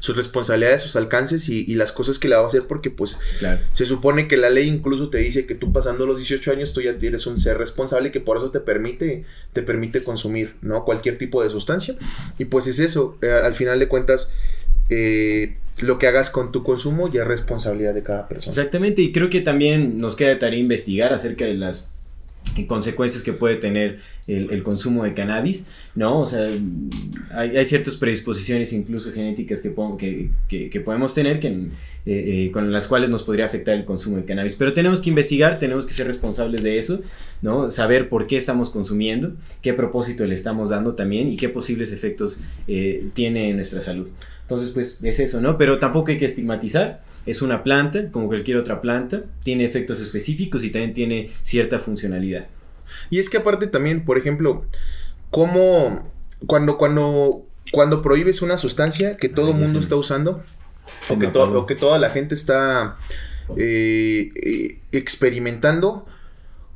sus 0.01 0.17
responsabilidades, 0.17 0.83
sus 0.83 0.97
alcances 0.97 1.49
y, 1.49 1.65
y 1.67 1.75
las 1.75 1.93
cosas 1.93 2.19
que 2.19 2.29
le 2.29 2.37
va 2.37 2.43
a 2.43 2.47
hacer, 2.47 2.67
porque 2.67 2.91
pues 2.91 3.19
Claro. 3.39 3.61
se 3.73 3.87
supone 3.87 4.29
que 4.29 4.37
la 4.37 4.51
ley 4.51 4.69
incluso 4.69 5.11
te 5.11 5.19
dice 5.19 5.47
que 5.47 5.55
tú 5.55 5.73
pasando 5.73 6.07
los 6.07 6.17
18 6.19 6.53
años 6.53 6.73
tú 6.73 6.81
ya 6.81 6.91
eres 7.01 7.27
un 7.27 7.39
ser 7.39 7.59
responsable 7.59 8.09
y 8.09 8.13
que 8.13 8.21
por 8.21 8.37
eso 8.37 8.51
te 8.51 8.61
permite, 8.61 9.25
te 9.53 9.63
permite 9.63 10.03
consumir, 10.05 10.55
¿no? 10.63 10.85
Cualquier 10.85 11.19
tipo 11.19 11.43
de 11.43 11.51
sustancia. 11.51 11.95
Y 12.39 12.47
pues 12.47 12.67
es 12.67 12.79
eso, 12.79 13.17
eh, 13.23 13.31
al 13.31 13.55
final 13.55 13.79
de 13.79 13.89
cuentas, 13.89 14.33
eh, 14.91 15.57
lo 15.79 15.99
que 15.99 16.07
hagas 16.07 16.31
con 16.31 16.53
tu 16.53 16.63
consumo 16.63 17.11
ya 17.13 17.23
es 17.23 17.29
responsabilidad 17.29 17.95
de 17.95 18.03
cada 18.03 18.29
persona. 18.29 18.51
Exactamente, 18.51 19.03
y 19.03 19.13
creo 19.13 19.29
que 19.31 19.41
también 19.41 19.99
nos 19.99 20.15
queda 20.17 20.39
tarea 20.39 20.59
investigar 20.61 21.13
acerca 21.13 21.45
de 21.45 21.55
las 21.55 21.89
consecuencias 22.69 23.23
que 23.23 23.33
puede 23.33 23.57
tener 23.57 24.01
el, 24.27 24.63
consumo 24.63 25.05
de 25.05 25.15
cannabis, 25.15 25.67
¿no? 25.95 26.21
O 26.21 26.27
sea, 26.27 26.49
hay, 27.31 27.65
ciertas 27.67 27.97
predisposiciones 27.97 28.73
incluso 28.73 29.13
genéticas 29.13 29.61
que 29.61 29.71
podemos 29.71 31.15
tener 31.15 31.41
que, 31.41 31.69
eh, 32.07 32.47
eh, 32.47 32.51
con 32.53 32.71
las 32.71 32.87
cuales 32.87 33.09
nos 33.09 33.25
podría 33.25 33.47
afectar 33.47 33.75
el 33.75 33.87
consumo 33.87 34.19
de 34.19 34.27
cannabis. 34.27 34.57
Pero 34.57 34.75
tenemos 34.75 35.01
que 35.01 35.09
investigar, 35.09 35.59
tenemos 35.59 35.87
que 35.87 35.95
ser 35.95 36.07
responsables 36.07 36.63
de 36.63 36.79
eso, 36.79 37.01
¿no? 37.41 37.71
Saber 37.71 38.11
por 38.11 38.27
qué 38.27 38.37
estamos 38.37 38.69
consumiendo, 38.69 39.33
qué 39.63 39.73
propósito 39.73 40.27
le 40.27 40.35
estamos 40.35 40.69
dando 40.69 40.95
también 40.95 41.33
y 41.33 41.37
qué 41.37 41.49
posibles 41.49 41.93
efectos 41.93 42.41
eh, 42.69 43.09
tiene 43.15 43.49
en 43.49 43.57
nuestra 43.57 43.81
salud. 43.81 44.09
Entonces, 44.43 44.69
pues 44.69 44.99
es 45.03 45.19
eso, 45.19 45.41
¿no? 45.41 45.57
Pero 45.57 45.79
tampoco 45.79 46.11
hay 46.11 46.19
que 46.19 46.27
estigmatizar. 46.27 47.03
Es 47.25 47.41
una 47.41 47.65
planta, 47.65 48.11
como 48.11 48.27
cualquier 48.27 48.59
otra 48.59 48.83
planta, 48.83 49.23
tiene 49.43 49.65
efectos 49.65 49.99
específicos 50.03 50.63
y 50.63 50.69
también 50.69 50.93
tiene 50.93 51.31
cierta 51.41 51.79
funcionalidad. 51.79 52.49
Y 53.11 53.19
es 53.19 53.29
que 53.31 53.39
aparte 53.39 53.67
también, 53.67 54.05
por 54.05 54.19
ejemplo, 54.19 54.65
cómo 55.31 56.11
cuando 56.47 56.79
cuando 56.79 57.43
cuando 57.73 58.03
prohíbes 58.03 58.43
una 58.43 58.59
sustancia 58.59 59.17
que 59.17 59.29
todo 59.29 59.51
el 59.51 59.57
mundo 59.57 59.79
está 59.79 59.97
usando 59.97 60.43
o 61.09 61.19
que, 61.19 61.27
to- 61.29 61.43
apagó. 61.43 61.61
o 61.61 61.67
que 61.67 61.75
toda 61.75 61.99
la 61.99 62.11
gente 62.11 62.35
está 62.35 62.97
eh, 63.57 64.31
eh, 64.37 64.79
experimentando, 64.93 66.07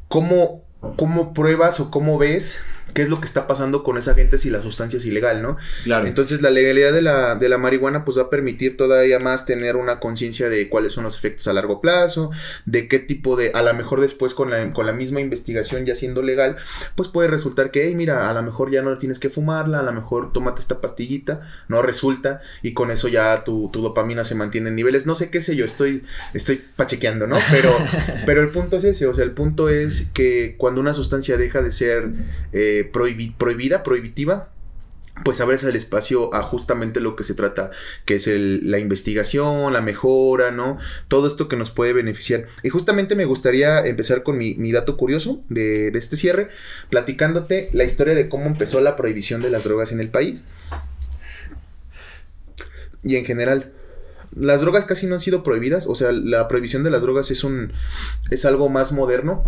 cómo 0.08 0.62
cómo 0.96 1.34
pruebas 1.34 1.80
o 1.80 1.90
cómo 1.90 2.18
ves 2.18 2.60
qué 2.94 3.02
es 3.02 3.08
lo 3.08 3.20
que 3.20 3.26
está 3.26 3.46
pasando 3.46 3.82
con 3.82 3.96
esa 3.98 4.14
gente 4.14 4.38
si 4.38 4.50
la 4.50 4.62
sustancia 4.62 4.96
es 4.96 5.06
ilegal, 5.06 5.42
¿no? 5.42 5.56
Claro. 5.84 6.06
Entonces 6.06 6.42
la 6.42 6.50
legalidad 6.50 6.92
de 6.92 7.02
la, 7.02 7.34
de 7.36 7.48
la 7.48 7.58
marihuana 7.58 8.04
pues 8.04 8.18
va 8.18 8.22
a 8.22 8.30
permitir 8.30 8.76
todavía 8.76 9.18
más 9.18 9.46
tener 9.46 9.76
una 9.76 10.00
conciencia 10.00 10.48
de 10.48 10.68
cuáles 10.68 10.94
son 10.94 11.04
los 11.04 11.16
efectos 11.16 11.46
a 11.48 11.52
largo 11.52 11.80
plazo, 11.80 12.30
de 12.66 12.88
qué 12.88 12.98
tipo 12.98 13.36
de, 13.36 13.50
a 13.54 13.62
lo 13.62 13.72
mejor 13.74 14.00
después 14.00 14.34
con 14.34 14.50
la, 14.50 14.72
con 14.72 14.86
la 14.86 14.92
misma 14.92 15.20
investigación 15.20 15.86
ya 15.86 15.94
siendo 15.94 16.22
legal, 16.22 16.56
pues 16.94 17.08
puede 17.08 17.28
resultar 17.28 17.70
que, 17.70 17.86
hey, 17.86 17.94
mira, 17.94 18.30
a 18.30 18.34
lo 18.34 18.42
mejor 18.42 18.70
ya 18.70 18.82
no 18.82 18.96
tienes 18.98 19.18
que 19.18 19.30
fumarla, 19.30 19.80
a 19.80 19.82
lo 19.82 19.92
mejor 19.92 20.32
tómate 20.32 20.60
esta 20.60 20.80
pastillita, 20.80 21.42
no 21.68 21.82
resulta, 21.82 22.40
y 22.62 22.74
con 22.74 22.90
eso 22.90 23.08
ya 23.08 23.44
tu, 23.44 23.70
tu 23.72 23.82
dopamina 23.82 24.24
se 24.24 24.34
mantiene 24.34 24.70
en 24.70 24.76
niveles, 24.76 25.06
no 25.06 25.14
sé 25.14 25.30
qué 25.30 25.40
sé 25.40 25.56
yo, 25.56 25.64
estoy, 25.64 26.04
estoy 26.34 26.64
pachequeando, 26.76 27.26
¿no? 27.26 27.38
Pero, 27.50 27.74
pero 28.26 28.42
el 28.42 28.50
punto 28.50 28.76
es 28.76 28.84
ese, 28.84 29.06
o 29.06 29.14
sea, 29.14 29.24
el 29.24 29.32
punto 29.32 29.68
es 29.68 30.10
que 30.12 30.54
cuando 30.58 30.80
una 30.80 30.94
sustancia 30.94 31.36
deja 31.36 31.62
de 31.62 31.70
ser... 31.70 32.08
Eh, 32.52 32.77
prohibida, 32.84 33.82
prohibitiva, 33.82 34.50
pues 35.24 35.40
abres 35.40 35.64
el 35.64 35.76
espacio 35.76 36.34
a 36.34 36.42
justamente 36.42 37.00
lo 37.00 37.16
que 37.16 37.24
se 37.24 37.34
trata, 37.34 37.70
que 38.04 38.14
es 38.14 38.26
la 38.26 38.78
investigación, 38.78 39.72
la 39.72 39.80
mejora, 39.80 40.50
¿no? 40.50 40.78
Todo 41.08 41.26
esto 41.26 41.48
que 41.48 41.56
nos 41.56 41.70
puede 41.70 41.92
beneficiar. 41.92 42.46
Y 42.62 42.68
justamente 42.68 43.14
me 43.14 43.24
gustaría 43.24 43.84
empezar 43.84 44.22
con 44.22 44.38
mi, 44.38 44.72
dato 44.72 44.96
curioso 44.96 45.42
de, 45.48 45.90
de, 45.90 45.98
este 45.98 46.16
cierre, 46.16 46.48
platicándote 46.90 47.70
la 47.72 47.84
historia 47.84 48.14
de 48.14 48.28
cómo 48.28 48.46
empezó 48.46 48.80
la 48.80 48.96
prohibición 48.96 49.40
de 49.40 49.50
las 49.50 49.64
drogas 49.64 49.92
en 49.92 50.00
el 50.00 50.10
país. 50.10 50.44
Y 53.02 53.16
en 53.16 53.24
general. 53.24 53.72
Las 54.36 54.60
drogas 54.60 54.84
casi 54.84 55.06
no 55.06 55.14
han 55.14 55.20
sido 55.20 55.42
prohibidas, 55.42 55.86
o 55.86 55.94
sea, 55.94 56.12
la 56.12 56.48
prohibición 56.48 56.84
de 56.84 56.90
las 56.90 57.00
drogas 57.00 57.30
es 57.30 57.44
un 57.44 57.72
es 58.30 58.44
algo 58.44 58.68
más 58.68 58.92
moderno, 58.92 59.42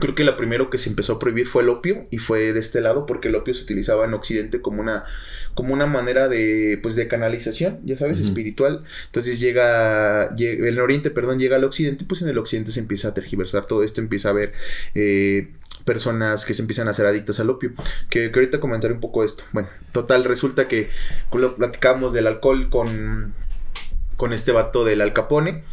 Creo 0.00 0.14
que 0.14 0.24
lo 0.24 0.36
primero 0.36 0.70
que 0.70 0.78
se 0.78 0.88
empezó 0.88 1.14
a 1.14 1.18
prohibir 1.18 1.46
fue 1.46 1.62
el 1.62 1.68
opio 1.68 2.06
y 2.10 2.18
fue 2.18 2.52
de 2.52 2.60
este 2.60 2.80
lado 2.80 3.06
porque 3.06 3.28
el 3.28 3.36
opio 3.36 3.54
se 3.54 3.62
utilizaba 3.62 4.04
en 4.04 4.14
Occidente 4.14 4.60
como 4.60 4.80
una, 4.80 5.04
como 5.54 5.74
una 5.74 5.86
manera 5.86 6.28
de, 6.28 6.78
pues, 6.82 6.96
de 6.96 7.06
canalización, 7.06 7.80
ya 7.84 7.96
sabes, 7.96 8.18
espiritual. 8.18 8.84
Entonces 9.06 9.38
llega, 9.38 10.34
llega, 10.34 10.68
el 10.68 10.80
Oriente, 10.80 11.10
perdón, 11.10 11.38
llega 11.38 11.56
al 11.56 11.64
Occidente, 11.64 12.04
pues 12.04 12.22
en 12.22 12.28
el 12.28 12.38
Occidente 12.38 12.72
se 12.72 12.80
empieza 12.80 13.08
a 13.08 13.14
tergiversar 13.14 13.66
todo 13.66 13.84
esto, 13.84 14.00
empieza 14.00 14.28
a 14.28 14.32
haber 14.32 14.52
eh, 14.94 15.48
personas 15.84 16.44
que 16.44 16.54
se 16.54 16.62
empiezan 16.62 16.88
a 16.88 16.92
hacer 16.92 17.06
adictas 17.06 17.38
al 17.40 17.50
opio. 17.50 17.72
Que, 18.08 18.30
que 18.30 18.38
ahorita 18.38 18.60
comentaré 18.60 18.94
un 18.94 19.00
poco 19.00 19.22
esto. 19.24 19.44
Bueno, 19.52 19.68
total, 19.92 20.24
resulta 20.24 20.66
que 20.66 20.88
lo 21.32 21.56
platicamos 21.56 22.12
del 22.12 22.26
alcohol 22.26 22.70
con 22.70 23.34
con 24.20 24.34
este 24.34 24.52
vato 24.52 24.84
del 24.84 25.00
Al 25.00 25.14
Capone. 25.14 25.64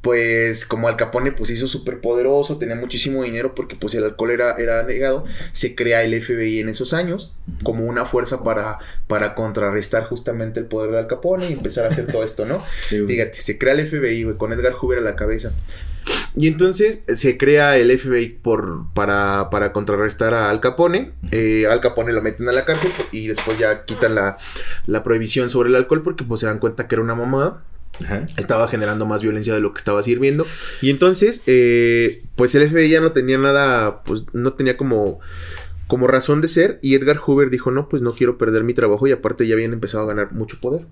Pues 0.00 0.64
como 0.64 0.88
Al 0.88 0.96
Capone 0.96 1.32
pues 1.32 1.50
hizo 1.50 1.68
súper 1.68 2.00
poderoso, 2.00 2.56
tenía 2.56 2.74
muchísimo 2.74 3.24
dinero 3.24 3.54
porque 3.54 3.76
pues 3.76 3.94
el 3.94 4.04
alcohol 4.04 4.30
era, 4.30 4.54
era 4.56 4.82
negado, 4.84 5.24
se 5.52 5.74
crea 5.74 6.02
el 6.02 6.18
FBI 6.18 6.60
en 6.60 6.70
esos 6.70 6.94
años 6.94 7.34
como 7.62 7.84
una 7.84 8.06
fuerza 8.06 8.42
para, 8.42 8.78
para 9.06 9.34
contrarrestar 9.34 10.04
justamente 10.04 10.60
el 10.60 10.64
poder 10.64 10.92
de 10.92 10.98
Al 10.98 11.08
Capone 11.08 11.50
y 11.50 11.52
empezar 11.52 11.84
a 11.84 11.88
hacer 11.88 12.06
todo 12.06 12.24
esto, 12.24 12.46
¿no? 12.46 12.58
Fíjate, 12.88 13.42
se 13.42 13.58
crea 13.58 13.74
el 13.74 13.86
FBI, 13.86 14.34
con 14.38 14.54
Edgar 14.54 14.72
Hoover 14.72 15.00
a 15.00 15.02
la 15.02 15.14
cabeza. 15.14 15.52
Y 16.34 16.48
entonces 16.48 17.04
se 17.06 17.36
crea 17.36 17.76
el 17.76 17.98
FBI 17.98 18.38
por, 18.40 18.90
para, 18.94 19.50
para 19.50 19.74
contrarrestar 19.74 20.32
a 20.32 20.48
Al 20.48 20.60
Capone. 20.60 21.12
Eh, 21.32 21.66
Al 21.70 21.82
Capone 21.82 22.14
lo 22.14 22.22
meten 22.22 22.48
a 22.48 22.52
la 22.52 22.64
cárcel 22.64 22.92
y 23.12 23.26
después 23.26 23.58
ya 23.58 23.84
quitan 23.84 24.14
la, 24.14 24.38
la 24.86 25.02
prohibición 25.02 25.50
sobre 25.50 25.68
el 25.68 25.76
alcohol 25.76 26.02
porque 26.02 26.24
pues 26.24 26.40
se 26.40 26.46
dan 26.46 26.60
cuenta 26.60 26.88
que 26.88 26.94
era 26.94 27.02
una 27.02 27.14
mamada. 27.14 27.62
Estaba 28.36 28.68
generando 28.68 29.06
más 29.06 29.22
violencia 29.22 29.54
de 29.54 29.60
lo 29.60 29.72
que 29.72 29.78
estaba 29.78 30.02
sirviendo. 30.02 30.46
Y 30.80 30.90
entonces, 30.90 31.42
eh, 31.46 32.22
pues 32.36 32.54
el 32.54 32.68
FBI 32.68 32.88
ya 32.88 33.00
no 33.00 33.12
tenía 33.12 33.38
nada, 33.38 34.02
pues 34.04 34.24
no 34.32 34.52
tenía 34.52 34.76
como, 34.76 35.20
como 35.90 36.06
razón 36.06 36.40
de 36.40 36.46
ser. 36.46 36.78
Y 36.82 36.94
Edgar 36.94 37.16
Hoover 37.16 37.50
dijo, 37.50 37.72
no, 37.72 37.88
pues 37.88 38.00
no 38.00 38.12
quiero 38.12 38.38
perder 38.38 38.62
mi 38.62 38.74
trabajo. 38.74 39.08
Y 39.08 39.10
aparte 39.10 39.44
ya 39.44 39.54
habían 39.54 39.72
empezado 39.72 40.04
a 40.04 40.06
ganar 40.06 40.30
mucho 40.30 40.60
poder. 40.60 40.86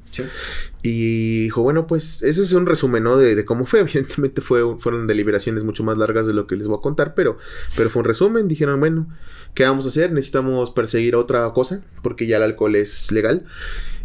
Y 0.83 1.43
dijo, 1.43 1.63
bueno, 1.63 1.87
pues 1.87 2.25
ese 2.25 2.43
es 2.43 2.53
un 2.53 2.67
resumen, 2.67 3.05
¿no? 3.05 3.17
De, 3.17 3.45
cómo 3.45 3.65
fue. 3.65 3.79
Evidentemente 3.83 4.41
fue, 4.41 4.77
fueron 4.81 5.07
deliberaciones 5.07 5.63
mucho 5.63 5.85
más 5.85 5.99
largas 5.99 6.27
de 6.27 6.33
lo 6.33 6.49
que 6.49 6.57
les 6.57 6.67
voy 6.67 6.79
a 6.79 6.83
contar. 6.83 7.15
Pero, 7.15 7.39
pero 7.77 7.91
fue 7.91 8.01
un 8.01 8.07
resumen. 8.07 8.49
Dijeron, 8.49 8.81
bueno, 8.81 9.07
¿qué 9.55 9.63
vamos 9.63 9.85
a 9.85 9.89
hacer? 9.89 10.11
Necesitamos 10.11 10.73
perseguir 10.73 11.15
otra 11.15 11.49
cosa. 11.53 11.85
Porque 12.03 12.27
ya 12.27 12.39
el 12.39 12.43
alcohol 12.43 12.75
es 12.75 13.13
legal. 13.13 13.47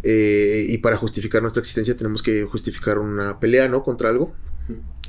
Eh, 0.04 0.66
y 0.68 0.78
para 0.78 0.96
justificar 0.96 1.42
nuestra 1.42 1.58
existencia 1.58 1.96
tenemos 1.96 2.22
que 2.22 2.44
justificar 2.44 3.00
una 3.00 3.40
pelea, 3.40 3.68
¿no? 3.68 3.82
Contra 3.82 4.10
algo. 4.10 4.32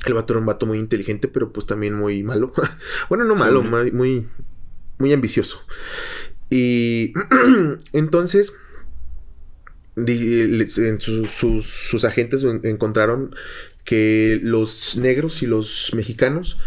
El 0.08 0.16
vato 0.16 0.34
era 0.34 0.40
un 0.40 0.48
vato 0.48 0.66
muy 0.66 0.80
inteligente, 0.80 1.28
pero 1.28 1.54
pues 1.54 1.68
también 1.68 1.94
muy 1.94 2.24
malo. 2.24 2.54
bueno, 3.10 3.24
no 3.24 3.36
malo, 3.36 3.62
muy, 3.62 3.92
muy 3.92 4.28
ambicioso. 5.14 5.66
Y 6.50 7.14
entonces, 7.94 8.54
en 9.98 11.00
sus 11.00 12.06
agentes 12.06 12.46
encontraron 12.64 13.36
que 13.84 14.40
los 14.42 14.98
negros 14.98 15.44
y 15.44 15.48
los 15.48 15.92
mexicanos 15.94 16.58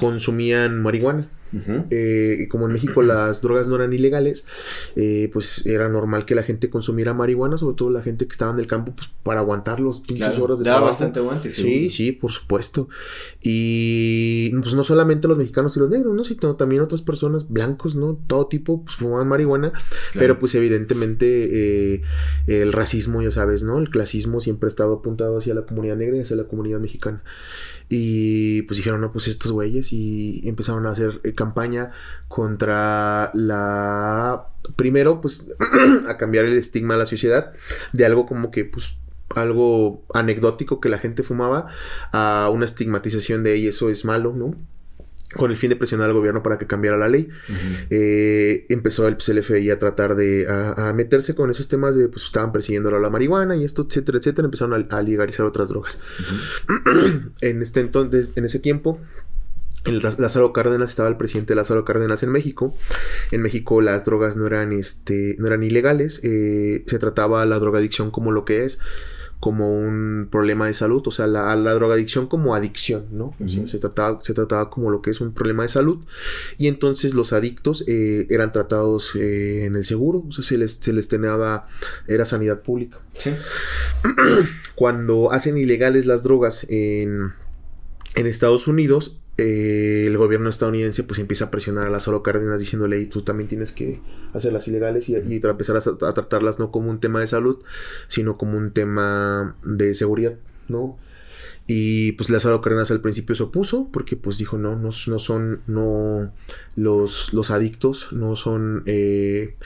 consumían 0.00 0.82
marihuana. 0.82 1.28
Eh, 1.90 2.48
como 2.50 2.66
en 2.66 2.72
México 2.72 3.02
las 3.02 3.42
drogas 3.42 3.68
no 3.68 3.76
eran 3.76 3.92
ilegales, 3.92 4.46
eh, 4.96 5.28
pues 5.32 5.66
era 5.66 5.88
normal 5.88 6.24
que 6.24 6.34
la 6.34 6.42
gente 6.42 6.70
consumiera 6.70 7.14
marihuana, 7.14 7.58
sobre 7.58 7.76
todo 7.76 7.90
la 7.90 8.02
gente 8.02 8.26
que 8.26 8.32
estaba 8.32 8.52
en 8.52 8.58
el 8.58 8.66
campo, 8.66 8.94
pues 8.94 9.10
para 9.22 9.40
aguantar 9.40 9.80
los 9.80 10.00
pinches 10.00 10.38
horas 10.38 10.58
de 10.58 10.64
trabajo. 10.64 10.86
bastante 10.86 11.18
aguante, 11.18 11.50
Sí, 11.50 11.90
sí, 11.90 12.12
por 12.12 12.32
supuesto. 12.32 12.88
Y 13.42 14.50
pues 14.62 14.74
no 14.74 14.84
solamente 14.84 15.28
los 15.28 15.38
mexicanos 15.38 15.76
y 15.76 15.80
los 15.80 15.90
negros, 15.90 16.14
¿no? 16.14 16.24
Sino 16.24 16.56
también 16.56 16.82
otras 16.82 17.02
personas 17.02 17.48
blancos, 17.48 17.94
¿no? 17.94 18.18
Todo 18.26 18.46
tipo, 18.46 18.84
pues 18.84 18.96
fumaban 18.96 19.28
marihuana, 19.28 19.72
pero 20.14 20.38
pues 20.38 20.54
evidentemente 20.54 21.94
eh, 21.94 22.02
el 22.46 22.72
racismo, 22.72 23.22
ya 23.22 23.30
sabes, 23.30 23.62
¿no? 23.62 23.78
El 23.78 23.90
clasismo 23.90 24.40
siempre 24.40 24.66
ha 24.66 24.68
estado 24.68 24.94
apuntado 24.94 25.38
hacia 25.38 25.54
la 25.54 25.66
comunidad 25.66 25.96
negra 25.96 26.16
y 26.16 26.20
hacia 26.20 26.36
la 26.36 26.44
comunidad 26.44 26.80
mexicana. 26.80 27.22
Y 27.88 28.62
pues 28.62 28.78
dijeron, 28.78 29.00
no, 29.00 29.12
pues 29.12 29.28
estos 29.28 29.52
güeyes 29.52 29.92
y 29.92 30.42
empezaron 30.48 30.86
a 30.86 30.90
hacer 30.90 31.20
eh, 31.24 31.34
campaña 31.34 31.92
contra 32.28 33.30
la... 33.34 34.48
Primero, 34.76 35.20
pues 35.20 35.52
a 36.08 36.16
cambiar 36.16 36.44
el 36.44 36.56
estigma 36.56 36.94
a 36.94 36.98
la 36.98 37.06
sociedad 37.06 37.52
de 37.92 38.06
algo 38.06 38.26
como 38.26 38.50
que, 38.50 38.64
pues, 38.64 38.96
algo 39.34 40.04
anecdótico 40.14 40.80
que 40.80 40.88
la 40.88 40.98
gente 40.98 41.22
fumaba 41.22 41.68
a 42.12 42.50
una 42.52 42.64
estigmatización 42.64 43.42
de, 43.42 43.68
eso 43.68 43.90
es 43.90 44.04
malo, 44.04 44.32
¿no? 44.34 44.54
Con 45.36 45.50
el 45.50 45.56
fin 45.56 45.70
de 45.70 45.76
presionar 45.76 46.08
al 46.08 46.14
gobierno 46.14 46.42
para 46.42 46.58
que 46.58 46.66
cambiara 46.66 46.96
la 46.96 47.08
ley. 47.08 47.28
Eh, 47.90 48.66
empezó 48.68 49.08
el, 49.08 49.16
CLFI 49.16 49.70
a 49.70 49.78
tratar 49.78 50.14
de 50.14 50.46
a, 50.48 50.92
meterse 50.94 51.34
con 51.34 51.50
esos 51.50 51.68
temas 51.68 51.96
de 51.96 52.08
pues 52.08 52.24
estaban 52.24 52.52
persiguiendo 52.52 52.90
la 52.90 53.10
marihuana 53.10 53.56
y 53.56 53.64
esto, 53.64 53.86
etcétera, 53.88 54.18
etcétera. 54.18 54.46
Empezaron 54.46 54.86
a, 54.90 55.02
legalizar 55.02 55.46
otras 55.46 55.68
drogas. 55.68 55.98
en 57.40 57.62
este 57.62 57.80
entonces, 57.80 58.32
en 58.36 58.44
ese 58.44 58.58
tiempo, 58.58 59.00
el 59.84 60.00
Lázaro 60.18 60.52
Cárdenas 60.52 60.90
estaba 60.90 61.08
el 61.08 61.16
presidente 61.16 61.54
Lázaro 61.54 61.84
Cárdenas 61.84 62.22
en 62.22 62.30
México. 62.30 62.74
En 63.30 63.42
México 63.42 63.80
las 63.80 64.04
drogas 64.04 64.36
no 64.36 64.46
eran, 64.46 64.72
este, 64.72 65.36
no 65.38 65.46
eran 65.46 65.62
ilegales. 65.62 66.20
Eh, 66.22 66.84
se 66.86 66.98
trataba 66.98 67.44
la 67.46 67.58
drogadicción 67.58 68.10
como 68.10 68.30
lo 68.30 68.44
que 68.44 68.64
es 68.64 68.80
como 69.42 69.76
un 69.76 70.28
problema 70.30 70.68
de 70.68 70.72
salud, 70.72 71.02
o 71.04 71.10
sea, 71.10 71.26
la, 71.26 71.56
la 71.56 71.74
drogadicción 71.74 72.28
como 72.28 72.54
adicción, 72.54 73.06
¿no? 73.10 73.34
se, 73.48 73.80
trataba, 73.80 74.20
se 74.20 74.34
trataba 74.34 74.70
como 74.70 74.88
lo 74.88 75.02
que 75.02 75.10
es 75.10 75.20
un 75.20 75.34
problema 75.34 75.64
de 75.64 75.68
salud 75.68 75.98
y 76.58 76.68
entonces 76.68 77.12
los 77.12 77.32
adictos 77.32 77.82
eh, 77.88 78.28
eran 78.30 78.52
tratados 78.52 79.16
eh, 79.16 79.64
en 79.64 79.74
el 79.74 79.84
seguro, 79.84 80.22
o 80.28 80.30
sea, 80.30 80.44
se 80.44 80.56
les, 80.58 80.74
se 80.74 80.92
les 80.92 81.08
tenía, 81.08 81.64
era 82.06 82.24
sanidad 82.24 82.62
pública. 82.62 83.00
Sí. 83.14 83.32
Cuando 84.76 85.32
hacen 85.32 85.58
ilegales 85.58 86.06
las 86.06 86.22
drogas 86.22 86.64
en, 86.70 87.32
en 88.14 88.26
Estados 88.28 88.68
Unidos, 88.68 89.21
eh, 89.38 90.04
el 90.06 90.18
gobierno 90.18 90.50
estadounidense 90.50 91.04
pues 91.04 91.18
empieza 91.18 91.46
a 91.46 91.50
presionar 91.50 91.92
a 91.92 92.00
solo 92.00 92.22
Cárdenas 92.22 92.60
diciéndole, 92.60 93.00
y 93.00 93.06
tú 93.06 93.22
también 93.22 93.48
tienes 93.48 93.72
que 93.72 94.00
hacerlas 94.34 94.68
ilegales 94.68 95.08
y, 95.08 95.14
empezar 95.14 95.76
a, 95.76 95.80
tratarlas 95.80 96.58
no 96.58 96.70
como 96.70 96.90
un 96.90 97.00
tema 97.00 97.20
de 97.20 97.26
salud, 97.26 97.58
sino 98.08 98.36
como 98.36 98.58
un 98.58 98.72
tema 98.72 99.56
de 99.64 99.94
seguridad, 99.94 100.36
¿no? 100.68 100.98
Y 101.66 102.12
pues 102.12 102.28
Lázaro 102.28 102.60
Cárdenas 102.60 102.90
al 102.90 103.00
principio 103.00 103.34
se 103.34 103.44
opuso 103.44 103.88
porque 103.92 104.16
pues 104.16 104.36
dijo, 104.36 104.58
no, 104.58 104.76
no, 104.76 104.90
no 105.06 105.18
son, 105.18 105.62
no, 105.66 106.30
los, 106.76 107.32
los 107.32 107.50
adictos 107.50 108.08
no 108.12 108.36
son... 108.36 108.82
Eh, 108.86 109.56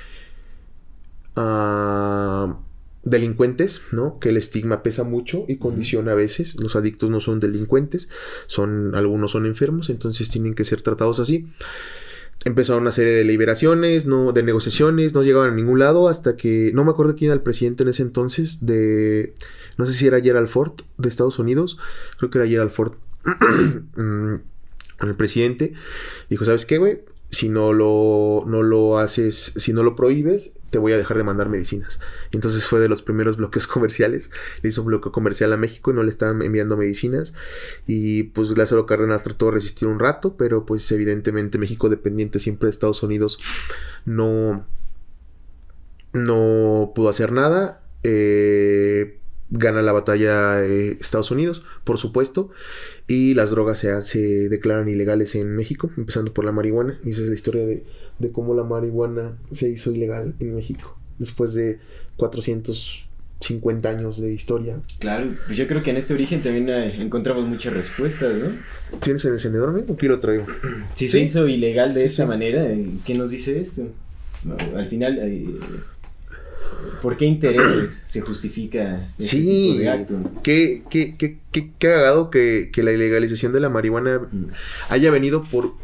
ah, 1.35 2.61
delincuentes, 3.07 3.83
¿no? 3.93 4.19
Que 4.19 4.31
el 4.31 4.37
estigma 4.37 4.83
pesa 4.83 5.05
mucho 5.05 5.45
y 5.49 5.57
condiciona 5.57 6.13
a 6.13 6.15
veces. 6.17 6.61
Los 6.61 6.77
adictos 6.77 7.09
no 7.09 7.21
son 7.21 7.41
delincuentes, 7.41 8.11
son 8.49 8.95
algunos 8.95 9.31
son 9.31 9.47
enfermos, 9.47 9.89
entonces 9.89 10.29
tienen 10.29 10.55
que 10.55 10.65
ser 10.65 10.83
tratados 10.83 11.21
así. 11.21 11.47
Empezaron 12.45 12.83
una 12.83 12.93
serie 12.93 13.13
de 13.13 13.25
liberaciones, 13.25 14.07
no, 14.07 14.33
de 14.33 14.43
negociaciones, 14.43 15.15
no 15.15 15.23
llegaban 15.23 15.53
a 15.53 15.55
ningún 15.55 15.79
lado 15.79 16.09
hasta 16.09 16.37
que 16.37 16.73
no 16.75 16.85
me 16.85 16.91
acuerdo 16.91 17.15
quién 17.15 17.31
era 17.31 17.35
el 17.35 17.43
presidente 17.43 17.85
en 17.85 17.89
ese 17.89 18.03
entonces 18.03 18.67
de 18.67 19.35
no 19.79 19.87
sé 19.87 19.93
si 19.93 20.07
era 20.07 20.21
Gerald 20.21 20.49
Ford 20.49 20.73
de 20.99 21.09
Estados 21.09 21.39
Unidos, 21.39 21.79
creo 22.19 22.31
que 22.31 22.39
era 22.39 22.47
Gerald 22.47 22.71
Ford. 22.71 22.93
Mm, 23.97 24.37
el 25.01 25.15
presidente 25.17 25.73
dijo, 26.31 26.45
¿sabes 26.45 26.65
qué, 26.65 26.79
güey? 26.79 27.01
Si 27.31 27.49
no 27.49 27.73
lo, 27.73 28.45
no 28.47 28.63
lo 28.63 28.99
haces, 28.99 29.53
si 29.57 29.73
no 29.73 29.83
lo 29.83 29.97
prohíbes, 29.97 30.55
te 30.71 30.79
voy 30.79 30.93
a 30.93 30.99
dejar 30.99 31.17
de 31.17 31.25
mandar 31.25 31.49
medicinas. 31.49 32.01
Entonces 32.33 32.67
fue 32.67 32.81
de 32.81 32.89
los 32.89 33.03
primeros 33.03 33.37
bloqueos 33.37 33.67
comerciales. 33.67 34.31
Le 34.63 34.69
hizo 34.69 34.83
un 34.83 34.89
bloqueo 34.89 35.13
comercial 35.13 35.53
a 35.53 35.57
México 35.57 35.91
y 35.91 35.95
no 35.95 36.03
le 36.03 36.11
estaban 36.11 36.43
enviando 36.43 36.77
medicinas. 36.77 37.35
Y 37.87 38.25
pues 38.25 38.57
Lázaro 38.57 38.87
Cárdenas 38.87 39.25
trató 39.25 39.47
de 39.47 39.53
resistir 39.53 39.89
un 39.89 39.99
rato, 39.99 40.37
pero 40.37 40.67
pues 40.67 40.91
evidentemente 40.93 41.59
México 41.59 41.89
dependiente 41.89 42.39
siempre 42.39 42.67
de 42.67 42.71
Estados 42.71 43.03
Unidos 43.03 43.39
no, 44.05 44.67
no 46.13 46.93
pudo 46.95 47.09
hacer 47.09 47.33
nada. 47.33 47.83
Eh, 48.03 49.19
gana 49.51 49.83
la 49.83 49.93
batalla 49.93 50.65
eh, 50.65 50.97
Estados 51.01 51.31
Unidos, 51.31 51.63
por 51.85 51.99
supuesto, 51.99 52.51
y 53.07 53.35
las 53.35 53.51
drogas 53.51 53.79
se, 53.79 54.01
se, 54.03 54.49
declaran 54.49 54.89
ilegales 54.89 55.35
en 55.35 55.55
México, 55.55 55.91
empezando 55.97 56.33
por 56.33 56.45
la 56.45 56.53
marihuana, 56.53 56.99
y 57.05 57.11
esa 57.11 57.23
es 57.23 57.29
la 57.29 57.35
historia 57.35 57.67
de, 57.67 57.85
de, 58.19 58.33
cómo 58.33 58.55
la 58.55 58.65
marihuana 58.65 59.39
se 59.53 59.69
hizo 59.69 59.93
ilegal 59.93 60.35
en 60.41 60.55
México, 60.55 60.99
después 61.19 61.55
de 61.55 61.79
450 62.17 63.89
años 63.89 64.21
de 64.21 64.33
historia. 64.33 64.81
Claro, 64.99 65.35
pues 65.47 65.57
yo 65.57 65.67
creo 65.69 65.83
que 65.83 65.91
en 65.91 65.99
este 65.99 66.15
origen 66.15 66.43
también 66.43 66.69
eh, 66.69 67.01
encontramos 67.01 67.47
muchas 67.47 67.73
respuestas, 67.73 68.35
¿no? 68.35 68.99
¿Tienes 69.01 69.25
el 69.25 69.35
encendedor, 69.35 69.85
¿O 69.89 69.97
qué 69.97 70.09
lo 70.09 70.19
traigo? 70.19 70.45
Si 70.95 71.09
se 71.09 71.21
hizo 71.21 71.47
ilegal 71.47 71.95
de 71.95 72.01
sí, 72.01 72.07
esa 72.07 72.23
sí. 72.25 72.29
manera, 72.29 72.67
¿qué 73.05 73.15
nos 73.15 73.31
dice 73.31 73.61
esto? 73.61 73.89
Al 74.75 74.89
final... 74.89 75.19
Eh, 75.23 75.59
¿Por 77.03 77.17
qué 77.17 77.25
intereses 77.25 78.05
se 78.07 78.21
justifica 78.21 79.11
este 79.19 79.37
sí, 79.37 79.69
tipo 79.71 79.79
de 79.81 79.89
acto? 79.91 80.15
Qué, 80.43 80.83
qué, 80.91 81.17
qué, 81.17 81.39
qué 81.53 81.71
cagado 81.79 82.31
que, 82.31 82.71
que, 82.73 82.83
la 82.83 82.93
ilegalización 82.93 83.53
de 83.53 83.61
la 83.61 83.69
marihuana 83.69 84.21
mm. 84.31 84.47
haya 84.89 85.11
venido 85.11 85.45
por 85.45 85.75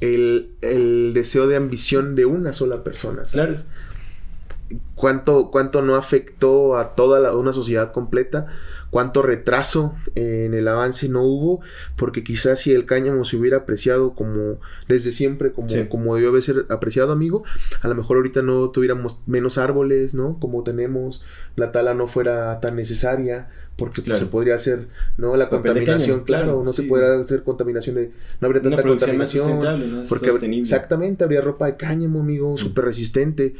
el, 0.00 0.50
el, 0.62 1.12
deseo 1.14 1.46
de 1.46 1.56
ambición 1.56 2.14
de 2.14 2.26
una 2.26 2.52
sola 2.52 2.82
persona. 2.82 3.28
¿sabes? 3.28 3.62
Claro. 3.62 4.80
¿Cuánto, 4.94 5.50
¿Cuánto 5.50 5.82
no 5.82 5.96
afectó 5.96 6.76
a 6.76 6.94
toda 6.94 7.20
la, 7.20 7.34
una 7.34 7.52
sociedad 7.52 7.92
completa? 7.92 8.46
Cuánto 8.90 9.22
retraso 9.22 9.94
en 10.14 10.52
el 10.54 10.68
avance 10.68 11.08
no 11.08 11.22
hubo, 11.22 11.60
porque 11.96 12.22
quizás 12.24 12.58
si 12.58 12.72
el 12.72 12.84
cáñamo 12.86 13.24
se 13.24 13.36
hubiera 13.36 13.58
apreciado 13.58 14.14
como 14.14 14.58
desde 14.88 15.12
siempre, 15.12 15.52
como, 15.52 15.68
sí. 15.68 15.86
como 15.88 16.14
debió 16.14 16.30
haber 16.30 16.42
ser 16.42 16.66
apreciado, 16.68 17.12
amigo, 17.12 17.44
a 17.82 17.88
lo 17.88 17.94
mejor 17.94 18.16
ahorita 18.16 18.42
no 18.42 18.70
tuviéramos 18.70 19.20
menos 19.26 19.58
árboles, 19.58 20.14
¿no? 20.14 20.38
Como 20.40 20.62
tenemos, 20.64 21.22
la 21.56 21.72
tala 21.72 21.94
no 21.94 22.08
fuera 22.08 22.60
tan 22.60 22.76
necesaria, 22.76 23.48
porque 23.76 24.02
claro. 24.02 24.18
pues, 24.18 24.18
se 24.18 24.26
podría 24.26 24.54
hacer, 24.56 24.88
¿no? 25.16 25.36
La 25.36 25.48
Papel 25.48 25.72
contaminación, 25.72 26.24
claro, 26.24 26.44
claro, 26.44 26.64
no 26.64 26.72
sí. 26.72 26.82
se 26.82 26.88
puede 26.88 27.20
hacer 27.20 27.44
contaminación 27.44 27.94
de, 27.94 28.10
no 28.40 28.46
habría 28.46 28.62
tanta 28.62 28.82
contaminación, 28.82 29.60
¿no? 29.60 30.02
porque 30.08 30.30
exactamente, 30.58 31.24
habría 31.24 31.40
ropa 31.40 31.66
de 31.66 31.76
cáñamo, 31.76 32.20
amigo, 32.20 32.52
mm. 32.52 32.58
súper 32.58 32.86
resistente, 32.86 33.54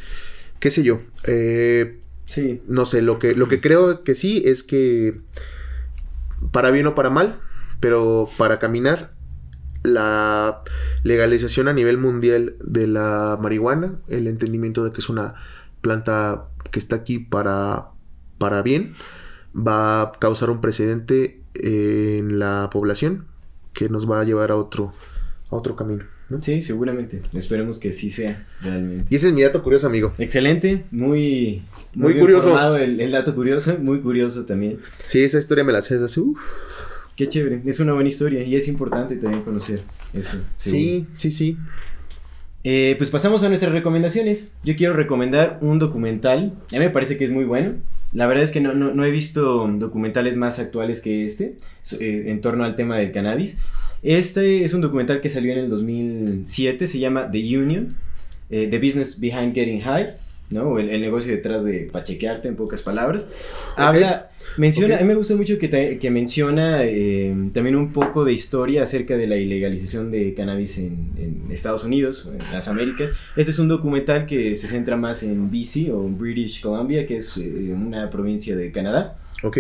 qué 0.59 0.71
sé 0.71 0.83
yo, 0.83 1.01
eh, 1.25 2.00
Sí. 2.31 2.63
No 2.69 2.87
sé, 2.87 3.03
lo 3.03 3.19
que, 3.19 3.35
lo 3.35 3.49
que 3.49 3.61
creo 3.61 4.05
que 4.05 4.15
sí 4.15 4.41
es 4.47 4.63
que 4.63 5.21
para 6.53 6.71
bien 6.71 6.87
o 6.87 6.95
para 6.95 7.11
mal, 7.11 7.41
pero 7.81 8.29
para 8.39 8.61
caminar, 8.61 9.11
la 9.83 10.63
legalización 11.03 11.67
a 11.67 11.73
nivel 11.73 11.99
mundial 11.99 12.55
de 12.63 12.87
la 12.87 13.37
marihuana, 13.41 13.97
el 14.07 14.29
entendimiento 14.29 14.85
de 14.85 14.93
que 14.93 15.01
es 15.01 15.09
una 15.09 15.35
planta 15.81 16.45
que 16.71 16.79
está 16.79 16.97
aquí 16.97 17.19
para, 17.19 17.89
para 18.39 18.63
bien, 18.63 18.93
va 19.57 20.03
a 20.03 20.13
causar 20.13 20.51
un 20.51 20.61
precedente 20.61 21.43
en 21.55 22.39
la 22.39 22.71
población 22.71 23.27
que 23.73 23.89
nos 23.89 24.09
va 24.09 24.21
a 24.21 24.25
llevar 24.25 24.53
a 24.53 24.57
otro, 24.57 24.93
a 25.51 25.57
otro 25.57 25.75
camino. 25.75 26.05
¿No? 26.31 26.41
Sí, 26.41 26.63
seguramente. 26.63 27.23
Esperemos 27.35 27.79
que 27.79 27.93
sí 27.93 28.11
sea 28.11 28.47
realmente. 28.63 29.07
Y 29.11 29.17
ese 29.17 29.29
es 29.29 29.35
mi 29.35 29.43
dato 29.43 29.63
curioso, 29.63 29.87
amigo. 29.87 30.15
Excelente, 30.19 30.85
muy, 30.91 31.63
muy, 31.95 32.15
muy 32.15 32.21
curioso. 32.21 32.77
El, 32.77 33.01
el, 33.01 33.11
dato 33.13 33.35
curioso, 33.35 33.77
muy 33.79 34.01
curioso 34.01 34.47
también. 34.47 34.79
Sí, 35.09 35.23
esa 35.23 35.39
historia 35.39 35.65
me 35.65 35.73
la 35.73 35.83
sé 35.83 35.99
desde 35.99 36.21
uh. 36.21 36.37
Qué 37.17 37.27
chévere, 37.27 37.61
es 37.67 37.81
una 37.81 37.93
buena 37.93 38.09
historia 38.09 38.43
y 38.43 38.57
es 38.57 38.67
importante 38.69 39.17
también 39.17 39.43
conocer 39.43 39.83
eso. 40.15 40.39
Sí, 40.57 41.07
sí, 41.15 41.31
sí. 41.31 41.59
Eh, 42.63 42.95
pues 42.99 43.11
pasamos 43.11 43.43
a 43.43 43.49
nuestras 43.49 43.73
recomendaciones. 43.73 44.53
Yo 44.65 44.77
quiero 44.77 44.95
recomendar 44.95 45.59
un 45.61 45.79
documental. 45.79 46.55
A 46.71 46.75
mí 46.75 46.79
me 46.79 46.91
parece 46.91 47.19
que 47.19 47.25
es 47.25 47.31
muy 47.31 47.45
bueno. 47.45 47.75
La 48.13 48.27
verdad 48.27 48.43
es 48.43 48.51
que 48.51 48.61
no, 48.61 48.75
no, 48.75 48.93
no 48.93 49.05
he 49.05 49.11
visto 49.11 49.69
documentales 49.69 50.37
más 50.37 50.59
actuales 50.59 51.01
que 51.01 51.25
este 51.25 51.59
eh, 52.01 52.25
en 52.27 52.41
torno 52.41 52.65
al 52.65 52.77
tema 52.77 52.97
del 52.97 53.13
cannabis. 53.13 53.59
Este 54.03 54.65
es 54.65 54.73
un 54.73 54.81
documental 54.81 55.21
que 55.21 55.29
salió 55.29 55.53
en 55.53 55.59
el 55.59 55.69
2007, 55.69 56.87
se 56.87 56.99
llama 56.99 57.31
The 57.31 57.59
Union, 57.59 57.89
eh, 58.49 58.69
The 58.71 58.79
Business 58.79 59.21
Behind 59.21 59.55
Getting 59.55 59.81
High, 59.81 60.15
¿no? 60.49 60.79
El, 60.79 60.89
el, 60.89 61.01
negocio 61.03 61.33
detrás 61.33 61.65
de 61.65 61.89
pachequearte, 61.93 62.49
en 62.49 62.57
pocas 62.57 62.81
palabras. 62.83 63.29
Okay. 63.73 63.85
Habla, 63.85 64.31
menciona, 64.57 64.95
okay. 64.95 65.05
a 65.05 65.07
mí 65.07 65.09
me 65.09 65.15
gusta 65.17 65.37
mucho 65.37 65.59
que, 65.59 65.69
te, 65.69 65.99
que 65.99 66.11
menciona 66.11 66.83
eh, 66.85 67.35
también 67.53 67.77
un 67.77 67.93
poco 67.93 68.25
de 68.25 68.33
historia 68.33 68.83
acerca 68.83 69.17
de 69.17 69.27
la 69.27 69.37
ilegalización 69.37 70.11
de 70.11 70.33
cannabis 70.35 70.79
en, 70.79 71.13
en, 71.19 71.53
Estados 71.53 71.85
Unidos, 71.85 72.31
en 72.33 72.39
las 72.53 72.69
Américas. 72.69 73.13
Este 73.37 73.51
es 73.51 73.59
un 73.59 73.69
documental 73.69 74.25
que 74.25 74.55
se 74.55 74.67
centra 74.67 74.97
más 74.97 75.23
en 75.23 75.51
BC 75.51 75.91
o 75.93 76.09
British 76.09 76.63
Columbia, 76.63 77.07
que 77.07 77.19
es 77.19 77.37
eh, 77.37 77.73
una 77.75 78.09
provincia 78.09 78.57
de 78.57 78.73
Canadá. 78.73 79.17
Ok. 79.43 79.59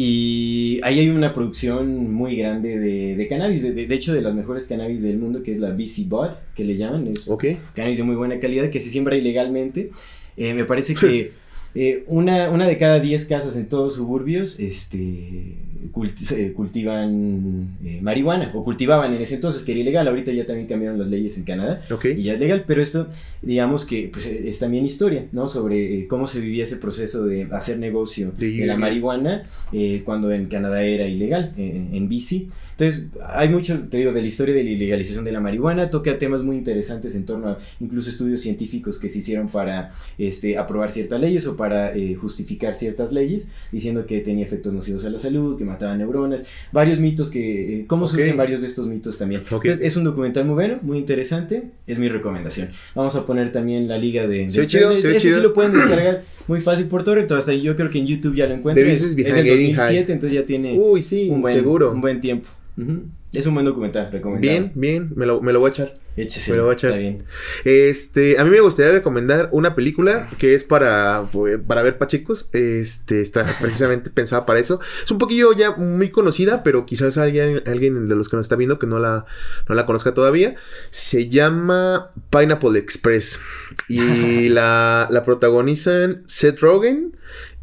Y 0.00 0.78
ahí 0.84 1.00
hay 1.00 1.08
una 1.08 1.34
producción 1.34 2.12
muy 2.12 2.36
grande 2.36 2.78
de, 2.78 3.16
de 3.16 3.26
cannabis, 3.26 3.64
de, 3.64 3.72
de, 3.72 3.94
hecho 3.96 4.12
de 4.12 4.20
las 4.20 4.32
mejores 4.32 4.66
cannabis 4.66 5.02
del 5.02 5.18
mundo, 5.18 5.42
que 5.42 5.50
es 5.50 5.58
la 5.58 5.70
BC 5.70 6.06
Bud, 6.06 6.28
que 6.54 6.62
le 6.62 6.76
llaman, 6.76 7.08
es 7.08 7.26
okay. 7.26 7.58
cannabis 7.74 7.98
de 7.98 8.04
muy 8.04 8.14
buena 8.14 8.38
calidad, 8.38 8.70
que 8.70 8.78
se 8.78 8.90
siembra 8.90 9.16
ilegalmente. 9.16 9.90
Eh, 10.36 10.54
me 10.54 10.64
parece 10.64 10.94
que 11.00 11.32
eh, 11.74 12.04
una, 12.06 12.48
una, 12.48 12.68
de 12.68 12.78
cada 12.78 13.00
10 13.00 13.26
casas 13.26 13.56
en 13.56 13.68
todos 13.68 13.96
suburbios 13.96 14.60
este, 14.60 15.56
culti 15.92 16.52
cultivan 16.52 17.76
eh, 17.84 18.00
marihuana, 18.02 18.50
o 18.54 18.64
cultivaban 18.64 19.14
en 19.14 19.22
ese 19.22 19.36
entonces, 19.36 19.62
que 19.62 19.72
era 19.72 19.80
ilegal, 19.80 20.08
ahorita 20.08 20.32
ya 20.32 20.46
también 20.46 20.66
cambiaron 20.66 20.98
las 20.98 21.08
leyes 21.08 21.36
en 21.36 21.44
Canadá, 21.44 21.80
okay. 21.90 22.18
y 22.18 22.24
ya 22.24 22.34
es 22.34 22.40
legal, 22.40 22.64
pero 22.66 22.82
esto, 22.82 23.08
digamos 23.42 23.86
que 23.86 24.08
pues, 24.12 24.26
es 24.26 24.58
también 24.58 24.84
historia, 24.84 25.26
¿no? 25.32 25.48
Sobre 25.48 26.00
eh, 26.00 26.06
cómo 26.06 26.26
se 26.26 26.40
vivía 26.40 26.64
ese 26.64 26.76
proceso 26.76 27.24
de 27.24 27.48
hacer 27.52 27.78
negocio 27.78 28.32
de, 28.32 28.50
de 28.52 28.66
la 28.66 28.76
marihuana 28.76 29.44
eh, 29.72 30.02
cuando 30.04 30.30
en 30.32 30.46
Canadá 30.46 30.82
era 30.82 31.06
ilegal, 31.06 31.52
en, 31.56 31.90
en 31.94 32.08
BC. 32.08 32.48
Entonces, 32.78 33.06
hay 33.26 33.48
mucho, 33.48 33.76
te 33.90 33.96
digo, 33.96 34.12
de 34.12 34.20
la 34.20 34.28
historia 34.28 34.54
de 34.54 34.62
la 34.62 34.70
ilegalización 34.70 35.24
de 35.24 35.32
la 35.32 35.40
marihuana, 35.40 35.90
toca 35.90 36.16
temas 36.16 36.44
muy 36.44 36.56
interesantes 36.56 37.16
en 37.16 37.26
torno 37.26 37.48
a 37.48 37.58
incluso 37.80 38.08
estudios 38.08 38.40
científicos 38.40 39.00
que 39.00 39.08
se 39.08 39.18
hicieron 39.18 39.48
para 39.48 39.88
este, 40.16 40.56
aprobar 40.56 40.92
ciertas 40.92 41.20
leyes 41.20 41.44
o 41.48 41.56
para 41.56 41.92
eh, 41.96 42.14
justificar 42.14 42.76
ciertas 42.76 43.10
leyes, 43.10 43.48
diciendo 43.72 44.06
que 44.06 44.20
tenía 44.20 44.44
efectos 44.44 44.72
nocivos 44.72 45.04
a 45.04 45.10
la 45.10 45.18
salud, 45.18 45.58
que 45.58 45.64
mataba 45.64 45.96
neuronas, 45.96 46.44
varios 46.70 47.00
mitos 47.00 47.30
que, 47.30 47.80
eh, 47.80 47.84
cómo 47.88 48.04
okay. 48.04 48.18
surgen 48.18 48.36
varios 48.36 48.60
de 48.60 48.68
estos 48.68 48.86
mitos 48.86 49.18
también. 49.18 49.42
Okay. 49.50 49.76
Es 49.82 49.96
un 49.96 50.04
documental 50.04 50.44
muy 50.44 50.54
bueno, 50.54 50.78
muy 50.82 50.98
interesante, 50.98 51.64
es 51.84 51.98
mi 51.98 52.08
recomendación. 52.08 52.68
Vamos 52.94 53.16
a 53.16 53.26
poner 53.26 53.50
también 53.50 53.88
la 53.88 53.98
liga 53.98 54.28
de... 54.28 54.44
de 54.44 54.50
se 54.50 54.60
ve 54.60 54.66
chido, 54.68 54.94
se 54.94 55.08
ve 55.08 55.16
chido. 55.16 55.34
sí 55.34 55.42
lo 55.42 55.52
pueden 55.52 55.72
descargar 55.72 56.22
muy 56.46 56.60
fácil 56.60 56.86
por 56.86 57.02
Torrent, 57.02 57.30
hasta 57.32 57.52
yo 57.54 57.74
creo 57.74 57.90
que 57.90 57.98
en 57.98 58.06
YouTube 58.06 58.36
ya 58.36 58.46
lo 58.46 58.54
encuentran. 58.54 58.88
Es, 58.88 59.02
es 59.02 59.16
del 59.16 59.46
2007, 59.46 60.12
entonces 60.12 60.32
ya 60.32 60.46
tiene 60.46 60.78
Uy, 60.78 61.02
sí, 61.02 61.28
un 61.28 61.42
buen, 61.42 61.56
seguro. 61.56 61.90
un 61.90 62.00
buen 62.00 62.20
tiempo. 62.20 62.48
Uh 62.78 62.82
-huh. 62.82 63.02
Es 63.32 63.44
un 63.46 63.54
buen 63.54 63.66
documental, 63.66 64.10
recomendado. 64.10 64.40
Bien, 64.40 64.72
bien, 64.74 65.10
me 65.14 65.26
lo, 65.26 65.42
me 65.42 65.52
lo 65.52 65.60
voy 65.60 65.68
a 65.68 65.72
echar. 65.72 65.94
Échese, 66.16 66.50
me 66.52 66.56
lo 66.56 66.64
voy 66.64 66.72
a 66.72 66.74
echar. 66.74 66.90
Está 66.92 67.00
bien. 67.00 67.22
Este, 67.64 68.38
a 68.38 68.44
mí 68.44 68.50
me 68.50 68.60
gustaría 68.60 68.90
recomendar 68.90 69.50
una 69.52 69.74
película 69.74 70.28
que 70.38 70.54
es 70.54 70.64
para, 70.64 71.28
para 71.66 71.82
ver 71.82 71.98
pachecos. 71.98 72.48
Este, 72.54 73.20
está 73.20 73.44
precisamente 73.60 74.10
pensada 74.10 74.46
para 74.46 74.58
eso. 74.58 74.80
Es 75.04 75.10
un 75.10 75.18
poquillo 75.18 75.52
ya 75.52 75.72
muy 75.76 76.10
conocida, 76.10 76.62
pero 76.62 76.86
quizás 76.86 77.18
alguien, 77.18 77.62
alguien 77.66 78.08
de 78.08 78.16
los 78.16 78.28
que 78.30 78.36
nos 78.36 78.46
está 78.46 78.56
viendo 78.56 78.78
que 78.78 78.86
no 78.86 78.98
la, 78.98 79.26
no 79.68 79.74
la 79.74 79.84
conozca 79.84 80.14
todavía. 80.14 80.54
Se 80.90 81.28
llama 81.28 82.12
Pineapple 82.30 82.78
Express. 82.78 83.40
Y 83.88 84.48
la, 84.48 85.06
la 85.10 85.22
protagonizan 85.22 86.22
Seth 86.26 86.60
Rogen. 86.60 87.16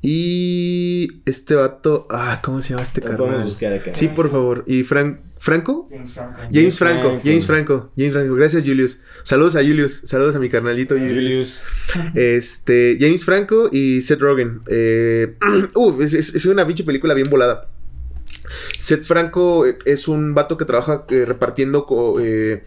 Y 0.07 1.23
este 1.25 1.55
vato, 1.55 2.05
ah, 2.11 2.39
¿cómo 2.43 2.61
se 2.61 2.69
llama 2.69 2.83
este 2.83 3.01
carnal? 3.01 3.43
buscar 3.43 3.73
acá. 3.73 3.95
Sí, 3.95 4.07
por 4.07 4.29
favor. 4.29 4.63
Y 4.67 4.83
Frank, 4.83 5.17
¿Franco? 5.37 5.89
James 5.89 6.13
Franco. 6.13 6.37
James 6.53 6.77
Franco, 6.77 7.21
James 7.23 7.47
Franco, 7.47 7.91
James 7.97 8.13
Franco. 8.13 8.35
Gracias, 8.35 8.63
Julius. 8.63 8.99
Saludos 9.23 9.55
a 9.55 9.63
Julius, 9.63 10.01
saludos 10.03 10.35
a 10.35 10.39
mi 10.39 10.49
carnalito 10.49 10.95
Julius. 10.95 11.59
Este, 12.13 12.97
James 12.99 13.25
Franco 13.25 13.69
y 13.71 14.01
Seth 14.01 14.19
Rogen. 14.19 14.61
Eh, 14.69 15.37
uh, 15.73 16.01
es, 16.01 16.13
es, 16.13 16.35
es 16.35 16.45
una 16.45 16.67
pinche 16.67 16.83
película 16.83 17.15
bien 17.15 17.29
volada. 17.31 17.69
Seth 18.77 19.03
Franco 19.03 19.65
es 19.85 20.07
un 20.07 20.35
vato 20.35 20.57
que 20.57 20.65
trabaja 20.65 21.05
eh, 21.09 21.25
repartiendo 21.25 21.87
eh, 22.21 22.63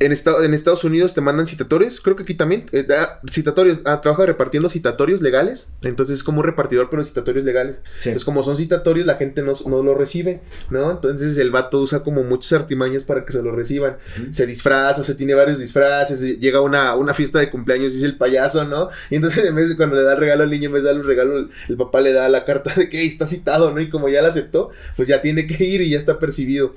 en, 0.00 0.12
en 0.12 0.54
Estados 0.54 0.82
Unidos 0.82 1.12
te 1.12 1.20
mandan 1.20 1.46
citatorios, 1.46 2.00
creo 2.00 2.16
que 2.16 2.22
aquí 2.22 2.34
también. 2.34 2.64
Eh, 2.72 2.86
citatorios, 3.30 3.80
ah, 3.84 4.00
trabaja 4.00 4.24
repartiendo 4.24 4.70
citatorios 4.70 5.20
legales. 5.20 5.72
Entonces 5.82 6.18
es 6.18 6.24
como 6.24 6.40
un 6.40 6.46
repartidor, 6.46 6.88
pero 6.88 7.04
citatorios 7.04 7.44
legales. 7.44 7.80
Entonces, 7.98 8.24
como 8.24 8.42
son 8.42 8.56
citatorios, 8.56 9.06
la 9.06 9.16
gente 9.16 9.42
no, 9.42 9.52
no, 9.66 9.82
lo 9.82 9.94
recibe, 9.94 10.40
¿no? 10.70 10.90
Entonces 10.90 11.36
el 11.36 11.50
vato 11.50 11.80
usa 11.80 12.02
como 12.02 12.24
muchas 12.24 12.54
artimañas 12.54 13.04
para 13.04 13.26
que 13.26 13.32
se 13.32 13.42
lo 13.42 13.52
reciban. 13.52 13.98
Se 14.30 14.46
disfraza, 14.46 15.02
o 15.02 15.04
se 15.04 15.14
tiene 15.14 15.34
varios 15.34 15.58
disfraces. 15.58 16.40
Llega 16.40 16.62
una, 16.62 16.96
una 16.96 17.12
fiesta 17.12 17.38
de 17.38 17.50
cumpleaños 17.50 17.92
y 17.92 17.96
es 17.96 18.02
el 18.02 18.16
payaso, 18.16 18.64
¿no? 18.64 18.88
Y 19.10 19.16
entonces 19.16 19.44
en 19.48 19.54
vez 19.54 19.68
de 19.68 19.76
cuando 19.76 19.96
le 19.96 20.02
da 20.02 20.14
el 20.14 20.18
regalo 20.18 20.44
al 20.44 20.50
niño, 20.50 20.68
en 20.68 20.72
vez 20.72 20.82
de 20.82 20.88
darle 20.88 21.02
un 21.02 21.08
regalo, 21.08 21.48
el, 21.68 21.76
papá 21.76 22.00
le 22.00 22.14
da 22.14 22.26
la 22.30 22.46
carta 22.46 22.72
de 22.74 22.88
que 22.88 23.04
está 23.04 23.26
citado, 23.26 23.70
¿no? 23.72 23.80
Y 23.80 23.90
como 23.90 24.08
ya 24.08 24.22
la 24.22 24.28
aceptó, 24.28 24.70
pues 24.96 25.08
ya 25.08 25.20
tiene 25.20 25.46
que 25.46 25.62
ir 25.62 25.82
y 25.82 25.90
ya 25.90 25.98
está 25.98 26.18
percibido. 26.18 26.74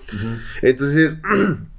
Entonces. 0.62 1.16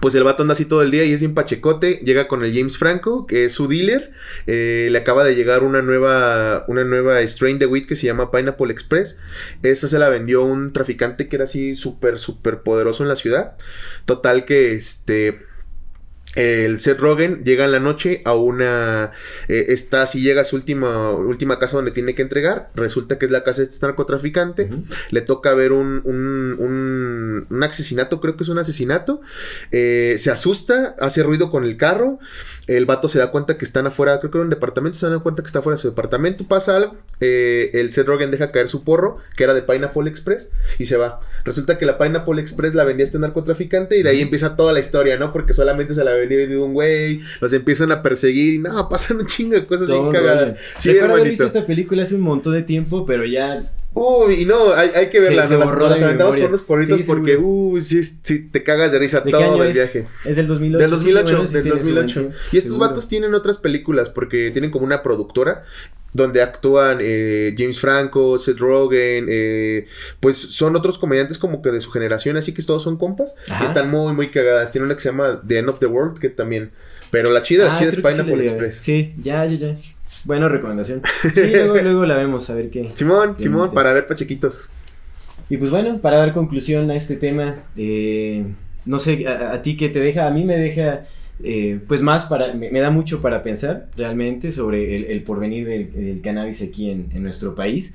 Pues 0.00 0.14
el 0.14 0.24
vato 0.24 0.42
anda 0.42 0.52
así 0.52 0.64
todo 0.64 0.82
el 0.82 0.90
día 0.90 1.04
y 1.04 1.12
es 1.12 1.20
bien 1.20 1.34
pachecote. 1.34 2.00
Llega 2.04 2.28
con 2.28 2.44
el 2.44 2.54
James 2.54 2.78
Franco, 2.78 3.26
que 3.26 3.44
es 3.44 3.52
su 3.52 3.68
dealer. 3.68 4.12
Eh, 4.46 4.88
le 4.90 4.98
acaba 4.98 5.24
de 5.24 5.34
llegar 5.34 5.62
una 5.62 5.82
nueva, 5.82 6.64
una 6.68 6.84
nueva 6.84 7.20
strain 7.22 7.58
de 7.58 7.66
wheat 7.66 7.86
que 7.86 7.96
se 7.96 8.06
llama 8.06 8.30
Pineapple 8.30 8.72
Express. 8.72 9.18
Esa 9.62 9.88
se 9.88 9.98
la 9.98 10.08
vendió 10.08 10.42
un 10.42 10.72
traficante 10.72 11.28
que 11.28 11.36
era 11.36 11.44
así 11.44 11.74
súper, 11.74 12.18
súper 12.18 12.62
poderoso 12.62 13.02
en 13.02 13.08
la 13.08 13.16
ciudad. 13.16 13.56
Total 14.04 14.44
que 14.44 14.74
este 14.74 15.53
el 16.34 16.80
Seth 16.80 16.98
Rogen 16.98 17.44
llega 17.44 17.64
en 17.64 17.72
la 17.72 17.80
noche 17.80 18.22
a 18.24 18.34
una. 18.34 19.12
Eh, 19.48 19.66
está 19.68 20.02
así, 20.02 20.20
llega 20.20 20.40
a 20.40 20.44
su 20.44 20.56
última, 20.56 21.10
última 21.10 21.58
casa 21.58 21.76
donde 21.76 21.92
tiene 21.92 22.14
que 22.14 22.22
entregar. 22.22 22.70
Resulta 22.74 23.18
que 23.18 23.26
es 23.26 23.30
la 23.30 23.44
casa 23.44 23.62
de 23.62 23.68
este 23.68 23.86
narcotraficante. 23.86 24.68
Le 25.10 25.20
toca 25.20 25.54
ver 25.54 25.72
un, 25.72 26.02
un, 26.04 27.46
un, 27.48 27.62
asesinato, 27.62 28.20
creo 28.20 28.36
que 28.36 28.42
es 28.42 28.48
un 28.48 28.58
asesinato. 28.58 29.20
Eh, 29.70 30.16
se 30.18 30.30
asusta, 30.30 30.96
hace 30.98 31.22
ruido 31.22 31.50
con 31.50 31.64
el 31.64 31.76
carro. 31.76 32.18
El 32.66 32.86
vato 32.86 33.08
se 33.08 33.18
da 33.18 33.30
cuenta 33.30 33.56
que 33.56 33.64
están 33.64 33.86
afuera, 33.86 34.18
creo 34.18 34.30
que 34.30 34.38
era 34.38 34.44
un 34.44 34.50
departamento. 34.50 34.98
Se 34.98 35.08
da 35.08 35.18
cuenta 35.20 35.42
que 35.42 35.46
está 35.46 35.60
afuera 35.60 35.76
de 35.76 35.82
su 35.82 35.88
departamento. 35.88 36.48
Pasa 36.48 36.76
algo. 36.76 36.96
Eh, 37.20 37.70
el 37.74 37.92
Seth 37.92 38.06
Rogen 38.06 38.30
deja 38.30 38.50
caer 38.50 38.68
su 38.68 38.82
porro, 38.82 39.18
que 39.36 39.44
era 39.44 39.54
de 39.54 39.62
Pineapple 39.62 40.10
Express, 40.10 40.50
y 40.78 40.86
se 40.86 40.96
va. 40.96 41.20
Resulta 41.44 41.78
que 41.78 41.86
la 41.86 41.96
Pineapple 41.96 42.40
Express 42.40 42.74
la 42.74 42.84
vendía 42.84 43.04
este 43.04 43.20
narcotraficante. 43.20 43.98
Y 43.98 44.02
de 44.02 44.10
ahí 44.10 44.20
empieza 44.20 44.56
toda 44.56 44.72
la 44.72 44.80
historia, 44.80 45.16
¿no? 45.16 45.32
Porque 45.32 45.52
solamente 45.52 45.94
se 45.94 46.02
la 46.02 46.12
vendía 46.12 46.23
de 46.26 46.56
un 46.58 46.72
güey, 46.72 47.22
los 47.40 47.52
empiezan 47.52 47.92
a 47.92 48.02
perseguir 48.02 48.54
y 48.54 48.58
no, 48.58 48.88
pasan 48.88 49.18
un 49.18 49.26
chingo 49.26 49.54
de 49.54 49.64
cosas 49.64 49.88
bien 49.88 50.10
cagadas. 50.10 50.56
Sí, 50.78 50.92
Recuerdo 50.92 51.14
haber 51.14 51.28
visto 51.28 51.46
esta 51.46 51.66
película 51.66 52.02
hace 52.02 52.14
un 52.14 52.22
montón 52.22 52.54
de 52.54 52.62
tiempo, 52.62 53.06
pero 53.06 53.24
ya 53.24 53.62
Uy, 53.96 54.42
y 54.42 54.44
no, 54.44 54.74
hay, 54.74 54.90
hay 54.92 55.08
que 55.08 55.20
verla, 55.20 55.46
se, 55.46 55.56
nos, 55.56 55.78
las 55.78 56.02
aventamos 56.02 56.34
por 56.34 56.48
unos 56.48 56.62
porritos 56.62 57.02
porque, 57.02 57.36
uy, 57.36 57.80
sí, 57.80 58.02
sí, 58.02 58.48
te 58.48 58.64
cagas 58.64 58.90
de 58.90 58.98
risa 58.98 59.22
todo 59.22 59.62
el 59.62 59.72
viaje. 59.72 60.06
Es 60.24 60.34
del 60.34 60.48
2008. 60.48 60.82
Del 60.82 60.90
2008, 60.90 61.42
del 61.46 61.68
2008. 61.68 62.30
Y 62.50 62.58
estos 62.58 62.76
vatos 62.76 63.08
tienen 63.08 63.34
otras 63.34 63.58
películas 63.58 64.08
porque 64.08 64.50
tienen 64.50 64.72
como 64.72 64.84
una 64.84 65.00
productora 65.00 65.62
donde 66.14 66.40
actúan 66.40 66.98
eh, 67.02 67.54
James 67.58 67.78
Franco, 67.78 68.38
Seth 68.38 68.58
Rogen, 68.58 69.26
eh, 69.28 69.86
pues 70.20 70.38
son 70.38 70.74
otros 70.76 70.96
comediantes 70.96 71.36
como 71.36 71.60
que 71.60 71.70
de 71.70 71.80
su 71.80 71.90
generación, 71.90 72.38
así 72.38 72.54
que 72.54 72.62
todos 72.62 72.82
son 72.82 72.96
compas. 72.96 73.34
Están 73.62 73.90
muy, 73.90 74.14
muy 74.14 74.30
cagadas. 74.30 74.72
Tiene 74.72 74.86
una 74.86 74.94
que 74.94 75.00
se 75.00 75.10
llama 75.10 75.42
The 75.46 75.58
End 75.58 75.68
of 75.68 75.80
the 75.80 75.86
World, 75.86 76.18
que 76.18 76.30
también... 76.30 76.70
Pero 77.10 77.30
la 77.30 77.42
chida, 77.42 77.66
la 77.66 77.72
ah, 77.72 77.78
chida 77.78 77.90
es 77.90 77.96
Pineapple 77.96 78.44
Express. 78.44 78.76
Sí, 78.76 79.14
ya, 79.20 79.44
ya, 79.44 79.56
ya. 79.56 79.76
Buena 80.24 80.48
recomendación. 80.48 81.02
Sí, 81.34 81.46
luego, 81.52 81.76
luego 81.76 82.06
la 82.06 82.16
vemos, 82.16 82.48
a 82.48 82.54
ver 82.54 82.70
qué. 82.70 82.90
Simón, 82.94 83.34
Simón, 83.38 83.72
para 83.72 83.92
ver 83.92 84.06
pachequitos. 84.06 84.68
Y 85.50 85.56
pues 85.58 85.70
bueno, 85.70 85.98
para 86.00 86.18
dar 86.18 86.32
conclusión 86.32 86.90
a 86.90 86.96
este 86.96 87.16
tema, 87.16 87.64
eh, 87.76 88.44
no 88.84 88.98
sé, 88.98 89.26
a, 89.28 89.62
ti 89.62 89.76
qué 89.76 89.90
te 89.90 90.00
deja, 90.00 90.26
a 90.26 90.30
mí 90.30 90.44
me 90.44 90.56
deja, 90.56 91.06
eh, 91.42 91.80
pues 91.88 92.00
más 92.00 92.26
para, 92.26 92.54
me, 92.54 92.70
da 92.78 92.90
mucho 92.90 93.20
para 93.20 93.42
pensar 93.42 93.88
realmente 93.96 94.52
sobre 94.52 95.12
el, 95.12 95.22
porvenir 95.22 95.66
del, 95.66 96.20
cannabis 96.20 96.62
aquí 96.62 96.90
en, 96.90 97.08
en, 97.12 97.22
nuestro 97.22 97.54
país, 97.54 97.94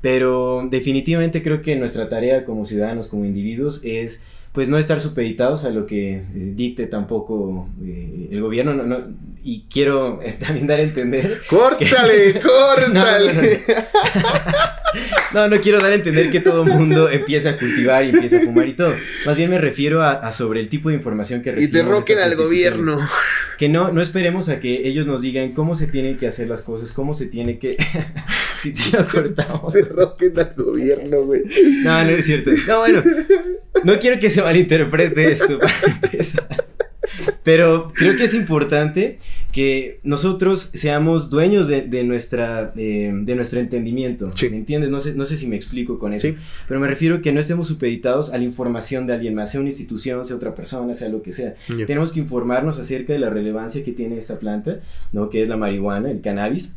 pero 0.00 0.66
definitivamente 0.68 1.42
creo 1.42 1.62
que 1.62 1.76
nuestra 1.76 2.08
tarea 2.08 2.44
como 2.44 2.64
ciudadanos, 2.64 3.06
como 3.06 3.24
individuos, 3.24 3.84
es 3.84 4.24
pues 4.52 4.68
no 4.68 4.76
estar 4.78 5.00
supeditados 5.00 5.64
a 5.64 5.70
lo 5.70 5.86
que 5.86 6.14
eh, 6.14 6.24
dicte 6.34 6.86
tampoco 6.86 7.68
eh, 7.82 8.28
el 8.30 8.40
gobierno 8.42 8.74
no, 8.74 8.98
y 9.42 9.64
quiero 9.70 10.20
también 10.40 10.66
dar 10.66 10.78
a 10.78 10.82
entender 10.82 11.42
córtale 11.48 12.40
córtale 12.42 13.64
no, 15.32 15.48
no. 15.48 15.60
Quiero 15.60 15.80
dar 15.80 15.92
a 15.92 15.94
entender 15.94 16.30
que 16.30 16.40
todo 16.40 16.64
mundo 16.64 17.08
empieza 17.10 17.50
a 17.50 17.58
cultivar 17.58 18.04
y 18.04 18.10
empieza 18.10 18.38
a 18.38 18.40
fumar 18.40 18.68
y 18.68 18.74
todo. 18.74 18.94
Más 19.26 19.36
bien 19.36 19.50
me 19.50 19.58
refiero 19.58 20.02
a, 20.02 20.30
sobre 20.32 20.60
el 20.60 20.68
tipo 20.68 20.90
de 20.90 20.96
información 20.96 21.42
que 21.42 21.52
recibimos 21.52 21.74
y 21.74 21.84
derroquen 21.84 22.18
al 22.18 22.36
gobierno. 22.36 22.98
Que 23.58 23.68
no 23.68 23.90
no 23.92 24.02
esperemos 24.02 24.48
a 24.48 24.60
que 24.60 24.86
ellos 24.86 25.06
nos 25.06 25.22
digan 25.22 25.52
cómo 25.52 25.74
se 25.74 25.86
tienen 25.86 26.18
que 26.18 26.26
hacer 26.26 26.48
las 26.48 26.62
cosas 26.62 26.92
cómo 26.92 27.14
se 27.14 27.26
tiene 27.26 27.58
que 27.58 27.76
si, 28.74 28.96
lo 28.96 29.06
cortamos 29.06 29.72
derroquen 29.72 30.38
al 30.38 30.54
gobierno 30.56 31.24
güey 31.24 31.42
no 31.84 32.04
no 32.04 32.10
es 32.10 32.24
cierto 32.24 32.50
no 32.66 32.78
bueno 32.78 33.02
no 33.84 33.98
quiero 33.98 34.20
que 34.20 34.30
se 34.30 34.42
malinterprete 34.42 35.32
esto 35.32 35.58
Pero 37.42 37.92
creo 37.94 38.16
que 38.16 38.24
es 38.24 38.34
importante 38.34 39.18
que 39.52 40.00
nosotros 40.02 40.70
seamos 40.72 41.28
dueños 41.28 41.68
de, 41.68 42.04
nuestra, 42.04 42.72
eh, 42.76 43.12
de 43.12 43.36
nuestro 43.36 43.60
entendimiento. 43.60 44.30
¿Me 44.50 44.56
entiendes? 44.56 44.90
No 44.90 45.00
sé, 45.00 45.14
no 45.14 45.26
sé 45.26 45.36
si 45.36 45.46
me 45.46 45.56
explico 45.56 45.98
con 45.98 46.14
eso. 46.14 46.28
Pero 46.68 46.80
me 46.80 46.88
refiero 46.88 47.20
que 47.20 47.32
no 47.32 47.40
estemos 47.40 47.68
supeditados 47.68 48.32
a 48.32 48.38
la 48.38 48.44
información 48.44 49.06
de 49.06 49.14
alguien 49.14 49.34
más, 49.34 49.52
sea 49.52 49.60
una 49.60 49.70
institución, 49.70 50.24
sea 50.24 50.36
otra 50.36 50.54
persona, 50.54 50.94
sea 50.94 51.08
lo 51.08 51.22
que 51.22 51.32
sea. 51.32 51.54
Tenemos 51.86 52.12
que 52.12 52.20
informarnos 52.20 52.78
acerca 52.78 53.12
de 53.12 53.18
la 53.18 53.30
relevancia 53.30 53.84
que 53.84 53.92
tiene 53.92 54.16
esta 54.16 54.38
planta, 54.38 54.80
¿no? 55.12 55.28
Que 55.28 55.42
es 55.42 55.48
la 55.48 55.56
marihuana, 55.56 56.10
el 56.10 56.20
cannabis, 56.20 56.72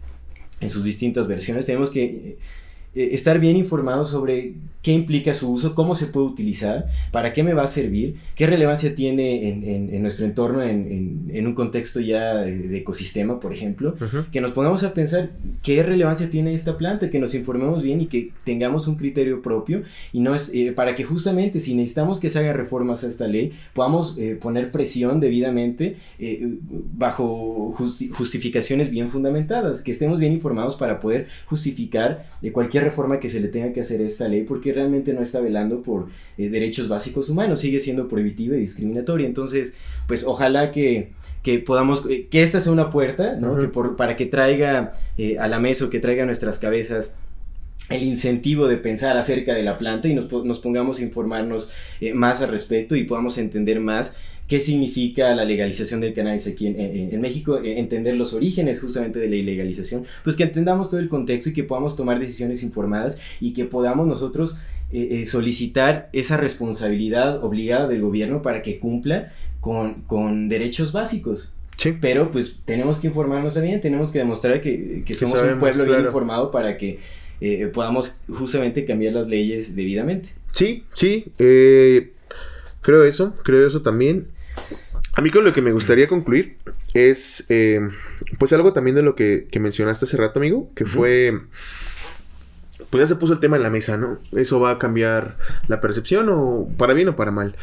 en 0.66 0.70
sus 0.70 0.84
distintas 0.84 1.28
versiones. 1.28 1.66
Tenemos 1.66 1.90
que 1.90 2.38
eh, 2.96 3.10
estar 3.12 3.40
bien 3.40 3.58
informado 3.58 4.06
sobre 4.06 4.54
qué 4.82 4.92
implica 4.92 5.34
su 5.34 5.52
uso, 5.52 5.74
cómo 5.74 5.96
se 5.96 6.06
puede 6.06 6.28
utilizar, 6.28 6.86
para 7.12 7.34
qué 7.34 7.44
me 7.44 7.54
va 7.54 7.64
a 7.64 7.68
servir, 7.68 8.18
qué 8.36 8.46
relevancia 8.46 8.94
tiene 8.94 9.50
en, 9.50 10.02
nuestro 10.04 10.28
entorno, 10.28 10.62
en, 10.62 11.48
un 11.48 11.56
contexto 11.56 12.00
ya 12.00 12.36
de, 12.36 12.78
ecosistema, 12.78 13.40
por 13.40 13.52
ejemplo, 13.52 13.96
que 14.32 14.42
nos 14.42 14.52
pongamos 14.52 14.84
a 14.84 14.94
pensar 14.94 15.32
qué 15.64 15.82
relevancia 15.82 16.30
tiene 16.30 16.54
esta 16.54 16.78
planta, 16.78 17.10
que 17.10 17.18
nos 17.18 17.34
informemos 17.34 17.82
bien 17.82 18.00
y 18.00 18.06
que 18.06 18.32
tengamos 18.44 18.88
un 18.88 18.96
criterio 18.96 19.42
propio 19.42 19.82
y 20.14 20.20
no 20.20 20.36
es 20.36 20.52
eh, 20.54 20.72
para 20.72 20.94
que 20.94 21.04
justamente 21.04 21.60
si 21.60 21.74
necesitamos 21.74 22.20
que 22.20 22.30
se 22.30 22.38
haga 22.38 22.54
reformas 22.54 23.04
a 23.04 23.08
esta 23.08 23.28
ley, 23.28 23.54
podamos 23.74 24.20
eh, 24.20 24.38
poner 24.40 24.70
presión 24.70 25.20
debidamente 25.20 25.98
bajo 26.96 27.76
justificaciones 27.76 28.92
bien 28.92 29.10
fundamentadas, 29.10 29.82
que 29.82 29.90
estemos 29.90 30.20
bien 30.20 30.32
informados 30.32 30.76
para 30.76 31.00
poder 31.00 31.28
justificar 31.48 32.28
cualquier 32.54 32.85
reforma 32.86 33.20
que 33.20 33.28
se 33.28 33.40
le 33.40 33.50
tenga 33.50 33.74
que 33.74 33.82
hacer 33.82 34.02
a 34.02 34.06
esta 34.06 34.28
ley 34.28 34.44
porque 34.44 34.72
realmente 34.72 35.14
no 35.14 35.22
está 35.22 35.42
velando 35.42 35.84
por 35.84 36.08
eh, 36.38 36.50
derechos 36.50 36.88
básicos 36.88 37.30
humanos, 37.30 37.60
sigue 37.60 37.80
siendo 37.80 38.08
prohibitiva 38.08 38.56
y 38.56 38.62
discriminatoria. 38.62 39.28
Entonces, 39.28 39.76
pues 40.08 40.24
ojalá 40.24 40.72
que, 40.72 41.12
que 41.44 41.60
podamos, 41.60 42.10
eh, 42.10 42.28
que 42.32 42.44
esta 42.44 42.62
sea 42.62 42.72
una 42.72 42.90
puerta, 42.90 43.36
¿no? 43.36 43.60
que 43.60 43.68
por, 43.68 43.98
para 43.98 44.16
que 44.16 44.26
traiga 44.26 44.94
eh, 45.18 45.38
a 45.38 45.48
la 45.48 45.60
mesa 45.60 45.86
o 45.86 45.90
que 45.90 46.00
traiga 46.00 46.24
a 46.24 46.26
nuestras 46.26 46.60
cabezas 46.60 47.16
el 47.90 48.02
incentivo 48.02 48.68
de 48.68 48.78
pensar 48.78 49.18
acerca 49.18 49.54
de 49.54 49.62
la 49.62 49.78
planta 49.78 50.08
y 50.08 50.16
nos, 50.16 50.32
nos 50.32 50.60
pongamos 50.60 51.00
a 51.00 51.04
informarnos 51.04 51.70
más 52.14 52.42
al 52.42 52.50
respecto 52.50 52.96
y 52.96 53.04
podamos 53.04 53.38
entender 53.38 53.80
más 53.80 54.16
qué 54.48 54.60
significa 54.60 55.34
la 55.34 55.44
legalización 55.44 56.02
del 56.02 56.14
cannabis 56.14 56.48
aquí 56.48 56.68
en, 56.68 57.22
México, 57.22 57.60
e, 57.62 57.80
entender 57.80 58.16
los 58.16 58.34
orígenes 58.34 58.80
justamente 58.80 59.20
de 59.20 59.28
la 59.28 59.36
ilegalización, 59.36 60.06
pues 60.24 60.36
que 60.36 60.44
entendamos 60.44 60.90
todo 60.90 61.00
el 61.00 61.10
contexto 61.10 61.50
y 61.50 61.54
que 61.54 61.64
podamos 61.64 61.96
tomar 61.96 62.20
decisiones 62.20 62.62
informadas 62.64 63.18
y 63.40 63.54
que 63.54 63.66
podamos 63.66 64.08
nosotros 64.08 64.56
eh, 64.92 65.22
eh, 65.22 65.26
solicitar 65.26 66.10
esa 66.14 66.38
responsabilidad 66.38 67.44
obligada 67.44 67.88
del 67.88 68.02
gobierno 68.02 68.42
para 68.42 68.62
que 68.62 68.80
cumpla 68.80 69.34
con, 69.62 70.48
derechos 70.48 70.92
básicos. 70.92 71.52
Sí. 71.78 71.98
Pero 72.00 72.32
pues 72.32 72.60
tenemos 72.66 73.00
que 73.00 73.08
informarnos 73.08 73.56
también, 73.56 73.82
tenemos 73.82 74.12
que 74.12 74.20
demostrar 74.20 74.62
que, 74.62 75.04
somos 75.18 75.42
un 75.42 75.60
pueblo 75.60 75.86
bien 75.86 76.02
informado 76.02 76.52
para 76.52 76.78
que 76.78 77.00
eh, 77.42 77.70
podamos 77.74 78.22
justamente 78.30 78.86
cambiar 78.86 79.14
las 79.14 79.28
leyes 79.28 79.76
debidamente. 79.76 80.30
Sí, 80.52 80.86
sí, 80.94 81.26
creo 82.82 83.04
eso, 83.04 83.36
creo 83.44 83.68
eso 83.68 83.82
también. 83.82 84.28
A 85.14 85.22
mí 85.22 85.32
con 85.32 85.46
lo 85.46 85.54
que 85.54 85.62
me 85.62 85.72
gustaría 85.72 86.08
concluir 86.08 86.58
es, 86.94 87.46
eh, 87.50 87.80
pues 88.38 88.52
algo 88.52 88.74
también 88.74 88.96
de 88.96 89.02
lo 89.02 89.16
que, 89.16 89.48
mencionaste 89.60 90.06
hace 90.06 90.18
rato, 90.18 90.40
amigo, 90.40 90.70
que 90.76 90.86
fue, 90.86 91.42
pues 92.90 93.02
ya 93.02 93.06
se 93.06 93.16
puso 93.16 93.34
el 93.34 93.40
tema 93.40 93.56
en 93.56 93.64
la 93.64 93.70
mesa, 93.70 93.98
¿no? 93.98 94.20
Eso 94.34 94.60
va 94.60 94.72
a 94.72 94.80
cambiar 94.80 95.38
la 95.68 95.80
percepción 95.80 96.28
o 96.30 96.68
para 96.78 96.94
bien 96.94 97.08
o 97.08 97.16
para 97.16 97.32
mal. 97.32 97.56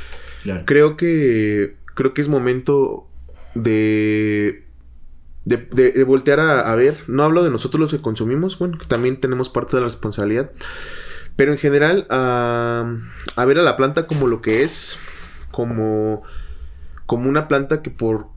Creo 0.65 0.97
que, 0.97 1.77
creo 1.95 2.15
que 2.15 2.21
es 2.23 2.29
momento 2.29 3.07
de 3.55 4.65
de, 5.45 6.05
voltear 6.05 6.41
a, 6.41 6.75
ver, 6.77 6.97
no 7.09 7.25
hablo 7.25 7.43
de 7.43 7.51
nosotros 7.51 7.81
los 7.81 7.91
que 7.91 8.01
consumimos, 8.01 8.59
bueno, 8.59 8.79
que 8.79 8.87
también 8.87 9.21
tenemos 9.21 9.49
parte 9.51 9.77
de 9.77 9.81
la 9.81 9.89
responsabilidad, 9.89 10.53
pero 11.37 11.53
en 11.53 11.59
general 11.59 12.07
a 12.11 13.45
ver 13.45 13.59
a 13.59 13.63
la 13.63 13.77
planta 13.77 14.07
como 14.07 14.29
lo 14.29 14.41
que 14.41 14.63
es, 14.63 14.99
como 15.51 16.23
como 17.13 17.29
una 17.29 17.47
planta 17.47 17.83
que 17.83 17.91
por 17.91 18.29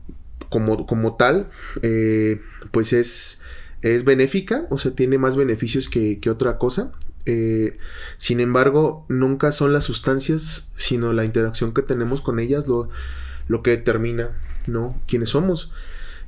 como, 0.50 0.84
como 0.84 1.16
tal, 1.16 1.48
eh, 1.80 2.42
pues 2.72 2.92
es, 2.92 3.40
es 3.80 4.04
benéfica, 4.04 4.66
o 4.68 4.76
sea, 4.76 4.90
tiene 4.90 5.16
más 5.16 5.34
beneficios 5.34 5.88
que, 5.88 6.20
que 6.20 6.28
otra 6.28 6.58
cosa. 6.58 6.92
Eh, 7.24 7.78
sin 8.18 8.38
embargo, 8.38 9.06
nunca 9.08 9.50
son 9.50 9.72
las 9.72 9.84
sustancias, 9.84 10.72
sino 10.76 11.14
la 11.14 11.24
interacción 11.24 11.72
que 11.72 11.80
tenemos 11.80 12.20
con 12.20 12.38
ellas 12.38 12.68
lo, 12.68 12.90
lo 13.48 13.62
que 13.62 13.70
determina, 13.70 14.36
¿no? 14.66 15.00
Quiénes 15.06 15.30
somos. 15.30 15.72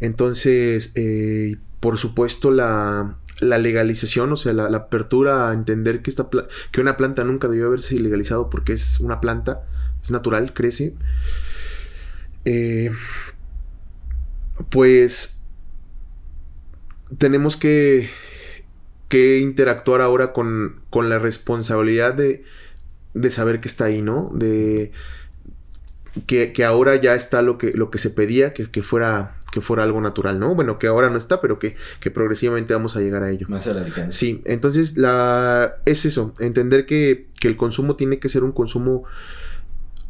Entonces, 0.01 0.93
eh, 0.95 1.59
por 1.81 1.99
supuesto, 1.99 2.51
la, 2.51 3.19
la, 3.41 3.59
legalización, 3.59 4.33
o 4.33 4.37
sea, 4.37 4.55
la, 4.55 4.75
apertura 4.75 5.51
a 5.51 5.53
entender 5.53 6.01
que, 6.01 6.09
esta 6.09 6.31
que 6.73 6.81
una 6.81 6.97
planta 6.97 7.25
nunca 7.25 7.47
debió 7.47 7.67
haberse 7.67 7.95
ilegalizado 7.95 8.49
porque 8.49 8.73
es 8.73 9.01
una 9.01 9.21
planta, 9.21 9.67
es 10.03 10.11
natural, 10.13 10.55
crece. 10.55 10.95
Eh, 12.51 12.91
pues 14.71 15.43
tenemos 17.19 17.59
que, 17.59 18.09
que 19.11 19.39
interactuar 19.41 20.01
ahora 20.01 20.33
con, 20.33 20.81
con 20.89 21.11
la 21.11 21.19
responsabilidad 21.19 22.15
de, 22.15 22.45
de, 23.13 23.31
saber 23.31 23.61
que 23.61 23.69
está 23.69 23.85
ahí, 23.85 24.01
¿no? 24.01 24.31
De 24.33 24.93
que, 26.27 26.55
que, 26.55 26.65
ahora 26.65 26.97
ya 26.97 27.15
está 27.15 27.43
lo 27.43 27.59
que, 27.59 27.73
lo 27.73 27.91
que 27.91 27.99
se 27.99 28.09
pedía, 28.09 28.55
que, 28.55 28.71
que, 28.71 28.83
fuera, 28.83 29.37
que 29.53 29.61
fuera 29.61 29.83
algo 29.83 30.01
natural, 30.01 30.41
¿no? 30.41 30.55
Bueno, 30.55 30.79
que 30.79 30.87
ahora 30.87 31.11
no 31.11 31.19
está, 31.19 31.43
pero 31.43 31.59
que, 31.59 31.77
que 32.01 32.11
progresivamente 32.11 32.73
vamos 32.73 32.97
a 32.97 33.01
llegar 33.01 33.25
a 33.25 33.31
ello. 33.31 33.47
Más 33.51 33.67
al 33.67 33.77
alcance. 33.77 34.19
Sí, 34.19 34.41
entonces 34.47 34.97
la, 34.97 35.77
es 35.85 36.07
eso, 36.07 36.35
entender 36.39 36.87
que, 36.87 37.27
que 37.39 37.49
el 37.49 37.59
consumo 37.59 37.95
tiene 37.95 38.19
que 38.19 38.31
ser 38.31 38.43
un 38.43 38.53
consumo 38.53 39.05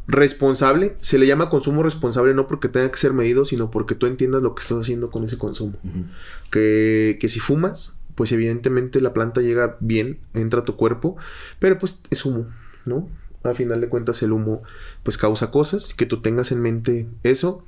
responsable. 0.09 0.97
Se 1.01 1.19
le 1.19 1.27
llama 1.27 1.51
consumo 1.51 1.83
responsable 1.83 2.35
no 2.35 2.49
porque 2.49 2.69
tenga 2.69 2.91
que 2.91 2.99
ser 2.99 3.13
medido, 3.13 3.45
sino 3.45 3.71
porque 3.71 3.95
tú 3.95 4.07
entiendas 4.07 4.43
lo 4.43 4.55
que 4.55 4.63
estás 4.63 4.79
haciendo 4.79 5.11
con 5.11 5.23
ese 5.23 5.39
consumo. 5.39 5.79
Uh 5.85 5.89
-huh. 5.89 6.05
que, 6.51 7.19
que 7.21 7.29
si 7.29 7.39
fumas, 7.39 8.01
pues 8.15 8.33
evidentemente 8.33 9.01
la 9.01 9.13
planta 9.13 9.41
llega 9.43 9.77
bien, 9.79 10.19
entra 10.35 10.61
a 10.61 10.65
tu 10.65 10.75
cuerpo, 10.75 11.17
pero 11.61 11.79
pues 11.79 12.01
es 12.11 12.25
humo, 12.25 12.47
¿no? 12.85 13.09
A 13.45 13.55
final 13.55 13.81
de 13.81 13.89
cuentas 13.89 14.21
el 14.23 14.33
humo 14.33 14.63
pues 15.05 15.17
causa 15.19 15.53
cosas, 15.53 15.95
que 15.95 16.07
tú 16.07 16.21
tengas 16.21 16.51
en 16.51 16.61
mente 16.61 17.07
eso 17.23 17.65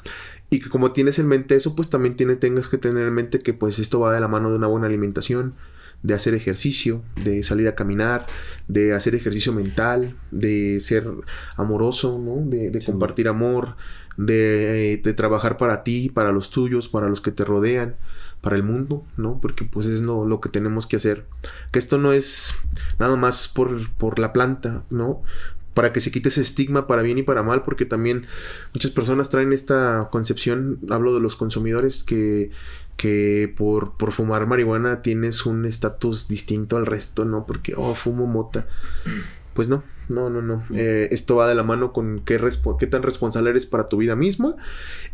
y 0.49 0.59
que 0.59 0.69
como 0.69 0.91
tienes 0.91 1.21
en 1.21 1.29
mente 1.29 1.55
eso 1.55 1.77
pues 1.77 1.91
también 1.91 2.17
tienes, 2.17 2.41
tengas 2.41 2.67
que 2.67 2.79
tener 2.79 3.07
en 3.07 3.15
mente 3.15 3.39
que 3.39 3.55
pues 3.55 3.79
esto 3.79 4.01
va 4.01 4.13
de 4.13 4.21
la 4.21 4.27
mano 4.27 4.51
de 4.51 4.57
una 4.57 4.67
buena 4.67 4.89
alimentación, 4.89 5.55
de 6.03 6.15
hacer 6.15 6.35
ejercicio, 6.35 7.03
de 7.25 7.43
salir 7.43 7.69
a 7.69 7.75
caminar, 7.75 8.27
de 8.69 8.95
hacer 8.95 9.15
ejercicio 9.15 9.53
mental, 9.53 10.17
de 10.31 10.81
ser 10.81 11.07
amoroso, 11.57 12.19
¿no? 12.19 12.49
De, 12.49 12.71
de 12.71 12.81
sí. 12.81 12.87
compartir 12.87 13.29
amor, 13.29 13.77
de, 14.17 15.01
de, 15.03 15.15
trabajar 15.15 15.57
para 15.57 15.83
ti, 15.83 16.09
para 16.09 16.33
los 16.33 16.51
tuyos, 16.51 16.89
para 16.89 17.09
los 17.09 17.21
que 17.21 17.33
te 17.33 17.45
rodean, 17.45 17.97
para 18.41 18.57
el 18.57 18.63
mundo, 18.63 19.05
¿no? 19.17 19.41
Porque 19.41 19.65
pues 19.65 19.87
es 19.87 20.01
lo, 20.01 20.25
lo 20.25 20.41
que 20.41 20.49
tenemos 20.49 20.87
que 20.87 20.97
hacer. 20.97 21.27
Que 21.73 21.79
esto 21.79 21.99
no 21.99 22.13
es 22.13 22.55
nada 22.99 23.17
más 23.17 23.49
por, 23.49 23.91
por 23.93 24.19
la 24.19 24.33
planta, 24.33 24.85
¿no? 24.91 25.23
Para 25.81 25.95
que 25.95 26.01
se 26.03 26.11
quite 26.11 26.29
ese 26.29 26.43
estigma 26.43 26.87
para 26.87 27.01
bien 27.01 27.17
y 27.17 27.23
para 27.23 27.43
mal, 27.43 27.63
porque 27.63 27.87
también 27.87 28.27
muchas 28.75 28.91
personas 28.91 29.31
traen 29.31 29.55
esta 29.55 30.11
concepción, 30.13 30.79
hablo 30.91 31.15
de 31.15 31.21
los 31.21 31.37
consumidores, 31.37 32.05
que, 32.05 32.51
que 32.99 33.51
por, 33.57 33.97
por 33.97 34.13
fumar 34.13 34.47
marihuana 34.47 35.01
tienes 35.01 35.47
un 35.47 35.65
estatus 35.65 36.29
distinto 36.29 36.77
al 36.77 36.85
resto, 36.85 37.25
¿no? 37.25 37.47
Porque, 37.47 37.73
oh, 37.75 37.95
fumo 37.95 38.27
mota. 38.27 38.67
Pues 39.55 39.71
no, 39.71 39.83
no, 40.11 40.29
no, 40.29 40.43
no. 40.43 40.63
Eh, 40.75 41.09
esto 41.13 41.37
va 41.37 41.49
de 41.49 41.55
la 41.55 41.63
mano 41.63 41.95
con 41.95 42.21
qué, 42.27 42.39
qué, 42.79 42.87
tan 42.87 43.03
responsable 43.03 43.49
eres 43.49 43.65
para 43.65 43.89
tu 43.89 43.97
vida 43.97 44.17
misma. 44.17 44.57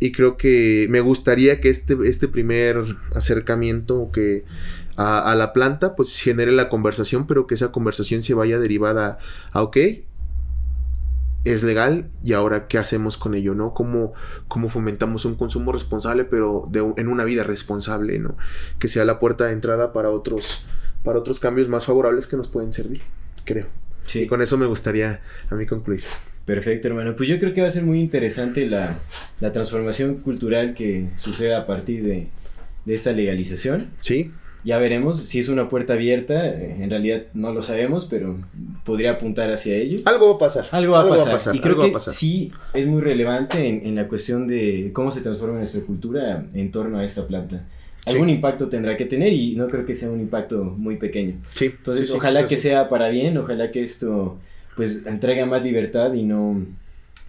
Y 0.01 0.11
creo 0.11 0.37
que 0.37 0.89
me 0.91 1.01
gustaría 1.01 1.61
que 1.61 1.71
este, 1.71 1.97
este 2.07 2.27
primer 2.27 2.97
acercamiento 3.15 4.11
que 4.13 4.45
a, 4.97 5.31
a, 5.31 5.37
la 5.37 5.53
planta, 5.53 5.95
pues 5.95 6.19
genere 6.19 6.51
la 6.51 6.69
conversación, 6.69 7.29
pero 7.29 7.47
que 7.47 7.55
esa 7.55 7.71
conversación 7.71 8.23
se 8.23 8.35
vaya 8.35 8.59
derivada 8.59 9.21
a, 9.53 9.63
ok, 9.63 9.77
es 11.53 11.63
legal 11.63 12.11
y 12.25 12.33
ahora 12.33 12.67
qué 12.67 12.79
hacemos 12.79 13.17
con 13.17 13.35
ello, 13.35 13.55
¿no? 13.55 13.73
¿Cómo, 13.73 14.15
cómo 14.49 14.69
fomentamos 14.69 15.25
un 15.25 15.37
consumo 15.37 15.73
responsable, 15.73 16.25
pero 16.25 16.69
de, 16.71 16.85
en 16.97 17.09
una 17.09 17.25
vida 17.25 17.45
responsable, 17.45 18.19
¿no? 18.19 18.37
Que 18.79 18.89
sea 18.89 19.05
la 19.05 19.21
puerta 19.21 19.47
de 19.47 19.53
entrada 19.53 19.93
para 19.93 20.11
otros, 20.11 20.67
para 21.05 21.19
otros 21.19 21.39
cambios 21.39 21.69
más 21.69 21.85
favorables 21.85 22.27
que 22.27 22.37
nos 22.37 22.49
pueden 22.49 22.73
servir, 22.73 23.01
creo. 23.45 23.67
Sí. 24.07 24.23
Y 24.23 24.27
con 24.27 24.43
eso 24.43 24.59
me 24.59 24.67
gustaría 24.67 25.21
a 25.49 25.55
mí 25.55 25.67
concluir. 25.67 26.03
Perfecto, 26.45 26.89
hermano. 26.89 27.17
Pues 27.17 27.29
yo 27.29 27.39
creo 27.39 27.53
que 27.53 27.61
va 27.61 27.69
a 27.69 27.73
ser 27.73 27.85
muy 27.85 28.01
interesante 28.01 28.67
la, 28.67 28.99
la 29.41 29.53
transformación 29.53 30.17
cultural 30.17 30.75
que 30.75 31.09
suceda 31.17 31.59
a 31.59 31.67
partir 31.67 32.05
de, 32.05 32.29
de 32.85 32.95
esta 32.95 33.13
legalización. 33.13 33.91
Sí 34.01 34.33
ya 34.67 34.79
veremos 34.79 35.21
si 35.21 35.39
es 35.39 35.49
una 35.49 35.69
puerta 35.69 35.93
abierta. 35.93 36.45
En 36.53 36.91
realidad 36.91 37.23
no 37.35 37.53
lo 37.53 37.63
sabemos, 37.63 38.07
pero 38.07 38.37
podría 38.85 39.13
apuntar 39.13 39.49
hacia 39.53 39.77
ello. 39.77 39.99
Algo 40.05 40.31
va 40.31 40.35
a 40.35 40.39
pasar. 40.39 40.67
Algo 40.73 40.95
va, 40.95 41.03
algo 41.03 41.15
a, 41.15 41.17
pasar. 41.19 41.29
va 41.29 41.31
a 41.31 41.35
pasar. 41.37 41.55
Y 41.55 41.61
creo 41.61 41.75
algo 41.75 41.85
que 41.85 41.93
pasar. 41.93 42.13
sí 42.13 42.51
es 42.75 42.85
muy 42.85 43.01
relevante 43.01 43.65
en, 43.65 43.87
en, 43.87 43.95
la 43.95 44.09
cuestión 44.09 44.49
de 44.49 44.91
cómo 44.93 45.13
se 45.13 45.21
transforma 45.21 45.59
nuestra 45.59 45.83
cultura 45.83 46.45
en 46.53 46.73
torno 46.73 46.99
a 46.99 47.05
esta 47.05 47.29
planta. 47.29 47.65
Algún 48.07 48.27
sí. 48.27 48.35
impacto 48.35 48.69
tendrá 48.69 48.97
que 48.97 49.05
tener 49.05 49.33
y 49.33 49.55
no 49.55 49.69
creo 49.69 49.87
que 49.87 49.95
sea 49.95 50.11
un 50.11 50.21
impacto 50.21 50.65
muy 50.65 50.97
pequeño. 50.97 51.35
Sí. 51.55 51.67
Entonces, 51.67 52.09
sí, 52.09 52.15
ojalá 52.15 52.45
que 52.45 52.57
sea 52.57 52.89
para 52.89 53.09
bien, 53.09 53.39
ojalá 53.39 53.71
que 53.71 53.85
esto 53.85 54.37
pues 54.75 55.07
entregue 55.07 55.47
más 55.47 55.63
libertad 55.63 56.13
y 56.13 56.25
no 56.25 56.67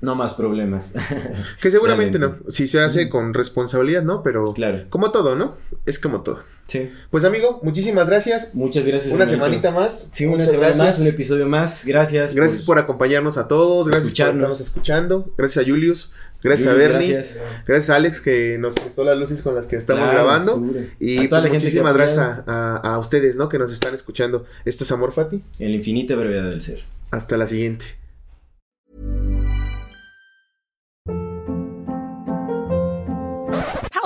no 0.01 0.15
más 0.15 0.33
problemas. 0.33 0.93
que 1.61 1.71
seguramente 1.71 2.19
no. 2.19 2.37
Si 2.49 2.67
se 2.67 2.79
hace 2.79 3.09
con 3.09 3.33
responsabilidad, 3.33 4.03
¿no? 4.03 4.21
Pero 4.23 4.53
claro. 4.53 4.85
como 4.89 5.11
todo, 5.11 5.35
¿no? 5.35 5.55
Es 5.85 5.99
como 5.99 6.21
todo. 6.21 6.43
Sí. 6.67 6.91
Pues 7.09 7.23
amigo, 7.23 7.59
muchísimas 7.63 8.07
gracias. 8.07 8.53
Muchas 8.53 8.85
gracias. 8.85 9.13
Una 9.13 9.25
semanita 9.25 9.71
más. 9.71 10.11
Sí, 10.13 10.25
una 10.25 10.43
semana 10.43 10.67
gracias. 10.67 10.85
más, 10.85 10.99
un 10.99 11.07
episodio 11.07 11.47
más. 11.47 11.83
Gracias. 11.85 12.35
Gracias 12.35 12.61
por, 12.61 12.75
por 12.75 12.83
acompañarnos 12.83 13.37
a 13.37 13.47
todos. 13.47 13.87
Gracias 13.87 14.13
por 14.13 14.27
estarnos 14.27 14.61
escuchando. 14.61 15.33
Gracias 15.37 15.65
a 15.65 15.69
Julius. 15.69 16.11
Gracias 16.43 16.69
Julius, 16.69 16.85
a 16.85 16.91
Bernie. 16.91 17.13
Gracias. 17.13 17.39
gracias. 17.65 17.89
a 17.89 17.95
Alex 17.95 18.21
que 18.21 18.57
nos 18.59 18.75
prestó 18.75 19.03
las 19.03 19.17
luces 19.17 19.41
con 19.41 19.55
las 19.55 19.65
que 19.65 19.77
estamos 19.77 20.03
claro, 20.03 20.25
grabando. 20.25 20.53
Seguro. 20.53 20.79
Y 20.99 21.27
pues, 21.27 21.51
muchísimas 21.51 21.93
gracias 21.93 22.19
a, 22.19 22.43
a, 22.45 22.93
a 22.93 22.99
ustedes, 22.99 23.37
¿no? 23.37 23.49
Que 23.49 23.57
nos 23.57 23.71
están 23.71 23.93
escuchando. 23.93 24.45
Esto 24.65 24.83
es 24.83 24.91
Amor 24.91 25.13
Fati. 25.13 25.43
En 25.59 25.71
la 25.71 25.77
infinita 25.77 26.15
brevedad 26.15 26.49
del 26.49 26.61
ser. 26.61 26.83
Hasta 27.09 27.37
la 27.37 27.47
siguiente. 27.47 27.85